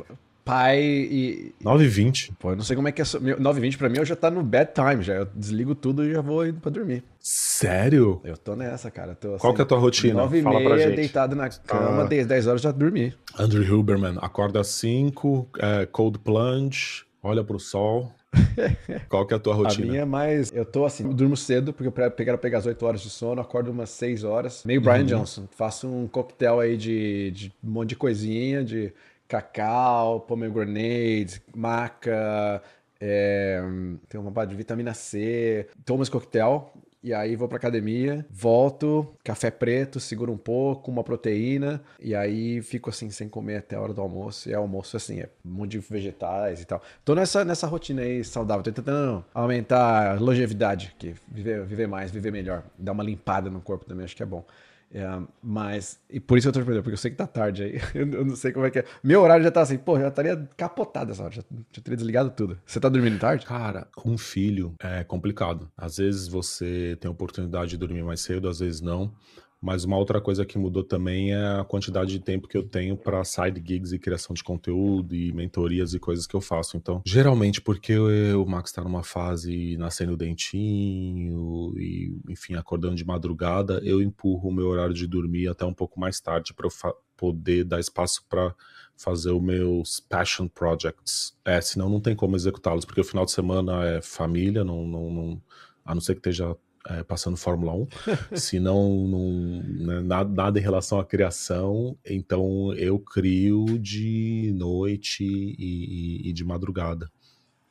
Pai 0.44 0.80
e. 0.82 1.54
9h20. 1.62 2.32
Pô, 2.38 2.50
eu 2.52 2.56
não 2.56 2.64
sei 2.64 2.74
como 2.74 2.88
é 2.88 2.92
que 2.92 3.02
é. 3.02 3.04
9h20 3.04 3.76
pra 3.76 3.88
mim 3.88 3.98
eu 3.98 4.04
já 4.04 4.16
tá 4.16 4.30
no 4.30 4.42
bedtime 4.42 5.02
já. 5.02 5.14
Eu 5.14 5.26
desligo 5.26 5.74
tudo 5.74 6.04
e 6.04 6.12
já 6.12 6.22
vou 6.22 6.46
indo 6.46 6.58
pra 6.60 6.70
dormir. 6.70 7.04
Sério? 7.20 8.20
Eu 8.24 8.36
tô 8.36 8.56
nessa, 8.56 8.90
cara. 8.90 9.14
Tô, 9.14 9.36
Qual 9.36 9.54
que 9.54 9.60
é 9.60 9.64
a 9.64 9.66
tua 9.66 9.78
rotina? 9.78 10.14
9 10.14 10.38
h 10.40 10.50
Fala 10.50 10.64
pra 10.64 10.78
gente. 10.78 10.96
deitado 10.96 11.36
na 11.36 11.48
cama, 11.50 12.02
ah. 12.04 12.06
10, 12.06 12.26
10 12.26 12.46
horas 12.46 12.62
já 12.62 12.72
dormi. 12.72 13.14
Andrew 13.38 13.78
Huberman, 13.78 14.16
acorda 14.20 14.60
às 14.60 14.68
5, 14.68 15.46
é, 15.58 15.86
cold 15.86 16.18
plunge, 16.18 17.04
olha 17.22 17.44
pro 17.44 17.60
sol. 17.60 18.10
Qual 19.08 19.26
que 19.26 19.34
é 19.34 19.36
a 19.36 19.40
tua 19.40 19.54
rotina? 19.54 19.86
A 19.86 19.90
minha 19.90 20.02
é 20.02 20.04
mais. 20.04 20.52
Eu 20.52 20.64
tô 20.64 20.84
assim, 20.84 21.04
eu 21.04 21.12
durmo 21.12 21.36
cedo, 21.36 21.72
porque 21.72 21.88
eu 21.88 22.10
quero 22.10 22.38
pegar 22.38 22.58
as 22.58 22.66
8 22.66 22.86
horas 22.86 23.00
de 23.00 23.10
sono, 23.10 23.40
acordo 23.40 23.70
umas 23.70 23.90
6 23.90 24.24
horas. 24.24 24.62
Meio 24.64 24.80
Brian 24.80 25.00
uhum. 25.00 25.06
Johnson. 25.06 25.48
Faço 25.50 25.88
um 25.88 26.06
coquetel 26.06 26.60
aí 26.60 26.76
de, 26.76 27.30
de 27.32 27.52
um 27.62 27.70
monte 27.70 27.90
de 27.90 27.96
coisinha, 27.96 28.64
de 28.64 28.92
cacau, 29.26 30.20
pomegranate, 30.20 31.42
maca, 31.54 32.62
é, 33.00 33.62
tem 34.08 34.20
uma 34.20 34.30
parte 34.30 34.50
de 34.50 34.56
vitamina 34.56 34.92
C. 34.92 35.68
Tomo 35.84 36.02
esse 36.02 36.10
coquetel 36.10 36.72
e 37.02 37.14
aí 37.14 37.34
vou 37.34 37.48
pra 37.48 37.56
academia, 37.56 38.26
volto, 38.30 39.06
café 39.24 39.50
preto, 39.50 39.98
seguro 39.98 40.32
um 40.32 40.36
pouco, 40.36 40.90
uma 40.90 41.02
proteína, 41.02 41.82
e 41.98 42.14
aí 42.14 42.60
fico 42.60 42.90
assim, 42.90 43.10
sem 43.10 43.28
comer 43.28 43.56
até 43.56 43.76
a 43.76 43.80
hora 43.80 43.94
do 43.94 44.00
almoço. 44.00 44.48
E 44.48 44.52
é 44.52 44.56
almoço 44.56 44.96
assim, 44.96 45.20
é 45.20 45.28
um 45.44 45.50
monte 45.50 45.72
de 45.72 45.78
vegetais 45.78 46.60
e 46.60 46.64
tal. 46.66 46.82
Tô 47.04 47.14
nessa, 47.14 47.44
nessa 47.44 47.66
rotina 47.66 48.02
aí 48.02 48.22
saudável, 48.22 48.62
tô 48.62 48.70
tentando 48.70 49.24
aumentar 49.32 50.16
a 50.16 50.20
longevidade, 50.20 50.94
que 50.98 51.14
viver, 51.28 51.64
viver 51.64 51.88
mais, 51.88 52.10
viver 52.10 52.30
melhor, 52.30 52.62
dar 52.78 52.92
uma 52.92 53.02
limpada 53.02 53.48
no 53.48 53.60
corpo 53.60 53.84
também, 53.84 54.04
acho 54.04 54.16
que 54.16 54.22
é 54.22 54.26
bom. 54.26 54.44
É, 54.92 55.06
mas, 55.40 56.00
e 56.10 56.18
por 56.18 56.36
isso 56.36 56.48
eu 56.48 56.52
tô 56.52 56.60
te 56.60 56.64
porque 56.64 56.90
eu 56.90 56.96
sei 56.96 57.12
que 57.12 57.16
tá 57.16 57.26
tarde 57.26 57.62
aí. 57.62 57.80
Eu, 57.94 58.24
não 58.24 58.34
sei 58.34 58.52
como 58.52 58.66
é 58.66 58.70
que 58.70 58.80
é. 58.80 58.84
Meu 59.04 59.22
horário 59.22 59.44
já 59.44 59.50
tá 59.50 59.60
assim, 59.60 59.78
pô, 59.78 59.98
já 59.98 60.08
estaria 60.08 60.36
capotado 60.56 61.12
essa 61.12 61.22
hora, 61.22 61.32
já, 61.32 61.42
já 61.72 61.82
teria 61.82 61.96
desligado 61.96 62.30
tudo. 62.30 62.58
Você 62.66 62.80
tá 62.80 62.88
dormindo 62.88 63.18
tarde? 63.18 63.46
Cara, 63.46 63.86
com 63.94 64.10
um 64.10 64.18
filho 64.18 64.74
é 64.80 65.04
complicado. 65.04 65.70
Às 65.76 65.98
vezes 65.98 66.26
você 66.26 66.96
tem 67.00 67.08
a 67.08 67.12
oportunidade 67.12 67.70
de 67.70 67.76
dormir 67.76 68.02
mais 68.02 68.20
cedo, 68.20 68.48
às 68.48 68.58
vezes 68.58 68.80
não. 68.80 69.14
Mas 69.60 69.84
uma 69.84 69.98
outra 69.98 70.20
coisa 70.20 70.46
que 70.46 70.56
mudou 70.56 70.82
também 70.82 71.34
é 71.34 71.60
a 71.60 71.64
quantidade 71.64 72.10
de 72.12 72.20
tempo 72.20 72.48
que 72.48 72.56
eu 72.56 72.62
tenho 72.62 72.96
para 72.96 73.22
side 73.24 73.62
gigs 73.64 73.94
e 73.94 73.98
criação 73.98 74.32
de 74.32 74.42
conteúdo 74.42 75.14
e 75.14 75.32
mentorias 75.32 75.92
e 75.92 75.98
coisas 75.98 76.26
que 76.26 76.34
eu 76.34 76.40
faço. 76.40 76.78
Então, 76.78 77.02
geralmente, 77.04 77.60
porque 77.60 77.98
o 77.98 78.46
Max 78.46 78.70
está 78.70 78.82
numa 78.82 79.02
fase 79.02 79.76
nascendo 79.76 80.16
dentinho 80.16 81.74
e, 81.76 82.18
enfim, 82.28 82.54
acordando 82.54 82.94
de 82.94 83.04
madrugada, 83.04 83.80
eu 83.84 84.00
empurro 84.00 84.48
o 84.48 84.52
meu 84.52 84.68
horário 84.68 84.94
de 84.94 85.06
dormir 85.06 85.48
até 85.48 85.66
um 85.66 85.74
pouco 85.74 86.00
mais 86.00 86.20
tarde 86.20 86.54
para 86.54 86.66
eu 86.66 86.94
poder 87.14 87.64
dar 87.64 87.78
espaço 87.78 88.24
para 88.30 88.54
fazer 88.96 89.30
os 89.30 89.42
meus 89.42 90.00
passion 90.00 90.48
projects. 90.48 91.36
É, 91.44 91.60
senão 91.60 91.90
não 91.90 92.00
tem 92.00 92.16
como 92.16 92.34
executá-los, 92.34 92.86
porque 92.86 93.00
o 93.02 93.04
final 93.04 93.26
de 93.26 93.32
semana 93.32 93.84
é 93.84 94.00
família, 94.00 94.64
não, 94.64 94.86
não, 94.86 95.10
não 95.10 95.42
a 95.84 95.94
não 95.94 96.00
ser 96.00 96.14
que 96.14 96.20
esteja 96.20 96.56
é, 96.88 97.02
passando 97.02 97.36
Fórmula 97.36 97.74
1, 97.74 97.88
se 98.36 98.58
não, 98.58 99.06
não 99.06 99.62
né, 99.62 100.00
nada, 100.00 100.30
nada, 100.30 100.58
em 100.58 100.62
relação 100.62 100.98
à 100.98 101.04
criação, 101.04 101.96
então 102.04 102.72
eu 102.74 102.98
crio 102.98 103.78
de 103.78 104.52
noite 104.54 105.24
e, 105.24 106.24
e, 106.24 106.30
e 106.30 106.32
de 106.32 106.44
madrugada. 106.44 107.10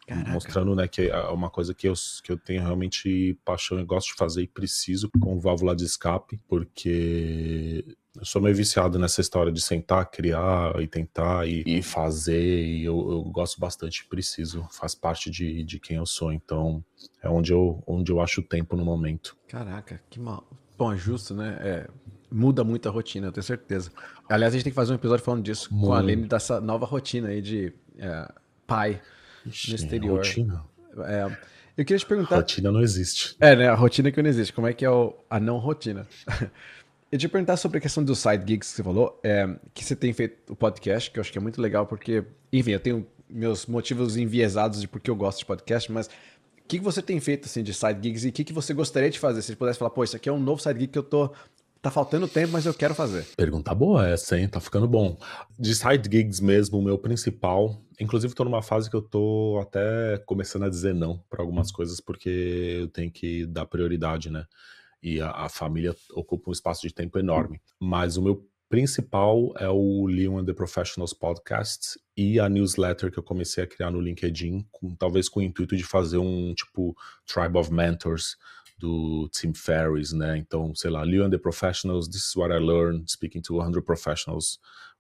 Caraca. 0.08 0.32
Mostrando 0.32 0.76
né, 0.76 0.88
que 0.88 1.04
é 1.04 1.22
uma 1.28 1.52
coisa 1.52 1.72
que 1.74 1.88
eu, 1.88 1.94
que 2.24 2.32
eu 2.32 2.38
tenho 2.38 2.64
realmente 2.64 3.38
paixão 3.46 3.80
e 3.80 3.86
gosto 3.86 4.08
de 4.08 4.16
fazer 4.16 4.42
e 4.42 4.48
preciso 4.48 5.08
com 5.20 5.40
válvula 5.40 5.76
de 5.76 5.86
escape, 5.86 6.40
porque 6.48 7.86
eu 8.20 8.26
sou 8.26 8.42
meio 8.42 8.56
viciado 8.56 9.00
nessa 9.00 9.22
história 9.22 9.52
de 9.52 9.62
sentar, 9.62 10.06
criar 10.12 10.80
e 10.82 10.88
tentar 10.88 11.48
e, 11.48 11.64
e 11.66 11.82
fazer, 11.82 12.66
e 12.66 12.84
eu, 12.84 13.12
eu, 13.12 13.24
gosto 13.24 13.60
bastante, 13.60 14.06
preciso, 14.06 14.68
faz 14.72 14.94
parte 14.94 15.32
de, 15.32 15.64
de 15.64 15.80
quem 15.80 15.98
eu 15.98 16.06
sou, 16.06 16.34
então 16.34 16.84
é 17.24 17.30
onde 17.30 17.54
eu, 17.54 17.82
onde 17.88 18.12
eu 18.12 18.20
acho 18.20 18.42
o 18.42 18.44
tempo 18.44 18.76
no 18.76 18.84
momento. 18.84 19.38
Caraca, 19.48 20.02
que 20.10 20.20
mal. 20.20 20.46
Bom, 20.78 20.94
é 20.94 20.98
justo, 20.98 21.34
né? 21.34 21.58
É, 21.62 21.88
muda 22.30 22.64
muito 22.64 22.90
a 22.90 22.92
rotina, 22.92 23.28
eu 23.28 23.32
tenho 23.32 23.44
certeza. 23.44 23.92
Aliás, 24.28 24.54
a 24.54 24.58
gente 24.58 24.66
tem 24.66 24.72
que 24.72 24.76
fazer 24.76 24.92
um 24.92 24.96
episódio 24.96 25.24
falando 25.24 25.44
disso 25.44 25.70
com 25.70 25.94
a 25.94 26.02
Lene, 26.02 26.28
dessa 26.28 26.60
nova 26.60 26.86
rotina 26.86 27.30
aí 27.30 27.42
de 27.42 27.74
é, 27.98 28.32
pai 28.68 29.02
Ixi, 29.46 29.70
no 29.70 29.76
exterior. 29.76 30.18
Rotina. 30.18 30.64
É, 31.06 31.38
eu 31.78 31.86
queria 31.86 31.98
te 31.98 32.06
perguntar. 32.06 32.36
Rotina 32.36 32.72
não 32.72 32.82
existe. 32.82 33.38
É, 33.40 33.56
né? 33.56 33.70
A 33.70 33.74
rotina 33.74 34.12
que 34.12 34.22
não 34.22 34.30
existe. 34.30 34.52
Como 34.52 34.68
é 34.68 34.74
que 34.74 34.84
é 34.84 34.90
o, 34.90 35.16
a 35.30 35.40
não 35.40 35.58
rotina? 35.58 36.06
Eu 37.12 37.18
te 37.18 37.28
perguntar 37.28 37.58
sobre 37.58 37.80
a 37.80 37.82
questão 37.82 38.04
dos 38.04 38.20
side 38.20 38.44
gigs 38.48 38.70
que 38.70 38.76
você 38.76 38.84
falou, 38.84 39.20
é, 39.24 39.48
que 39.74 39.84
você 39.84 39.96
tem 39.96 40.14
feito 40.14 40.54
o 40.54 40.56
podcast, 40.56 41.10
que 41.10 41.18
eu 41.18 41.22
acho 41.22 41.32
que 41.32 41.40
é 41.40 41.42
muito 41.42 41.60
legal, 41.60 41.88
porque, 41.88 42.24
enfim, 42.54 42.72
eu 42.72 42.80
tenho 42.80 43.08
meus 43.28 43.66
motivos 43.66 44.16
enviesados 44.16 44.80
de 44.80 44.88
porque 44.88 45.10
eu 45.10 45.16
gosto 45.16 45.40
de 45.40 45.46
podcast, 45.46 45.92
mas 45.92 46.06
o 46.06 46.12
que, 46.68 46.78
que 46.78 46.84
você 46.84 47.02
tem 47.02 47.20
feito 47.20 47.46
assim 47.46 47.64
de 47.64 47.74
side 47.74 48.00
gigs 48.02 48.26
e 48.26 48.30
o 48.30 48.32
que, 48.32 48.44
que 48.44 48.54
você 48.54 48.76
gostaria 48.76 49.10
de 49.10 49.18
fazer? 49.18 49.42
Se 49.42 49.48
você 49.48 49.56
pudesse 49.56 49.80
falar, 49.80 49.90
pô, 49.90 50.04
isso 50.04 50.16
aqui 50.16 50.30
é 50.30 50.32
um 50.32 50.40
novo 50.40 50.62
side 50.62 50.80
gig 50.80 50.92
que 50.92 51.00
eu 51.00 51.04
tô 51.04 51.32
Tá 51.82 51.90
faltando 51.90 52.28
tempo, 52.28 52.52
mas 52.52 52.66
eu 52.66 52.74
quero 52.74 52.94
fazer. 52.94 53.26
Pergunta 53.38 53.74
boa 53.74 54.06
essa, 54.06 54.38
hein? 54.38 54.50
Tá 54.50 54.60
ficando 54.60 54.86
bom. 54.86 55.18
De 55.58 55.74
side 55.74 56.10
gigs 56.12 56.42
mesmo, 56.42 56.78
o 56.78 56.82
meu 56.82 56.98
principal. 56.98 57.82
Inclusive, 57.98 58.34
tô 58.34 58.44
numa 58.44 58.62
fase 58.62 58.90
que 58.90 58.96
eu 58.98 59.02
tô 59.02 59.58
até 59.62 60.18
começando 60.26 60.64
a 60.64 60.70
dizer 60.70 60.94
não 60.94 61.24
para 61.30 61.42
algumas 61.42 61.72
coisas, 61.72 62.02
porque 62.02 62.80
eu 62.82 62.90
tenho 62.90 63.10
que 63.10 63.46
dar 63.46 63.66
prioridade, 63.66 64.30
né? 64.30 64.46
E 65.02 65.22
a, 65.22 65.32
a 65.32 65.50
família 65.50 65.96
ocupa 66.14 66.50
um 66.50 66.54
espaço 66.54 66.88
de 66.88 66.94
tempo 66.94 67.18
enorme. 67.18 67.62
Mas 67.80 68.18
o 68.18 68.22
meu 68.22 68.48
principal 68.70 69.52
é 69.58 69.68
o 69.68 70.06
Leon 70.06 70.38
and 70.38 70.46
the 70.46 70.54
Professionals 70.54 71.12
Podcast 71.12 72.00
e 72.16 72.40
a 72.40 72.48
newsletter 72.48 73.12
que 73.12 73.18
eu 73.18 73.24
comecei 73.24 73.64
a 73.64 73.68
criar 73.68 73.90
no 73.90 74.00
LinkedIn, 74.00 74.68
com, 74.72 74.96
talvez 74.96 75.28
com 75.28 75.40
o 75.40 75.44
intuito 75.44 75.76
de 75.76 75.84
fazer 75.84 76.20
um 76.20 76.54
tipo 76.54 76.96
Tribe 77.26 77.58
of 77.58 77.74
Mentors 77.74 78.38
do 78.78 79.28
Tim 79.30 79.54
Ferriss, 79.54 80.14
né? 80.14 80.38
Então, 80.38 80.74
sei 80.76 80.92
lá, 80.92 81.04
Leon 81.04 81.26
and 81.26 81.32
the 81.32 81.38
Professionals, 81.38 82.08
this 82.08 82.30
is 82.30 82.36
what 82.36 82.54
I 82.54 82.60
learned 82.60 83.10
speaking 83.10 83.42
to 83.42 83.56
100 83.56 83.82
professionals 83.82 84.60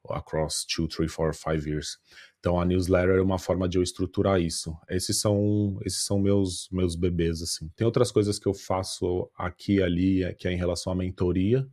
across 0.09 0.65
2, 0.65 0.87
3, 0.87 1.07
4, 1.07 1.33
5 1.33 1.67
years. 1.67 1.97
Então, 2.39 2.59
a 2.59 2.65
newsletter 2.65 3.17
é 3.17 3.21
uma 3.21 3.37
forma 3.37 3.67
de 3.67 3.77
eu 3.77 3.83
estruturar 3.83 4.39
isso. 4.39 4.75
Esses 4.89 5.19
são 5.19 5.77
esses 5.85 6.05
são 6.05 6.19
meus 6.19 6.69
meus 6.71 6.95
bebês 6.95 7.41
assim. 7.41 7.69
Tem 7.75 7.85
outras 7.85 8.11
coisas 8.11 8.39
que 8.39 8.47
eu 8.47 8.53
faço 8.53 9.29
aqui 9.37 9.75
e 9.75 9.83
ali, 9.83 10.23
é, 10.23 10.33
que 10.33 10.47
é 10.47 10.51
em 10.53 10.57
relação 10.57 10.91
à 10.93 10.95
mentoria, 10.95 11.67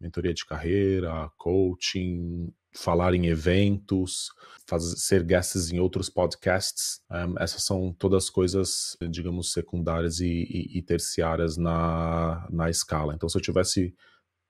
mentoria 0.00 0.34
de 0.34 0.44
carreira, 0.44 1.30
coaching, 1.36 2.52
falar 2.72 3.14
em 3.14 3.26
eventos, 3.26 4.30
fazer, 4.66 4.96
ser 4.96 5.24
guests 5.24 5.70
em 5.70 5.78
outros 5.78 6.08
podcasts. 6.08 7.00
Um, 7.10 7.38
essas 7.38 7.64
são 7.64 7.92
todas 7.92 8.28
coisas, 8.30 8.96
digamos, 9.10 9.52
secundárias 9.52 10.20
e, 10.20 10.26
e, 10.26 10.78
e, 10.78 10.82
terciárias 10.82 11.56
na, 11.56 12.46
na 12.50 12.70
escala. 12.70 13.14
Então, 13.14 13.28
se 13.28 13.36
eu 13.36 13.42
tivesse 13.42 13.94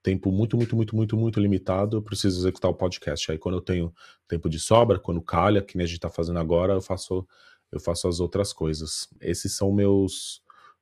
tempo 0.01 0.31
muito, 0.31 0.55
muito, 0.57 0.75
muito, 0.75 0.95
muito, 0.95 1.17
muito 1.17 1.39
limitado, 1.39 1.97
eu 1.97 2.01
preciso 2.01 2.39
executar 2.39 2.71
o 2.71 2.73
podcast. 2.73 3.31
Aí, 3.31 3.37
quando 3.37 3.55
eu 3.55 3.61
tenho 3.61 3.93
tempo 4.27 4.49
de 4.49 4.59
sobra, 4.59 4.99
quando 4.99 5.21
calha, 5.21 5.61
que 5.61 5.77
nem 5.77 5.83
a 5.83 5.87
gente 5.87 5.97
está 5.97 6.09
fazendo 6.09 6.39
agora, 6.39 6.73
eu 6.73 6.81
faço, 6.81 7.27
eu 7.71 7.79
faço 7.79 8.07
as 8.07 8.19
outras 8.19 8.53
coisas. 8.53 9.07
Esses 9.21 9.53
são 9.53 9.71
meus 9.71 10.41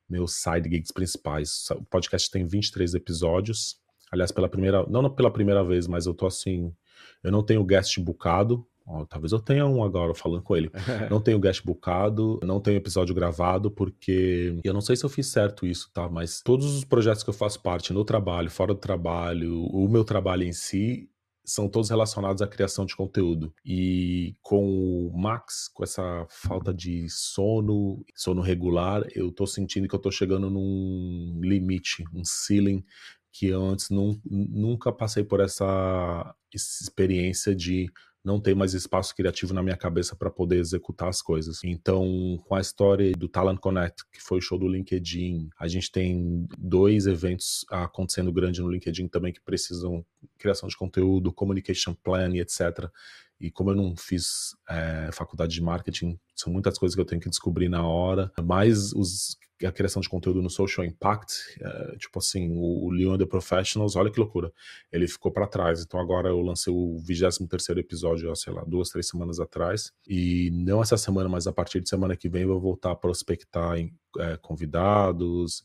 meus 0.09 0.35
side 0.35 0.69
gigs 0.69 0.93
principais. 0.93 1.69
O 1.71 1.83
podcast 1.83 2.31
tem 2.31 2.45
23 2.45 2.93
episódios. 2.93 3.77
Aliás, 4.11 4.31
pela 4.31 4.47
primeira, 4.47 4.85
não 4.87 5.09
pela 5.09 5.31
primeira 5.31 5.63
vez, 5.63 5.85
mas 5.85 6.05
eu 6.05 6.13
tô 6.13 6.25
assim, 6.25 6.73
eu 7.21 7.31
não 7.31 7.43
tenho 7.43 7.63
guest 7.63 7.99
bookado. 7.99 8.65
Talvez 9.09 9.31
eu 9.31 9.39
tenha 9.39 9.65
um 9.65 9.83
agora 9.83 10.13
falando 10.13 10.41
com 10.41 10.55
ele. 10.55 10.71
não 11.11 11.19
tenho 11.19 11.39
guest 11.39 11.63
bookado, 11.63 12.39
não 12.43 12.59
tenho 12.59 12.77
episódio 12.77 13.13
gravado, 13.13 13.69
porque 13.69 14.59
eu 14.63 14.73
não 14.73 14.81
sei 14.81 14.95
se 14.95 15.03
eu 15.03 15.09
fiz 15.09 15.27
certo 15.27 15.65
isso, 15.65 15.89
tá? 15.93 16.07
Mas 16.07 16.41
todos 16.41 16.73
os 16.75 16.83
projetos 16.83 17.23
que 17.23 17.29
eu 17.29 17.33
faço 17.33 17.61
parte, 17.61 17.91
no 17.91 18.05
trabalho, 18.05 18.49
fora 18.49 18.73
do 18.73 18.79
trabalho, 18.79 19.63
o 19.65 19.87
meu 19.87 20.03
trabalho 20.03 20.43
em 20.43 20.53
si, 20.53 21.09
são 21.47 21.69
todos 21.69 21.89
relacionados 21.89 22.41
à 22.41 22.47
criação 22.47 22.85
de 22.85 22.93
conteúdo. 22.93 23.53
E 23.65 24.35
com 24.41 25.07
o 25.07 25.17
Max, 25.17 25.69
com 25.73 25.81
essa 25.81 26.27
falta 26.29 26.73
de 26.73 27.07
sono, 27.09 28.03
sono 28.13 28.41
regular, 28.41 29.05
eu 29.15 29.31
tô 29.31 29.47
sentindo 29.47 29.87
que 29.87 29.95
eu 29.95 29.99
tô 29.99 30.11
chegando 30.11 30.49
num 30.49 31.39
limite, 31.41 32.03
um 32.13 32.25
ceiling 32.25 32.83
que 33.31 33.47
eu 33.47 33.63
antes 33.63 33.89
num, 33.89 34.19
nunca 34.25 34.91
passei 34.91 35.23
por 35.23 35.39
essa 35.39 36.35
experiência 36.53 37.55
de 37.55 37.89
não 38.27 38.41
ter 38.41 38.53
mais 38.53 38.73
espaço 38.73 39.15
criativo 39.15 39.53
na 39.53 39.63
minha 39.63 39.77
cabeça 39.77 40.13
para 40.13 40.29
poder 40.29 40.57
executar 40.57 41.07
as 41.07 41.21
coisas. 41.21 41.63
Então, 41.63 42.37
com 42.45 42.55
a 42.55 42.59
história 42.59 43.13
do 43.13 43.29
Talent 43.29 43.57
Connect, 43.57 44.03
que 44.11 44.21
foi 44.21 44.39
o 44.39 44.41
show 44.41 44.59
do 44.59 44.67
LinkedIn, 44.67 45.49
a 45.57 45.65
gente 45.65 45.89
tem 45.89 46.45
dois 46.57 47.07
eventos 47.07 47.65
acontecendo 47.71 48.31
grande 48.33 48.61
no 48.61 48.69
LinkedIn 48.69 49.07
também 49.07 49.31
que 49.31 49.39
precisam 49.39 50.05
criação 50.37 50.67
de 50.67 50.75
conteúdo, 50.75 51.31
communication 51.31 51.93
plan 51.93 52.35
etc. 52.35 52.91
E 53.39 53.51
como 53.51 53.71
eu 53.71 53.75
não 53.75 53.95
fiz 53.95 54.55
é, 54.69 55.09
faculdade 55.11 55.53
de 55.53 55.61
marketing, 55.61 56.19
são 56.35 56.51
muitas 56.51 56.77
coisas 56.77 56.95
que 56.95 57.01
eu 57.01 57.05
tenho 57.05 57.21
que 57.21 57.29
descobrir 57.29 57.69
na 57.69 57.85
hora, 57.85 58.31
mais 58.41 58.93
os 58.93 59.37
a 59.65 59.71
criação 59.71 60.01
de 60.01 60.09
conteúdo 60.09 60.41
no 60.41 60.49
social 60.49 60.85
impact, 60.85 61.33
é, 61.59 61.95
tipo 61.97 62.19
assim, 62.19 62.51
o, 62.51 62.85
o 62.85 62.91
Leon 62.91 63.17
The 63.17 63.25
Professionals, 63.25 63.95
olha 63.95 64.11
que 64.11 64.19
loucura, 64.19 64.51
ele 64.91 65.07
ficou 65.07 65.31
para 65.31 65.47
trás. 65.47 65.81
Então 65.81 65.99
agora 65.99 66.29
eu 66.29 66.39
lancei 66.41 66.71
o 66.71 66.99
23 66.99 67.69
episódio, 67.69 68.35
sei 68.35 68.53
lá, 68.53 68.63
duas, 68.65 68.89
três 68.89 69.07
semanas 69.07 69.39
atrás. 69.39 69.91
E 70.07 70.51
não 70.51 70.81
essa 70.81 70.97
semana, 70.97 71.27
mas 71.27 71.47
a 71.47 71.53
partir 71.53 71.81
de 71.81 71.89
semana 71.89 72.15
que 72.15 72.29
vem 72.29 72.43
eu 72.43 72.49
vou 72.49 72.59
voltar 72.59 72.91
a 72.91 72.95
prospectar 72.95 73.77
em, 73.77 73.91
é, 74.19 74.37
convidados, 74.37 75.63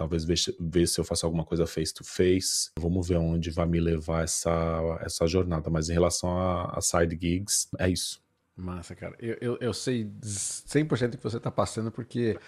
talvez 0.00 0.24
ver, 0.24 0.38
ver, 0.58 0.88
se 0.88 0.98
eu 0.98 1.04
faço 1.04 1.26
alguma 1.26 1.44
coisa 1.44 1.66
face 1.66 1.92
to 1.92 2.02
face. 2.02 2.70
Vamos 2.78 3.06
ver 3.06 3.18
onde 3.18 3.50
vai 3.50 3.66
me 3.66 3.78
levar 3.78 4.24
essa, 4.24 4.50
essa 5.02 5.26
jornada. 5.26 5.68
Mas 5.68 5.90
em 5.90 5.92
relação 5.92 6.38
a, 6.38 6.78
a 6.78 6.80
side 6.80 7.18
gigs, 7.20 7.68
é 7.78 7.86
isso. 7.86 8.18
Massa, 8.56 8.94
cara. 8.94 9.14
Eu, 9.18 9.36
eu, 9.42 9.58
eu 9.60 9.74
sei 9.74 10.10
100% 10.22 11.18
que 11.18 11.22
você 11.22 11.36
está 11.36 11.50
passando, 11.50 11.90
porque 11.90 12.38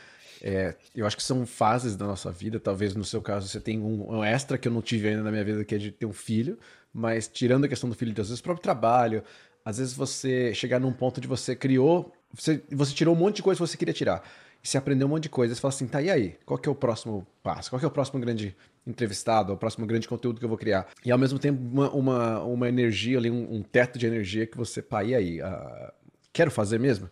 é, 0.40 0.74
eu 0.94 1.06
acho 1.06 1.14
que 1.14 1.22
são 1.22 1.44
fases 1.44 1.94
da 1.94 2.06
nossa 2.06 2.32
vida. 2.32 2.58
Talvez 2.58 2.94
no 2.94 3.04
seu 3.04 3.20
caso 3.20 3.46
você 3.46 3.60
tenha 3.60 3.82
um, 3.82 4.16
um, 4.16 4.24
extra 4.24 4.56
que 4.56 4.66
eu 4.66 4.72
não 4.72 4.80
tive 4.80 5.08
ainda 5.08 5.22
na 5.22 5.30
minha 5.30 5.44
vida, 5.44 5.62
que 5.62 5.74
é 5.74 5.78
de 5.78 5.92
ter 5.92 6.06
um 6.06 6.12
filho. 6.12 6.58
Mas 6.90 7.28
tirando 7.28 7.64
a 7.64 7.68
questão 7.68 7.90
do 7.90 7.94
filho, 7.94 8.12
às 8.12 8.28
vezes 8.28 8.40
o 8.40 8.42
próprio 8.42 8.62
trabalho, 8.62 9.22
às 9.62 9.76
vezes 9.76 9.92
você 9.92 10.54
chegar 10.54 10.80
num 10.80 10.92
ponto 10.92 11.20
de 11.20 11.28
você 11.28 11.54
criou, 11.54 12.14
você, 12.32 12.62
você 12.70 12.94
tirou 12.94 13.14
um 13.14 13.18
monte 13.18 13.36
de 13.36 13.42
coisa 13.42 13.58
que 13.58 13.68
você 13.68 13.76
queria 13.76 13.92
tirar. 13.92 14.22
E 14.62 14.68
você 14.68 14.78
aprendeu 14.78 15.06
um 15.06 15.10
monte 15.10 15.24
de 15.24 15.28
coisa. 15.28 15.54
Você 15.54 15.60
fala 15.60 15.74
assim, 15.74 15.86
tá, 15.86 16.00
e 16.00 16.10
aí? 16.10 16.36
Qual 16.46 16.58
que 16.58 16.68
é 16.68 16.72
o 16.72 16.74
próximo 16.74 17.26
passo? 17.42 17.70
Qual 17.70 17.80
que 17.80 17.84
é 17.84 17.88
o 17.88 17.90
próximo 17.90 18.20
grande 18.20 18.56
entrevistado, 18.86 19.52
o 19.52 19.56
próximo 19.56 19.86
grande 19.86 20.06
conteúdo 20.06 20.38
que 20.38 20.44
eu 20.44 20.48
vou 20.48 20.58
criar? 20.58 20.86
E 21.04 21.10
ao 21.10 21.18
mesmo 21.18 21.38
tempo, 21.38 21.60
uma, 21.60 21.90
uma, 21.90 22.40
uma 22.44 22.68
energia 22.68 23.18
ali, 23.18 23.30
um, 23.30 23.56
um, 23.56 23.62
teto 23.62 23.98
de 23.98 24.06
energia 24.06 24.46
que 24.46 24.56
você, 24.56 24.80
pá, 24.80 25.02
e 25.02 25.14
aí? 25.14 25.42
Uh, 25.42 25.92
quero 26.32 26.50
fazer 26.50 26.78
mesmo? 26.78 27.10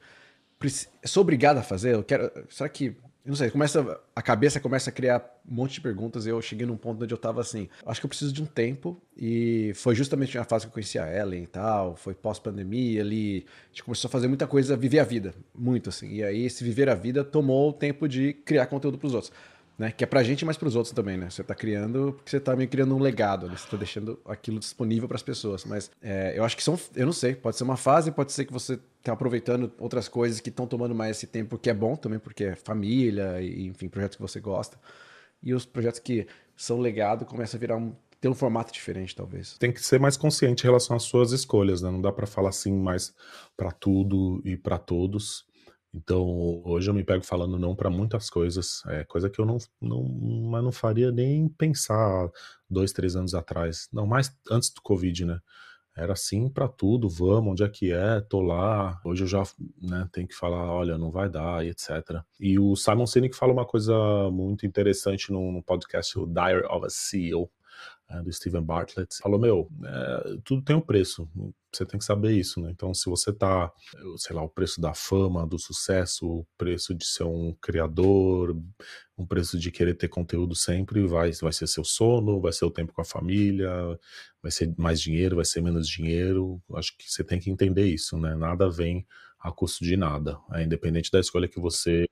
Sou 1.04 1.22
obrigado 1.22 1.58
a 1.58 1.62
fazer? 1.62 1.94
Eu 1.94 2.04
quero. 2.04 2.30
Será 2.48 2.68
que 2.68 2.94
não 3.24 3.36
sei, 3.36 3.50
começa, 3.50 4.00
a 4.16 4.22
cabeça 4.22 4.58
começa 4.58 4.88
a 4.88 4.92
criar 4.92 5.22
um 5.46 5.54
monte 5.54 5.74
de 5.74 5.80
perguntas. 5.80 6.24
E 6.24 6.30
eu 6.30 6.40
cheguei 6.40 6.66
num 6.66 6.76
ponto 6.76 7.04
onde 7.04 7.12
eu 7.12 7.18
tava 7.18 7.40
assim: 7.40 7.68
acho 7.84 8.00
que 8.00 8.06
eu 8.06 8.08
preciso 8.08 8.32
de 8.32 8.42
um 8.42 8.46
tempo. 8.46 9.00
E 9.16 9.72
foi 9.74 9.94
justamente 9.94 10.36
na 10.36 10.44
fase 10.44 10.64
que 10.64 10.70
eu 10.70 10.72
conheci 10.72 10.98
a 10.98 11.14
Ellen 11.14 11.42
e 11.42 11.46
tal. 11.46 11.96
Foi 11.96 12.14
pós-pandemia 12.14 13.02
ali. 13.02 13.46
A 13.66 13.68
gente 13.68 13.84
começou 13.84 14.08
a 14.08 14.10
fazer 14.10 14.26
muita 14.26 14.46
coisa, 14.46 14.76
viver 14.76 15.00
a 15.00 15.04
vida, 15.04 15.34
muito 15.54 15.90
assim. 15.90 16.14
E 16.14 16.24
aí, 16.24 16.44
esse 16.44 16.64
viver 16.64 16.88
a 16.88 16.94
vida 16.94 17.22
tomou 17.22 17.70
o 17.70 17.72
tempo 17.72 18.08
de 18.08 18.32
criar 18.32 18.66
conteúdo 18.66 18.96
para 18.96 19.06
os 19.06 19.14
outros 19.14 19.32
né? 19.80 19.90
Que 19.90 20.04
é 20.04 20.06
pra 20.06 20.22
gente, 20.22 20.44
mas 20.44 20.58
pros 20.58 20.76
outros 20.76 20.92
também, 20.94 21.16
né? 21.16 21.30
Você 21.30 21.42
tá 21.42 21.54
criando, 21.54 22.12
porque 22.12 22.30
você 22.30 22.38
tá 22.38 22.54
meio 22.54 22.68
criando 22.68 22.94
um 22.94 22.98
legado, 22.98 23.48
né? 23.48 23.56
Você 23.56 23.66
tá 23.66 23.78
deixando 23.78 24.20
aquilo 24.26 24.58
disponível 24.58 25.08
para 25.08 25.16
as 25.16 25.22
pessoas. 25.22 25.64
Mas 25.64 25.90
é, 26.02 26.34
eu 26.36 26.44
acho 26.44 26.54
que 26.54 26.62
são, 26.62 26.78
eu 26.94 27.06
não 27.06 27.14
sei, 27.14 27.34
pode 27.34 27.56
ser 27.56 27.64
uma 27.64 27.78
fase, 27.78 28.12
pode 28.12 28.30
ser 28.30 28.44
que 28.44 28.52
você 28.52 28.78
tá 29.02 29.14
aproveitando 29.14 29.72
outras 29.78 30.06
coisas 30.06 30.38
que 30.38 30.50
estão 30.50 30.66
tomando 30.66 30.94
mais 30.94 31.16
esse 31.16 31.26
tempo, 31.26 31.56
que 31.56 31.70
é 31.70 31.74
bom 31.74 31.96
também, 31.96 32.18
porque 32.18 32.44
é 32.44 32.56
família, 32.56 33.40
e, 33.40 33.68
enfim, 33.68 33.88
projetos 33.88 34.16
que 34.16 34.22
você 34.22 34.38
gosta. 34.38 34.78
E 35.42 35.54
os 35.54 35.64
projetos 35.64 35.98
que 35.98 36.26
são 36.54 36.78
legado 36.78 37.24
começam 37.24 37.56
a 37.56 37.60
virar 37.60 37.76
um 37.78 37.94
ter 38.20 38.28
um 38.28 38.34
formato 38.34 38.70
diferente, 38.70 39.16
talvez. 39.16 39.56
Tem 39.56 39.72
que 39.72 39.82
ser 39.82 39.98
mais 39.98 40.14
consciente 40.14 40.62
em 40.62 40.66
relação 40.66 40.94
às 40.94 41.04
suas 41.04 41.32
escolhas, 41.32 41.80
né? 41.80 41.90
Não 41.90 42.02
dá 42.02 42.12
para 42.12 42.26
falar 42.26 42.50
assim 42.50 42.70
mais 42.70 43.14
para 43.56 43.72
tudo 43.72 44.42
e 44.44 44.58
para 44.58 44.76
todos. 44.76 45.46
Então, 45.92 46.62
hoje 46.64 46.88
eu 46.88 46.94
me 46.94 47.02
pego 47.02 47.24
falando 47.24 47.58
não 47.58 47.74
para 47.74 47.90
muitas 47.90 48.30
coisas, 48.30 48.82
é 48.86 49.04
coisa 49.04 49.28
que 49.28 49.40
eu 49.40 49.44
não, 49.44 49.58
não, 49.80 50.04
mas 50.04 50.62
não 50.62 50.70
faria 50.70 51.10
nem 51.10 51.48
pensar 51.48 52.30
dois, 52.68 52.92
três 52.92 53.16
anos 53.16 53.34
atrás. 53.34 53.88
Não, 53.92 54.06
mais 54.06 54.32
antes 54.50 54.70
do 54.70 54.80
Covid, 54.82 55.24
né? 55.24 55.40
Era 55.96 56.12
assim 56.12 56.48
para 56.48 56.68
tudo, 56.68 57.08
vamos, 57.08 57.52
onde 57.52 57.64
é 57.64 57.68
que 57.68 57.92
é, 57.92 58.20
tô 58.20 58.40
lá. 58.40 59.00
Hoje 59.04 59.24
eu 59.24 59.28
já 59.28 59.42
né, 59.82 60.08
tenho 60.12 60.28
que 60.28 60.34
falar, 60.34 60.72
olha, 60.72 60.96
não 60.96 61.10
vai 61.10 61.28
dar, 61.28 61.64
e 61.66 61.70
etc. 61.70 62.22
E 62.38 62.58
o 62.58 62.76
Simon 62.76 63.06
Sinek 63.06 63.34
fala 63.34 63.52
uma 63.52 63.66
coisa 63.66 63.92
muito 64.30 64.64
interessante 64.64 65.32
no, 65.32 65.62
podcast, 65.62 66.16
o 66.18 66.26
Diary 66.26 66.64
of 66.66 66.86
a 66.86 66.88
CEO, 66.88 67.50
do 68.22 68.32
Steven 68.32 68.62
Bartlett, 68.62 69.16
falou: 69.18 69.38
Meu, 69.38 69.68
é, 69.84 70.36
tudo 70.44 70.62
tem 70.62 70.74
um 70.74 70.80
preço, 70.80 71.28
você 71.72 71.86
tem 71.86 71.98
que 71.98 72.04
saber 72.04 72.32
isso, 72.32 72.60
né? 72.60 72.70
Então, 72.70 72.92
se 72.92 73.08
você 73.08 73.32
tá, 73.32 73.72
sei 74.16 74.34
lá, 74.34 74.42
o 74.42 74.48
preço 74.48 74.80
da 74.80 74.92
fama, 74.92 75.46
do 75.46 75.58
sucesso, 75.58 76.26
o 76.26 76.46
preço 76.58 76.94
de 76.94 77.06
ser 77.06 77.24
um 77.24 77.54
criador, 77.60 78.56
um 79.16 79.24
preço 79.26 79.58
de 79.58 79.70
querer 79.70 79.94
ter 79.94 80.08
conteúdo 80.08 80.54
sempre, 80.54 81.06
vai, 81.06 81.30
vai 81.32 81.52
ser 81.52 81.66
seu 81.68 81.84
sono, 81.84 82.40
vai 82.40 82.52
ser 82.52 82.64
o 82.64 82.70
tempo 82.70 82.92
com 82.92 83.00
a 83.00 83.04
família, 83.04 83.70
vai 84.42 84.50
ser 84.50 84.74
mais 84.76 85.00
dinheiro, 85.00 85.36
vai 85.36 85.44
ser 85.44 85.60
menos 85.62 85.88
dinheiro. 85.88 86.60
Acho 86.74 86.96
que 86.98 87.10
você 87.10 87.22
tem 87.22 87.38
que 87.38 87.50
entender 87.50 87.86
isso, 87.86 88.18
né? 88.18 88.34
Nada 88.34 88.68
vem 88.68 89.06
a 89.38 89.50
custo 89.50 89.84
de 89.84 89.96
nada, 89.96 90.38
é 90.52 90.62
independente 90.62 91.10
da 91.10 91.20
escolha 91.20 91.48
que 91.48 91.58
você 91.58 92.04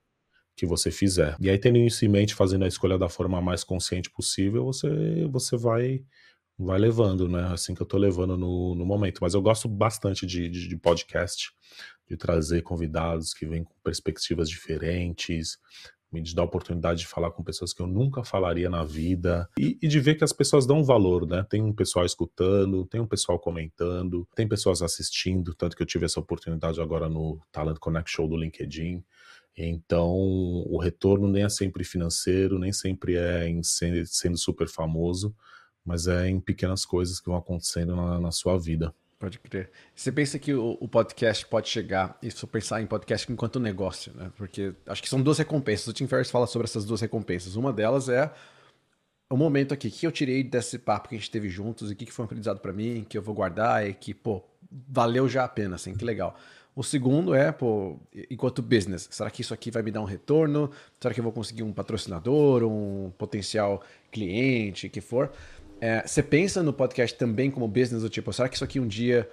que 0.59 0.67
você 0.67 0.91
fizer. 0.91 1.37
E 1.41 1.49
aí, 1.49 1.57
tendo 1.57 1.79
isso 1.79 2.05
em 2.05 2.09
mente, 2.09 2.35
fazendo 2.35 2.65
a 2.65 2.69
escolha 2.69 2.99
da 2.99 3.09
forma 3.09 3.41
mais 3.41 3.63
consciente 3.63 4.11
possível, 4.11 4.65
você, 4.65 4.89
você 5.31 5.57
vai 5.57 6.03
vai 6.59 6.77
levando, 6.77 7.29
né? 7.29 7.53
Assim 7.53 7.73
que 7.73 7.81
eu 7.81 7.87
tô 7.87 7.97
levando 7.97 8.37
no, 8.37 8.75
no 8.75 8.85
momento. 8.85 9.21
Mas 9.23 9.35
eu 9.35 9.41
gosto 9.41 9.69
bastante 9.69 10.27
de, 10.27 10.49
de, 10.49 10.67
de 10.67 10.77
podcast, 10.77 11.53
de 12.09 12.17
trazer 12.17 12.63
convidados 12.63 13.33
que 13.33 13.47
vêm 13.47 13.63
com 13.63 13.73
perspectivas 13.85 14.51
diferentes, 14.51 15.57
me 16.11 16.23
dar 16.35 16.43
a 16.43 16.45
oportunidade 16.47 17.01
de 17.01 17.07
falar 17.07 17.31
com 17.31 17.45
pessoas 17.45 17.73
que 17.73 17.81
eu 17.81 17.87
nunca 17.87 18.25
falaria 18.25 18.69
na 18.69 18.83
vida 18.83 19.49
e, 19.59 19.79
e, 19.81 19.87
de 19.87 20.01
ver 20.01 20.17
que 20.17 20.25
as 20.25 20.33
pessoas 20.33 20.67
dão 20.67 20.83
valor, 20.83 21.27
né? 21.27 21.47
Tem 21.49 21.63
um 21.63 21.73
pessoal 21.73 22.05
escutando, 22.05 22.85
tem 22.87 23.01
um 23.01 23.07
pessoal 23.07 23.39
comentando, 23.39 24.27
tem 24.35 24.49
pessoas 24.49 24.83
assistindo, 24.83 25.55
tanto 25.55 25.77
que 25.77 25.83
eu 25.83 25.87
tive 25.87 26.07
essa 26.07 26.19
oportunidade 26.19 26.81
agora 26.81 27.09
no 27.09 27.41
Talent 27.53 27.79
Connect 27.79 28.11
Show 28.11 28.27
do 28.27 28.37
LinkedIn. 28.37 29.05
Então, 29.67 30.09
o 30.09 30.79
retorno 30.79 31.29
nem 31.29 31.45
é 31.45 31.49
sempre 31.49 31.83
financeiro, 31.83 32.59
nem 32.59 32.73
sempre 32.73 33.17
é 33.17 33.49
em 33.49 33.63
sendo, 33.63 34.37
super 34.37 34.69
famoso, 34.69 35.35
mas 35.85 36.07
é 36.07 36.29
em 36.29 36.39
pequenas 36.39 36.85
coisas 36.85 37.19
que 37.19 37.29
vão 37.29 37.37
acontecendo 37.37 37.97
na, 37.97 38.21
na 38.21 38.31
sua 38.31 38.57
vida. 38.59 38.95
Pode 39.19 39.41
crer. 39.41 39.71
Você 39.97 40.13
pensa 40.13 40.39
que 40.39 40.55
o, 40.55 40.79
o, 40.81 40.87
podcast 40.87 41.45
pode 41.47 41.69
chegar, 41.69 42.17
e 42.23 42.31
se 42.31 42.45
eu 42.45 42.49
pensar 42.49 42.81
em 42.81 42.87
podcast 42.87 43.31
enquanto 43.33 43.59
negócio, 43.59 44.13
né? 44.15 44.31
Porque 44.37 44.73
acho 44.87 45.03
que 45.03 45.09
são 45.09 45.21
duas 45.21 45.39
recompensas. 45.39 45.89
O 45.89 45.93
Tim 45.93 46.07
Ferriss 46.07 46.31
fala 46.31 46.47
sobre 46.47 46.67
essas 46.67 46.85
duas 46.85 47.01
recompensas. 47.01 47.57
Uma 47.57 47.73
delas 47.73 48.09
é 48.09 48.33
o 49.29 49.37
momento 49.37 49.75
aqui 49.75 49.91
que 49.91 50.07
eu 50.07 50.13
tirei 50.13 50.45
desse 50.45 50.79
papo 50.79 51.09
que 51.09 51.17
a 51.17 51.19
gente 51.19 51.33
teve 51.33 51.49
juntos 51.49 51.91
e 51.91 51.97
que 51.97 52.13
foi 52.13 52.23
um 52.23 52.27
aprendizado 52.27 52.61
para 52.61 52.73
mim, 52.73 53.05
que 53.09 53.19
eu 53.19 53.23
vou 53.23 53.35
guardar 53.35 53.85
e 53.85 53.93
que, 53.93 54.15
pô, 54.15 54.45
valeu 54.71 55.29
já 55.29 55.45
a 55.45 55.49
pena, 55.49 55.75
assim, 55.75 55.97
que 55.97 56.05
legal. 56.05 56.37
O 56.79 56.85
segundo 56.85 57.35
é, 57.35 57.51
pô, 57.51 57.99
enquanto 58.31 58.63
business, 58.63 59.09
será 59.11 59.29
que 59.33 59.41
isso 59.41 59.53
aqui 59.53 59.69
vai 59.69 59.83
me 59.83 59.91
dar 59.91 60.01
um 60.01 60.05
retorno? 60.05 60.71
Será 61.01 61.13
que 61.13 61.19
eu 61.19 61.25
vou 61.25 61.33
conseguir 61.33 61.65
um 61.65 61.73
patrocinador, 61.73 62.63
um 62.63 63.11
potencial 63.19 63.83
cliente, 64.13 64.89
que 64.89 65.01
for? 65.01 65.33
É, 65.81 66.07
você 66.07 66.23
pensa 66.23 66.63
no 66.63 66.73
podcast 66.73 67.19
também 67.19 67.51
como 67.51 67.67
business, 67.67 68.03
do 68.03 68.09
tipo, 68.09 68.33
será 68.33 68.49
que 68.49 68.55
isso 68.55 68.63
aqui 68.63 68.79
um 68.79 68.87
dia 68.87 69.29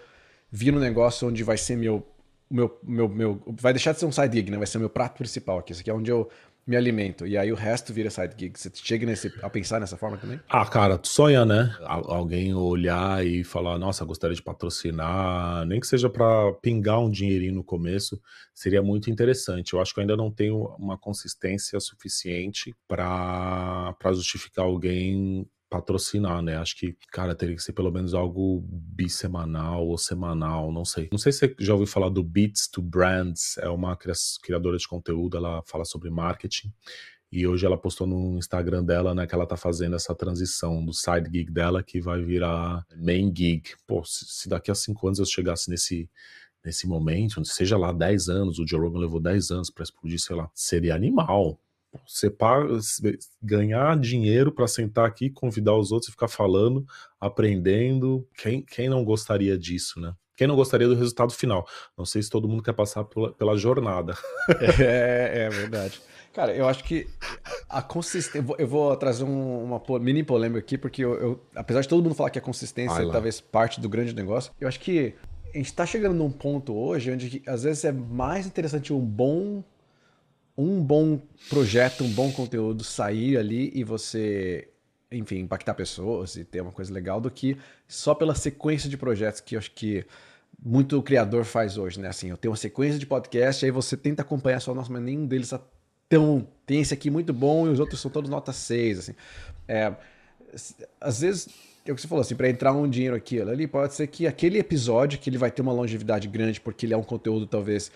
vira 0.52 0.76
um 0.76 0.80
negócio 0.80 1.28
onde 1.28 1.44
vai 1.44 1.56
ser 1.56 1.76
meu, 1.76 2.04
meu, 2.50 2.80
meu, 2.82 3.08
meu 3.08 3.40
vai 3.46 3.74
deixar 3.74 3.92
de 3.92 4.00
ser 4.00 4.08
um 4.08 4.12
side 4.12 4.36
gig, 4.36 4.50
né? 4.50 4.58
Vai 4.58 4.66
ser 4.66 4.80
meu 4.80 4.90
prato 4.90 5.16
principal 5.16 5.60
aqui. 5.60 5.72
Isso 5.72 5.82
aqui 5.82 5.92
é 5.92 5.94
onde 5.94 6.10
eu 6.10 6.28
me 6.66 6.76
alimento. 6.76 7.28
E 7.28 7.38
aí 7.38 7.52
o 7.52 7.56
resto 7.56 7.94
vira 7.94 8.10
side 8.10 8.34
gig. 8.38 8.58
Você 8.58 8.72
chega 8.74 9.06
nesse, 9.06 9.32
a 9.42 9.50
pensar 9.50 9.80
nessa 9.80 9.96
forma 9.96 10.18
também? 10.18 10.40
Ah, 10.50 10.66
cara, 10.66 10.98
tu 10.98 11.08
sonha, 11.08 11.46
né? 11.46 11.76
Alguém 11.84 12.54
olhar 12.54 13.26
e 13.26 13.44
falar, 13.44 13.78
nossa, 13.78 14.04
gostaria 14.04 14.36
de 14.36 14.42
patrocinar, 14.42 15.66
nem 15.66 15.80
que 15.80 15.88
seja 15.88 16.10
para 16.10 16.54
pingar 16.62 17.00
um 17.00 17.10
dinheirinho 17.10 17.54
no 17.54 17.64
começo, 17.64 18.20
seria 18.54 18.82
muito 18.82 19.10
interessante. 19.12 19.74
Eu 19.74 19.82
acho 19.82 19.94
que 19.94 20.00
eu 20.00 20.02
ainda 20.02 20.18
não 20.18 20.32
tenho 20.32 20.76
uma 20.80 20.98
consistência 20.98 21.80
suficiente 21.80 22.74
para 22.88 23.96
justificar 24.14 24.66
alguém 24.66 25.48
patrocinar, 25.70 26.42
né? 26.42 26.58
Acho 26.58 26.78
que, 26.78 26.96
cara, 27.12 27.36
teria 27.36 27.56
que 27.56 27.64
ser 27.64 27.74
pelo 27.74 27.92
menos 27.92 28.14
algo 28.14 28.64
bissemanal 28.70 29.88
ou 29.88 29.98
semanal, 29.98 30.72
não 30.72 30.86
sei. 30.86 31.10
Não 31.12 31.18
sei 31.18 31.32
se 31.32 31.40
você 31.40 31.56
já 31.60 31.74
ouviu 31.74 31.88
falar 31.88 32.10
do 32.10 32.24
Beats 32.24 32.68
to 32.68 32.82
Brands, 32.82 33.58
é 33.58 33.70
uma 33.70 33.98
criadora 34.42 34.78
de 34.78 34.88
conteúdo, 34.88 35.38
ela 35.38 35.62
fala 35.66 35.86
sobre 35.86 36.10
marketing. 36.10 36.72
E 37.32 37.46
hoje 37.46 37.66
ela 37.66 37.78
postou 37.78 38.08
no 38.08 38.38
Instagram 38.38 38.84
dela, 38.84 39.14
né, 39.14 39.28
que 39.28 39.36
ela 39.36 39.46
tá 39.46 39.58
fazendo 39.58 39.96
essa 39.96 40.16
transição 40.16 40.86
do 40.86 40.94
side 40.94 41.30
gig 41.34 41.52
dela 41.52 41.84
que 41.84 42.00
vai 42.00 42.24
virar 42.24 42.86
main 42.96 43.34
gig. 43.36 43.74
Pô, 43.86 44.04
se 44.06 44.48
daqui 44.48 44.72
a 44.72 44.76
cinco 44.76 45.08
anos 45.08 45.20
eu 45.20 45.26
chegasse 45.26 45.70
nesse 45.70 46.10
nesse 46.64 46.88
momento, 46.88 47.46
seja 47.46 47.78
lá 47.78 47.92
10 47.92 48.28
anos, 48.28 48.58
o 48.58 48.68
Joe 48.68 48.80
Rogan 48.80 49.00
levou 49.00 49.20
10 49.20 49.52
anos 49.52 49.70
para 49.70 49.84
explodir, 49.84 50.20
sei 50.20 50.36
lá, 50.36 50.50
seria 50.56 50.96
animal. 50.96 51.60
Você 52.08 52.30
paga, 52.30 52.68
ganhar 53.42 54.00
dinheiro 54.00 54.52
para 54.52 54.68
sentar 54.68 55.06
aqui, 55.06 55.30
convidar 55.30 55.76
os 55.76 55.92
outros 55.92 56.10
e 56.10 56.12
ficar 56.12 56.28
falando, 56.28 56.86
aprendendo. 57.20 58.28
Quem, 58.38 58.62
quem 58.62 58.90
não 58.90 59.04
gostaria 59.04 59.58
disso, 59.58 60.00
né? 60.00 60.14
Quem 60.36 60.48
não 60.48 60.56
gostaria 60.56 60.88
do 60.88 60.96
resultado 60.96 61.32
final? 61.32 61.66
Não 61.98 62.06
sei 62.06 62.22
se 62.22 62.30
todo 62.30 62.48
mundo 62.48 62.62
quer 62.62 62.74
passar 62.74 63.06
pela, 63.06 63.34
pela 63.34 63.58
jornada. 63.58 64.16
É, 64.80 65.46
é 65.46 65.50
verdade. 65.50 66.02
Cara, 66.34 66.54
eu 66.54 66.68
acho 66.68 66.84
que 66.84 67.08
a 67.70 67.82
consistência. 67.82 68.46
Eu 68.58 68.68
vou 68.68 68.94
trazer 68.98 69.24
um, 69.24 69.64
uma 69.64 69.82
mini 70.00 70.22
polêmica 70.22 70.60
aqui, 70.60 70.78
porque 70.78 71.04
eu, 71.04 71.14
eu, 71.16 71.42
apesar 71.56 71.80
de 71.80 71.88
todo 71.88 72.04
mundo 72.04 72.14
falar 72.14 72.30
que 72.30 72.38
a 72.38 72.42
consistência 72.42 73.02
é 73.02 73.10
talvez 73.10 73.40
parte 73.40 73.80
do 73.80 73.88
grande 73.88 74.14
negócio, 74.14 74.52
eu 74.60 74.68
acho 74.68 74.80
que 74.82 75.16
a 75.54 75.58
gente 75.58 75.68
está 75.68 75.86
chegando 75.86 76.14
num 76.14 76.30
ponto 76.30 76.76
hoje 76.76 77.10
onde 77.12 77.42
às 77.48 77.64
vezes 77.64 77.86
é 77.86 77.92
mais 77.94 78.46
interessante 78.46 78.92
um 78.92 79.00
bom 79.00 79.64
um 80.58 80.82
bom 80.82 81.20
projeto, 81.50 82.04
um 82.04 82.10
bom 82.10 82.32
conteúdo 82.32 82.84
sair 82.84 83.38
ali 83.38 83.72
e 83.74 83.84
você, 83.84 84.70
enfim, 85.12 85.40
impactar 85.40 85.74
pessoas 85.74 86.36
e 86.36 86.46
ter 86.46 86.62
uma 86.62 86.72
coisa 86.72 86.94
legal 86.94 87.20
do 87.20 87.30
que 87.30 87.58
só 87.88 88.16
pela 88.16 88.34
sequência 88.34 88.90
de 88.90 88.98
projetos 88.98 89.42
que 89.42 89.56
eu 89.56 89.60
acho 89.60 89.72
que 89.72 90.06
muito 90.64 91.02
criador 91.02 91.44
faz 91.44 91.78
hoje, 91.78 92.00
né? 92.00 92.08
Assim, 92.08 92.30
eu 92.30 92.38
tenho 92.38 92.52
uma 92.52 92.58
sequência 92.58 92.98
de 92.98 93.06
podcast, 93.06 93.66
aí 93.66 93.72
você 93.72 93.98
tenta 93.98 94.22
acompanhar 94.22 94.60
só, 94.60 94.74
nossa, 94.74 94.92
mas 94.92 95.02
nenhum 95.02 95.26
deles 95.26 95.52
é 95.52 95.60
tão. 96.08 96.48
Tem 96.66 96.82
esse 96.82 96.94
aqui 96.94 97.10
muito 97.10 97.34
bom 97.34 97.68
e 97.68 97.70
os 97.70 97.80
outros 97.80 98.00
são 98.00 98.10
todos 98.10 98.30
nota 98.30 98.54
6, 98.54 99.00
assim. 99.00 99.16
É, 99.68 99.94
às 101.02 101.20
vezes, 101.20 101.50
é 101.86 101.92
o 101.92 101.96
que 101.96 102.02
você 102.02 102.08
falou, 102.08 102.22
assim, 102.22 102.36
para 102.36 102.50
entrar 102.50 102.72
um 102.74 102.90
dinheiro 102.90 103.16
aqui 103.16 103.42
ali, 103.42 103.68
pode 103.68 103.94
ser 103.94 104.08
que 104.08 104.26
aquele 104.26 104.58
episódio 104.58 105.20
que 105.20 105.30
ele 105.30 105.38
vai 105.38 105.52
ter 105.52 105.62
uma 105.62 105.74
longevidade 105.74 106.28
grande, 106.28 106.62
porque 106.62 106.86
ele 106.86 106.94
é 106.94 106.98
um 106.98 107.04
conteúdo, 107.04 107.46
talvez, 107.46 107.92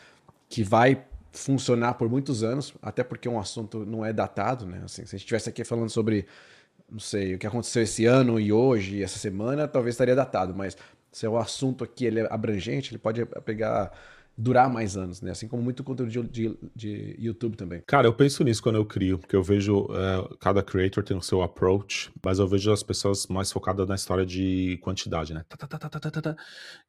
que 0.49 0.64
vai 0.64 1.03
funcionar 1.32 1.93
por 1.95 2.09
muitos 2.09 2.43
anos, 2.43 2.73
até 2.82 3.03
porque 3.03 3.30
um 3.30 3.39
assunto 3.39 3.86
não 3.86 4.05
é 4.05 4.11
datado, 4.11 4.65
né? 4.65 4.82
Assim, 4.84 5.05
se 5.05 5.15
a 5.15 5.17
gente 5.17 5.19
estivesse 5.19 5.49
aqui 5.49 5.63
falando 5.63 5.89
sobre, 5.89 6.25
não 6.91 6.99
sei, 6.99 7.36
o 7.36 7.39
que 7.39 7.47
aconteceu 7.47 7.84
esse 7.84 8.05
ano 8.05 8.39
e 8.39 8.51
hoje, 8.51 9.03
essa 9.03 9.19
semana, 9.19 9.67
talvez 9.67 9.95
estaria 9.95 10.15
datado, 10.15 10.55
mas 10.55 10.75
se 11.11 11.25
é 11.25 11.30
um 11.30 11.38
assunto 11.38 11.84
aqui 11.84 12.05
ele 12.05 12.21
é 12.21 12.27
abrangente, 12.30 12.91
ele 12.91 12.99
pode 12.99 13.25
pegar 13.45 13.91
durar 14.39 14.71
mais 14.71 14.95
anos, 14.95 15.21
né? 15.21 15.31
Assim 15.31 15.49
como 15.49 15.61
muito 15.61 15.83
conteúdo 15.83 16.09
de, 16.09 16.21
de, 16.23 16.57
de 16.73 17.15
YouTube 17.19 17.57
também. 17.57 17.83
Cara, 17.85 18.07
eu 18.07 18.13
penso 18.13 18.41
nisso 18.41 18.63
quando 18.63 18.77
eu 18.77 18.85
crio, 18.85 19.19
porque 19.19 19.35
eu 19.35 19.43
vejo 19.43 19.87
é, 19.91 20.37
cada 20.39 20.63
creator 20.63 21.03
tem 21.03 21.17
o 21.17 21.21
seu 21.21 21.41
approach, 21.41 22.09
mas 22.23 22.39
eu 22.39 22.47
vejo 22.47 22.71
as 22.71 22.81
pessoas 22.81 23.27
mais 23.27 23.51
focadas 23.51 23.85
na 23.85 23.95
história 23.95 24.25
de 24.25 24.79
quantidade, 24.81 25.33
né? 25.33 25.43
Tá, 25.49 25.67
tá, 25.67 25.89
tá, 25.89 26.35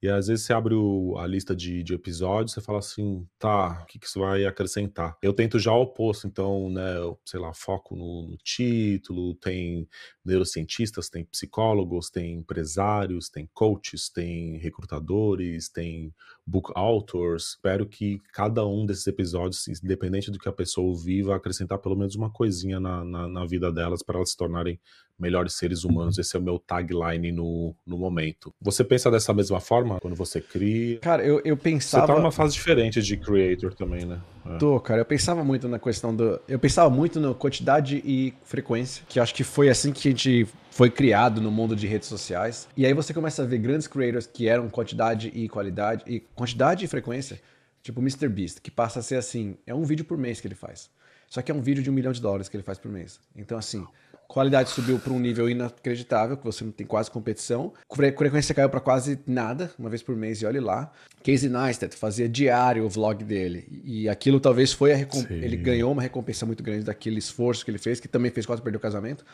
e 0.00 0.08
às 0.08 0.28
vezes 0.28 0.44
você 0.44 0.52
abre 0.52 0.74
o, 0.74 1.18
a 1.18 1.26
lista 1.26 1.54
de, 1.54 1.82
de 1.82 1.92
episódios, 1.92 2.52
você 2.52 2.60
fala 2.60 2.78
assim, 2.78 3.26
tá, 3.36 3.80
o 3.82 3.86
que, 3.86 3.98
que 3.98 4.06
isso 4.06 4.20
vai 4.20 4.46
acrescentar? 4.46 5.16
Eu 5.20 5.32
tento 5.32 5.58
já 5.58 5.72
o 5.72 5.82
oposto, 5.82 6.28
então, 6.28 6.70
né, 6.70 6.98
eu, 6.98 7.18
sei 7.24 7.40
lá, 7.40 7.52
foco 7.52 7.96
no, 7.96 8.28
no 8.28 8.36
título, 8.36 9.34
tem 9.34 9.88
neurocientistas, 10.24 11.08
tem 11.08 11.24
psicólogos, 11.24 12.10
tem 12.10 12.36
empresários, 12.36 13.28
tem 13.28 13.48
coaches, 13.52 14.08
tem 14.08 14.56
recrutadores, 14.58 15.68
tem 15.68 16.14
book 16.46 16.72
authors. 16.74 17.50
Espero 17.50 17.86
que 17.86 18.18
cada 18.32 18.66
um 18.66 18.86
desses 18.86 19.06
episódios, 19.06 19.66
independente 19.68 20.30
do 20.30 20.38
que 20.38 20.48
a 20.48 20.52
pessoa 20.52 20.88
ouvir, 20.88 21.22
vai 21.22 21.36
acrescentar 21.36 21.78
pelo 21.78 21.96
menos 21.96 22.14
uma 22.14 22.30
coisinha 22.30 22.80
na, 22.80 23.04
na, 23.04 23.28
na 23.28 23.46
vida 23.46 23.72
delas 23.72 24.02
para 24.02 24.16
elas 24.16 24.30
se 24.30 24.36
tornarem 24.36 24.78
melhores 25.20 25.54
seres 25.54 25.84
humanos. 25.84 26.18
Esse 26.18 26.36
é 26.36 26.38
o 26.40 26.42
meu 26.42 26.58
tagline 26.58 27.30
no, 27.30 27.74
no 27.86 27.98
momento. 27.98 28.52
Você 28.60 28.82
pensa 28.82 29.10
dessa 29.10 29.32
mesma 29.34 29.60
forma 29.60 30.00
quando 30.00 30.16
você 30.16 30.40
cria? 30.40 30.98
Cara, 31.00 31.24
eu, 31.24 31.40
eu 31.44 31.56
pensava. 31.56 32.06
Você 32.06 32.12
tá 32.12 32.18
numa 32.18 32.32
fase 32.32 32.54
diferente 32.54 33.02
de 33.02 33.16
creator 33.16 33.74
também, 33.74 34.04
né? 34.04 34.20
É. 34.46 34.56
Tô, 34.58 34.80
cara. 34.80 35.00
Eu 35.00 35.04
pensava 35.04 35.44
muito 35.44 35.68
na 35.68 35.78
questão 35.78 36.14
do. 36.14 36.40
Eu 36.48 36.58
pensava 36.58 36.88
muito 36.88 37.20
na 37.20 37.34
quantidade 37.34 38.02
e 38.04 38.32
frequência, 38.42 39.04
que 39.08 39.20
acho 39.20 39.34
que 39.34 39.44
foi 39.44 39.68
assim 39.68 39.92
que 39.92 40.08
a 40.08 40.10
gente 40.10 40.48
foi 40.70 40.88
criado 40.88 41.40
no 41.40 41.50
mundo 41.50 41.76
de 41.76 41.86
redes 41.86 42.08
sociais. 42.08 42.68
E 42.76 42.86
aí 42.86 42.94
você 42.94 43.12
começa 43.12 43.42
a 43.42 43.46
ver 43.46 43.58
grandes 43.58 43.86
creators 43.86 44.26
que 44.26 44.48
eram 44.48 44.68
quantidade 44.68 45.30
e 45.34 45.48
qualidade, 45.48 46.04
e 46.06 46.20
quantidade 46.34 46.84
e 46.84 46.88
frequência, 46.88 47.40
tipo 47.82 48.00
o 48.00 48.02
MrBeast, 48.02 48.60
que 48.62 48.70
passa 48.70 49.00
a 49.00 49.02
ser 49.02 49.16
assim, 49.16 49.56
é 49.66 49.74
um 49.74 49.84
vídeo 49.84 50.04
por 50.04 50.16
mês 50.16 50.40
que 50.40 50.48
ele 50.48 50.54
faz. 50.54 50.90
Só 51.30 51.40
que 51.40 51.52
é 51.52 51.54
um 51.54 51.62
vídeo 51.62 51.80
de 51.80 51.88
um 51.88 51.92
milhão 51.92 52.12
de 52.12 52.20
dólares 52.20 52.48
que 52.48 52.56
ele 52.56 52.64
faz 52.64 52.76
por 52.76 52.90
mês. 52.90 53.20
Então, 53.36 53.56
assim, 53.56 53.86
qualidade 54.26 54.70
subiu 54.70 54.98
para 54.98 55.12
um 55.12 55.18
nível 55.20 55.48
inacreditável, 55.48 56.36
que 56.36 56.42
você 56.44 56.64
não 56.64 56.72
tem 56.72 56.84
quase 56.84 57.08
competição. 57.08 57.72
Frequência 57.94 58.52
caiu 58.52 58.68
para 58.68 58.80
quase 58.80 59.18
nada, 59.28 59.70
uma 59.78 59.88
vez 59.88 60.02
por 60.02 60.16
mês, 60.16 60.42
e 60.42 60.46
olhe 60.46 60.58
lá. 60.58 60.90
Casey 61.22 61.48
Neistat 61.48 61.94
fazia 61.96 62.28
diário 62.28 62.84
o 62.84 62.88
vlog 62.88 63.22
dele. 63.22 63.80
E 63.84 64.08
aquilo 64.08 64.40
talvez 64.40 64.72
foi 64.72 64.92
a 64.92 64.96
recompensa. 64.96 65.32
Ele 65.32 65.56
ganhou 65.56 65.92
uma 65.92 66.02
recompensa 66.02 66.44
muito 66.44 66.64
grande 66.64 66.84
daquele 66.84 67.20
esforço 67.20 67.64
que 67.64 67.70
ele 67.70 67.78
fez, 67.78 68.00
que 68.00 68.08
também 68.08 68.32
fez 68.32 68.44
quase 68.44 68.60
perder 68.60 68.78
o 68.78 68.80
casamento. 68.80 69.24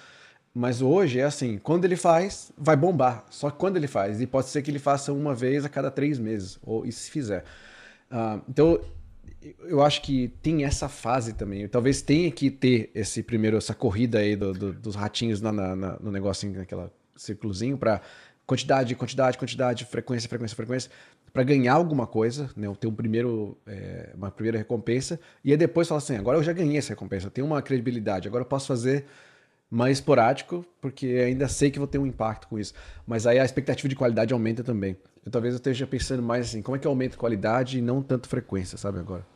Mas 0.54 0.82
hoje 0.82 1.18
é 1.18 1.24
assim, 1.24 1.56
quando 1.56 1.86
ele 1.86 1.96
faz, 1.96 2.52
vai 2.58 2.76
bombar. 2.76 3.24
Só 3.30 3.50
que 3.50 3.56
quando 3.56 3.78
ele 3.78 3.86
faz, 3.86 4.20
e 4.20 4.26
pode 4.26 4.48
ser 4.48 4.60
que 4.60 4.70
ele 4.70 4.78
faça 4.78 5.14
uma 5.14 5.34
vez 5.34 5.64
a 5.64 5.68
cada 5.70 5.90
três 5.90 6.18
meses, 6.18 6.58
ou 6.62 6.84
e 6.84 6.92
se 6.92 7.10
fizer. 7.10 7.42
Uh, 8.10 8.42
então, 8.48 8.80
eu 9.68 9.82
acho 9.82 10.02
que 10.02 10.28
tem 10.42 10.64
essa 10.64 10.88
fase 10.88 11.32
também. 11.32 11.68
Talvez 11.68 12.02
tenha 12.02 12.30
que 12.30 12.50
ter 12.50 12.90
esse 12.94 13.22
primeiro, 13.22 13.56
essa 13.56 13.74
corrida 13.74 14.18
aí 14.18 14.34
do, 14.34 14.52
do, 14.52 14.72
dos 14.72 14.94
ratinhos 14.94 15.40
na, 15.40 15.52
na, 15.52 15.76
na, 15.76 15.98
no 16.00 16.10
negocinho, 16.10 16.58
naquela 16.58 16.92
círculozinho, 17.14 17.78
para 17.78 18.00
quantidade, 18.46 18.94
quantidade, 18.94 19.38
quantidade, 19.38 19.84
frequência, 19.84 20.28
frequência, 20.28 20.56
frequência, 20.56 20.90
para 21.32 21.42
ganhar 21.42 21.74
alguma 21.74 22.06
coisa, 22.06 22.50
né? 22.56 22.72
Ter 22.78 22.86
um 22.86 22.94
primeiro, 22.94 23.58
é, 23.66 24.12
uma 24.14 24.30
primeira 24.30 24.56
recompensa, 24.56 25.20
e 25.44 25.50
aí 25.50 25.56
depois 25.56 25.88
falar 25.88 25.98
assim: 25.98 26.16
agora 26.16 26.38
eu 26.38 26.42
já 26.42 26.52
ganhei 26.52 26.78
essa 26.78 26.90
recompensa, 26.90 27.30
tenho 27.30 27.46
uma 27.46 27.60
credibilidade, 27.60 28.28
agora 28.28 28.42
eu 28.42 28.48
posso 28.48 28.66
fazer 28.66 29.06
mais 29.70 29.98
esporádico, 29.98 30.64
porque 30.80 31.06
ainda 31.06 31.48
sei 31.48 31.70
que 31.70 31.78
vou 31.78 31.88
ter 31.88 31.98
um 31.98 32.06
impacto 32.06 32.48
com 32.48 32.58
isso. 32.58 32.72
Mas 33.06 33.26
aí 33.26 33.38
a 33.38 33.44
expectativa 33.44 33.88
de 33.88 33.96
qualidade 33.96 34.32
aumenta 34.32 34.62
também. 34.62 34.96
Eu, 35.24 35.30
talvez 35.30 35.54
eu 35.54 35.58
esteja 35.58 35.86
pensando 35.86 36.22
mais 36.22 36.46
assim, 36.46 36.62
como 36.62 36.76
é 36.76 36.78
que 36.78 36.86
aumenta 36.86 37.16
a 37.16 37.18
qualidade 37.18 37.78
e 37.78 37.82
não 37.82 38.02
tanto 38.02 38.28
frequência, 38.28 38.78
sabe, 38.78 38.98
agora? 38.98 39.26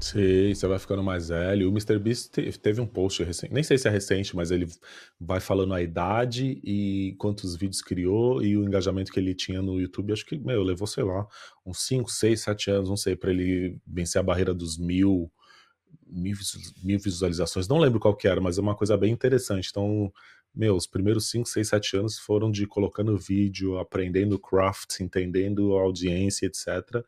Sim, 0.00 0.54
você 0.54 0.66
vai 0.66 0.78
ficando 0.78 1.02
mais 1.02 1.28
velho. 1.28 1.68
O 1.68 1.72
MrBeast 1.76 2.30
teve 2.62 2.80
um 2.80 2.86
post 2.86 3.22
recente, 3.22 3.52
nem 3.52 3.62
sei 3.62 3.76
se 3.76 3.86
é 3.86 3.90
recente, 3.90 4.34
mas 4.34 4.50
ele 4.50 4.66
vai 5.20 5.40
falando 5.40 5.74
a 5.74 5.82
idade 5.82 6.58
e 6.64 7.14
quantos 7.18 7.54
vídeos 7.54 7.82
criou 7.82 8.42
e 8.42 8.56
o 8.56 8.64
engajamento 8.64 9.12
que 9.12 9.20
ele 9.20 9.34
tinha 9.34 9.60
no 9.60 9.78
YouTube. 9.78 10.12
Acho 10.12 10.24
que, 10.24 10.38
meu, 10.38 10.62
levou, 10.62 10.86
sei 10.86 11.04
lá, 11.04 11.26
uns 11.66 11.86
5, 11.86 12.10
6, 12.10 12.40
7 12.40 12.70
anos, 12.70 12.88
não 12.88 12.96
sei, 12.96 13.14
para 13.14 13.30
ele 13.30 13.76
vencer 13.86 14.18
a 14.18 14.22
barreira 14.22 14.54
dos 14.54 14.78
mil 14.78 15.30
mil, 16.12 16.36
mil 16.82 16.98
visualizações, 16.98 17.68
não 17.68 17.78
lembro 17.78 18.00
qual 18.00 18.14
que 18.14 18.28
era, 18.28 18.40
mas 18.40 18.58
é 18.58 18.60
uma 18.60 18.74
coisa 18.74 18.96
bem 18.96 19.12
interessante. 19.12 19.68
Então, 19.70 20.12
meu, 20.54 20.74
os 20.74 20.86
primeiros 20.86 21.30
5, 21.30 21.48
6, 21.48 21.68
7 21.68 21.96
anos 21.96 22.18
foram 22.18 22.50
de 22.50 22.66
colocando 22.66 23.16
vídeo, 23.16 23.78
aprendendo 23.78 24.38
craft, 24.38 25.00
entendendo 25.00 25.76
a 25.76 25.82
audiência, 25.82 26.46
etc. 26.46 27.04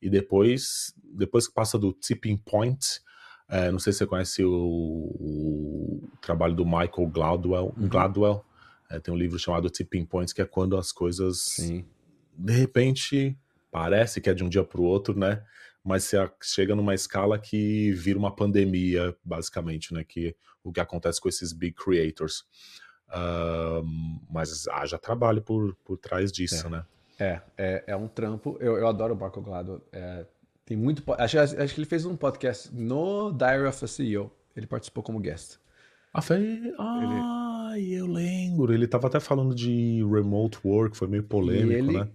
E 0.00 0.10
depois, 0.10 0.94
depois 1.02 1.48
que 1.48 1.54
passa 1.54 1.78
do 1.78 1.92
tipping 1.92 2.36
point, 2.36 3.00
é, 3.48 3.70
não 3.70 3.78
sei 3.78 3.92
se 3.92 4.00
você 4.00 4.06
conhece 4.06 4.44
o, 4.44 4.52
o 4.52 6.08
trabalho 6.20 6.54
do 6.54 6.64
Michael 6.64 7.06
Gladwell, 7.12 7.74
uhum. 7.76 7.88
Gladwell 7.88 8.44
é, 8.92 9.00
tem 9.00 9.12
um 9.12 9.16
livro 9.16 9.38
chamado 9.38 9.70
Tipping 9.70 10.04
Points, 10.04 10.34
que 10.34 10.42
é 10.42 10.44
quando 10.44 10.76
as 10.76 10.92
coisas, 10.92 11.40
Sim. 11.40 11.84
de 12.36 12.52
repente, 12.52 13.36
parece 13.70 14.20
que 14.20 14.28
é 14.28 14.34
de 14.34 14.44
um 14.44 14.48
dia 14.48 14.62
para 14.62 14.80
o 14.80 14.84
outro, 14.84 15.18
né? 15.18 15.42
Mas 15.84 16.04
você 16.04 16.30
chega 16.42 16.74
numa 16.74 16.94
escala 16.94 17.38
que 17.38 17.92
vira 17.92 18.18
uma 18.18 18.34
pandemia, 18.34 19.16
basicamente, 19.24 19.92
né? 19.92 20.04
Que 20.04 20.36
o 20.62 20.72
que 20.72 20.80
acontece 20.80 21.20
com 21.20 21.28
esses 21.28 21.52
big 21.52 21.74
creators. 21.74 22.44
Uh, 23.08 23.84
mas 24.30 24.66
haja 24.68 24.98
trabalho 24.98 25.42
por, 25.42 25.74
por 25.84 25.98
trás 25.98 26.30
disso, 26.30 26.66
é. 26.66 26.70
né? 26.70 26.84
É, 27.18 27.40
é, 27.58 27.84
é 27.88 27.96
um 27.96 28.08
trampo. 28.08 28.56
Eu, 28.60 28.76
eu 28.78 28.86
adoro 28.86 29.14
o 29.14 29.16
Marco 29.16 29.40
Glado. 29.40 29.82
É, 29.92 30.26
tem 30.64 30.76
muito. 30.76 31.02
Acho, 31.14 31.38
acho 31.38 31.74
que 31.74 31.80
ele 31.80 31.86
fez 31.86 32.04
um 32.04 32.16
podcast 32.16 32.74
no 32.74 33.32
Diary 33.32 33.66
of 33.66 33.84
a 33.84 33.88
CEO. 33.88 34.32
Ele 34.56 34.66
participou 34.66 35.02
como 35.02 35.20
guest. 35.20 35.58
Ah, 36.12 36.22
foi. 36.22 36.72
Ah, 36.78 37.72
ele... 37.76 37.94
eu 37.94 38.06
lembro. 38.06 38.72
Ele 38.72 38.86
tava 38.86 39.06
até 39.08 39.20
falando 39.20 39.54
de 39.54 40.04
remote 40.04 40.58
work, 40.64 40.96
foi 40.96 41.08
meio 41.08 41.22
polêmico, 41.22 41.72
ele, 41.72 41.98
né? 41.98 42.08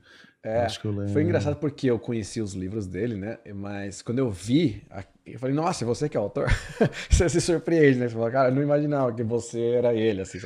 É, 0.48 0.62
Acho 0.62 0.80
que 0.80 0.86
eu 0.86 0.91
lembro. 0.91 1.10
Foi 1.10 1.24
engraçado 1.24 1.58
porque 1.58 1.91
eu 1.91 2.00
conheci 2.00 2.39
os 2.39 2.54
livros 2.54 2.88
dele, 2.88 3.16
né? 3.16 3.38
Mas 3.54 4.02
quando 4.02 4.20
eu 4.20 4.32
vi, 4.32 4.82
eu 5.26 5.38
falei, 5.38 5.54
nossa, 5.54 5.86
você 5.86 6.08
que 6.08 6.16
é 6.16 6.20
autor? 6.20 6.48
você 7.12 7.28
se 7.28 7.41
surpreende, 7.41 8.00
né? 8.00 8.08
Você 8.08 8.16
fala, 8.16 8.32
cara, 8.32 8.50
eu 8.50 8.56
não 8.56 8.64
imaginava 8.64 9.12
que 9.14 9.24
você 9.24 9.72
era 9.72 9.93
ele, 9.93 10.22
assim. 10.22 10.39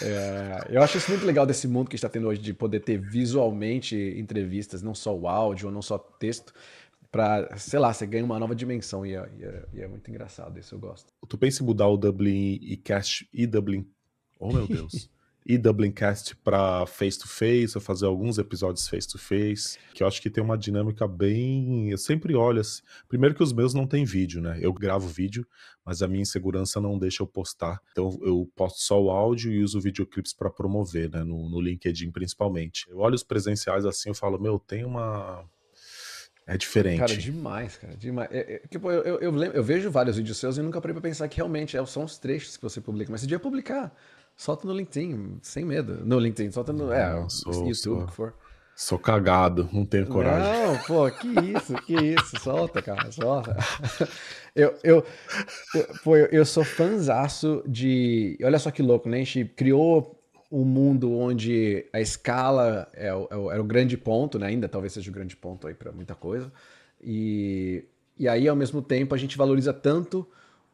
É, 0.00 0.68
eu 0.70 0.82
acho 0.82 0.96
isso 0.96 1.10
muito 1.10 1.26
legal 1.26 1.44
desse 1.44 1.68
mundo 1.68 1.90
que 1.90 1.96
está 1.96 2.08
tendo 2.08 2.28
hoje, 2.28 2.40
de 2.40 2.54
poder 2.54 2.80
ter 2.80 2.98
visualmente 2.98 3.94
entrevistas, 4.16 4.82
não 4.82 4.94
só 4.94 5.14
o 5.14 5.28
áudio, 5.28 5.70
não 5.70 5.82
só 5.82 5.98
texto, 5.98 6.54
para, 7.10 7.54
sei 7.58 7.78
lá, 7.78 7.92
você 7.92 8.06
ganha 8.06 8.24
uma 8.24 8.38
nova 8.38 8.54
dimensão 8.54 9.04
e 9.04 9.14
é, 9.14 9.30
e, 9.38 9.44
é, 9.44 9.64
e 9.74 9.80
é, 9.82 9.86
muito 9.86 10.08
engraçado, 10.10 10.58
isso 10.58 10.74
eu 10.74 10.78
gosto. 10.78 11.12
Tu 11.28 11.36
pensa 11.36 11.62
em 11.62 11.66
mudar 11.66 11.88
o 11.88 11.98
Dublin 11.98 12.58
e 12.62 12.74
Cast 12.78 13.28
e 13.34 13.46
Dublin? 13.46 13.86
Oh, 14.40 14.50
meu 14.50 14.66
Deus. 14.66 15.10
e 15.44 15.58
Dublincast 15.58 16.36
para 16.36 16.86
face 16.86 17.18
to 17.18 17.28
face, 17.28 17.76
ou 17.76 17.80
fazer 17.80 18.06
alguns 18.06 18.38
episódios 18.38 18.88
face 18.88 19.08
to 19.08 19.18
face, 19.18 19.78
que 19.92 20.02
eu 20.02 20.06
acho 20.06 20.22
que 20.22 20.30
tem 20.30 20.42
uma 20.42 20.56
dinâmica 20.56 21.06
bem. 21.06 21.90
Eu 21.90 21.98
sempre 21.98 22.34
olho 22.34 22.60
assim. 22.60 22.82
Primeiro 23.08 23.34
que 23.34 23.42
os 23.42 23.52
meus 23.52 23.74
não 23.74 23.86
tem 23.86 24.04
vídeo, 24.04 24.40
né? 24.40 24.58
Eu 24.60 24.72
gravo 24.72 25.08
vídeo, 25.08 25.46
mas 25.84 26.02
a 26.02 26.08
minha 26.08 26.22
insegurança 26.22 26.80
não 26.80 26.98
deixa 26.98 27.22
eu 27.22 27.26
postar. 27.26 27.80
Então 27.90 28.18
eu 28.22 28.48
posto 28.54 28.80
só 28.80 29.02
o 29.02 29.10
áudio 29.10 29.52
e 29.52 29.62
uso 29.62 29.80
videoclips 29.80 30.32
para 30.32 30.50
promover, 30.50 31.10
né? 31.10 31.24
No, 31.24 31.48
no 31.48 31.60
LinkedIn 31.60 32.10
principalmente. 32.10 32.86
Eu 32.88 32.98
olho 32.98 33.14
os 33.14 33.22
presenciais 33.22 33.84
assim, 33.84 34.10
eu 34.10 34.14
falo, 34.14 34.40
meu, 34.40 34.58
tem 34.58 34.84
uma. 34.84 35.44
É 36.46 36.56
diferente. 36.56 36.98
Cara, 36.98 37.16
demais, 37.16 37.76
cara. 37.76 37.96
Demais. 37.96 38.28
É, 38.32 38.54
é, 38.54 38.58
tipo, 38.68 38.90
eu, 38.90 39.02
eu, 39.02 39.20
eu, 39.20 39.42
eu, 39.44 39.62
vejo 39.64 39.90
vários 39.90 40.16
vídeos 40.16 40.38
seus 40.38 40.58
e 40.58 40.62
nunca 40.62 40.80
parei 40.80 40.92
pra 40.92 41.00
pensar 41.00 41.28
que 41.28 41.36
realmente 41.36 41.76
é, 41.76 41.86
são 41.86 42.04
os 42.04 42.18
trechos 42.18 42.56
que 42.56 42.62
você 42.62 42.80
publica. 42.80 43.12
Mas 43.12 43.20
você 43.20 43.26
devia 43.26 43.38
publicar. 43.38 43.94
Solta 44.36 44.66
no 44.66 44.74
LinkedIn, 44.74 45.38
sem 45.42 45.64
medo. 45.64 46.04
No 46.04 46.18
LinkedIn, 46.18 46.50
solta 46.50 46.72
no. 46.72 46.92
É, 46.92 47.24
sou, 47.28 47.52
YouTube, 47.52 47.74
sou, 47.74 48.06
que 48.06 48.12
for. 48.12 48.34
Sou 48.74 48.98
cagado, 48.98 49.68
não 49.72 49.84
tenho 49.84 50.06
coragem. 50.06 50.66
Não, 50.66 50.78
pô, 50.84 51.10
que 51.10 51.28
isso, 51.28 51.74
que 51.82 51.94
isso. 51.94 52.40
Solta, 52.40 52.80
cara, 52.82 53.10
solta. 53.12 53.56
Eu, 54.54 54.74
eu, 54.84 55.02
eu, 55.74 55.86
pô, 56.04 56.14
eu 56.14 56.44
sou 56.44 56.62
fanzaço 56.62 57.64
de. 57.66 58.38
Olha 58.44 58.58
só 58.58 58.70
que 58.70 58.82
louco, 58.82 59.08
né? 59.08 59.16
A 59.16 59.24
gente 59.24 59.46
criou 59.46 60.22
um 60.50 60.62
mundo 60.62 61.10
onde 61.10 61.86
a 61.90 62.02
escala 62.02 62.86
é 62.92 63.14
o, 63.14 63.28
é 63.30 63.36
o, 63.36 63.52
é 63.52 63.58
o 63.58 63.64
grande 63.64 63.96
ponto, 63.96 64.38
né? 64.38 64.48
Ainda 64.48 64.68
talvez 64.68 64.92
seja 64.92 65.10
o 65.10 65.14
grande 65.14 65.34
ponto 65.34 65.66
aí 65.66 65.72
para 65.72 65.90
muita 65.90 66.14
coisa. 66.14 66.52
E, 67.02 67.82
e 68.18 68.28
aí, 68.28 68.46
ao 68.46 68.54
mesmo 68.54 68.82
tempo, 68.82 69.14
a 69.14 69.18
gente 69.18 69.38
valoriza 69.38 69.72
tanto 69.72 70.28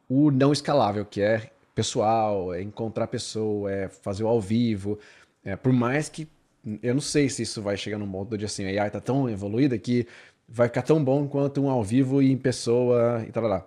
o 0.09 0.33
não 0.33 0.53
escalável, 0.53 1.05
que 1.05 1.21
é 1.21 1.53
pessoal, 1.79 2.53
é 2.53 2.61
encontrar 2.61 3.07
pessoa, 3.07 3.71
é 3.71 3.89
fazer 3.89 4.25
o 4.25 4.27
ao 4.27 4.41
vivo. 4.41 4.99
É, 5.45 5.55
por 5.55 5.73
mais 5.73 6.09
que 6.09 6.27
eu 6.83 6.93
não 6.93 7.01
sei 7.01 7.29
se 7.29 7.43
isso 7.43 7.63
vai 7.63 7.77
chegar 7.77 7.99
num 7.99 8.11
ponto 8.11 8.37
de 8.37 8.45
assim, 8.45 8.65
a 8.65 8.83
AI 8.83 8.91
tá 8.91 9.01
tão 9.01 9.31
evoluída 9.31 9.79
que 9.79 10.05
vai 10.49 10.67
ficar 10.67 10.83
tão 10.83 11.03
bom 11.05 11.29
quanto 11.29 11.63
um 11.63 11.71
ao 11.71 11.85
vivo 11.85 12.21
e 12.21 12.33
em 12.33 12.37
pessoa 12.37 13.25
e 13.29 13.31
tal 13.31 13.45
lá. 13.45 13.65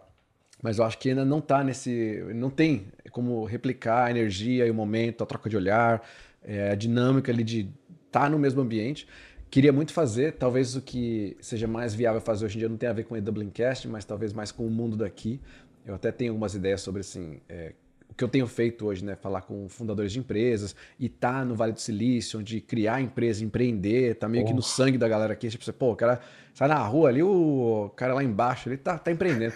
Mas 0.61 0.77
eu 0.77 0.83
acho 0.83 0.97
que 0.97 1.07
ainda 1.07 1.23
não 1.23 1.39
tá 1.39 1.63
nesse, 1.63 2.21
não 2.35 2.49
tem 2.49 2.87
como 3.11 3.45
replicar 3.45 4.07
a 4.07 4.11
energia 4.11 4.67
e 4.67 4.69
o 4.69 4.73
momento, 4.73 5.23
a 5.23 5.25
troca 5.25 5.49
de 5.49 5.55
olhar, 5.55 6.05
é, 6.43 6.71
a 6.71 6.75
dinâmica 6.75 7.31
ali 7.31 7.45
de 7.45 7.69
estar 8.07 8.23
tá 8.23 8.29
no 8.29 8.37
mesmo 8.37 8.59
ambiente 8.59 9.07
queria 9.49 9.71
muito 9.71 9.93
fazer, 9.93 10.33
talvez 10.33 10.75
o 10.75 10.81
que 10.81 11.37
seja 11.39 11.65
mais 11.65 11.95
viável 11.95 12.19
fazer 12.19 12.45
hoje 12.45 12.55
em 12.57 12.59
dia 12.59 12.69
não 12.69 12.77
tem 12.77 12.89
a 12.89 12.93
ver 12.93 13.05
com 13.05 13.15
o 13.15 13.21
Dublincast, 13.21 13.87
mas 13.87 14.03
talvez 14.03 14.33
mais 14.33 14.51
com 14.51 14.67
o 14.67 14.69
mundo 14.69 14.97
daqui. 14.97 15.39
Eu 15.85 15.95
até 15.95 16.11
tenho 16.11 16.31
algumas 16.31 16.53
ideias 16.53 16.81
sobre 16.81 17.01
assim, 17.01 17.39
é, 17.49 17.73
que 18.21 18.23
eu 18.23 18.29
tenho 18.29 18.45
feito 18.45 18.85
hoje, 18.85 19.03
né? 19.03 19.15
Falar 19.15 19.41
com 19.41 19.67
fundadores 19.67 20.11
de 20.11 20.19
empresas 20.19 20.75
e 20.99 21.09
tá 21.09 21.43
no 21.43 21.55
Vale 21.55 21.73
do 21.73 21.81
Silício, 21.81 22.39
onde 22.39 22.61
criar 22.61 23.01
empresa, 23.01 23.43
empreender, 23.43 24.15
tá 24.15 24.29
meio 24.29 24.43
oh. 24.43 24.47
que 24.47 24.53
no 24.53 24.61
sangue 24.61 24.95
da 24.95 25.07
galera 25.07 25.33
aqui. 25.33 25.49
Tipo, 25.49 25.63
você, 25.63 25.71
pô, 25.71 25.91
o 25.91 25.95
cara 25.95 26.19
sai 26.53 26.67
na 26.67 26.77
rua 26.77 27.09
ali, 27.09 27.23
o 27.23 27.91
cara 27.95 28.13
lá 28.13 28.23
embaixo, 28.23 28.69
ele 28.69 28.77
tá, 28.77 28.99
tá 28.99 29.11
empreendendo. 29.11 29.55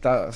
Tá, 0.00 0.30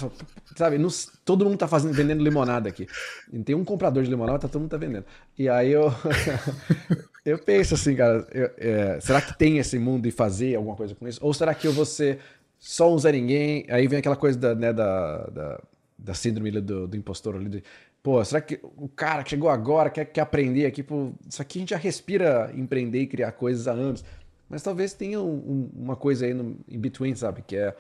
sabe, 0.57 0.79
todo 1.25 1.45
mundo 1.45 1.57
tá 1.57 1.69
fazendo, 1.69 1.93
vendendo 1.93 2.25
limonada 2.25 2.69
aqui. 2.69 2.89
E 3.33 3.39
tem 3.45 3.55
um 3.55 3.65
comprador 3.65 4.03
de 4.03 4.11
limonada, 4.11 4.41
tá, 4.41 4.49
todo 4.49 4.63
mundo 4.63 4.71
tá 4.71 4.77
vendendo. 4.77 5.05
E 5.39 5.49
aí 5.49 5.71
eu. 5.71 5.93
Eu 7.25 7.39
penso 7.39 7.75
assim, 7.75 7.95
cara, 7.95 8.27
eu, 8.33 8.51
é, 8.57 9.01
será 9.03 9.21
que 9.21 9.37
tem 9.37 9.59
esse 9.59 9.79
mundo 9.79 10.07
e 10.07 10.11
fazer 10.11 10.55
alguma 10.55 10.75
coisa 10.75 10.95
com 10.95 11.07
isso? 11.07 11.21
Ou 11.23 11.35
será 11.35 11.53
que 11.53 11.67
eu 11.67 11.73
vou 11.75 11.85
ser 11.85 12.21
só 12.59 12.91
um 12.91 12.97
Zé 12.97 13.13
Ninguém? 13.13 13.67
Aí 13.69 13.87
vem 13.87 13.99
aquela 13.99 14.17
coisa 14.17 14.39
da, 14.39 14.55
né, 14.55 14.73
da, 14.73 15.27
da, 15.27 15.61
da 15.99 16.15
síndrome 16.15 16.51
do, 16.53 16.87
do 16.87 16.97
impostor 16.97 17.37
ali. 17.37 17.49
De, 17.49 17.65
pô, 18.03 18.25
será 18.25 18.41
que 18.41 18.61
o 18.63 18.89
cara 18.89 19.23
que 19.25 19.31
chegou 19.31 19.51
agora 19.51 19.91
quer, 19.91 20.05
quer 20.05 20.21
aprender 20.21 20.67
aqui? 20.67 20.83
Pô, 20.83 21.13
isso 21.29 21.43
aqui 21.43 21.59
a 21.59 21.61
gente 21.61 21.71
já 21.71 21.77
respira 21.77 22.53
empreender 22.55 23.03
e 23.03 23.07
criar 23.07 23.33
coisas 23.33 23.67
há 23.67 23.73
anos. 23.73 24.05
Mas 24.49 24.63
talvez 24.63 24.95
tenha 24.95 25.21
um, 25.21 25.35
um, 25.35 25.71
uma 25.75 25.97
coisa 25.97 26.25
aí 26.25 26.33
no 26.33 26.59
in 26.69 26.79
between, 26.79 27.15
sabe? 27.15 27.43
Que 27.43 27.57
é 27.57 27.77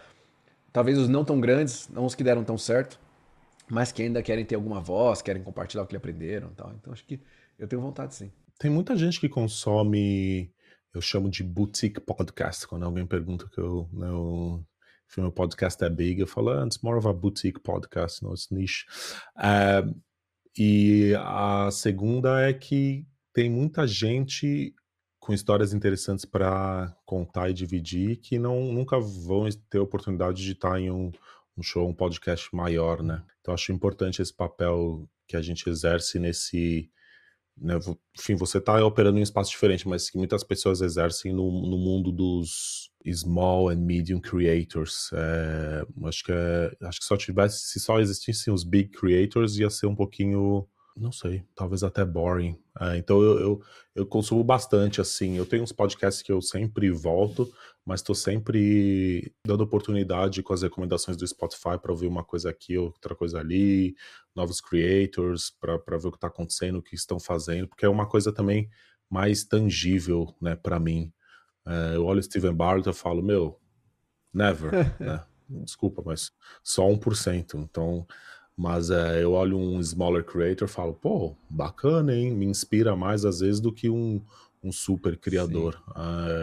talvez 0.73 0.99
os 0.99 1.09
não 1.09 1.25
tão 1.25 1.41
grandes, 1.41 1.89
não 1.89 2.05
os 2.05 2.15
que 2.15 2.23
deram 2.23 2.45
tão 2.45 2.59
certo, 2.59 3.01
mas 3.71 3.93
que 3.93 4.03
ainda 4.03 4.23
querem 4.23 4.45
ter 4.45 4.55
alguma 4.55 4.81
voz, 4.81 5.23
querem 5.23 5.43
compartilhar 5.43 5.83
o 5.83 5.87
que 5.87 5.97
aprenderam 5.97 6.51
tal. 6.51 6.73
Então 6.79 6.93
acho 6.93 7.05
que 7.05 7.21
eu 7.59 7.67
tenho 7.67 7.81
vontade 7.81 8.15
sim. 8.15 8.31
Tem 8.59 8.71
muita 8.71 8.97
gente 8.97 9.21
que 9.21 9.29
consome, 9.29 10.53
eu 10.93 11.01
chamo 11.01 11.31
de 11.31 11.43
boutique 11.43 12.01
podcast, 12.01 12.67
quando 12.67 12.85
alguém 12.85 13.07
pergunta 13.07 13.49
que 13.49 13.59
eu, 13.59 13.89
né, 13.93 14.09
eu 14.09 14.65
se 15.09 15.21
meu 15.21 15.33
podcast 15.33 15.83
é 15.83 15.89
big, 15.89 16.21
eu 16.21 16.27
falo, 16.27 16.51
ah, 16.51 16.65
it's 16.65 16.79
more 16.83 16.99
of 16.99 17.09
a 17.09 17.13
boutique 17.13 17.61
podcast, 17.61 18.23
no, 18.23 18.33
it's 18.33 18.51
niche. 18.51 18.85
Uh, 19.37 19.99
e 20.57 21.15
a 21.19 21.71
segunda 21.71 22.41
é 22.43 22.53
que 22.53 23.07
tem 23.33 23.49
muita 23.49 23.87
gente 23.87 24.75
com 25.19 25.33
histórias 25.33 25.73
interessantes 25.73 26.25
para 26.25 26.95
contar 27.07 27.51
e 27.51 27.55
dividir 27.55 28.17
que 28.17 28.39
não 28.39 28.73
nunca 28.73 28.99
vão 28.99 29.49
ter 29.71 29.79
oportunidade 29.79 30.43
de 30.43 30.53
estar 30.53 30.81
em 30.81 30.91
um, 30.91 31.11
um 31.57 31.63
show, 31.63 31.89
um 31.89 31.95
podcast 31.95 32.55
maior, 32.55 33.03
né? 33.03 33.23
Então 33.41 33.55
acho 33.55 33.73
importante 33.73 34.21
esse 34.21 34.33
papel 34.33 35.09
que 35.27 35.37
a 35.37 35.43
gente 35.43 35.69
exerce 35.69 36.19
nesse 36.19 36.91
né, 37.61 37.79
enfim, 38.19 38.35
você 38.35 38.59
está 38.59 38.85
operando 38.85 39.19
em 39.19 39.21
um 39.21 39.23
espaço 39.23 39.51
diferente, 39.51 39.89
mas 39.89 40.11
que 40.11 40.19
muitas 40.19 40.43
pessoas 40.45 40.81
exercem 40.81 41.33
no, 41.33 41.51
no 41.51 41.79
mundo 41.79 42.13
dos 42.13 42.91
small 43.07 43.69
and 43.69 43.77
medium 43.77 44.21
creators. 44.21 45.11
É, 45.13 45.87
acho 46.05 46.25
que 46.25 46.33
é, 46.33 46.77
acho 46.83 47.01
que 47.01 47.07
só 47.07 47.17
tivesse, 47.17 47.69
se 47.69 47.81
só 47.81 48.01
existissem 48.01 48.53
os 48.53 48.65
big 48.65 48.91
creators, 48.91 49.57
ia 49.59 49.71
ser 49.71 49.87
um 49.87 49.95
pouquinho 49.95 50.67
não 50.99 51.13
sei, 51.13 51.45
talvez 51.55 51.83
até 51.83 52.05
boring. 52.05 52.59
É, 52.81 52.97
então 52.97 53.23
eu, 53.23 53.39
eu, 53.39 53.63
eu, 53.95 54.07
consumo 54.07 54.43
bastante, 54.43 55.01
assim. 55.01 55.37
Eu 55.37 55.47
tenho 55.47 55.63
uns 55.63 55.73
podcasts 55.73 56.23
que 56.23 56.33
eu 56.33 56.43
sempre 56.43 56.91
volto, 56.91 57.51
mas 57.89 58.01
estou 58.01 58.15
sempre 58.15 59.33
dando 59.47 59.63
oportunidade 59.63 60.43
com 60.43 60.53
as 60.53 60.61
recomendações 60.61 61.17
do 61.17 61.27
Spotify 61.27 61.79
para 61.81 61.91
ouvir 61.91 62.07
uma 62.07 62.23
coisa 62.23 62.51
aqui, 62.51 62.77
outra 62.77 63.15
coisa 63.15 63.41
ali, 63.41 63.97
novos 64.37 64.61
creators, 64.61 65.51
para 65.59 65.97
ver 65.97 66.09
o 66.09 66.11
que 66.11 66.19
está 66.19 66.27
acontecendo, 66.27 66.81
o 66.81 66.83
que 66.83 66.95
estão 66.95 67.19
fazendo, 67.19 67.67
porque 67.67 67.87
é 67.87 67.89
uma 67.89 68.05
coisa 68.07 68.31
também 68.31 68.69
mais 69.09 69.43
tangível, 69.43 70.37
né, 70.39 70.55
para 70.55 70.79
mim. 70.79 71.11
É, 71.67 71.97
eu 71.97 72.05
olho 72.05 72.21
o 72.21 72.23
Steven 72.23 72.53
Bartlett 72.53 72.91
e 72.91 72.93
falo, 72.93 73.23
meu, 73.23 73.59
never, 74.35 74.71
né? 75.01 75.25
Desculpa, 75.49 76.03
mas 76.05 76.31
só 76.63 76.87
1%. 76.87 77.55
Então, 77.55 78.07
mas 78.55 78.91
é, 78.91 79.23
eu 79.23 79.33
olho 79.33 79.57
um 79.57 79.81
smaller 79.81 80.25
creator 80.25 80.69
e 80.69 80.71
falo, 80.71 80.93
pô, 80.93 81.35
bacana, 81.49 82.15
hein? 82.15 82.35
Me 82.35 82.45
inspira 82.45 82.95
mais 82.95 83.25
às 83.25 83.41
vezes 83.41 83.61
do 83.63 83.73
que 83.73 83.89
um, 83.89 84.23
um 84.63 84.71
super 84.71 85.17
criador. 85.17 85.83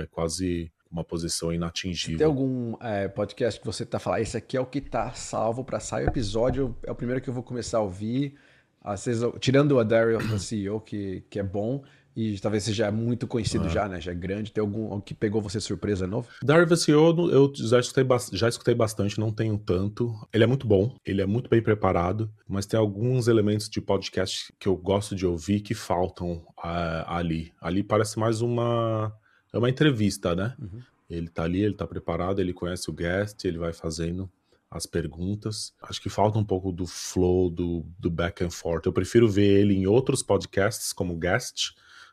É 0.01 0.07
quase 0.07 0.71
uma 0.95 1.03
posição 1.03 1.51
inatingível. 1.51 2.17
Tem 2.17 2.25
algum 2.25 2.75
é, 2.81 3.07
podcast 3.07 3.59
que 3.59 3.65
você 3.65 3.85
tá 3.85 3.99
falando, 3.99 4.21
esse 4.21 4.37
aqui 4.37 4.55
é 4.55 4.61
o 4.61 4.65
que 4.65 4.79
tá 4.79 5.11
salvo 5.11 5.63
para 5.63 5.79
sair 5.79 6.05
o 6.05 6.09
episódio, 6.09 6.75
é 6.83 6.91
o 6.91 6.95
primeiro 6.95 7.21
que 7.21 7.29
eu 7.29 7.33
vou 7.33 7.43
começar 7.43 7.79
a 7.79 7.81
ouvir. 7.81 8.35
Às 8.81 9.05
vezes, 9.05 9.23
tirando 9.39 9.79
a 9.79 9.83
Daryl 9.83 10.19
da 10.19 10.39
CEO, 10.39 10.79
que, 10.81 11.23
que 11.29 11.39
é 11.39 11.43
bom, 11.43 11.83
e 12.15 12.39
talvez 12.39 12.63
seja 12.63 12.89
muito 12.91 13.27
conhecido 13.27 13.65
é. 13.65 13.69
já, 13.69 13.89
né? 13.89 13.99
Já 13.99 14.11
é 14.11 14.15
grande. 14.15 14.51
Tem 14.51 14.61
algum 14.61 15.01
que 15.01 15.13
pegou 15.13 15.41
você 15.41 15.59
surpresa 15.59 16.07
novo? 16.07 16.29
Darwin 16.41 16.73
SEO 16.75 17.29
eu 17.29 17.51
já 17.53 17.79
escutei, 17.79 18.05
já 18.31 18.47
escutei 18.47 18.73
bastante, 18.73 19.19
não 19.19 19.31
tenho 19.31 19.57
tanto. 19.57 20.15
Ele 20.31 20.43
é 20.45 20.47
muito 20.47 20.65
bom, 20.65 20.95
ele 21.05 21.21
é 21.21 21.25
muito 21.25 21.49
bem 21.49 21.61
preparado, 21.61 22.31
mas 22.47 22.65
tem 22.65 22.79
alguns 22.79 23.27
elementos 23.27 23.67
de 23.67 23.81
podcast 23.81 24.53
que 24.57 24.67
eu 24.67 24.77
gosto 24.77 25.13
de 25.13 25.25
ouvir 25.25 25.59
que 25.59 25.73
faltam 25.73 26.35
uh, 26.59 27.03
ali. 27.07 27.51
Ali 27.59 27.83
parece 27.83 28.17
mais 28.17 28.41
uma. 28.41 29.13
É 29.55 29.57
uma 29.57 29.69
entrevista, 29.69 30.35
né? 30.35 30.53
Uhum. 30.59 30.81
Ele 31.09 31.29
tá 31.29 31.43
ali, 31.43 31.61
ele 31.61 31.73
tá 31.73 31.87
preparado, 31.87 32.41
ele 32.41 32.51
conhece 32.51 32.89
o 32.89 32.93
guest, 32.93 33.45
ele 33.45 33.57
vai 33.57 33.71
fazendo 33.71 34.29
as 34.69 34.85
perguntas. 34.85 35.73
Acho 35.81 36.01
que 36.01 36.09
falta 36.09 36.37
um 36.37 36.43
pouco 36.43 36.73
do 36.73 36.85
flow, 36.85 37.49
do, 37.49 37.85
do 37.97 38.09
back 38.09 38.43
and 38.43 38.49
forth. 38.49 38.85
Eu 38.85 38.91
prefiro 38.91 39.29
ver 39.29 39.61
ele 39.61 39.73
em 39.73 39.87
outros 39.87 40.21
podcasts 40.21 40.91
como 40.91 41.15
guest 41.15 41.71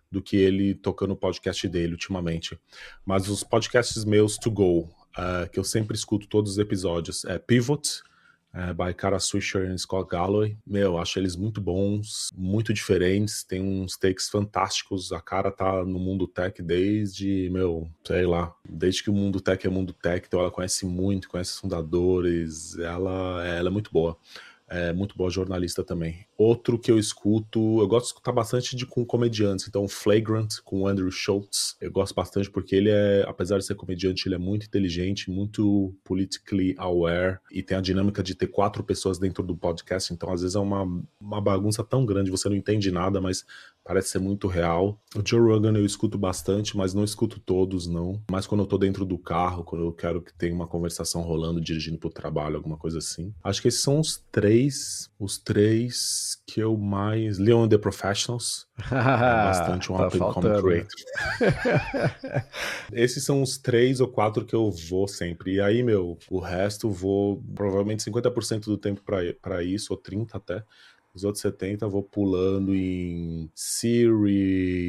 do 0.09 0.23
que 0.23 0.37
ele 0.37 0.73
tocando 0.73 1.15
o 1.15 1.17
podcast 1.17 1.67
dele 1.67 1.95
ultimamente. 1.95 2.57
Mas 3.05 3.29
os 3.29 3.43
podcasts 3.43 4.05
meus 4.05 4.37
to 4.37 4.49
go, 4.49 4.83
uh, 4.83 5.51
que 5.51 5.59
eu 5.59 5.65
sempre 5.65 5.97
escuto 5.97 6.29
todos 6.29 6.53
os 6.53 6.59
episódios, 6.59 7.25
é 7.25 7.41
Pivot, 7.41 8.03
uh, 8.55 8.75
by 8.75 8.95
Cara 8.95 9.19
Swisher 9.19 9.71
e 9.71 9.79
Scott 9.79 10.09
Galloway. 10.11 10.57
Meu, 10.67 10.99
acho 10.99 11.19
eles 11.19 11.37
muito 11.37 11.61
bons, 11.61 12.31
muito 12.35 12.73
diferentes, 12.73 13.45
tem 13.45 13.61
uns 13.61 13.97
takes 13.97 14.29
fantásticos. 14.29 15.13
A 15.13 15.21
cara 15.21 15.51
tá 15.51 15.85
no 15.85 15.99
mundo 15.99 16.27
tech 16.27 16.63
desde, 16.63 17.49
meu, 17.51 17.91
sei 18.07 18.27
lá, 18.27 18.55
desde 18.69 19.03
que 19.03 19.11
o 19.11 19.15
mundo 19.15 19.41
tech 19.41 19.67
é 19.67 19.71
mundo 19.71 19.93
tech, 19.93 20.27
então 20.27 20.41
ela 20.41 20.51
conhece 20.51 20.87
muito, 20.87 21.29
conhece 21.29 21.53
os 21.53 21.59
fundadores, 21.59 22.79
ela, 22.79 23.47
ela 23.47 23.69
é 23.69 23.73
muito 23.73 23.91
boa 23.93 24.17
é 24.73 24.91
muito 24.93 25.17
boa 25.17 25.29
jornalista 25.29 25.85
também. 25.85 26.25
Outro 26.43 26.77
que 26.77 26.91
eu 26.91 26.99
escuto, 26.99 27.81
eu 27.81 27.87
gosto 27.87 28.07
de 28.07 28.09
escutar 28.09 28.33
bastante 28.33 28.75
de 28.75 28.85
com 28.85 29.07
comediantes, 29.07 29.69
então 29.69 29.87
Flagrant 29.87 30.57
com 30.65 30.89
Andrew 30.89 31.09
Schultz, 31.09 31.77
eu 31.81 31.93
gosto 31.93 32.17
bastante 32.17 32.51
porque 32.51 32.75
ele 32.75 32.91
é, 32.91 33.25
apesar 33.29 33.59
de 33.59 33.65
ser 33.65 33.77
comediante, 33.77 34.27
ele 34.27 34.35
é 34.35 34.39
muito 34.39 34.67
inteligente, 34.67 35.31
muito 35.31 35.95
politically 36.03 36.75
aware 36.79 37.39
e 37.49 37.63
tem 37.63 37.77
a 37.77 37.81
dinâmica 37.81 38.25
de 38.25 38.35
ter 38.35 38.49
quatro 38.49 38.83
pessoas 38.83 39.21
dentro 39.21 39.45
do 39.45 39.57
podcast, 39.57 40.13
então 40.13 40.33
às 40.33 40.41
vezes 40.41 40.57
é 40.57 40.59
uma, 40.59 40.83
uma 41.21 41.41
bagunça 41.41 41.85
tão 41.85 42.05
grande, 42.05 42.29
você 42.29 42.49
não 42.49 42.57
entende 42.57 42.91
nada, 42.91 43.21
mas 43.21 43.45
parece 43.85 44.11
ser 44.11 44.19
muito 44.19 44.47
real. 44.47 45.01
O 45.15 45.23
Joe 45.25 45.41
Rogan 45.41 45.77
eu 45.77 45.85
escuto 45.85 46.17
bastante, 46.17 46.77
mas 46.77 46.95
não 46.95 47.05
escuto 47.05 47.41
todos, 47.41 47.87
não. 47.87 48.23
Mas 48.31 48.47
quando 48.47 48.63
eu 48.63 48.67
tô 48.67 48.79
dentro 48.79 49.05
do 49.05 49.19
carro, 49.19 49.65
quando 49.65 49.85
eu 49.85 49.93
quero 49.93 50.23
que 50.23 50.33
tenha 50.33 50.55
uma 50.55 50.67
conversação 50.67 51.23
rolando, 51.23 51.61
dirigindo 51.61 51.99
pro 51.99 52.11
trabalho, 52.11 52.57
alguma 52.57 52.77
coisa 52.77 52.99
assim. 52.99 53.35
Acho 53.43 53.61
que 53.61 53.69
esses 53.69 53.81
são 53.81 53.99
os 53.99 54.23
três, 54.31 55.11
os 55.19 55.39
três 55.39 56.32
que 56.35 56.61
eu 56.61 56.77
mais... 56.77 57.39
Leon 57.39 57.69
The 57.69 57.79
Professionals, 57.79 58.67
é 58.91 58.95
bastante 58.95 59.93
um 59.93 59.97
tá 59.97 60.07
up 60.07 60.19
and 60.19 60.61
creator. 60.61 60.89
esses 62.93 63.25
são 63.25 63.43
os 63.43 63.59
três 63.59 64.01
ou 64.01 64.09
quatro 64.09 64.45
que 64.45 64.55
eu 64.55 64.71
vou 64.71 65.07
sempre. 65.09 65.55
E 65.55 65.61
aí, 65.61 65.83
meu, 65.83 66.19
o 66.31 66.39
resto 66.39 66.91
vou 66.91 67.43
provavelmente 67.55 68.05
50% 68.05 68.65
do 68.65 68.79
tempo 68.79 69.03
para 69.41 69.63
isso, 69.63 69.93
ou 69.93 69.97
30 69.97 70.37
até 70.37 70.65
os 71.15 71.25
outros 71.25 71.43
70 71.43 71.85
eu 71.85 71.91
vou 71.91 72.03
pulando 72.03 72.75
em 72.75 73.51
series, 73.55 74.87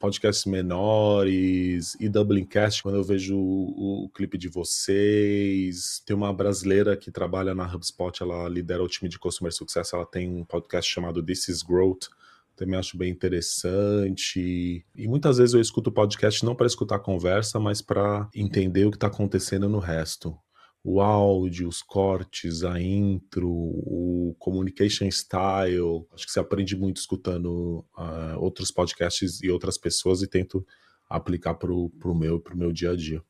podcasts 0.00 0.46
menores 0.46 1.96
e 1.98 2.08
Dublincast, 2.08 2.82
quando 2.82 2.94
eu 2.96 3.02
vejo 3.02 3.36
o, 3.36 4.04
o, 4.04 4.08
clipe 4.10 4.38
de 4.38 4.48
vocês. 4.48 6.00
Tem 6.06 6.14
uma 6.14 6.32
brasileira 6.32 6.96
que 6.96 7.10
trabalha 7.10 7.54
na 7.54 7.66
HubSpot, 7.66 8.22
ela 8.22 8.48
lidera 8.48 8.82
o 8.82 8.88
time 8.88 9.08
de 9.08 9.18
Customer 9.18 9.52
Success, 9.52 9.92
ela 9.92 10.06
tem 10.06 10.28
um 10.28 10.44
podcast 10.44 10.90
chamado 10.90 11.22
This 11.22 11.48
is 11.48 11.62
Growth. 11.62 12.06
Também 12.54 12.78
acho 12.78 12.96
bem 12.96 13.10
interessante. 13.10 14.84
E 14.94 15.08
muitas 15.08 15.38
vezes 15.38 15.54
eu 15.54 15.60
escuto 15.60 15.90
o 15.90 15.92
podcast 15.92 16.44
não 16.44 16.54
para 16.54 16.66
escutar 16.66 16.96
a 16.96 17.00
conversa, 17.00 17.58
mas 17.58 17.82
para 17.82 18.28
entender 18.34 18.84
o 18.84 18.90
que 18.90 18.96
está 18.96 19.08
acontecendo 19.08 19.68
no 19.68 19.78
resto 19.78 20.38
o 20.84 21.00
áudio, 21.00 21.68
os 21.68 21.80
cortes, 21.80 22.64
a 22.64 22.80
intro, 22.80 23.48
o 23.48 24.34
communication 24.38 25.08
style. 25.10 26.06
Acho 26.12 26.26
que 26.26 26.32
você 26.32 26.40
aprende 26.40 26.76
muito 26.76 26.96
escutando 26.96 27.84
uh, 27.96 28.38
outros 28.38 28.70
podcasts 28.70 29.42
e 29.42 29.50
outras 29.50 29.78
pessoas 29.78 30.22
e 30.22 30.26
tento 30.26 30.66
aplicar 31.08 31.54
para 31.54 31.72
o 31.72 32.14
meu, 32.14 32.40
pro 32.40 32.56
meu 32.56 32.72
dia 32.72 32.90
a 32.90 32.96
dia. 32.96 33.22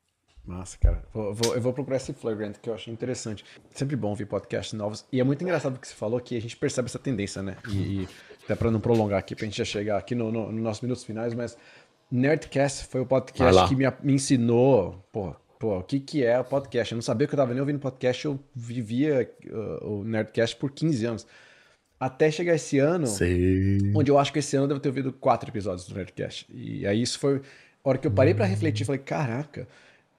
Massa, 0.45 0.77
cara. 0.79 1.05
Vou, 1.13 1.35
vou, 1.35 1.55
eu 1.55 1.61
vou 1.61 1.73
procurar 1.73 1.99
esse 1.99 2.13
Flagrant, 2.13 2.57
que 2.57 2.69
eu 2.69 2.75
acho 2.75 2.91
interessante. 2.91 3.45
Sempre 3.71 3.95
bom 3.95 4.09
ouvir 4.09 4.27
podcasts 4.27 4.73
novos. 4.73 5.05
E 5.13 5.21
é 5.21 5.25
muito 5.25 5.43
engraçado 5.43 5.77
o 5.77 5.79
que 5.79 5.87
você 5.87 5.95
falou, 5.95 6.19
que 6.21 6.37
a 6.37 6.41
gente 6.41 6.57
percebe 6.57 6.87
essa 6.87 6.99
tendência, 6.99 7.43
né? 7.43 7.57
E, 7.69 7.77
e 7.77 8.09
até 8.45 8.57
para 8.57 8.71
não 8.71 8.81
prolongar 8.81 9.19
aqui, 9.19 9.37
para 9.37 9.45
a 9.45 9.49
gente 9.49 9.59
já 9.59 9.65
chegar 9.65 9.99
aqui 9.99 10.15
nos 10.15 10.33
no, 10.33 10.51
no 10.51 10.61
nossos 10.61 10.83
minutos 10.83 11.05
finais, 11.05 11.33
mas 11.33 11.57
Nerdcast 12.11 12.87
foi 12.89 13.01
o 13.01 13.07
podcast 13.07 13.69
que 13.69 13.77
me, 13.77 13.85
me 14.03 14.15
ensinou, 14.15 15.03
pô, 15.13 15.35
pô, 15.63 15.79
o 15.79 15.83
que, 15.85 16.01
que 16.01 16.25
é 16.25 16.37
o 16.41 16.45
podcast. 16.45 16.93
Eu 16.93 16.97
não 16.97 17.03
sabia 17.03 17.25
que 17.25 17.33
eu 17.33 17.37
estava 17.37 17.53
nem 17.53 17.61
ouvindo 17.61 17.79
podcast, 17.79 18.25
eu 18.25 18.37
vivia 18.53 19.31
uh, 19.47 20.01
o 20.01 20.05
Nerdcast 20.05 20.57
por 20.57 20.73
15 20.73 21.07
anos. 21.07 21.27
Até 22.01 22.33
chegar 22.33 22.57
esse 22.57 22.81
ano, 22.81 23.07
onde 23.95 24.11
eu 24.11 24.19
acho 24.19 24.33
que 24.33 24.41
esse 24.41 24.57
ano 24.57 24.65
eu 24.65 24.69
devo 24.71 24.81
ter 24.81 24.89
ouvido 24.89 25.13
quatro 25.13 25.49
episódios 25.49 25.87
do 25.87 25.95
Nerdcast. 25.95 26.49
E 26.53 26.85
aí 26.85 27.01
isso 27.01 27.17
foi 27.17 27.37
a 27.85 27.89
hora 27.89 27.97
que 27.97 28.09
eu 28.09 28.11
parei 28.11 28.35
para 28.35 28.45
refletir, 28.45 28.85
falei, 28.85 29.01
caraca, 29.01 29.69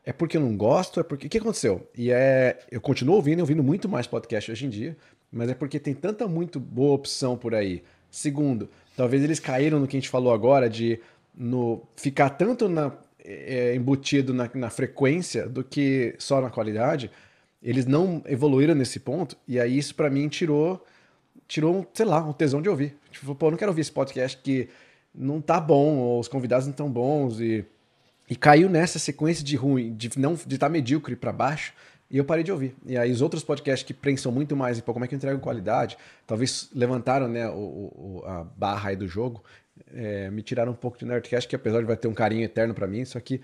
é 0.06 0.14
porque 0.14 0.38
eu 0.38 0.42
não 0.42 0.56
gosto? 0.56 1.02
É 1.02 1.04
porque. 1.04 1.28
O 1.28 1.30
que 1.30 1.40
aconteceu? 1.40 1.86
E 1.94 2.10
é. 2.10 2.60
Eu 2.72 2.80
continuo 2.80 3.16
ouvindo, 3.16 3.42
ouvindo 3.42 3.62
muito 3.62 3.90
mais 3.90 4.08
podcast 4.08 4.50
hoje 4.50 4.66
em 4.66 4.70
dia, 4.70 4.96
mas 5.30 5.50
é 5.50 5.54
porque 5.54 5.78
tem 5.78 5.94
tanta 5.94 6.26
muito 6.26 6.58
boa 6.58 6.94
opção 6.94 7.36
por 7.36 7.54
aí. 7.54 7.84
Segundo, 8.10 8.70
talvez 8.96 9.22
eles 9.22 9.42
caíram 9.42 9.78
no 9.78 9.88
que 9.88 9.98
a 9.98 10.00
gente 10.00 10.10
falou 10.10 10.34
agora 10.34 10.70
de 10.70 11.02
no 11.36 11.84
ficar 11.98 12.30
tanto 12.30 12.70
na, 12.70 12.94
é, 13.24 13.76
embutido 13.76 14.34
na, 14.34 14.50
na 14.54 14.70
frequência 14.70 15.48
do 15.48 15.64
que 15.64 16.16
só 16.20 16.42
na 16.42 16.50
qualidade. 16.50 17.10
Eles 17.62 17.86
não 17.86 18.22
evoluíram 18.26 18.76
nesse 18.76 19.00
ponto, 19.00 19.38
e 19.48 19.60
aí 19.60 19.78
isso 19.78 19.96
para 19.96 20.10
mim 20.10 20.28
tirou, 20.28 20.86
tirou, 21.48 21.88
sei 21.94 22.06
lá, 22.06 22.22
um 22.24 22.34
tesão 22.34 22.62
de 22.62 22.70
ouvir. 22.70 22.96
Tipo, 23.10 23.34
pô, 23.34 23.48
eu 23.48 23.52
não 23.52 23.58
quero 23.58 23.72
ouvir 23.72 23.82
esse 23.82 23.92
podcast 23.92 24.38
que 24.44 24.68
não 25.16 25.40
tá 25.40 25.60
bom, 25.62 25.98
ou 25.98 26.20
os 26.20 26.28
convidados 26.28 26.66
não 26.66 26.72
estão 26.72 26.92
bons, 26.92 27.40
e 27.40 27.66
e 28.30 28.36
caiu 28.36 28.70
nessa 28.70 29.00
sequência 29.00 29.44
de 29.44 29.56
ruim, 29.56 29.94
de 29.94 30.18
não 30.18 30.34
de 30.34 30.58
tá 30.58 30.70
medíocre 30.70 31.16
para 31.16 31.32
baixo, 31.32 31.74
e 32.10 32.18
eu 32.18 32.26
parei 32.26 32.44
de 32.44 32.52
ouvir. 32.52 32.76
E 32.86 32.98
aí 32.98 33.12
os 33.12 33.22
outros 33.22 33.44
podcasts 33.44 33.86
que 33.86 33.94
prensam 33.94 34.32
muito 34.32 34.56
mais 34.56 34.78
em 34.78 34.82
pô, 34.82 34.94
como 34.94 35.04
é 35.04 35.08
que 35.08 35.16
eu 35.16 35.18
entrego 35.18 35.40
qualidade, 35.40 35.98
talvez 36.26 36.70
levantaram 36.74 37.28
né, 37.28 37.48
o, 37.50 37.54
o 37.54 38.24
a 38.26 38.44
barra 38.44 38.90
aí 38.90 38.96
do 38.96 39.08
jogo, 39.08 39.44
é, 39.94 40.30
me 40.30 40.42
tiraram 40.42 40.72
um 40.72 40.76
pouco 40.76 40.98
de 40.98 41.06
Nerdcast, 41.06 41.48
que 41.48 41.56
apesar 41.56 41.80
de 41.80 41.86
vai 41.86 41.98
ter 41.98 42.08
um 42.08 42.14
carinho 42.14 42.44
eterno 42.44 42.74
para 42.74 42.88
mim, 42.88 43.06
só 43.06 43.20
que 43.20 43.42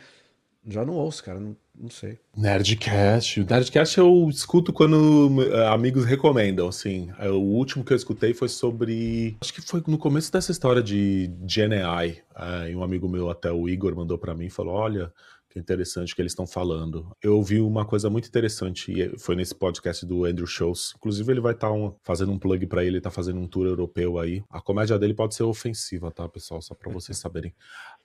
já 0.67 0.85
não 0.85 0.93
ouço, 0.93 1.23
cara, 1.23 1.39
não, 1.39 1.55
não 1.73 1.89
sei. 1.89 2.19
Nerdcast. 2.35 3.43
Nerdcast 3.43 3.97
eu 3.97 4.27
escuto 4.29 4.73
quando 4.73 5.41
eh, 5.41 5.67
amigos 5.67 6.05
recomendam, 6.05 6.67
assim. 6.67 7.09
É, 7.17 7.29
o 7.29 7.39
último 7.39 7.83
que 7.83 7.93
eu 7.93 7.97
escutei 7.97 8.33
foi 8.33 8.49
sobre. 8.49 9.37
Acho 9.41 9.53
que 9.53 9.61
foi 9.61 9.81
no 9.87 9.97
começo 9.97 10.31
dessa 10.31 10.51
história 10.51 10.83
de 10.83 11.31
GenAI. 11.47 12.21
É, 12.35 12.71
e 12.71 12.75
um 12.75 12.83
amigo 12.83 13.07
meu, 13.07 13.29
até 13.29 13.51
o 13.51 13.69
Igor, 13.69 13.95
mandou 13.95 14.17
para 14.17 14.35
mim 14.35 14.45
e 14.47 14.51
falou: 14.51 14.75
Olha, 14.75 15.11
que 15.49 15.57
interessante 15.57 16.15
que 16.15 16.21
eles 16.21 16.31
estão 16.31 16.45
falando. 16.45 17.11
Eu 17.21 17.37
ouvi 17.37 17.59
uma 17.59 17.83
coisa 17.83 18.09
muito 18.09 18.27
interessante 18.27 18.91
e 18.91 19.17
foi 19.17 19.35
nesse 19.35 19.55
podcast 19.55 20.05
do 20.05 20.25
Andrew 20.25 20.45
Schultz. 20.45 20.93
Inclusive, 20.95 21.33
ele 21.33 21.41
vai 21.41 21.53
estar 21.53 21.67
tá 21.67 21.73
um, 21.73 21.95
fazendo 22.03 22.31
um 22.31 22.37
plug 22.37 22.67
para 22.67 22.85
ele, 22.85 23.01
tá 23.01 23.09
fazendo 23.09 23.39
um 23.39 23.47
tour 23.47 23.65
europeu 23.65 24.19
aí. 24.19 24.43
A 24.49 24.61
comédia 24.61 24.99
dele 24.99 25.13
pode 25.13 25.33
ser 25.33 25.43
ofensiva, 25.43 26.11
tá, 26.11 26.29
pessoal? 26.29 26.61
Só 26.61 26.75
para 26.75 26.91
vocês 26.91 27.17
saberem. 27.19 27.53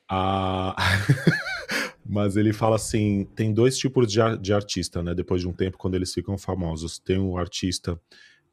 Ah... 0.08 0.74
Mas 2.06 2.36
ele 2.36 2.52
fala 2.52 2.76
assim: 2.76 3.24
tem 3.34 3.52
dois 3.52 3.78
tipos 3.78 4.12
de, 4.12 4.18
de 4.38 4.52
artista, 4.52 5.02
né? 5.02 5.14
Depois 5.14 5.40
de 5.40 5.48
um 5.48 5.52
tempo, 5.52 5.78
quando 5.78 5.94
eles 5.94 6.12
ficam 6.12 6.36
famosos. 6.36 6.98
Tem 6.98 7.18
o 7.18 7.38
artista 7.38 7.98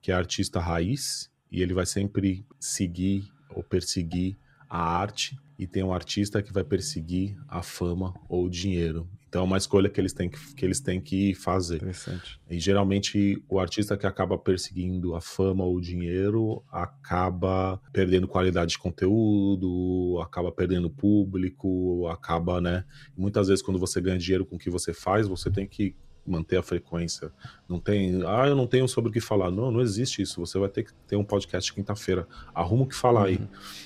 que 0.02 0.12
é 0.12 0.16
artista 0.16 0.60
raiz, 0.60 1.30
e 1.52 1.62
ele 1.62 1.74
vai 1.74 1.86
sempre 1.86 2.46
seguir 2.60 3.30
ou 3.54 3.62
perseguir 3.62 4.38
a 4.70 4.82
arte, 4.82 5.38
e 5.62 5.68
tem 5.68 5.84
um 5.84 5.94
artista 5.94 6.42
que 6.42 6.52
vai 6.52 6.64
perseguir 6.64 7.38
a 7.48 7.62
fama 7.62 8.16
ou 8.28 8.46
o 8.46 8.50
dinheiro. 8.50 9.08
Então 9.30 9.44
é 9.44 9.46
uma 9.46 9.60
escolha 9.60 9.88
que 9.88 10.02
eles 10.02 10.12
têm 10.12 10.28
que, 10.28 10.56
que, 10.56 10.66
eles 10.66 10.80
têm 10.80 11.00
que 11.00 11.36
fazer. 11.36 11.76
Interessante. 11.76 12.42
E 12.50 12.60
geralmente 12.60 13.42
o 13.48 13.60
artista 13.60 13.96
que 13.96 14.08
acaba 14.08 14.40
perseguindo 14.40 15.14
a 15.14 15.22
fama 15.22 15.64
ou 15.64 15.76
o 15.76 15.80
dinheiro 15.80 16.64
acaba 16.72 17.80
perdendo 17.94 18.28
qualidade 18.28 18.72
de 18.72 18.80
conteúdo, 18.80 20.20
acaba 20.20 20.52
perdendo 20.52 20.90
público, 20.90 22.08
acaba, 22.08 22.60
né? 22.60 22.84
Muitas 23.16 23.48
vezes 23.48 23.64
quando 23.64 23.80
você 23.80 24.02
ganha 24.02 24.18
dinheiro 24.18 24.48
com 24.48 24.56
o 24.56 24.60
que 24.60 24.70
você 24.70 24.96
faz, 24.96 25.28
você 25.28 25.52
tem 25.52 25.68
que 25.68 25.96
manter 26.26 26.58
a 26.58 26.64
frequência. 26.64 27.32
Não 27.68 27.80
tem, 27.80 28.22
ah, 28.26 28.48
eu 28.48 28.56
não 28.56 28.68
tenho 28.68 28.88
sobre 28.88 29.10
o 29.10 29.14
que 29.14 29.20
falar. 29.20 29.52
Não, 29.52 29.72
não 29.72 29.82
existe 29.82 30.22
isso. 30.22 30.40
Você 30.40 30.58
vai 30.60 30.70
ter 30.70 30.84
que 30.84 30.94
ter 31.08 31.16
um 31.16 31.24
podcast 31.24 31.74
quinta-feira. 31.74 32.28
Arruma 32.54 32.84
o 32.84 32.88
que 32.88 32.96
falar 32.96 33.22
uhum. 33.22 33.28
aí. 33.28 33.40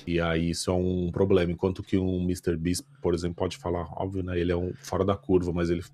E 0.06 0.20
aí 0.20 0.50
isso 0.50 0.70
é 0.70 0.74
um 0.74 1.10
problema. 1.10 1.52
Enquanto 1.52 1.82
que 1.82 1.96
um 1.96 2.22
Mr. 2.22 2.56
Beast, 2.56 2.84
por 3.00 3.14
exemplo, 3.14 3.36
pode 3.36 3.56
falar, 3.56 3.86
óbvio, 3.92 4.22
né? 4.22 4.38
Ele 4.38 4.52
é 4.52 4.56
um 4.56 4.72
fora 4.80 5.04
da 5.04 5.16
curva, 5.16 5.52
mas 5.52 5.70
ele. 5.70 5.84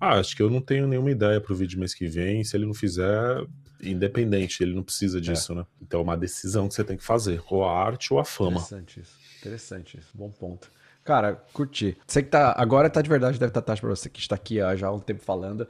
Ah, 0.00 0.18
acho 0.18 0.34
que 0.34 0.42
eu 0.42 0.50
não 0.50 0.60
tenho 0.60 0.88
nenhuma 0.88 1.10
ideia 1.10 1.40
pro 1.40 1.54
vídeo 1.54 1.78
mês 1.78 1.94
que 1.94 2.08
vem. 2.08 2.42
Se 2.42 2.56
ele 2.56 2.66
não 2.66 2.74
fizer, 2.74 3.46
independente, 3.82 4.62
ele 4.62 4.74
não 4.74 4.82
precisa 4.82 5.18
é. 5.18 5.20
disso, 5.20 5.52
é. 5.52 5.56
né? 5.56 5.66
Então 5.80 6.00
é 6.00 6.02
uma 6.02 6.16
decisão 6.16 6.66
que 6.68 6.74
você 6.74 6.82
tem 6.82 6.96
que 6.96 7.04
fazer. 7.04 7.42
Ou 7.48 7.64
a 7.64 7.78
arte 7.78 8.12
ou 8.12 8.18
a 8.18 8.24
fama. 8.24 8.56
Interessante 8.56 9.00
isso. 9.00 9.12
Interessante 9.40 9.98
isso. 9.98 10.10
Bom 10.14 10.30
ponto. 10.30 10.70
Cara, 11.04 11.42
curti. 11.52 11.96
Você 12.06 12.22
que 12.22 12.28
tá. 12.28 12.54
Agora 12.56 12.88
tá 12.88 13.02
de 13.02 13.08
verdade, 13.08 13.38
deve 13.38 13.50
estar 13.50 13.60
tá 13.60 13.66
tarde 13.66 13.80
pra 13.80 13.90
você 13.90 14.08
que 14.08 14.20
está 14.20 14.34
aqui 14.34 14.60
ó, 14.60 14.74
já 14.76 14.88
há 14.88 14.92
um 14.92 15.00
tempo 15.00 15.22
falando. 15.22 15.66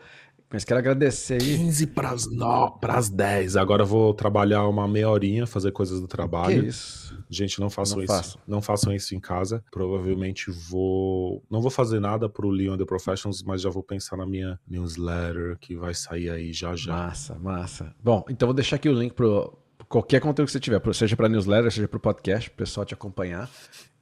Mas 0.53 0.65
quero 0.65 0.79
agradecer 0.79 1.41
aí. 1.41 1.57
15 1.57 1.87
pras, 1.89 2.31
no, 2.31 2.73
pras 2.73 3.09
10. 3.09 3.57
Agora 3.57 3.83
eu 3.83 3.87
vou 3.87 4.13
trabalhar 4.13 4.69
uma 4.69 4.87
meia 4.87 5.09
horinha, 5.09 5.47
fazer 5.47 5.73
coisas 5.73 5.99
do 5.99 6.07
trabalho. 6.07 6.63
Que 6.63 6.69
isso? 6.69 7.19
Gente, 7.31 7.59
não 7.59 7.71
façam 7.71 7.97
não 7.97 8.05
isso. 8.05 8.13
Faço. 8.15 8.39
Não 8.47 8.61
façam 8.61 8.93
isso 8.93 9.15
em 9.15 9.21
casa. 9.21 9.65
Provavelmente 9.71 10.51
vou. 10.51 11.43
Não 11.51 11.63
vou 11.63 11.71
fazer 11.71 12.01
nada 12.01 12.29
pro 12.29 12.51
Leon 12.51 12.77
The 12.77 12.85
Professionals, 12.85 13.43
mas 13.43 13.63
já 13.63 13.71
vou 13.71 13.83
pensar 13.83 14.19
na 14.19 14.27
minha 14.27 14.61
newsletter 14.69 15.57
que 15.59 15.75
vai 15.75 15.95
sair 15.95 16.29
aí 16.29 16.53
já 16.53 16.77
já. 16.77 16.93
Massa, 16.93 17.39
massa. 17.39 17.95
Bom, 18.05 18.23
então 18.29 18.47
vou 18.47 18.55
deixar 18.55 18.77
aqui 18.77 18.91
o 18.91 18.93
link 18.93 19.15
pro 19.15 19.59
qualquer 19.89 20.21
conteúdo 20.21 20.47
que 20.47 20.53
você 20.53 20.61
tiver, 20.61 20.81
seja 20.95 21.17
para 21.17 21.29
newsletter, 21.29 21.71
seja 21.71 21.89
para 21.89 21.99
o 21.99 22.01
podcast, 22.01 22.49
o 22.49 22.53
pessoal 22.53 22.85
te 22.85 22.95
acompanhar. 22.95 23.51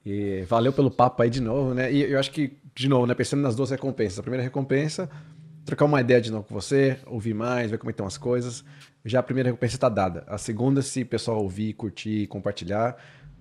E 0.05 0.43
valeu 0.43 0.73
pelo 0.73 0.91
papo 0.91 1.23
aí 1.23 1.31
de 1.31 1.41
novo, 1.41 1.75
né? 1.75 1.93
E 1.93 2.11
eu 2.11 2.19
acho 2.19 2.31
que, 2.31 2.57
de 2.75 2.89
novo, 2.89 3.07
né, 3.07 3.15
pensando 3.15 3.43
nas 3.43 3.55
duas 3.55 3.71
recompensas. 3.71 4.19
A 4.19 4.23
primeira 4.23 4.43
recompensa, 4.43 5.11
trocar 5.65 5.85
uma 5.85 6.01
ideia 6.01 6.21
de 6.21 6.31
novo 6.31 6.45
com 6.45 6.55
você, 6.55 6.99
ouvir 7.07 7.35
mais, 7.35 7.71
ver 7.71 7.79
como 7.79 7.91
estão 7.91 8.07
as 8.07 8.17
coisas. 8.17 8.65
Já 9.05 9.21
a 9.21 9.23
primeira 9.23 9.51
recompensa 9.51 9.77
está 9.77 9.89
dada. 9.89 10.25
A 10.27 10.39
segunda, 10.39 10.81
se 10.83 11.03
o 11.03 11.07
pessoal 11.07 11.43
ouvir, 11.43 11.75
curtir, 11.75 12.27
compartilhar, 12.29 12.97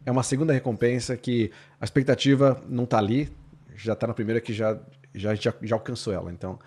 é 0.06 0.12
uma 0.12 0.24
segunda 0.24 0.52
recompensa 0.52 1.16
que 1.16 1.52
a 1.80 1.86
expectativa 1.86 2.62
não 2.68 2.84
está 2.84 2.98
ali, 2.98 3.30
já 3.76 3.94
está 3.94 4.08
na 4.08 4.14
primeira 4.14 4.42
que 4.42 4.54
já, 4.54 4.78
já, 5.14 5.36
já, 5.36 5.54
já 5.62 5.76
alcançou 5.76 6.14
ela. 6.14 6.32
Então, 6.32 6.60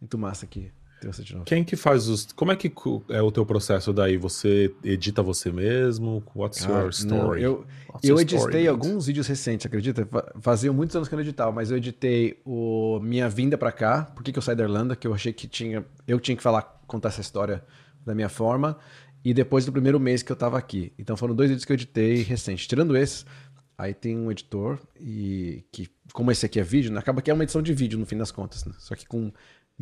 muito 0.00 0.16
massa 0.16 0.44
aqui 0.44 0.70
Quem 1.44 1.64
que 1.64 1.76
faz 1.76 2.08
os. 2.08 2.26
Como 2.32 2.52
é 2.52 2.56
que 2.56 2.72
é 3.08 3.22
o 3.22 3.30
teu 3.32 3.44
processo 3.44 3.92
daí? 3.92 4.16
Você 4.16 4.74
edita 4.84 5.22
você 5.22 5.50
mesmo? 5.50 6.22
What's 6.34 6.64
your 6.64 6.88
story? 6.90 7.18
Não, 7.18 7.36
eu 7.36 7.66
What's 7.88 8.08
eu 8.08 8.20
editei 8.20 8.38
story, 8.38 8.68
alguns 8.68 9.06
vídeos 9.06 9.26
recentes, 9.26 9.66
acredita? 9.66 10.06
Fazia 10.40 10.72
muitos 10.72 10.94
anos 10.96 11.08
que 11.08 11.14
eu 11.14 11.16
não 11.16 11.24
editava, 11.24 11.52
mas 11.52 11.70
eu 11.70 11.76
editei 11.76 12.40
o 12.44 13.00
minha 13.00 13.28
vinda 13.28 13.58
para 13.58 13.72
cá, 13.72 14.04
por 14.04 14.22
que, 14.22 14.32
que 14.32 14.38
eu 14.38 14.42
saí 14.42 14.54
da 14.54 14.64
Irlanda, 14.64 14.94
que 14.94 15.06
eu 15.06 15.14
achei 15.14 15.32
que 15.32 15.46
tinha. 15.46 15.84
Eu 16.06 16.20
tinha 16.20 16.36
que 16.36 16.42
falar, 16.42 16.62
contar 16.86 17.08
essa 17.08 17.20
história 17.20 17.64
da 18.04 18.14
minha 18.14 18.28
forma. 18.28 18.78
E 19.24 19.32
depois 19.32 19.64
do 19.64 19.70
primeiro 19.70 20.00
mês 20.00 20.22
que 20.22 20.32
eu 20.32 20.36
tava 20.36 20.58
aqui. 20.58 20.92
Então 20.98 21.16
foram 21.16 21.34
dois 21.34 21.48
vídeos 21.48 21.64
que 21.64 21.72
eu 21.72 21.74
editei 21.74 22.22
recentes. 22.22 22.66
Tirando 22.66 22.96
esses, 22.96 23.24
aí 23.78 23.94
tem 23.94 24.16
um 24.16 24.30
editor 24.30 24.78
e 25.00 25.64
que, 25.70 25.88
como 26.12 26.30
esse 26.30 26.44
aqui 26.44 26.58
é 26.58 26.62
vídeo, 26.62 26.92
né, 26.92 26.98
acaba 26.98 27.22
que 27.22 27.30
é 27.30 27.34
uma 27.34 27.44
edição 27.44 27.62
de 27.62 27.72
vídeo 27.72 27.98
no 27.98 28.06
fim 28.06 28.16
das 28.16 28.32
contas, 28.32 28.64
né? 28.64 28.72
Só 28.78 28.94
que 28.94 29.06
com 29.06 29.32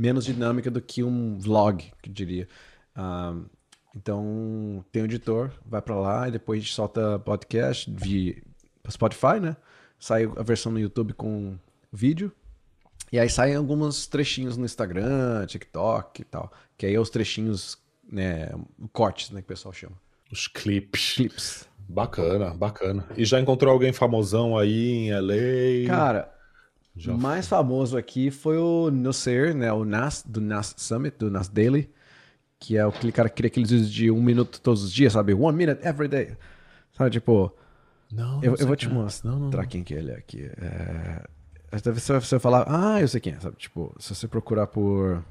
menos 0.01 0.25
dinâmica 0.25 0.71
do 0.71 0.81
que 0.81 1.05
um 1.05 1.37
vlog, 1.39 1.93
que 2.01 2.09
diria. 2.09 2.49
Uh, 2.97 3.45
então, 3.95 4.83
tem 4.91 5.03
um 5.03 5.05
editor, 5.05 5.51
vai 5.67 5.83
para 5.83 5.95
lá 5.95 6.27
e 6.27 6.31
depois 6.31 6.59
a 6.59 6.63
gente 6.63 6.73
solta 6.73 7.19
podcast 7.19 7.91
via 7.95 8.43
Spotify, 8.91 9.39
né? 9.39 9.55
Sai 9.99 10.25
a 10.25 10.43
versão 10.43 10.73
no 10.73 10.81
YouTube 10.81 11.13
com 11.13 11.59
vídeo. 11.93 12.33
E 13.13 13.19
aí 13.19 13.29
saem 13.29 13.57
alguns 13.57 14.07
trechinhos 14.07 14.57
no 14.57 14.65
Instagram, 14.65 15.45
TikTok 15.45 16.23
e 16.23 16.25
tal. 16.25 16.51
Que 16.79 16.87
aí 16.87 16.95
é 16.95 17.01
os 17.01 17.11
trechinhos, 17.11 17.77
né? 18.11 18.49
Cortes, 18.95 19.31
né? 19.31 19.43
Que 19.43 19.47
o 19.47 19.49
pessoal 19.49 19.75
chama. 19.75 19.97
Os 20.33 20.49
clips. 20.49 21.13
Clips. 21.15 21.69
Bacana, 21.87 22.55
bacana. 22.55 23.07
E 23.19 23.25
já 23.27 23.39
encontrou 23.39 23.71
alguém 23.71 23.93
famosão 23.93 24.57
aí 24.57 24.93
em 24.93 25.13
LA? 25.13 25.87
Cara, 25.89 26.33
já 26.97 27.13
mais 27.15 27.47
foi. 27.49 27.59
famoso 27.59 27.97
aqui 27.97 28.31
foi 28.31 28.59
o 28.59 28.91
Nasser, 28.91 29.55
né? 29.55 29.73
O 29.73 29.85
Nas, 29.85 30.23
do 30.27 30.41
Nas 30.41 30.75
Summit, 30.77 31.17
do 31.19 31.31
Nas 31.31 31.49
Daily, 31.49 31.91
que 32.59 32.77
é 32.77 32.83
aquele 32.83 33.13
cara 33.13 33.29
que 33.29 33.37
cria 33.37 33.49
aqueles 33.49 33.71
vídeos 33.71 33.91
de 33.91 34.11
um 34.11 34.23
minuto 34.23 34.61
todos 34.61 34.83
os 34.83 34.93
dias, 34.93 35.13
sabe? 35.13 35.33
One 35.33 35.57
minute 35.57 35.87
every 35.87 36.09
day. 36.09 36.37
Sabe, 36.93 37.11
tipo... 37.11 37.55
Não, 38.13 38.43
eu, 38.43 38.57
eu 38.57 38.67
vou 38.67 38.75
te 38.75 38.89
mostrar 38.89 39.31
não, 39.31 39.51
não, 39.51 39.65
quem 39.67 39.85
que 39.85 39.95
ele 39.95 40.11
é 40.11 40.17
aqui. 40.17 40.51
É... 40.61 41.23
Você 41.73 42.13
vai 42.13 42.41
falar, 42.41 42.65
ah, 42.67 43.01
eu 43.01 43.07
sei 43.07 43.21
quem 43.21 43.35
é, 43.35 43.41
sabe? 43.41 43.57
Tipo, 43.57 43.95
se 43.99 44.13
você 44.13 44.27
procurar 44.27 44.67
por 44.67 45.25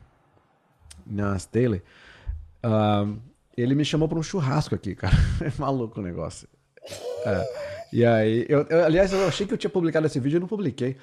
Nas 1.05 1.45
Daily, 1.45 1.83
ele 3.57 3.75
me 3.75 3.83
chamou 3.83 4.07
para 4.07 4.17
um 4.17 4.23
churrasco 4.23 4.73
aqui, 4.73 4.95
cara. 4.95 5.15
É 5.41 5.51
maluco 5.59 5.99
o 5.99 6.03
negócio. 6.03 6.47
É. 7.25 7.45
E 7.91 8.05
aí, 8.05 8.45
eu, 8.47 8.65
eu, 8.69 8.85
aliás, 8.85 9.11
eu 9.11 9.27
achei 9.27 9.45
que 9.45 9.53
eu 9.53 9.57
tinha 9.57 9.69
publicado 9.69 10.05
esse 10.05 10.19
vídeo 10.19 10.37
e 10.37 10.39
não 10.39 10.47
publiquei. 10.47 10.95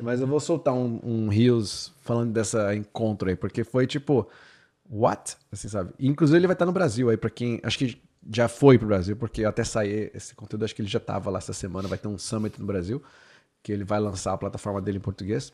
Mas 0.00 0.20
eu 0.20 0.26
vou 0.26 0.40
soltar 0.40 0.74
um, 0.74 1.00
um 1.02 1.28
Rios 1.28 1.92
falando 2.00 2.32
dessa 2.32 2.74
encontro 2.74 3.28
aí, 3.28 3.36
porque 3.36 3.62
foi 3.64 3.86
tipo, 3.86 4.28
what? 4.88 5.36
Assim, 5.50 5.68
sabe? 5.68 5.92
E, 5.98 6.08
inclusive 6.08 6.38
ele 6.38 6.46
vai 6.46 6.54
estar 6.54 6.66
no 6.66 6.72
Brasil 6.72 7.10
aí, 7.10 7.16
para 7.16 7.30
quem. 7.30 7.60
Acho 7.62 7.78
que 7.78 8.00
já 8.30 8.48
foi 8.48 8.78
pro 8.78 8.86
Brasil, 8.86 9.16
porque 9.16 9.44
até 9.44 9.64
sair 9.64 10.10
esse 10.14 10.34
conteúdo, 10.34 10.64
acho 10.64 10.74
que 10.74 10.80
ele 10.82 10.88
já 10.88 11.00
tava 11.00 11.30
lá 11.30 11.38
essa 11.38 11.52
semana, 11.52 11.88
vai 11.88 11.98
ter 11.98 12.08
um 12.08 12.18
summit 12.18 12.58
no 12.58 12.66
Brasil. 12.66 13.02
que 13.62 13.72
ele 13.72 13.84
vai 13.84 14.00
lançar 14.00 14.32
a 14.32 14.38
plataforma 14.38 14.80
dele 14.80 14.98
em 14.98 15.00
português. 15.00 15.52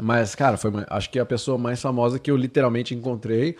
Mas, 0.00 0.34
cara, 0.34 0.56
foi 0.56 0.70
acho 0.88 1.10
que 1.10 1.18
é 1.18 1.22
a 1.22 1.26
pessoa 1.26 1.58
mais 1.58 1.80
famosa 1.80 2.18
que 2.18 2.30
eu 2.30 2.36
literalmente 2.36 2.94
encontrei. 2.94 3.56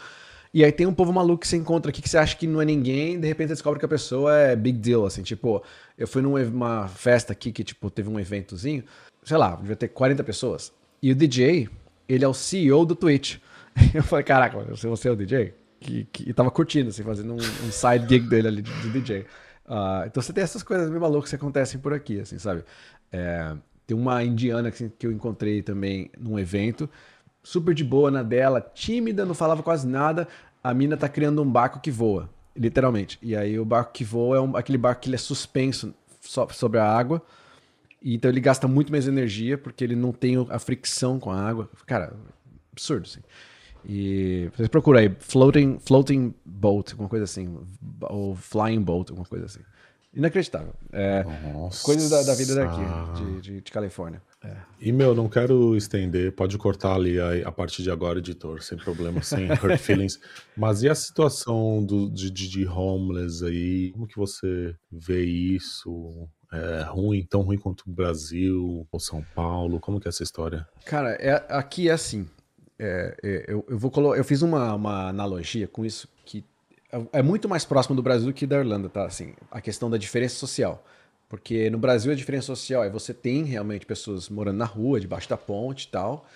E 0.54 0.64
aí 0.64 0.70
tem 0.70 0.86
um 0.86 0.94
povo 0.94 1.12
maluco 1.12 1.40
que 1.40 1.48
você 1.48 1.56
encontra 1.56 1.90
aqui 1.90 2.00
que 2.00 2.08
você 2.08 2.16
acha 2.16 2.36
que 2.36 2.46
não 2.46 2.62
é 2.62 2.64
ninguém, 2.64 3.18
de 3.18 3.26
repente 3.26 3.48
você 3.48 3.54
descobre 3.54 3.80
que 3.80 3.86
a 3.86 3.88
pessoa 3.88 4.32
é 4.36 4.54
big 4.54 4.78
deal, 4.78 5.04
assim, 5.04 5.20
tipo, 5.20 5.60
eu 5.98 6.06
fui 6.06 6.22
numa 6.22 6.86
festa 6.86 7.32
aqui 7.32 7.50
que, 7.50 7.64
tipo, 7.64 7.90
teve 7.90 8.08
um 8.08 8.20
eventozinho, 8.20 8.84
sei 9.24 9.36
lá, 9.36 9.56
devia 9.56 9.74
ter 9.74 9.88
40 9.88 10.22
pessoas. 10.22 10.72
E 11.02 11.10
o 11.10 11.14
DJ, 11.14 11.68
ele 12.08 12.24
é 12.24 12.28
o 12.28 12.32
CEO 12.32 12.86
do 12.86 12.94
Twitch. 12.94 13.38
Eu 13.92 14.04
falei, 14.04 14.24
caraca, 14.24 14.56
você 14.76 15.08
é 15.08 15.10
o 15.10 15.16
DJ? 15.16 15.54
Que, 15.80 16.04
que, 16.04 16.30
e 16.30 16.32
tava 16.32 16.52
curtindo, 16.52 16.90
assim, 16.90 17.02
fazendo 17.02 17.32
um, 17.32 17.36
um 17.36 17.72
side 17.72 18.06
gig 18.08 18.28
dele 18.28 18.46
ali 18.46 18.62
de, 18.62 18.72
de 18.80 18.90
DJ. 18.90 19.20
Uh, 19.20 19.24
ah, 19.66 20.04
então 20.06 20.22
você 20.22 20.32
tem 20.32 20.44
essas 20.44 20.62
coisas 20.62 20.88
meio 20.88 21.00
malucas 21.00 21.30
que 21.30 21.36
acontecem 21.36 21.80
por 21.80 21.92
aqui, 21.92 22.20
assim, 22.20 22.38
sabe? 22.38 22.62
É, 23.10 23.56
tem 23.86 23.96
uma 23.96 24.22
indiana 24.22 24.70
que, 24.70 24.88
que 24.88 25.06
eu 25.06 25.10
encontrei 25.10 25.62
também 25.62 26.10
num 26.16 26.38
evento, 26.38 26.88
super 27.44 27.74
de 27.74 27.84
boa 27.84 28.10
na 28.10 28.22
dela, 28.22 28.60
tímida, 28.60 29.24
não 29.24 29.34
falava 29.34 29.62
quase 29.62 29.86
nada. 29.86 30.26
A 30.62 30.72
mina 30.74 30.96
tá 30.96 31.08
criando 31.08 31.42
um 31.42 31.48
barco 31.48 31.78
que 31.78 31.90
voa, 31.90 32.28
literalmente. 32.56 33.18
E 33.22 33.36
aí 33.36 33.58
o 33.58 33.64
barco 33.64 33.92
que 33.92 34.02
voa 34.02 34.38
é 34.38 34.40
um, 34.40 34.56
aquele 34.56 34.78
barco 34.78 35.02
que 35.02 35.08
ele 35.08 35.16
é 35.16 35.18
suspenso 35.18 35.94
so, 36.20 36.48
sobre 36.50 36.80
a 36.80 36.90
água. 36.90 37.22
E 38.02 38.14
então 38.14 38.30
ele 38.30 38.40
gasta 38.40 38.66
muito 38.66 38.90
mais 38.90 39.06
energia 39.06 39.56
porque 39.56 39.84
ele 39.84 39.94
não 39.94 40.10
tem 40.10 40.34
a 40.48 40.58
fricção 40.58 41.20
com 41.20 41.30
a 41.30 41.40
água. 41.40 41.70
Cara, 41.86 42.16
absurdo, 42.72 43.06
assim. 43.06 43.20
E 43.86 44.50
vocês 44.56 44.68
procuram 44.68 44.98
aí, 44.98 45.14
floating, 45.20 45.78
floating 45.78 46.34
boat, 46.44 46.92
alguma 46.92 47.08
coisa 47.08 47.24
assim. 47.24 47.58
Ou 48.00 48.34
flying 48.34 48.80
boat, 48.80 49.10
alguma 49.10 49.28
coisa 49.28 49.44
assim. 49.44 49.60
Inacreditável. 50.14 50.74
É, 50.92 51.24
coisas 51.82 52.10
da, 52.10 52.22
da, 52.22 52.34
vida 52.34 52.54
daqui, 52.54 52.80
de, 53.16 53.40
de, 53.40 53.60
de 53.60 53.72
Califórnia. 53.72 54.22
É. 54.42 54.56
E, 54.80 54.92
meu, 54.92 55.14
não 55.14 55.28
quero 55.28 55.76
estender, 55.76 56.32
pode 56.32 56.56
cortar 56.56 56.94
ali 56.94 57.18
a, 57.18 57.48
a 57.48 57.52
partir 57.52 57.82
de 57.82 57.90
agora, 57.90 58.18
editor, 58.18 58.62
sem 58.62 58.78
problema, 58.78 59.22
sem 59.22 59.48
hurt 59.60 59.78
feelings. 59.78 60.20
Mas 60.56 60.82
e 60.82 60.88
a 60.88 60.94
situação 60.94 61.84
do, 61.84 62.10
de, 62.10 62.30
de 62.30 62.66
homeless 62.66 63.44
aí? 63.44 63.90
Como 63.92 64.06
que 64.06 64.16
você 64.16 64.76
vê 64.90 65.24
isso? 65.24 66.28
É 66.52 66.82
ruim, 66.82 67.26
tão 67.28 67.42
ruim 67.42 67.58
quanto 67.58 67.82
o 67.86 67.90
Brasil 67.90 68.86
ou 68.92 69.00
São 69.00 69.24
Paulo? 69.34 69.80
Como 69.80 69.98
que 69.98 70.06
é 70.06 70.10
essa 70.10 70.22
história? 70.22 70.68
Cara, 70.84 71.10
é, 71.14 71.44
aqui 71.48 71.88
é 71.88 71.92
assim. 71.92 72.28
É, 72.78 73.16
é, 73.22 73.44
eu, 73.48 73.64
eu, 73.68 73.78
vou 73.78 74.14
eu 74.14 74.24
fiz 74.24 74.42
uma, 74.42 74.74
uma 74.74 75.08
analogia 75.08 75.66
com 75.66 75.84
isso 75.84 76.08
que 76.24 76.44
é 77.12 77.22
muito 77.22 77.48
mais 77.48 77.64
próximo 77.64 77.94
do 77.96 78.02
Brasil 78.02 78.26
do 78.26 78.32
que 78.32 78.46
da 78.46 78.58
Irlanda, 78.58 78.88
tá? 78.88 79.04
Assim, 79.06 79.34
a 79.50 79.60
questão 79.60 79.90
da 79.90 79.96
diferença 79.96 80.34
social. 80.36 80.84
Porque 81.28 81.68
no 81.70 81.78
Brasil 81.78 82.12
a 82.12 82.14
diferença 82.14 82.46
social 82.46 82.84
é 82.84 82.90
você 82.90 83.12
tem 83.12 83.44
realmente 83.44 83.86
pessoas 83.86 84.28
morando 84.28 84.58
na 84.58 84.64
rua, 84.64 85.00
debaixo 85.00 85.28
da 85.28 85.36
ponte 85.36 85.84
e 85.84 85.88
tal, 85.88 86.26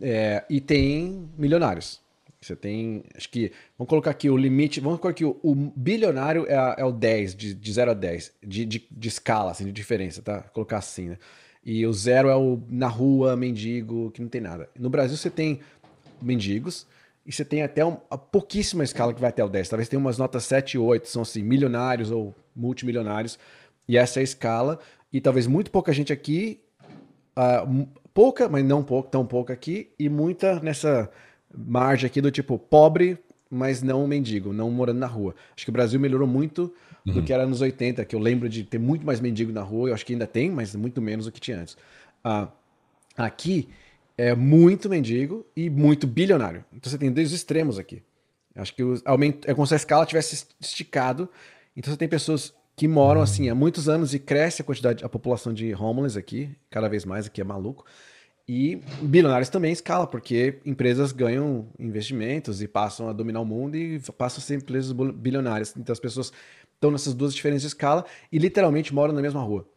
é, 0.00 0.44
e 0.48 0.60
tem 0.60 1.28
milionários. 1.36 2.00
Você 2.40 2.54
tem, 2.54 3.02
acho 3.16 3.28
que, 3.28 3.50
vamos 3.76 3.88
colocar 3.88 4.10
aqui 4.10 4.30
o 4.30 4.36
limite, 4.36 4.80
vamos 4.80 5.00
colocar 5.00 5.10
aqui 5.10 5.24
o, 5.24 5.36
o 5.42 5.54
bilionário 5.54 6.46
é, 6.48 6.76
é, 6.78 6.84
o 6.84 6.92
10, 6.92 7.34
de, 7.34 7.52
de 7.52 7.72
0 7.72 7.90
a 7.90 7.94
10, 7.94 8.32
de, 8.42 8.64
de, 8.64 8.86
de, 8.88 9.08
escala, 9.08 9.50
assim, 9.50 9.64
de 9.64 9.72
diferença, 9.72 10.22
tá? 10.22 10.38
Vou 10.38 10.50
colocar 10.52 10.78
assim, 10.78 11.08
né? 11.08 11.18
E 11.64 11.84
o 11.84 11.92
zero 11.92 12.28
é 12.28 12.36
o 12.36 12.62
na 12.68 12.86
rua, 12.86 13.36
mendigo, 13.36 14.10
que 14.12 14.22
não 14.22 14.28
tem 14.28 14.40
nada. 14.40 14.70
No 14.78 14.88
Brasil 14.88 15.16
você 15.16 15.28
tem 15.28 15.60
mendigos, 16.22 16.86
e 17.28 17.32
você 17.32 17.44
tem 17.44 17.62
até 17.62 17.84
um, 17.84 17.94
pouquíssima 18.32 18.82
escala 18.82 19.12
que 19.12 19.20
vai 19.20 19.28
até 19.28 19.44
o 19.44 19.50
10. 19.50 19.68
Talvez 19.68 19.86
tenha 19.86 20.00
umas 20.00 20.16
notas 20.16 20.44
7 20.44 20.72
e 20.72 20.78
8, 20.78 21.06
são 21.08 21.20
assim, 21.20 21.42
milionários 21.42 22.10
ou 22.10 22.34
multimilionários. 22.56 23.38
E 23.86 23.98
essa 23.98 24.18
é 24.18 24.22
a 24.22 24.24
escala. 24.24 24.78
E 25.12 25.20
talvez 25.20 25.46
muito 25.46 25.70
pouca 25.70 25.92
gente 25.92 26.10
aqui, 26.10 26.58
uh, 27.36 27.86
pouca, 28.14 28.48
mas 28.48 28.64
não 28.64 28.82
pouca, 28.82 29.10
tão 29.10 29.26
pouca 29.26 29.52
aqui, 29.52 29.90
e 29.98 30.08
muita 30.08 30.58
nessa 30.60 31.10
margem 31.54 32.06
aqui 32.06 32.22
do 32.22 32.30
tipo 32.30 32.58
pobre, 32.58 33.18
mas 33.50 33.82
não 33.82 34.06
mendigo, 34.06 34.54
não 34.54 34.70
morando 34.70 34.98
na 34.98 35.06
rua. 35.06 35.34
Acho 35.54 35.66
que 35.66 35.70
o 35.70 35.72
Brasil 35.72 36.00
melhorou 36.00 36.26
muito 36.26 36.72
uhum. 37.06 37.12
do 37.12 37.22
que 37.22 37.30
era 37.30 37.46
nos 37.46 37.60
80, 37.60 38.06
que 38.06 38.16
eu 38.16 38.20
lembro 38.20 38.48
de 38.48 38.64
ter 38.64 38.78
muito 38.78 39.04
mais 39.04 39.20
mendigo 39.20 39.52
na 39.52 39.62
rua, 39.62 39.90
eu 39.90 39.94
acho 39.94 40.06
que 40.06 40.14
ainda 40.14 40.26
tem, 40.26 40.50
mas 40.50 40.74
muito 40.74 41.02
menos 41.02 41.26
do 41.26 41.32
que 41.32 41.40
tinha 41.40 41.60
antes. 41.60 41.74
Uh, 42.24 42.48
aqui 43.18 43.68
é 44.18 44.34
muito 44.34 44.90
mendigo 44.90 45.46
e 45.56 45.70
muito 45.70 46.04
bilionário. 46.04 46.64
Então 46.72 46.90
você 46.90 46.98
tem 46.98 47.12
dois 47.12 47.30
extremos 47.30 47.78
aqui. 47.78 48.02
Acho 48.56 48.74
que 48.74 48.82
o, 48.82 49.00
aumento, 49.04 49.48
é 49.48 49.54
como 49.54 49.64
se 49.64 49.74
a 49.74 49.76
escala 49.76 50.04
tivesse 50.04 50.44
esticado. 50.60 51.28
Então 51.76 51.92
você 51.92 51.96
tem 51.96 52.08
pessoas 52.08 52.52
que 52.74 52.88
moram 52.88 53.20
assim 53.20 53.48
há 53.48 53.54
muitos 53.54 53.88
anos 53.88 54.12
e 54.12 54.18
cresce 54.18 54.60
a 54.60 54.64
quantidade, 54.64 55.04
a 55.04 55.08
população 55.08 55.54
de 55.54 55.72
homeless 55.72 56.18
aqui, 56.18 56.50
cada 56.68 56.88
vez 56.88 57.04
mais 57.04 57.26
aqui 57.26 57.40
é 57.40 57.44
maluco. 57.44 57.84
E 58.48 58.80
bilionários 59.02 59.50
também 59.50 59.70
escala, 59.70 60.06
porque 60.06 60.58
empresas 60.64 61.12
ganham 61.12 61.68
investimentos 61.78 62.60
e 62.60 62.66
passam 62.66 63.08
a 63.08 63.12
dominar 63.12 63.40
o 63.40 63.44
mundo 63.44 63.76
e 63.76 64.00
passam 64.16 64.42
a 64.42 64.44
ser 64.44 64.56
empresas 64.56 64.90
bilionárias. 64.92 65.74
Então 65.76 65.92
as 65.92 66.00
pessoas 66.00 66.32
estão 66.74 66.90
nessas 66.90 67.14
duas 67.14 67.34
diferenças 67.34 67.62
de 67.62 67.68
escala 67.68 68.04
e 68.32 68.38
literalmente 68.38 68.92
moram 68.92 69.14
na 69.14 69.22
mesma 69.22 69.42
rua. 69.42 69.68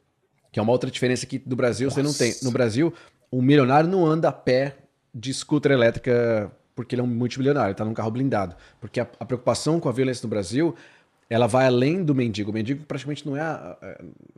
Que 0.52 0.60
é 0.60 0.64
uma 0.64 0.72
outra 0.72 0.90
diferença 0.90 1.26
aqui 1.26 1.38
do 1.38 1.56
Brasil, 1.56 1.88
Nossa. 1.88 2.02
você 2.02 2.04
não 2.04 2.14
tem. 2.14 2.34
No 2.44 2.52
Brasil, 2.52 2.94
um 3.32 3.42
milionário 3.42 3.90
não 3.90 4.06
anda 4.06 4.30
a 4.30 4.32
pé 4.32 4.78
de 5.14 5.34
scooter 5.34 5.72
elétrica 5.72 6.52
porque 6.76 6.96
ele 6.96 7.02
é 7.02 7.04
um 7.04 7.08
multimilionário, 7.08 7.72
está 7.72 7.86
num 7.86 7.94
carro 7.94 8.12
blindado. 8.12 8.56
Porque 8.80 9.00
a, 9.00 9.08
a, 9.20 9.26
preocupação 9.26 9.80
com 9.80 9.90
a 9.90 9.92
violência 9.92 10.26
no 10.26 10.30
Brasil, 10.30 10.76
ela 11.30 11.48
vai 11.48 11.66
além 11.66 12.04
do 12.04 12.16
mendigo. 12.16 12.50
O 12.50 12.54
mendigo 12.54 12.84
praticamente 12.86 13.26
não 13.26 13.38
é 13.38 13.42
a, 13.42 13.78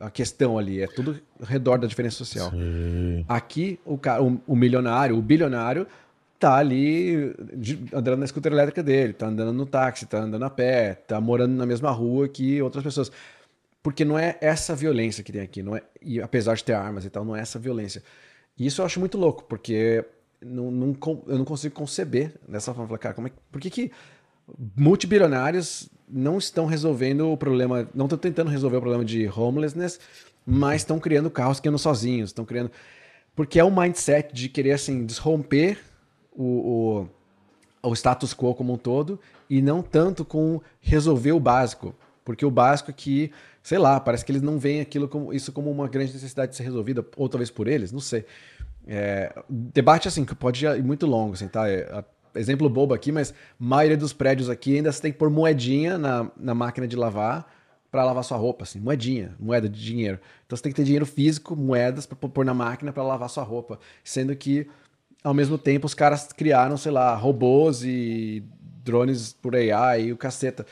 a 0.00 0.10
questão 0.10 0.58
ali, 0.58 0.82
é 0.82 0.86
tudo 0.86 1.20
ao 1.40 1.46
redor 1.46 1.78
da 1.78 1.86
diferença 1.86 2.16
social. 2.16 2.50
Sim. 2.50 3.24
Aqui, 3.28 3.78
o, 3.84 3.94
o, 3.94 4.40
o, 4.48 4.56
milionário, 4.56 5.16
o 5.16 5.22
bilionário, 5.22 5.86
tá 6.38 6.56
ali 6.56 7.34
andando 7.92 8.18
na 8.18 8.26
scooter 8.26 8.52
elétrica 8.52 8.82
dele, 8.82 9.12
tá 9.12 9.26
andando 9.26 9.52
no 9.52 9.64
táxi, 9.64 10.04
tá 10.04 10.18
andando 10.18 10.44
a 10.44 10.50
pé, 10.50 10.94
tá 10.94 11.20
morando 11.20 11.54
na 11.54 11.64
mesma 11.64 11.90
rua 11.90 12.28
que 12.28 12.60
outras 12.60 12.84
pessoas. 12.84 13.10
Porque 13.82 14.04
não 14.04 14.18
é 14.18 14.36
essa 14.40 14.74
violência 14.74 15.22
que 15.22 15.30
tem 15.30 15.42
aqui, 15.42 15.62
não 15.62 15.76
é, 15.76 15.82
e 16.00 16.20
apesar 16.20 16.54
de 16.54 16.64
ter 16.64 16.72
armas 16.72 17.04
e 17.04 17.10
tal, 17.10 17.24
não 17.24 17.36
é 17.36 17.40
essa 17.40 17.58
violência. 17.58 18.02
E 18.58 18.66
isso 18.66 18.80
eu 18.80 18.86
acho 18.86 19.00
muito 19.00 19.18
louco, 19.18 19.44
porque 19.44 20.04
não, 20.40 20.70
não, 20.70 20.96
eu 21.26 21.38
não 21.38 21.44
consigo 21.44 21.74
conceber 21.74 22.34
dessa 22.48 22.72
forma. 22.72 22.98
Cara, 22.98 23.14
como 23.14 23.28
é, 23.28 23.32
por 23.50 23.60
que, 23.60 23.70
que 23.70 23.92
multibilionários 24.76 25.88
não 26.08 26.38
estão 26.38 26.66
resolvendo 26.66 27.30
o 27.30 27.36
problema, 27.36 27.88
não 27.94 28.06
estão 28.06 28.18
tentando 28.18 28.50
resolver 28.50 28.76
o 28.76 28.80
problema 28.80 29.04
de 29.04 29.28
homelessness, 29.28 29.98
mas 30.46 30.82
estão 30.82 30.98
criando 30.98 31.30
carros 31.30 31.60
que 31.60 31.68
andam 31.68 31.78
sozinhos, 31.78 32.30
estão 32.30 32.44
criando. 32.44 32.70
Porque 33.34 33.58
é 33.58 33.64
um 33.64 33.74
mindset 33.74 34.32
de 34.32 34.48
querer 34.48 34.72
assim, 34.72 35.04
desromper 35.04 35.78
o, 36.32 37.08
o, 37.82 37.88
o 37.90 37.94
status 37.94 38.34
quo 38.34 38.54
como 38.54 38.74
um 38.74 38.78
todo 38.78 39.18
e 39.48 39.62
não 39.62 39.82
tanto 39.82 40.24
com 40.24 40.60
resolver 40.80 41.32
o 41.32 41.40
básico. 41.40 41.94
Porque 42.24 42.44
o 42.44 42.50
básico 42.50 42.90
aqui, 42.90 43.32
sei 43.64 43.78
lá, 43.78 43.98
parece 43.98 44.22
que 44.22 44.30
eles 44.30 44.42
não 44.42 44.58
veem 44.58 44.82
aquilo 44.82 45.08
como 45.08 45.32
isso 45.32 45.50
como 45.50 45.70
uma 45.70 45.88
grande 45.88 46.12
necessidade 46.12 46.50
de 46.50 46.56
ser 46.56 46.64
resolvida, 46.64 47.04
ou 47.16 47.28
talvez 47.30 47.50
por 47.50 47.66
eles, 47.66 47.90
não 47.90 47.98
sei. 47.98 48.26
É, 48.86 49.34
debate 49.48 50.06
assim, 50.06 50.22
que 50.22 50.34
pode 50.34 50.66
ir 50.66 50.84
muito 50.84 51.06
longo, 51.06 51.32
assim, 51.32 51.48
tá? 51.48 51.66
É, 51.66 52.04
exemplo 52.34 52.68
bobo 52.68 52.92
aqui, 52.92 53.10
mas 53.10 53.30
a 53.30 53.34
maioria 53.58 53.96
dos 53.96 54.12
prédios 54.12 54.50
aqui 54.50 54.76
ainda 54.76 54.92
você 54.92 55.00
tem 55.00 55.12
que 55.12 55.16
pôr 55.16 55.30
moedinha 55.30 55.96
na, 55.96 56.30
na 56.36 56.54
máquina 56.54 56.86
de 56.86 56.94
lavar 56.94 57.50
para 57.90 58.04
lavar 58.04 58.22
sua 58.22 58.36
roupa, 58.36 58.64
assim, 58.64 58.78
moedinha, 58.78 59.34
moeda 59.40 59.66
de 59.66 59.82
dinheiro. 59.82 60.20
Então 60.44 60.54
você 60.54 60.62
tem 60.62 60.70
que 60.70 60.76
ter 60.76 60.84
dinheiro 60.84 61.06
físico, 61.06 61.56
moedas 61.56 62.04
para 62.04 62.18
pôr 62.28 62.44
na 62.44 62.52
máquina 62.52 62.92
para 62.92 63.02
lavar 63.02 63.30
sua 63.30 63.44
roupa, 63.44 63.78
sendo 64.04 64.36
que 64.36 64.68
ao 65.22 65.32
mesmo 65.32 65.56
tempo 65.56 65.86
os 65.86 65.94
caras 65.94 66.30
criaram, 66.34 66.76
sei 66.76 66.92
lá, 66.92 67.14
robôs 67.14 67.82
e 67.82 68.44
drones 68.84 69.32
por 69.32 69.56
AI 69.56 70.08
e 70.08 70.12
o 70.12 70.18
caceta 70.18 70.66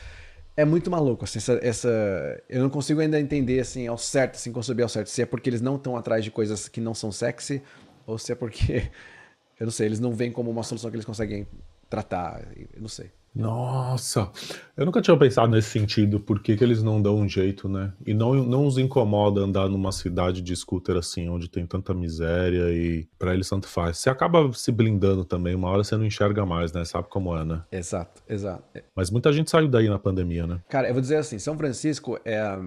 é 0.62 0.64
muito 0.64 0.90
maluco, 0.90 1.24
assim, 1.24 1.38
essa, 1.38 1.58
essa, 1.60 2.42
Eu 2.48 2.62
não 2.62 2.70
consigo 2.70 3.00
ainda 3.00 3.20
entender, 3.20 3.58
assim, 3.60 3.86
ao 3.88 3.98
certo, 3.98 4.36
assim, 4.36 4.52
conceber 4.52 4.84
ao 4.84 4.88
certo, 4.88 5.08
se 5.08 5.20
é 5.20 5.26
porque 5.26 5.50
eles 5.50 5.60
não 5.60 5.74
estão 5.74 5.96
atrás 5.96 6.22
de 6.22 6.30
coisas 6.30 6.68
que 6.68 6.80
não 6.80 6.94
são 6.94 7.10
sexy, 7.10 7.60
ou 8.06 8.16
se 8.16 8.30
é 8.30 8.34
porque, 8.36 8.90
eu 9.58 9.66
não 9.66 9.72
sei, 9.72 9.86
eles 9.86 9.98
não 9.98 10.12
veem 10.12 10.30
como 10.30 10.50
uma 10.50 10.62
solução 10.62 10.88
que 10.90 10.96
eles 10.96 11.04
conseguem 11.04 11.46
tratar, 11.90 12.46
eu 12.56 12.80
não 12.80 12.88
sei. 12.88 13.10
Nossa, 13.34 14.30
eu 14.76 14.84
nunca 14.84 15.00
tinha 15.00 15.16
pensado 15.16 15.50
nesse 15.50 15.70
sentido, 15.70 16.20
por 16.20 16.40
que, 16.40 16.56
que 16.56 16.62
eles 16.62 16.82
não 16.82 17.00
dão 17.00 17.16
um 17.16 17.28
jeito, 17.28 17.68
né? 17.68 17.92
E 18.06 18.12
não, 18.12 18.34
não 18.34 18.66
os 18.66 18.76
incomoda 18.76 19.40
andar 19.40 19.68
numa 19.68 19.90
cidade 19.90 20.42
de 20.42 20.54
scooter 20.54 20.96
assim, 20.96 21.28
onde 21.28 21.48
tem 21.48 21.66
tanta 21.66 21.94
miséria 21.94 22.70
e 22.70 23.08
para 23.18 23.32
eles 23.32 23.48
tanto 23.48 23.66
faz. 23.68 23.98
Você 23.98 24.10
acaba 24.10 24.52
se 24.52 24.70
blindando 24.70 25.24
também, 25.24 25.54
uma 25.54 25.68
hora 25.68 25.82
você 25.82 25.96
não 25.96 26.04
enxerga 26.04 26.44
mais, 26.44 26.72
né? 26.72 26.84
Sabe 26.84 27.08
como 27.08 27.34
é, 27.36 27.44
né? 27.44 27.62
Exato, 27.72 28.22
exato. 28.28 28.64
Mas 28.94 29.10
muita 29.10 29.32
gente 29.32 29.50
saiu 29.50 29.68
daí 29.68 29.88
na 29.88 29.98
pandemia, 29.98 30.46
né? 30.46 30.60
Cara, 30.68 30.88
eu 30.88 30.92
vou 30.92 31.00
dizer 31.00 31.16
assim, 31.16 31.38
São 31.38 31.56
Francisco 31.56 32.18
é 32.24 32.58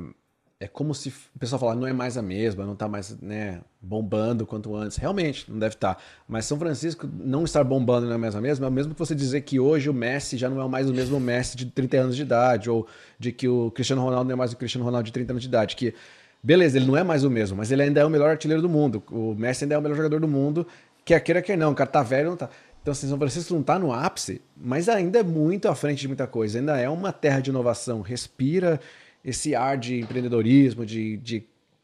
é 0.65 0.67
como 0.67 0.95
se 0.95 1.09
o 1.09 1.39
pessoal 1.39 1.59
falar, 1.59 1.75
não 1.75 1.85
é 1.85 1.93
mais 1.93 2.17
a 2.17 2.23
mesma, 2.23 2.65
não 2.65 2.73
está 2.73 2.87
mais 2.87 3.15
né, 3.21 3.61
bombando 3.79 4.47
quanto 4.47 4.75
antes. 4.75 4.97
Realmente, 4.97 5.49
não 5.49 5.59
deve 5.59 5.75
estar. 5.75 5.93
Tá. 5.93 6.01
Mas 6.27 6.45
São 6.45 6.57
Francisco 6.57 7.07
não 7.19 7.43
estar 7.43 7.63
bombando 7.63 8.07
não 8.07 8.15
é 8.15 8.17
mais 8.17 8.35
a 8.35 8.41
mesma, 8.41 8.65
é 8.65 8.69
o 8.69 8.71
mesmo 8.71 8.93
que 8.93 8.99
você 8.99 9.13
dizer 9.13 9.41
que 9.41 9.59
hoje 9.59 9.89
o 9.91 9.93
Messi 9.93 10.37
já 10.37 10.49
não 10.49 10.59
é 10.59 10.67
mais 10.67 10.89
o 10.89 10.93
mesmo 10.93 11.19
Messi 11.19 11.55
de 11.55 11.67
30 11.67 11.97
anos 11.97 12.15
de 12.15 12.23
idade, 12.23 12.67
ou 12.67 12.87
de 13.19 13.31
que 13.31 13.47
o 13.47 13.69
Cristiano 13.69 14.01
Ronaldo 14.01 14.27
não 14.27 14.33
é 14.33 14.35
mais 14.35 14.53
o 14.53 14.57
Cristiano 14.57 14.83
Ronaldo 14.83 15.05
de 15.05 15.13
30 15.13 15.33
anos 15.33 15.43
de 15.43 15.49
idade. 15.49 15.75
Que 15.75 15.93
Beleza, 16.41 16.77
ele 16.77 16.85
não 16.87 16.97
é 16.97 17.03
mais 17.03 17.23
o 17.23 17.29
mesmo, 17.29 17.57
mas 17.57 17.71
ele 17.71 17.83
ainda 17.83 18.01
é 18.01 18.05
o 18.05 18.09
melhor 18.09 18.29
artilheiro 18.29 18.61
do 18.61 18.69
mundo. 18.69 19.03
O 19.11 19.35
Messi 19.35 19.63
ainda 19.63 19.75
é 19.75 19.77
o 19.77 19.81
melhor 19.81 19.95
jogador 19.95 20.19
do 20.19 20.27
mundo. 20.27 20.65
Quer 21.03 21.19
queira, 21.19 21.41
quer 21.41 21.57
não. 21.57 21.71
O 21.71 21.75
cara 21.75 21.89
tá 21.89 22.01
velho, 22.01 22.29
não 22.29 22.37
tá. 22.37 22.49
Então, 22.81 22.91
assim, 22.91 23.07
São 23.07 23.17
Francisco 23.17 23.53
não 23.53 23.63
tá 23.63 23.79
no 23.79 23.91
ápice, 23.91 24.41
mas 24.55 24.87
ainda 24.87 25.19
é 25.19 25.23
muito 25.23 25.67
à 25.67 25.73
frente 25.73 26.01
de 26.01 26.07
muita 26.07 26.27
coisa. 26.27 26.59
Ainda 26.59 26.79
é 26.79 26.87
uma 26.87 27.11
terra 27.11 27.39
de 27.39 27.49
inovação. 27.49 28.01
Respira 28.01 28.79
esse 29.25 29.55
ar 29.55 29.77
de 29.77 29.99
empreendedorismo, 29.99 30.85
de, 30.85 31.17
de 31.17 31.43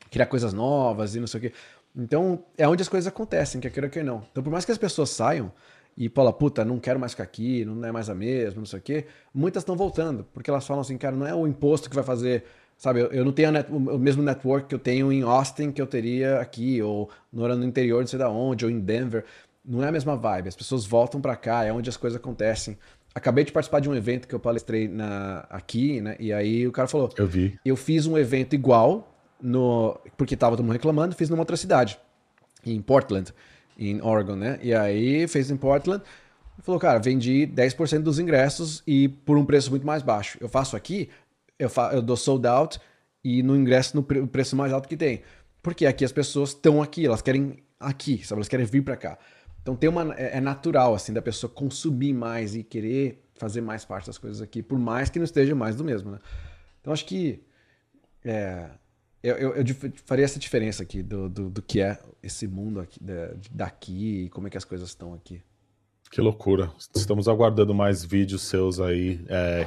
criar 0.09 0.27
coisas 0.27 0.53
novas 0.53 1.15
e 1.15 1.19
não 1.19 1.27
sei 1.27 1.37
o 1.39 1.41
quê. 1.41 1.53
Então, 1.95 2.43
é 2.57 2.67
onde 2.67 2.81
as 2.81 2.87
coisas 2.87 3.07
acontecem, 3.07 3.59
quer 3.59 3.71
queira, 3.71 3.89
quer 3.89 4.03
não. 4.03 4.23
Então, 4.31 4.43
por 4.43 4.51
mais 4.51 4.63
que 4.63 4.71
as 4.71 4.77
pessoas 4.77 5.09
saiam 5.09 5.51
e 5.97 6.07
falam, 6.07 6.31
puta, 6.31 6.63
não 6.63 6.79
quero 6.79 6.99
mais 6.99 7.11
ficar 7.11 7.23
aqui, 7.23 7.65
não 7.65 7.83
é 7.83 7.91
mais 7.91 8.09
a 8.09 8.15
mesma, 8.15 8.59
não 8.59 8.65
sei 8.65 8.79
o 8.79 8.81
quê, 8.81 9.05
muitas 9.33 9.61
estão 9.61 9.75
voltando, 9.75 10.25
porque 10.33 10.49
elas 10.49 10.65
falam 10.65 10.81
assim, 10.81 10.97
cara, 10.97 11.15
não 11.15 11.27
é 11.27 11.35
o 11.35 11.45
imposto 11.45 11.89
que 11.89 11.95
vai 11.95 12.03
fazer 12.03 12.45
Sabe, 12.81 12.99
eu, 12.99 13.11
eu 13.11 13.23
não 13.23 13.31
tenho 13.31 13.51
net, 13.51 13.71
o 13.71 13.99
mesmo 13.99 14.23
network 14.23 14.67
que 14.67 14.73
eu 14.73 14.79
tenho 14.79 15.13
em 15.13 15.21
Austin 15.21 15.71
que 15.71 15.79
eu 15.79 15.85
teria 15.85 16.39
aqui, 16.39 16.81
ou 16.81 17.11
no, 17.31 17.47
no 17.55 17.63
interior, 17.63 17.99
não 17.99 18.07
sei 18.07 18.17
da 18.17 18.27
onde, 18.27 18.65
ou 18.65 18.71
em 18.71 18.79
Denver. 18.79 19.23
Não 19.63 19.83
é 19.83 19.89
a 19.89 19.91
mesma 19.91 20.15
vibe. 20.15 20.47
As 20.47 20.55
pessoas 20.55 20.83
voltam 20.83 21.21
para 21.21 21.35
cá, 21.35 21.63
é 21.63 21.71
onde 21.71 21.91
as 21.91 21.95
coisas 21.95 22.19
acontecem. 22.19 22.75
Acabei 23.13 23.43
de 23.43 23.51
participar 23.51 23.79
de 23.81 23.89
um 23.89 23.95
evento 23.95 24.27
que 24.27 24.33
eu 24.33 24.39
palestrei 24.39 24.87
na, 24.87 25.45
aqui, 25.49 25.99
né? 25.99 26.15
E 26.19 26.31
aí 26.31 26.65
o 26.65 26.71
cara 26.71 26.87
falou: 26.87 27.09
Eu 27.17 27.27
vi. 27.27 27.59
Eu 27.65 27.75
fiz 27.75 28.05
um 28.05 28.17
evento 28.17 28.53
igual, 28.53 29.15
no, 29.41 29.99
porque 30.15 30.37
tava 30.37 30.55
todo 30.55 30.63
mundo 30.63 30.73
reclamando, 30.73 31.15
fiz 31.15 31.29
numa 31.29 31.41
outra 31.41 31.57
cidade, 31.57 31.99
em 32.65 32.81
Portland, 32.81 33.33
em 33.77 34.01
Oregon, 34.01 34.35
né? 34.35 34.59
E 34.61 34.73
aí 34.73 35.27
fez 35.27 35.51
em 35.51 35.57
Portland. 35.57 36.03
Falou, 36.63 36.79
cara, 36.79 36.99
vendi 36.99 37.47
10% 37.47 37.99
dos 37.99 38.19
ingressos 38.19 38.83
e 38.85 39.09
por 39.09 39.37
um 39.37 39.43
preço 39.43 39.71
muito 39.71 39.85
mais 39.85 40.03
baixo. 40.03 40.37
Eu 40.39 40.47
faço 40.47 40.75
aqui, 40.75 41.09
eu, 41.57 41.69
fa 41.69 41.91
eu 41.93 42.01
dou 42.01 42.15
sold 42.15 42.45
out 42.47 42.79
e 43.23 43.41
no 43.41 43.55
ingresso 43.55 43.95
no 43.95 44.03
pre 44.03 44.25
preço 44.27 44.55
mais 44.55 44.71
alto 44.71 44.87
que 44.87 44.95
tem. 44.95 45.21
Porque 45.61 45.85
aqui 45.85 46.05
as 46.05 46.11
pessoas 46.11 46.49
estão 46.49 46.81
aqui, 46.81 47.05
elas 47.05 47.21
querem 47.21 47.57
aqui, 47.79 48.25
sabe? 48.25 48.39
Elas 48.39 48.47
querem 48.47 48.65
vir 48.65 48.83
para 48.83 48.95
cá. 48.95 49.17
Então 49.61 49.75
tem 49.75 49.89
uma 49.89 50.13
é, 50.15 50.37
é, 50.37 50.41
natural 50.41 50.93
assim 50.93 51.13
da 51.13 51.21
pessoa 51.21 51.51
consumir 51.51 52.13
mais 52.13 52.55
e 52.55 52.63
querer 52.63 53.23
fazer 53.35 53.61
mais 53.61 53.85
parte 53.85 54.07
das 54.07 54.17
coisas 54.17 54.41
aqui, 54.41 54.61
por 54.61 54.77
mais 54.77 55.09
que 55.09 55.19
não 55.19 55.23
esteja 55.23 55.55
mais 55.55 55.75
do 55.75 55.83
mesmo, 55.83 56.11
né? 56.11 56.19
Então 56.79 56.91
acho 56.91 57.05
que 57.05 57.43
é, 58.23 58.69
eu, 59.23 59.35
eu, 59.35 59.55
eu, 59.55 59.65
faria 60.05 60.25
essa 60.25 60.39
diferença 60.39 60.83
aqui 60.83 61.03
do, 61.03 61.29
do, 61.29 61.49
do, 61.49 61.61
que 61.61 61.79
é 61.79 61.99
esse 62.21 62.47
mundo 62.47 62.79
aqui, 62.79 62.99
daqui 63.51 64.25
e 64.25 64.29
como 64.29 64.47
é 64.47 64.49
que 64.49 64.57
as 64.57 64.65
coisas 64.65 64.89
estão 64.89 65.13
aqui. 65.13 65.41
Que 66.11 66.19
loucura. 66.19 66.69
Estamos 66.93 67.29
aguardando 67.29 67.73
mais 67.73 68.03
vídeos 68.03 68.41
seus 68.41 68.81
aí, 68.81 69.21
é, 69.29 69.65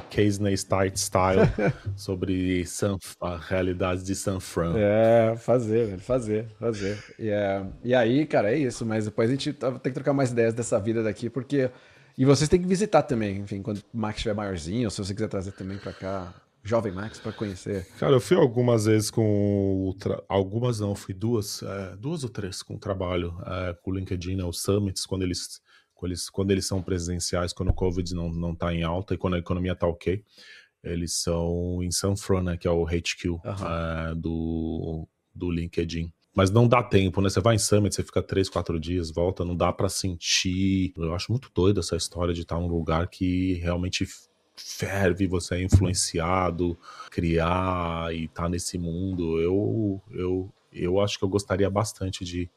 Style, 0.55 0.95
style 0.95 1.41
sobre 1.97 2.63
San, 2.67 2.97
a 3.19 3.35
realidade 3.35 4.03
de 4.03 4.15
San 4.15 4.39
Fran. 4.39 4.75
É, 4.77 5.35
fazer, 5.37 5.97
fazer, 5.97 6.45
fazer. 6.59 7.03
E, 7.17 7.29
é, 7.29 7.65
e 7.83 7.95
aí, 7.95 8.27
cara, 8.27 8.53
é 8.53 8.59
isso. 8.59 8.85
Mas 8.85 9.05
depois 9.05 9.27
a 9.27 9.33
gente 9.33 9.53
tá, 9.53 9.71
tem 9.71 9.91
que 9.91 9.95
trocar 9.95 10.13
mais 10.13 10.31
ideias 10.31 10.53
dessa 10.53 10.79
vida 10.79 11.01
daqui, 11.01 11.31
porque... 11.31 11.71
E 12.15 12.23
vocês 12.23 12.47
têm 12.47 12.61
que 12.61 12.67
visitar 12.67 13.01
também, 13.01 13.39
enfim, 13.39 13.61
quando 13.61 13.79
o 13.79 13.83
Max 13.91 14.17
estiver 14.17 14.35
maiorzinho, 14.35 14.85
ou 14.85 14.91
se 14.91 15.03
você 15.03 15.13
quiser 15.13 15.27
trazer 15.27 15.51
também 15.51 15.77
para 15.77 15.91
cá, 15.91 16.33
Jovem 16.63 16.93
Max, 16.93 17.19
para 17.19 17.33
conhecer. 17.33 17.85
Cara, 17.99 18.13
eu 18.13 18.21
fui 18.21 18.37
algumas 18.37 18.85
vezes 18.85 19.11
com. 19.11 19.93
Tra... 19.99 20.23
Algumas 20.29 20.79
não, 20.79 20.95
fui 20.95 21.13
duas, 21.13 21.61
é, 21.61 21.95
duas 21.97 22.23
ou 22.23 22.29
três 22.29 22.63
com 22.63 22.75
o 22.75 22.79
trabalho, 22.79 23.37
é, 23.45 23.73
com 23.83 23.91
o 23.91 23.93
LinkedIn, 23.93 24.37
né, 24.37 24.45
os 24.45 24.61
Summits, 24.61 25.05
quando 25.05 25.23
eles 25.23 25.59
quando 25.95 26.11
eles, 26.11 26.29
quando 26.29 26.51
eles 26.51 26.67
são 26.67 26.81
presenciais, 26.81 27.53
quando 27.53 27.69
o 27.69 27.73
Covid 27.73 28.13
não, 28.13 28.29
não 28.31 28.53
tá 28.53 28.73
em 28.73 28.83
alta 28.83 29.13
e 29.13 29.17
quando 29.17 29.35
a 29.35 29.39
economia 29.39 29.75
tá 29.75 29.87
ok, 29.87 30.23
eles 30.83 31.13
são 31.13 31.81
em 31.81 31.91
San 31.91 32.15
Fran, 32.15 32.43
né, 32.43 32.57
que 32.57 32.67
é 32.67 32.71
o 32.71 32.85
HQ 32.85 33.29
uhum. 33.29 33.39
uh, 33.39 34.15
do, 34.15 35.07
do 35.33 35.49
LinkedIn. 35.49 36.11
Mas 36.35 36.51
não 36.51 36.67
dá 36.67 36.83
tempo, 36.83 37.21
né? 37.21 37.29
Você 37.29 37.39
vai 37.39 37.55
em 37.55 37.59
Summit, 37.59 37.95
você 37.95 38.03
fica 38.03 38.21
três, 38.21 38.49
quatro 38.49 38.77
dias, 38.77 39.09
volta, 39.09 39.45
não 39.45 39.55
dá 39.55 39.71
para 39.71 39.87
sentir. 39.87 40.93
Eu 40.97 41.15
acho 41.15 41.31
muito 41.31 41.49
doido 41.55 41.79
essa 41.79 41.95
história 41.95 42.33
de 42.33 42.41
estar 42.41 42.59
num 42.59 42.67
lugar 42.67 43.07
que 43.07 43.53
realmente 43.53 44.05
ferve, 44.53 45.27
você 45.27 45.55
é 45.55 45.63
influenciado, 45.63 46.77
criar 47.09 48.13
e 48.13 48.27
tá 48.27 48.49
nesse 48.49 48.77
mundo. 48.77 49.39
Eu, 49.39 50.01
eu, 50.11 50.53
eu 50.73 50.99
acho 50.99 51.17
que 51.17 51.23
eu 51.23 51.29
gostaria 51.29 51.69
bastante 51.69 52.25
de, 52.25 52.49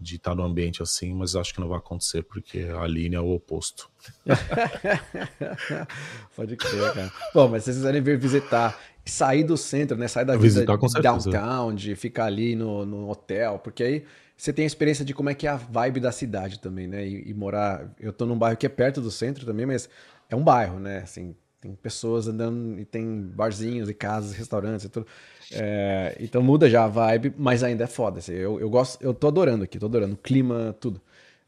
de 0.00 0.16
estar 0.16 0.34
no 0.34 0.42
ambiente 0.42 0.82
assim, 0.82 1.14
mas 1.14 1.36
acho 1.36 1.52
que 1.52 1.60
não 1.60 1.68
vai 1.68 1.78
acontecer 1.78 2.22
porque 2.22 2.60
a 2.60 2.86
linha 2.86 3.18
é 3.18 3.20
o 3.20 3.30
oposto. 3.30 3.90
Pode 6.34 6.56
crer, 6.56 6.94
cara. 6.94 7.12
Bom, 7.34 7.48
mas 7.48 7.64
se 7.64 7.66
vocês 7.66 7.76
quiserem 7.76 8.00
vir 8.00 8.18
visitar, 8.18 8.80
sair 9.04 9.44
do 9.44 9.56
centro, 9.56 9.96
né? 9.96 10.08
Sair 10.08 10.24
da 10.24 10.36
vida 10.36 10.64
downtown, 11.02 11.74
de 11.74 11.94
ficar 11.94 12.26
ali 12.26 12.56
no, 12.56 12.86
no 12.86 13.10
hotel, 13.10 13.58
porque 13.58 13.82
aí 13.82 14.04
você 14.36 14.54
tem 14.54 14.64
a 14.64 14.66
experiência 14.66 15.04
de 15.04 15.12
como 15.12 15.28
é 15.28 15.34
que 15.34 15.46
é 15.46 15.50
a 15.50 15.56
vibe 15.56 16.00
da 16.00 16.10
cidade 16.10 16.60
também, 16.60 16.86
né? 16.86 17.06
E, 17.06 17.28
e, 17.28 17.34
morar. 17.34 17.92
Eu 18.00 18.12
tô 18.12 18.24
num 18.24 18.38
bairro 18.38 18.56
que 18.56 18.64
é 18.64 18.70
perto 18.70 19.00
do 19.00 19.10
centro 19.10 19.44
também, 19.44 19.66
mas 19.66 19.88
é 20.30 20.36
um 20.36 20.42
bairro, 20.42 20.80
né? 20.80 20.98
Assim, 20.98 21.36
tem 21.60 21.74
pessoas 21.74 22.26
andando 22.26 22.78
e 22.78 22.84
tem 22.84 23.22
barzinhos 23.22 23.88
e 23.88 23.94
casas, 23.94 24.32
restaurantes 24.32 24.86
e 24.86 24.88
tudo. 24.88 25.06
É, 25.52 26.16
então 26.20 26.42
muda 26.42 26.70
já 26.70 26.84
a 26.84 26.88
vibe, 26.88 27.34
mas 27.36 27.62
ainda 27.62 27.84
é 27.84 27.86
foda. 27.86 28.18
Assim, 28.18 28.32
eu, 28.32 28.58
eu 28.58 28.70
gosto, 28.70 29.02
eu 29.02 29.12
tô 29.12 29.28
adorando 29.28 29.64
aqui, 29.64 29.78
tô 29.78 29.86
adorando 29.86 30.14
o 30.14 30.18
clima, 30.18 30.74
tudo. 30.80 31.00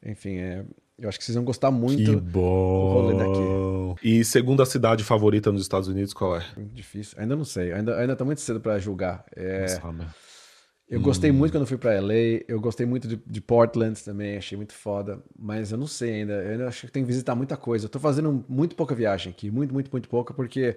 Enfim, 0.04 0.36
é, 0.36 0.64
eu 0.98 1.08
acho 1.08 1.18
que 1.18 1.24
vocês 1.24 1.34
vão 1.34 1.44
gostar 1.44 1.70
muito 1.70 2.04
que 2.04 2.16
bom. 2.16 2.30
do 2.30 2.92
rolê 2.92 3.16
daqui. 3.16 4.08
E 4.08 4.24
segunda 4.24 4.66
cidade 4.66 5.02
favorita 5.02 5.50
nos 5.50 5.62
Estados 5.62 5.88
Unidos, 5.88 6.12
qual 6.12 6.36
é? 6.36 6.44
Difícil, 6.74 7.18
ainda 7.18 7.34
não 7.34 7.44
sei, 7.44 7.72
ainda, 7.72 7.96
ainda 7.96 8.14
tá 8.14 8.24
muito 8.24 8.40
cedo 8.40 8.60
para 8.60 8.78
julgar. 8.78 9.24
É, 9.34 9.66
eu 10.92 10.98
hum. 10.98 11.02
gostei 11.02 11.32
muito 11.32 11.52
quando 11.52 11.66
fui 11.66 11.78
para 11.78 11.94
LA, 11.94 12.44
eu 12.46 12.60
gostei 12.60 12.84
muito 12.84 13.08
de, 13.08 13.18
de, 13.26 13.40
Portland 13.40 13.98
também, 14.04 14.36
achei 14.36 14.58
muito 14.58 14.74
foda, 14.74 15.22
mas 15.38 15.72
eu 15.72 15.78
não 15.78 15.86
sei 15.86 16.16
ainda, 16.16 16.34
eu 16.34 16.50
ainda 16.50 16.68
acho 16.68 16.86
que 16.86 16.92
tem 16.92 17.02
que 17.02 17.06
visitar 17.06 17.34
muita 17.34 17.56
coisa. 17.56 17.86
Eu 17.86 17.88
tô 17.88 17.98
fazendo 17.98 18.44
muito 18.46 18.76
pouca 18.76 18.94
viagem 18.94 19.32
aqui, 19.32 19.50
muito, 19.50 19.72
muito, 19.72 19.90
muito 19.90 20.06
pouca, 20.06 20.34
porque 20.34 20.76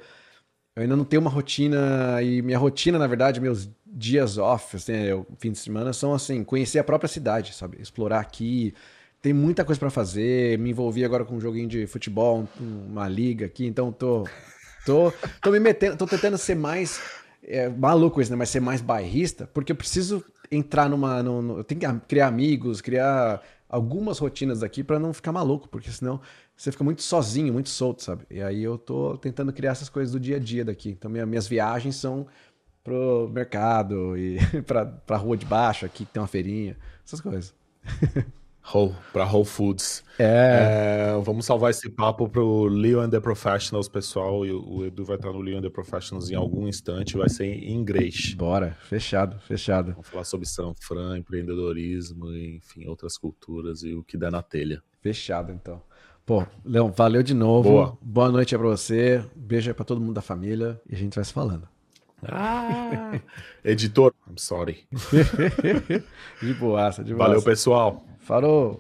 eu 0.74 0.84
ainda 0.84 0.96
não 0.96 1.04
tenho 1.04 1.22
uma 1.22 1.30
rotina 1.30 2.22
e 2.24 2.42
minha 2.42 2.58
rotina, 2.58 2.98
na 2.98 3.08
verdade, 3.08 3.42
meus 3.42 3.70
dias 3.86 4.38
off, 4.38 4.78
assim, 4.78 4.94
eu, 4.94 5.28
fim 5.38 5.52
de 5.52 5.58
semana, 5.58 5.92
são 5.92 6.14
assim, 6.14 6.46
conhecer 6.46 6.80
a 6.80 6.84
própria 6.86 7.10
cidade, 7.10 7.54
sabe? 7.54 7.82
Explorar 7.82 8.22
aqui. 8.22 8.74
Tem 9.22 9.34
muita 9.34 9.66
coisa 9.66 9.78
para 9.78 9.90
fazer. 9.90 10.58
Me 10.60 10.70
envolvi 10.70 11.04
agora 11.04 11.26
com 11.26 11.36
um 11.36 11.42
joguinho 11.42 11.68
de 11.68 11.88
futebol, 11.88 12.48
uma 12.58 13.10
liga 13.10 13.48
aqui, 13.48 13.66
então 13.66 13.92
tô 13.92 14.24
tô 14.86 15.12
tô 15.42 15.52
me 15.52 15.60
metendo, 15.60 15.98
tô 15.98 16.06
tentando 16.08 16.38
ser 16.38 16.56
mais 16.56 17.02
é, 17.48 17.70
maluco 17.70 18.22
isso, 18.22 18.32
né? 18.32 18.38
Mas 18.38 18.50
ser 18.50 18.60
mais 18.60 18.82
bairrista, 18.82 19.48
porque 19.54 19.72
eu 19.72 19.76
preciso 19.76 20.24
entrar 20.52 20.90
numa, 20.90 21.22
no, 21.22 21.42
no, 21.42 21.58
eu 21.60 21.64
tenho 21.64 21.80
que 21.80 22.00
criar 22.08 22.28
amigos, 22.28 22.82
criar 22.82 23.42
algumas 23.70 24.20
rotinas 24.20 24.64
aqui 24.64 24.84
para 24.84 25.00
não 25.00 25.14
ficar 25.14 25.32
maluco, 25.32 25.68
porque 25.70 25.92
senão 25.92 26.20
você 26.56 26.72
fica 26.72 26.84
muito 26.84 27.02
sozinho, 27.02 27.54
muito 27.54 27.70
solto, 27.70 28.04
sabe? 28.04 28.26
E 28.30 28.42
aí 28.42 28.64
eu 28.64 28.78
tô 28.78 29.18
tentando 29.18 29.54
criar 29.54 29.72
essas 29.72 29.90
coisas 29.90 30.12
do 30.12 30.20
dia 30.20 30.38
a 30.38 30.40
dia 30.40 30.66
daqui. 30.66 30.90
Então 30.90 31.10
minha, 31.10 31.26
minhas 31.26 31.48
viagens 31.48 31.96
são 31.96 32.28
pro 32.84 33.30
mercado 33.34 34.18
e 34.18 34.38
pra, 34.66 34.86
pra 34.86 35.18
rua 35.18 35.38
de 35.38 35.46
baixo 35.46 35.86
aqui 35.86 36.06
que 36.06 36.12
tem 36.12 36.22
uma 36.22 36.28
feirinha, 36.28 36.78
essas 37.06 37.22
coisas. 37.22 37.54
Whole, 38.74 38.96
pra 39.14 39.26
Whole 39.26 39.46
Foods. 39.46 40.04
É. 40.18 41.14
é. 41.14 41.22
Vamos 41.22 41.46
salvar 41.46 41.72
esse 41.72 41.90
papo 41.90 42.28
pro 42.28 42.66
Leo 42.66 43.00
and 43.00 43.10
the 43.10 43.20
Professionals, 43.20 43.88
pessoal. 43.88 44.46
E 44.46 44.52
o 44.52 44.86
Edu 44.86 45.06
vai 45.06 45.18
estar 45.18 45.32
no 45.32 45.40
Leo 45.40 45.58
and 45.58 45.62
the 45.62 45.70
Professionals 45.70 46.32
em 46.32 46.36
algum 46.36 46.68
instante. 46.68 47.18
Vai 47.18 47.30
ser 47.30 47.46
em 47.46 47.72
inglês. 47.74 48.34
Bora, 48.34 48.76
fechado, 48.84 49.40
fechado. 49.40 49.92
Vamos 49.92 50.08
falar 50.08 50.24
sobre 50.24 50.48
São 50.48 50.74
Fran, 50.82 51.20
empreendedorismo, 51.20 52.34
enfim, 52.36 52.88
outras 52.88 53.18
culturas 53.18 53.84
e 53.84 53.94
o 53.94 54.04
que 54.04 54.18
dá 54.18 54.32
na 54.32 54.42
telha. 54.42 54.82
Fechado, 55.02 55.52
então. 55.52 55.82
Pô, 56.26 56.44
Leão, 56.66 56.92
valeu 56.92 57.22
de 57.22 57.36
novo. 57.36 57.70
Boa, 57.70 57.98
Boa 58.02 58.32
noite 58.32 58.56
aí 58.56 58.60
pra 58.60 58.70
você. 58.70 59.24
Beijo 59.36 59.70
aí 59.70 59.76
pra 59.76 59.86
todo 59.86 60.02
mundo 60.02 60.16
da 60.16 60.22
família. 60.22 60.82
E 60.90 60.96
a 60.96 60.98
gente 60.98 61.14
vai 61.14 61.24
se 61.24 61.32
falando. 61.32 61.68
Ah, 62.32 63.20
editor, 63.64 64.14
I'm 64.28 64.38
sorry. 64.38 64.88
de 66.42 66.54
boaça, 66.54 67.04
de 67.04 67.14
boaça. 67.14 67.30
Valeu, 67.30 67.42
pessoal. 67.42 68.06
Falou. 68.20 68.74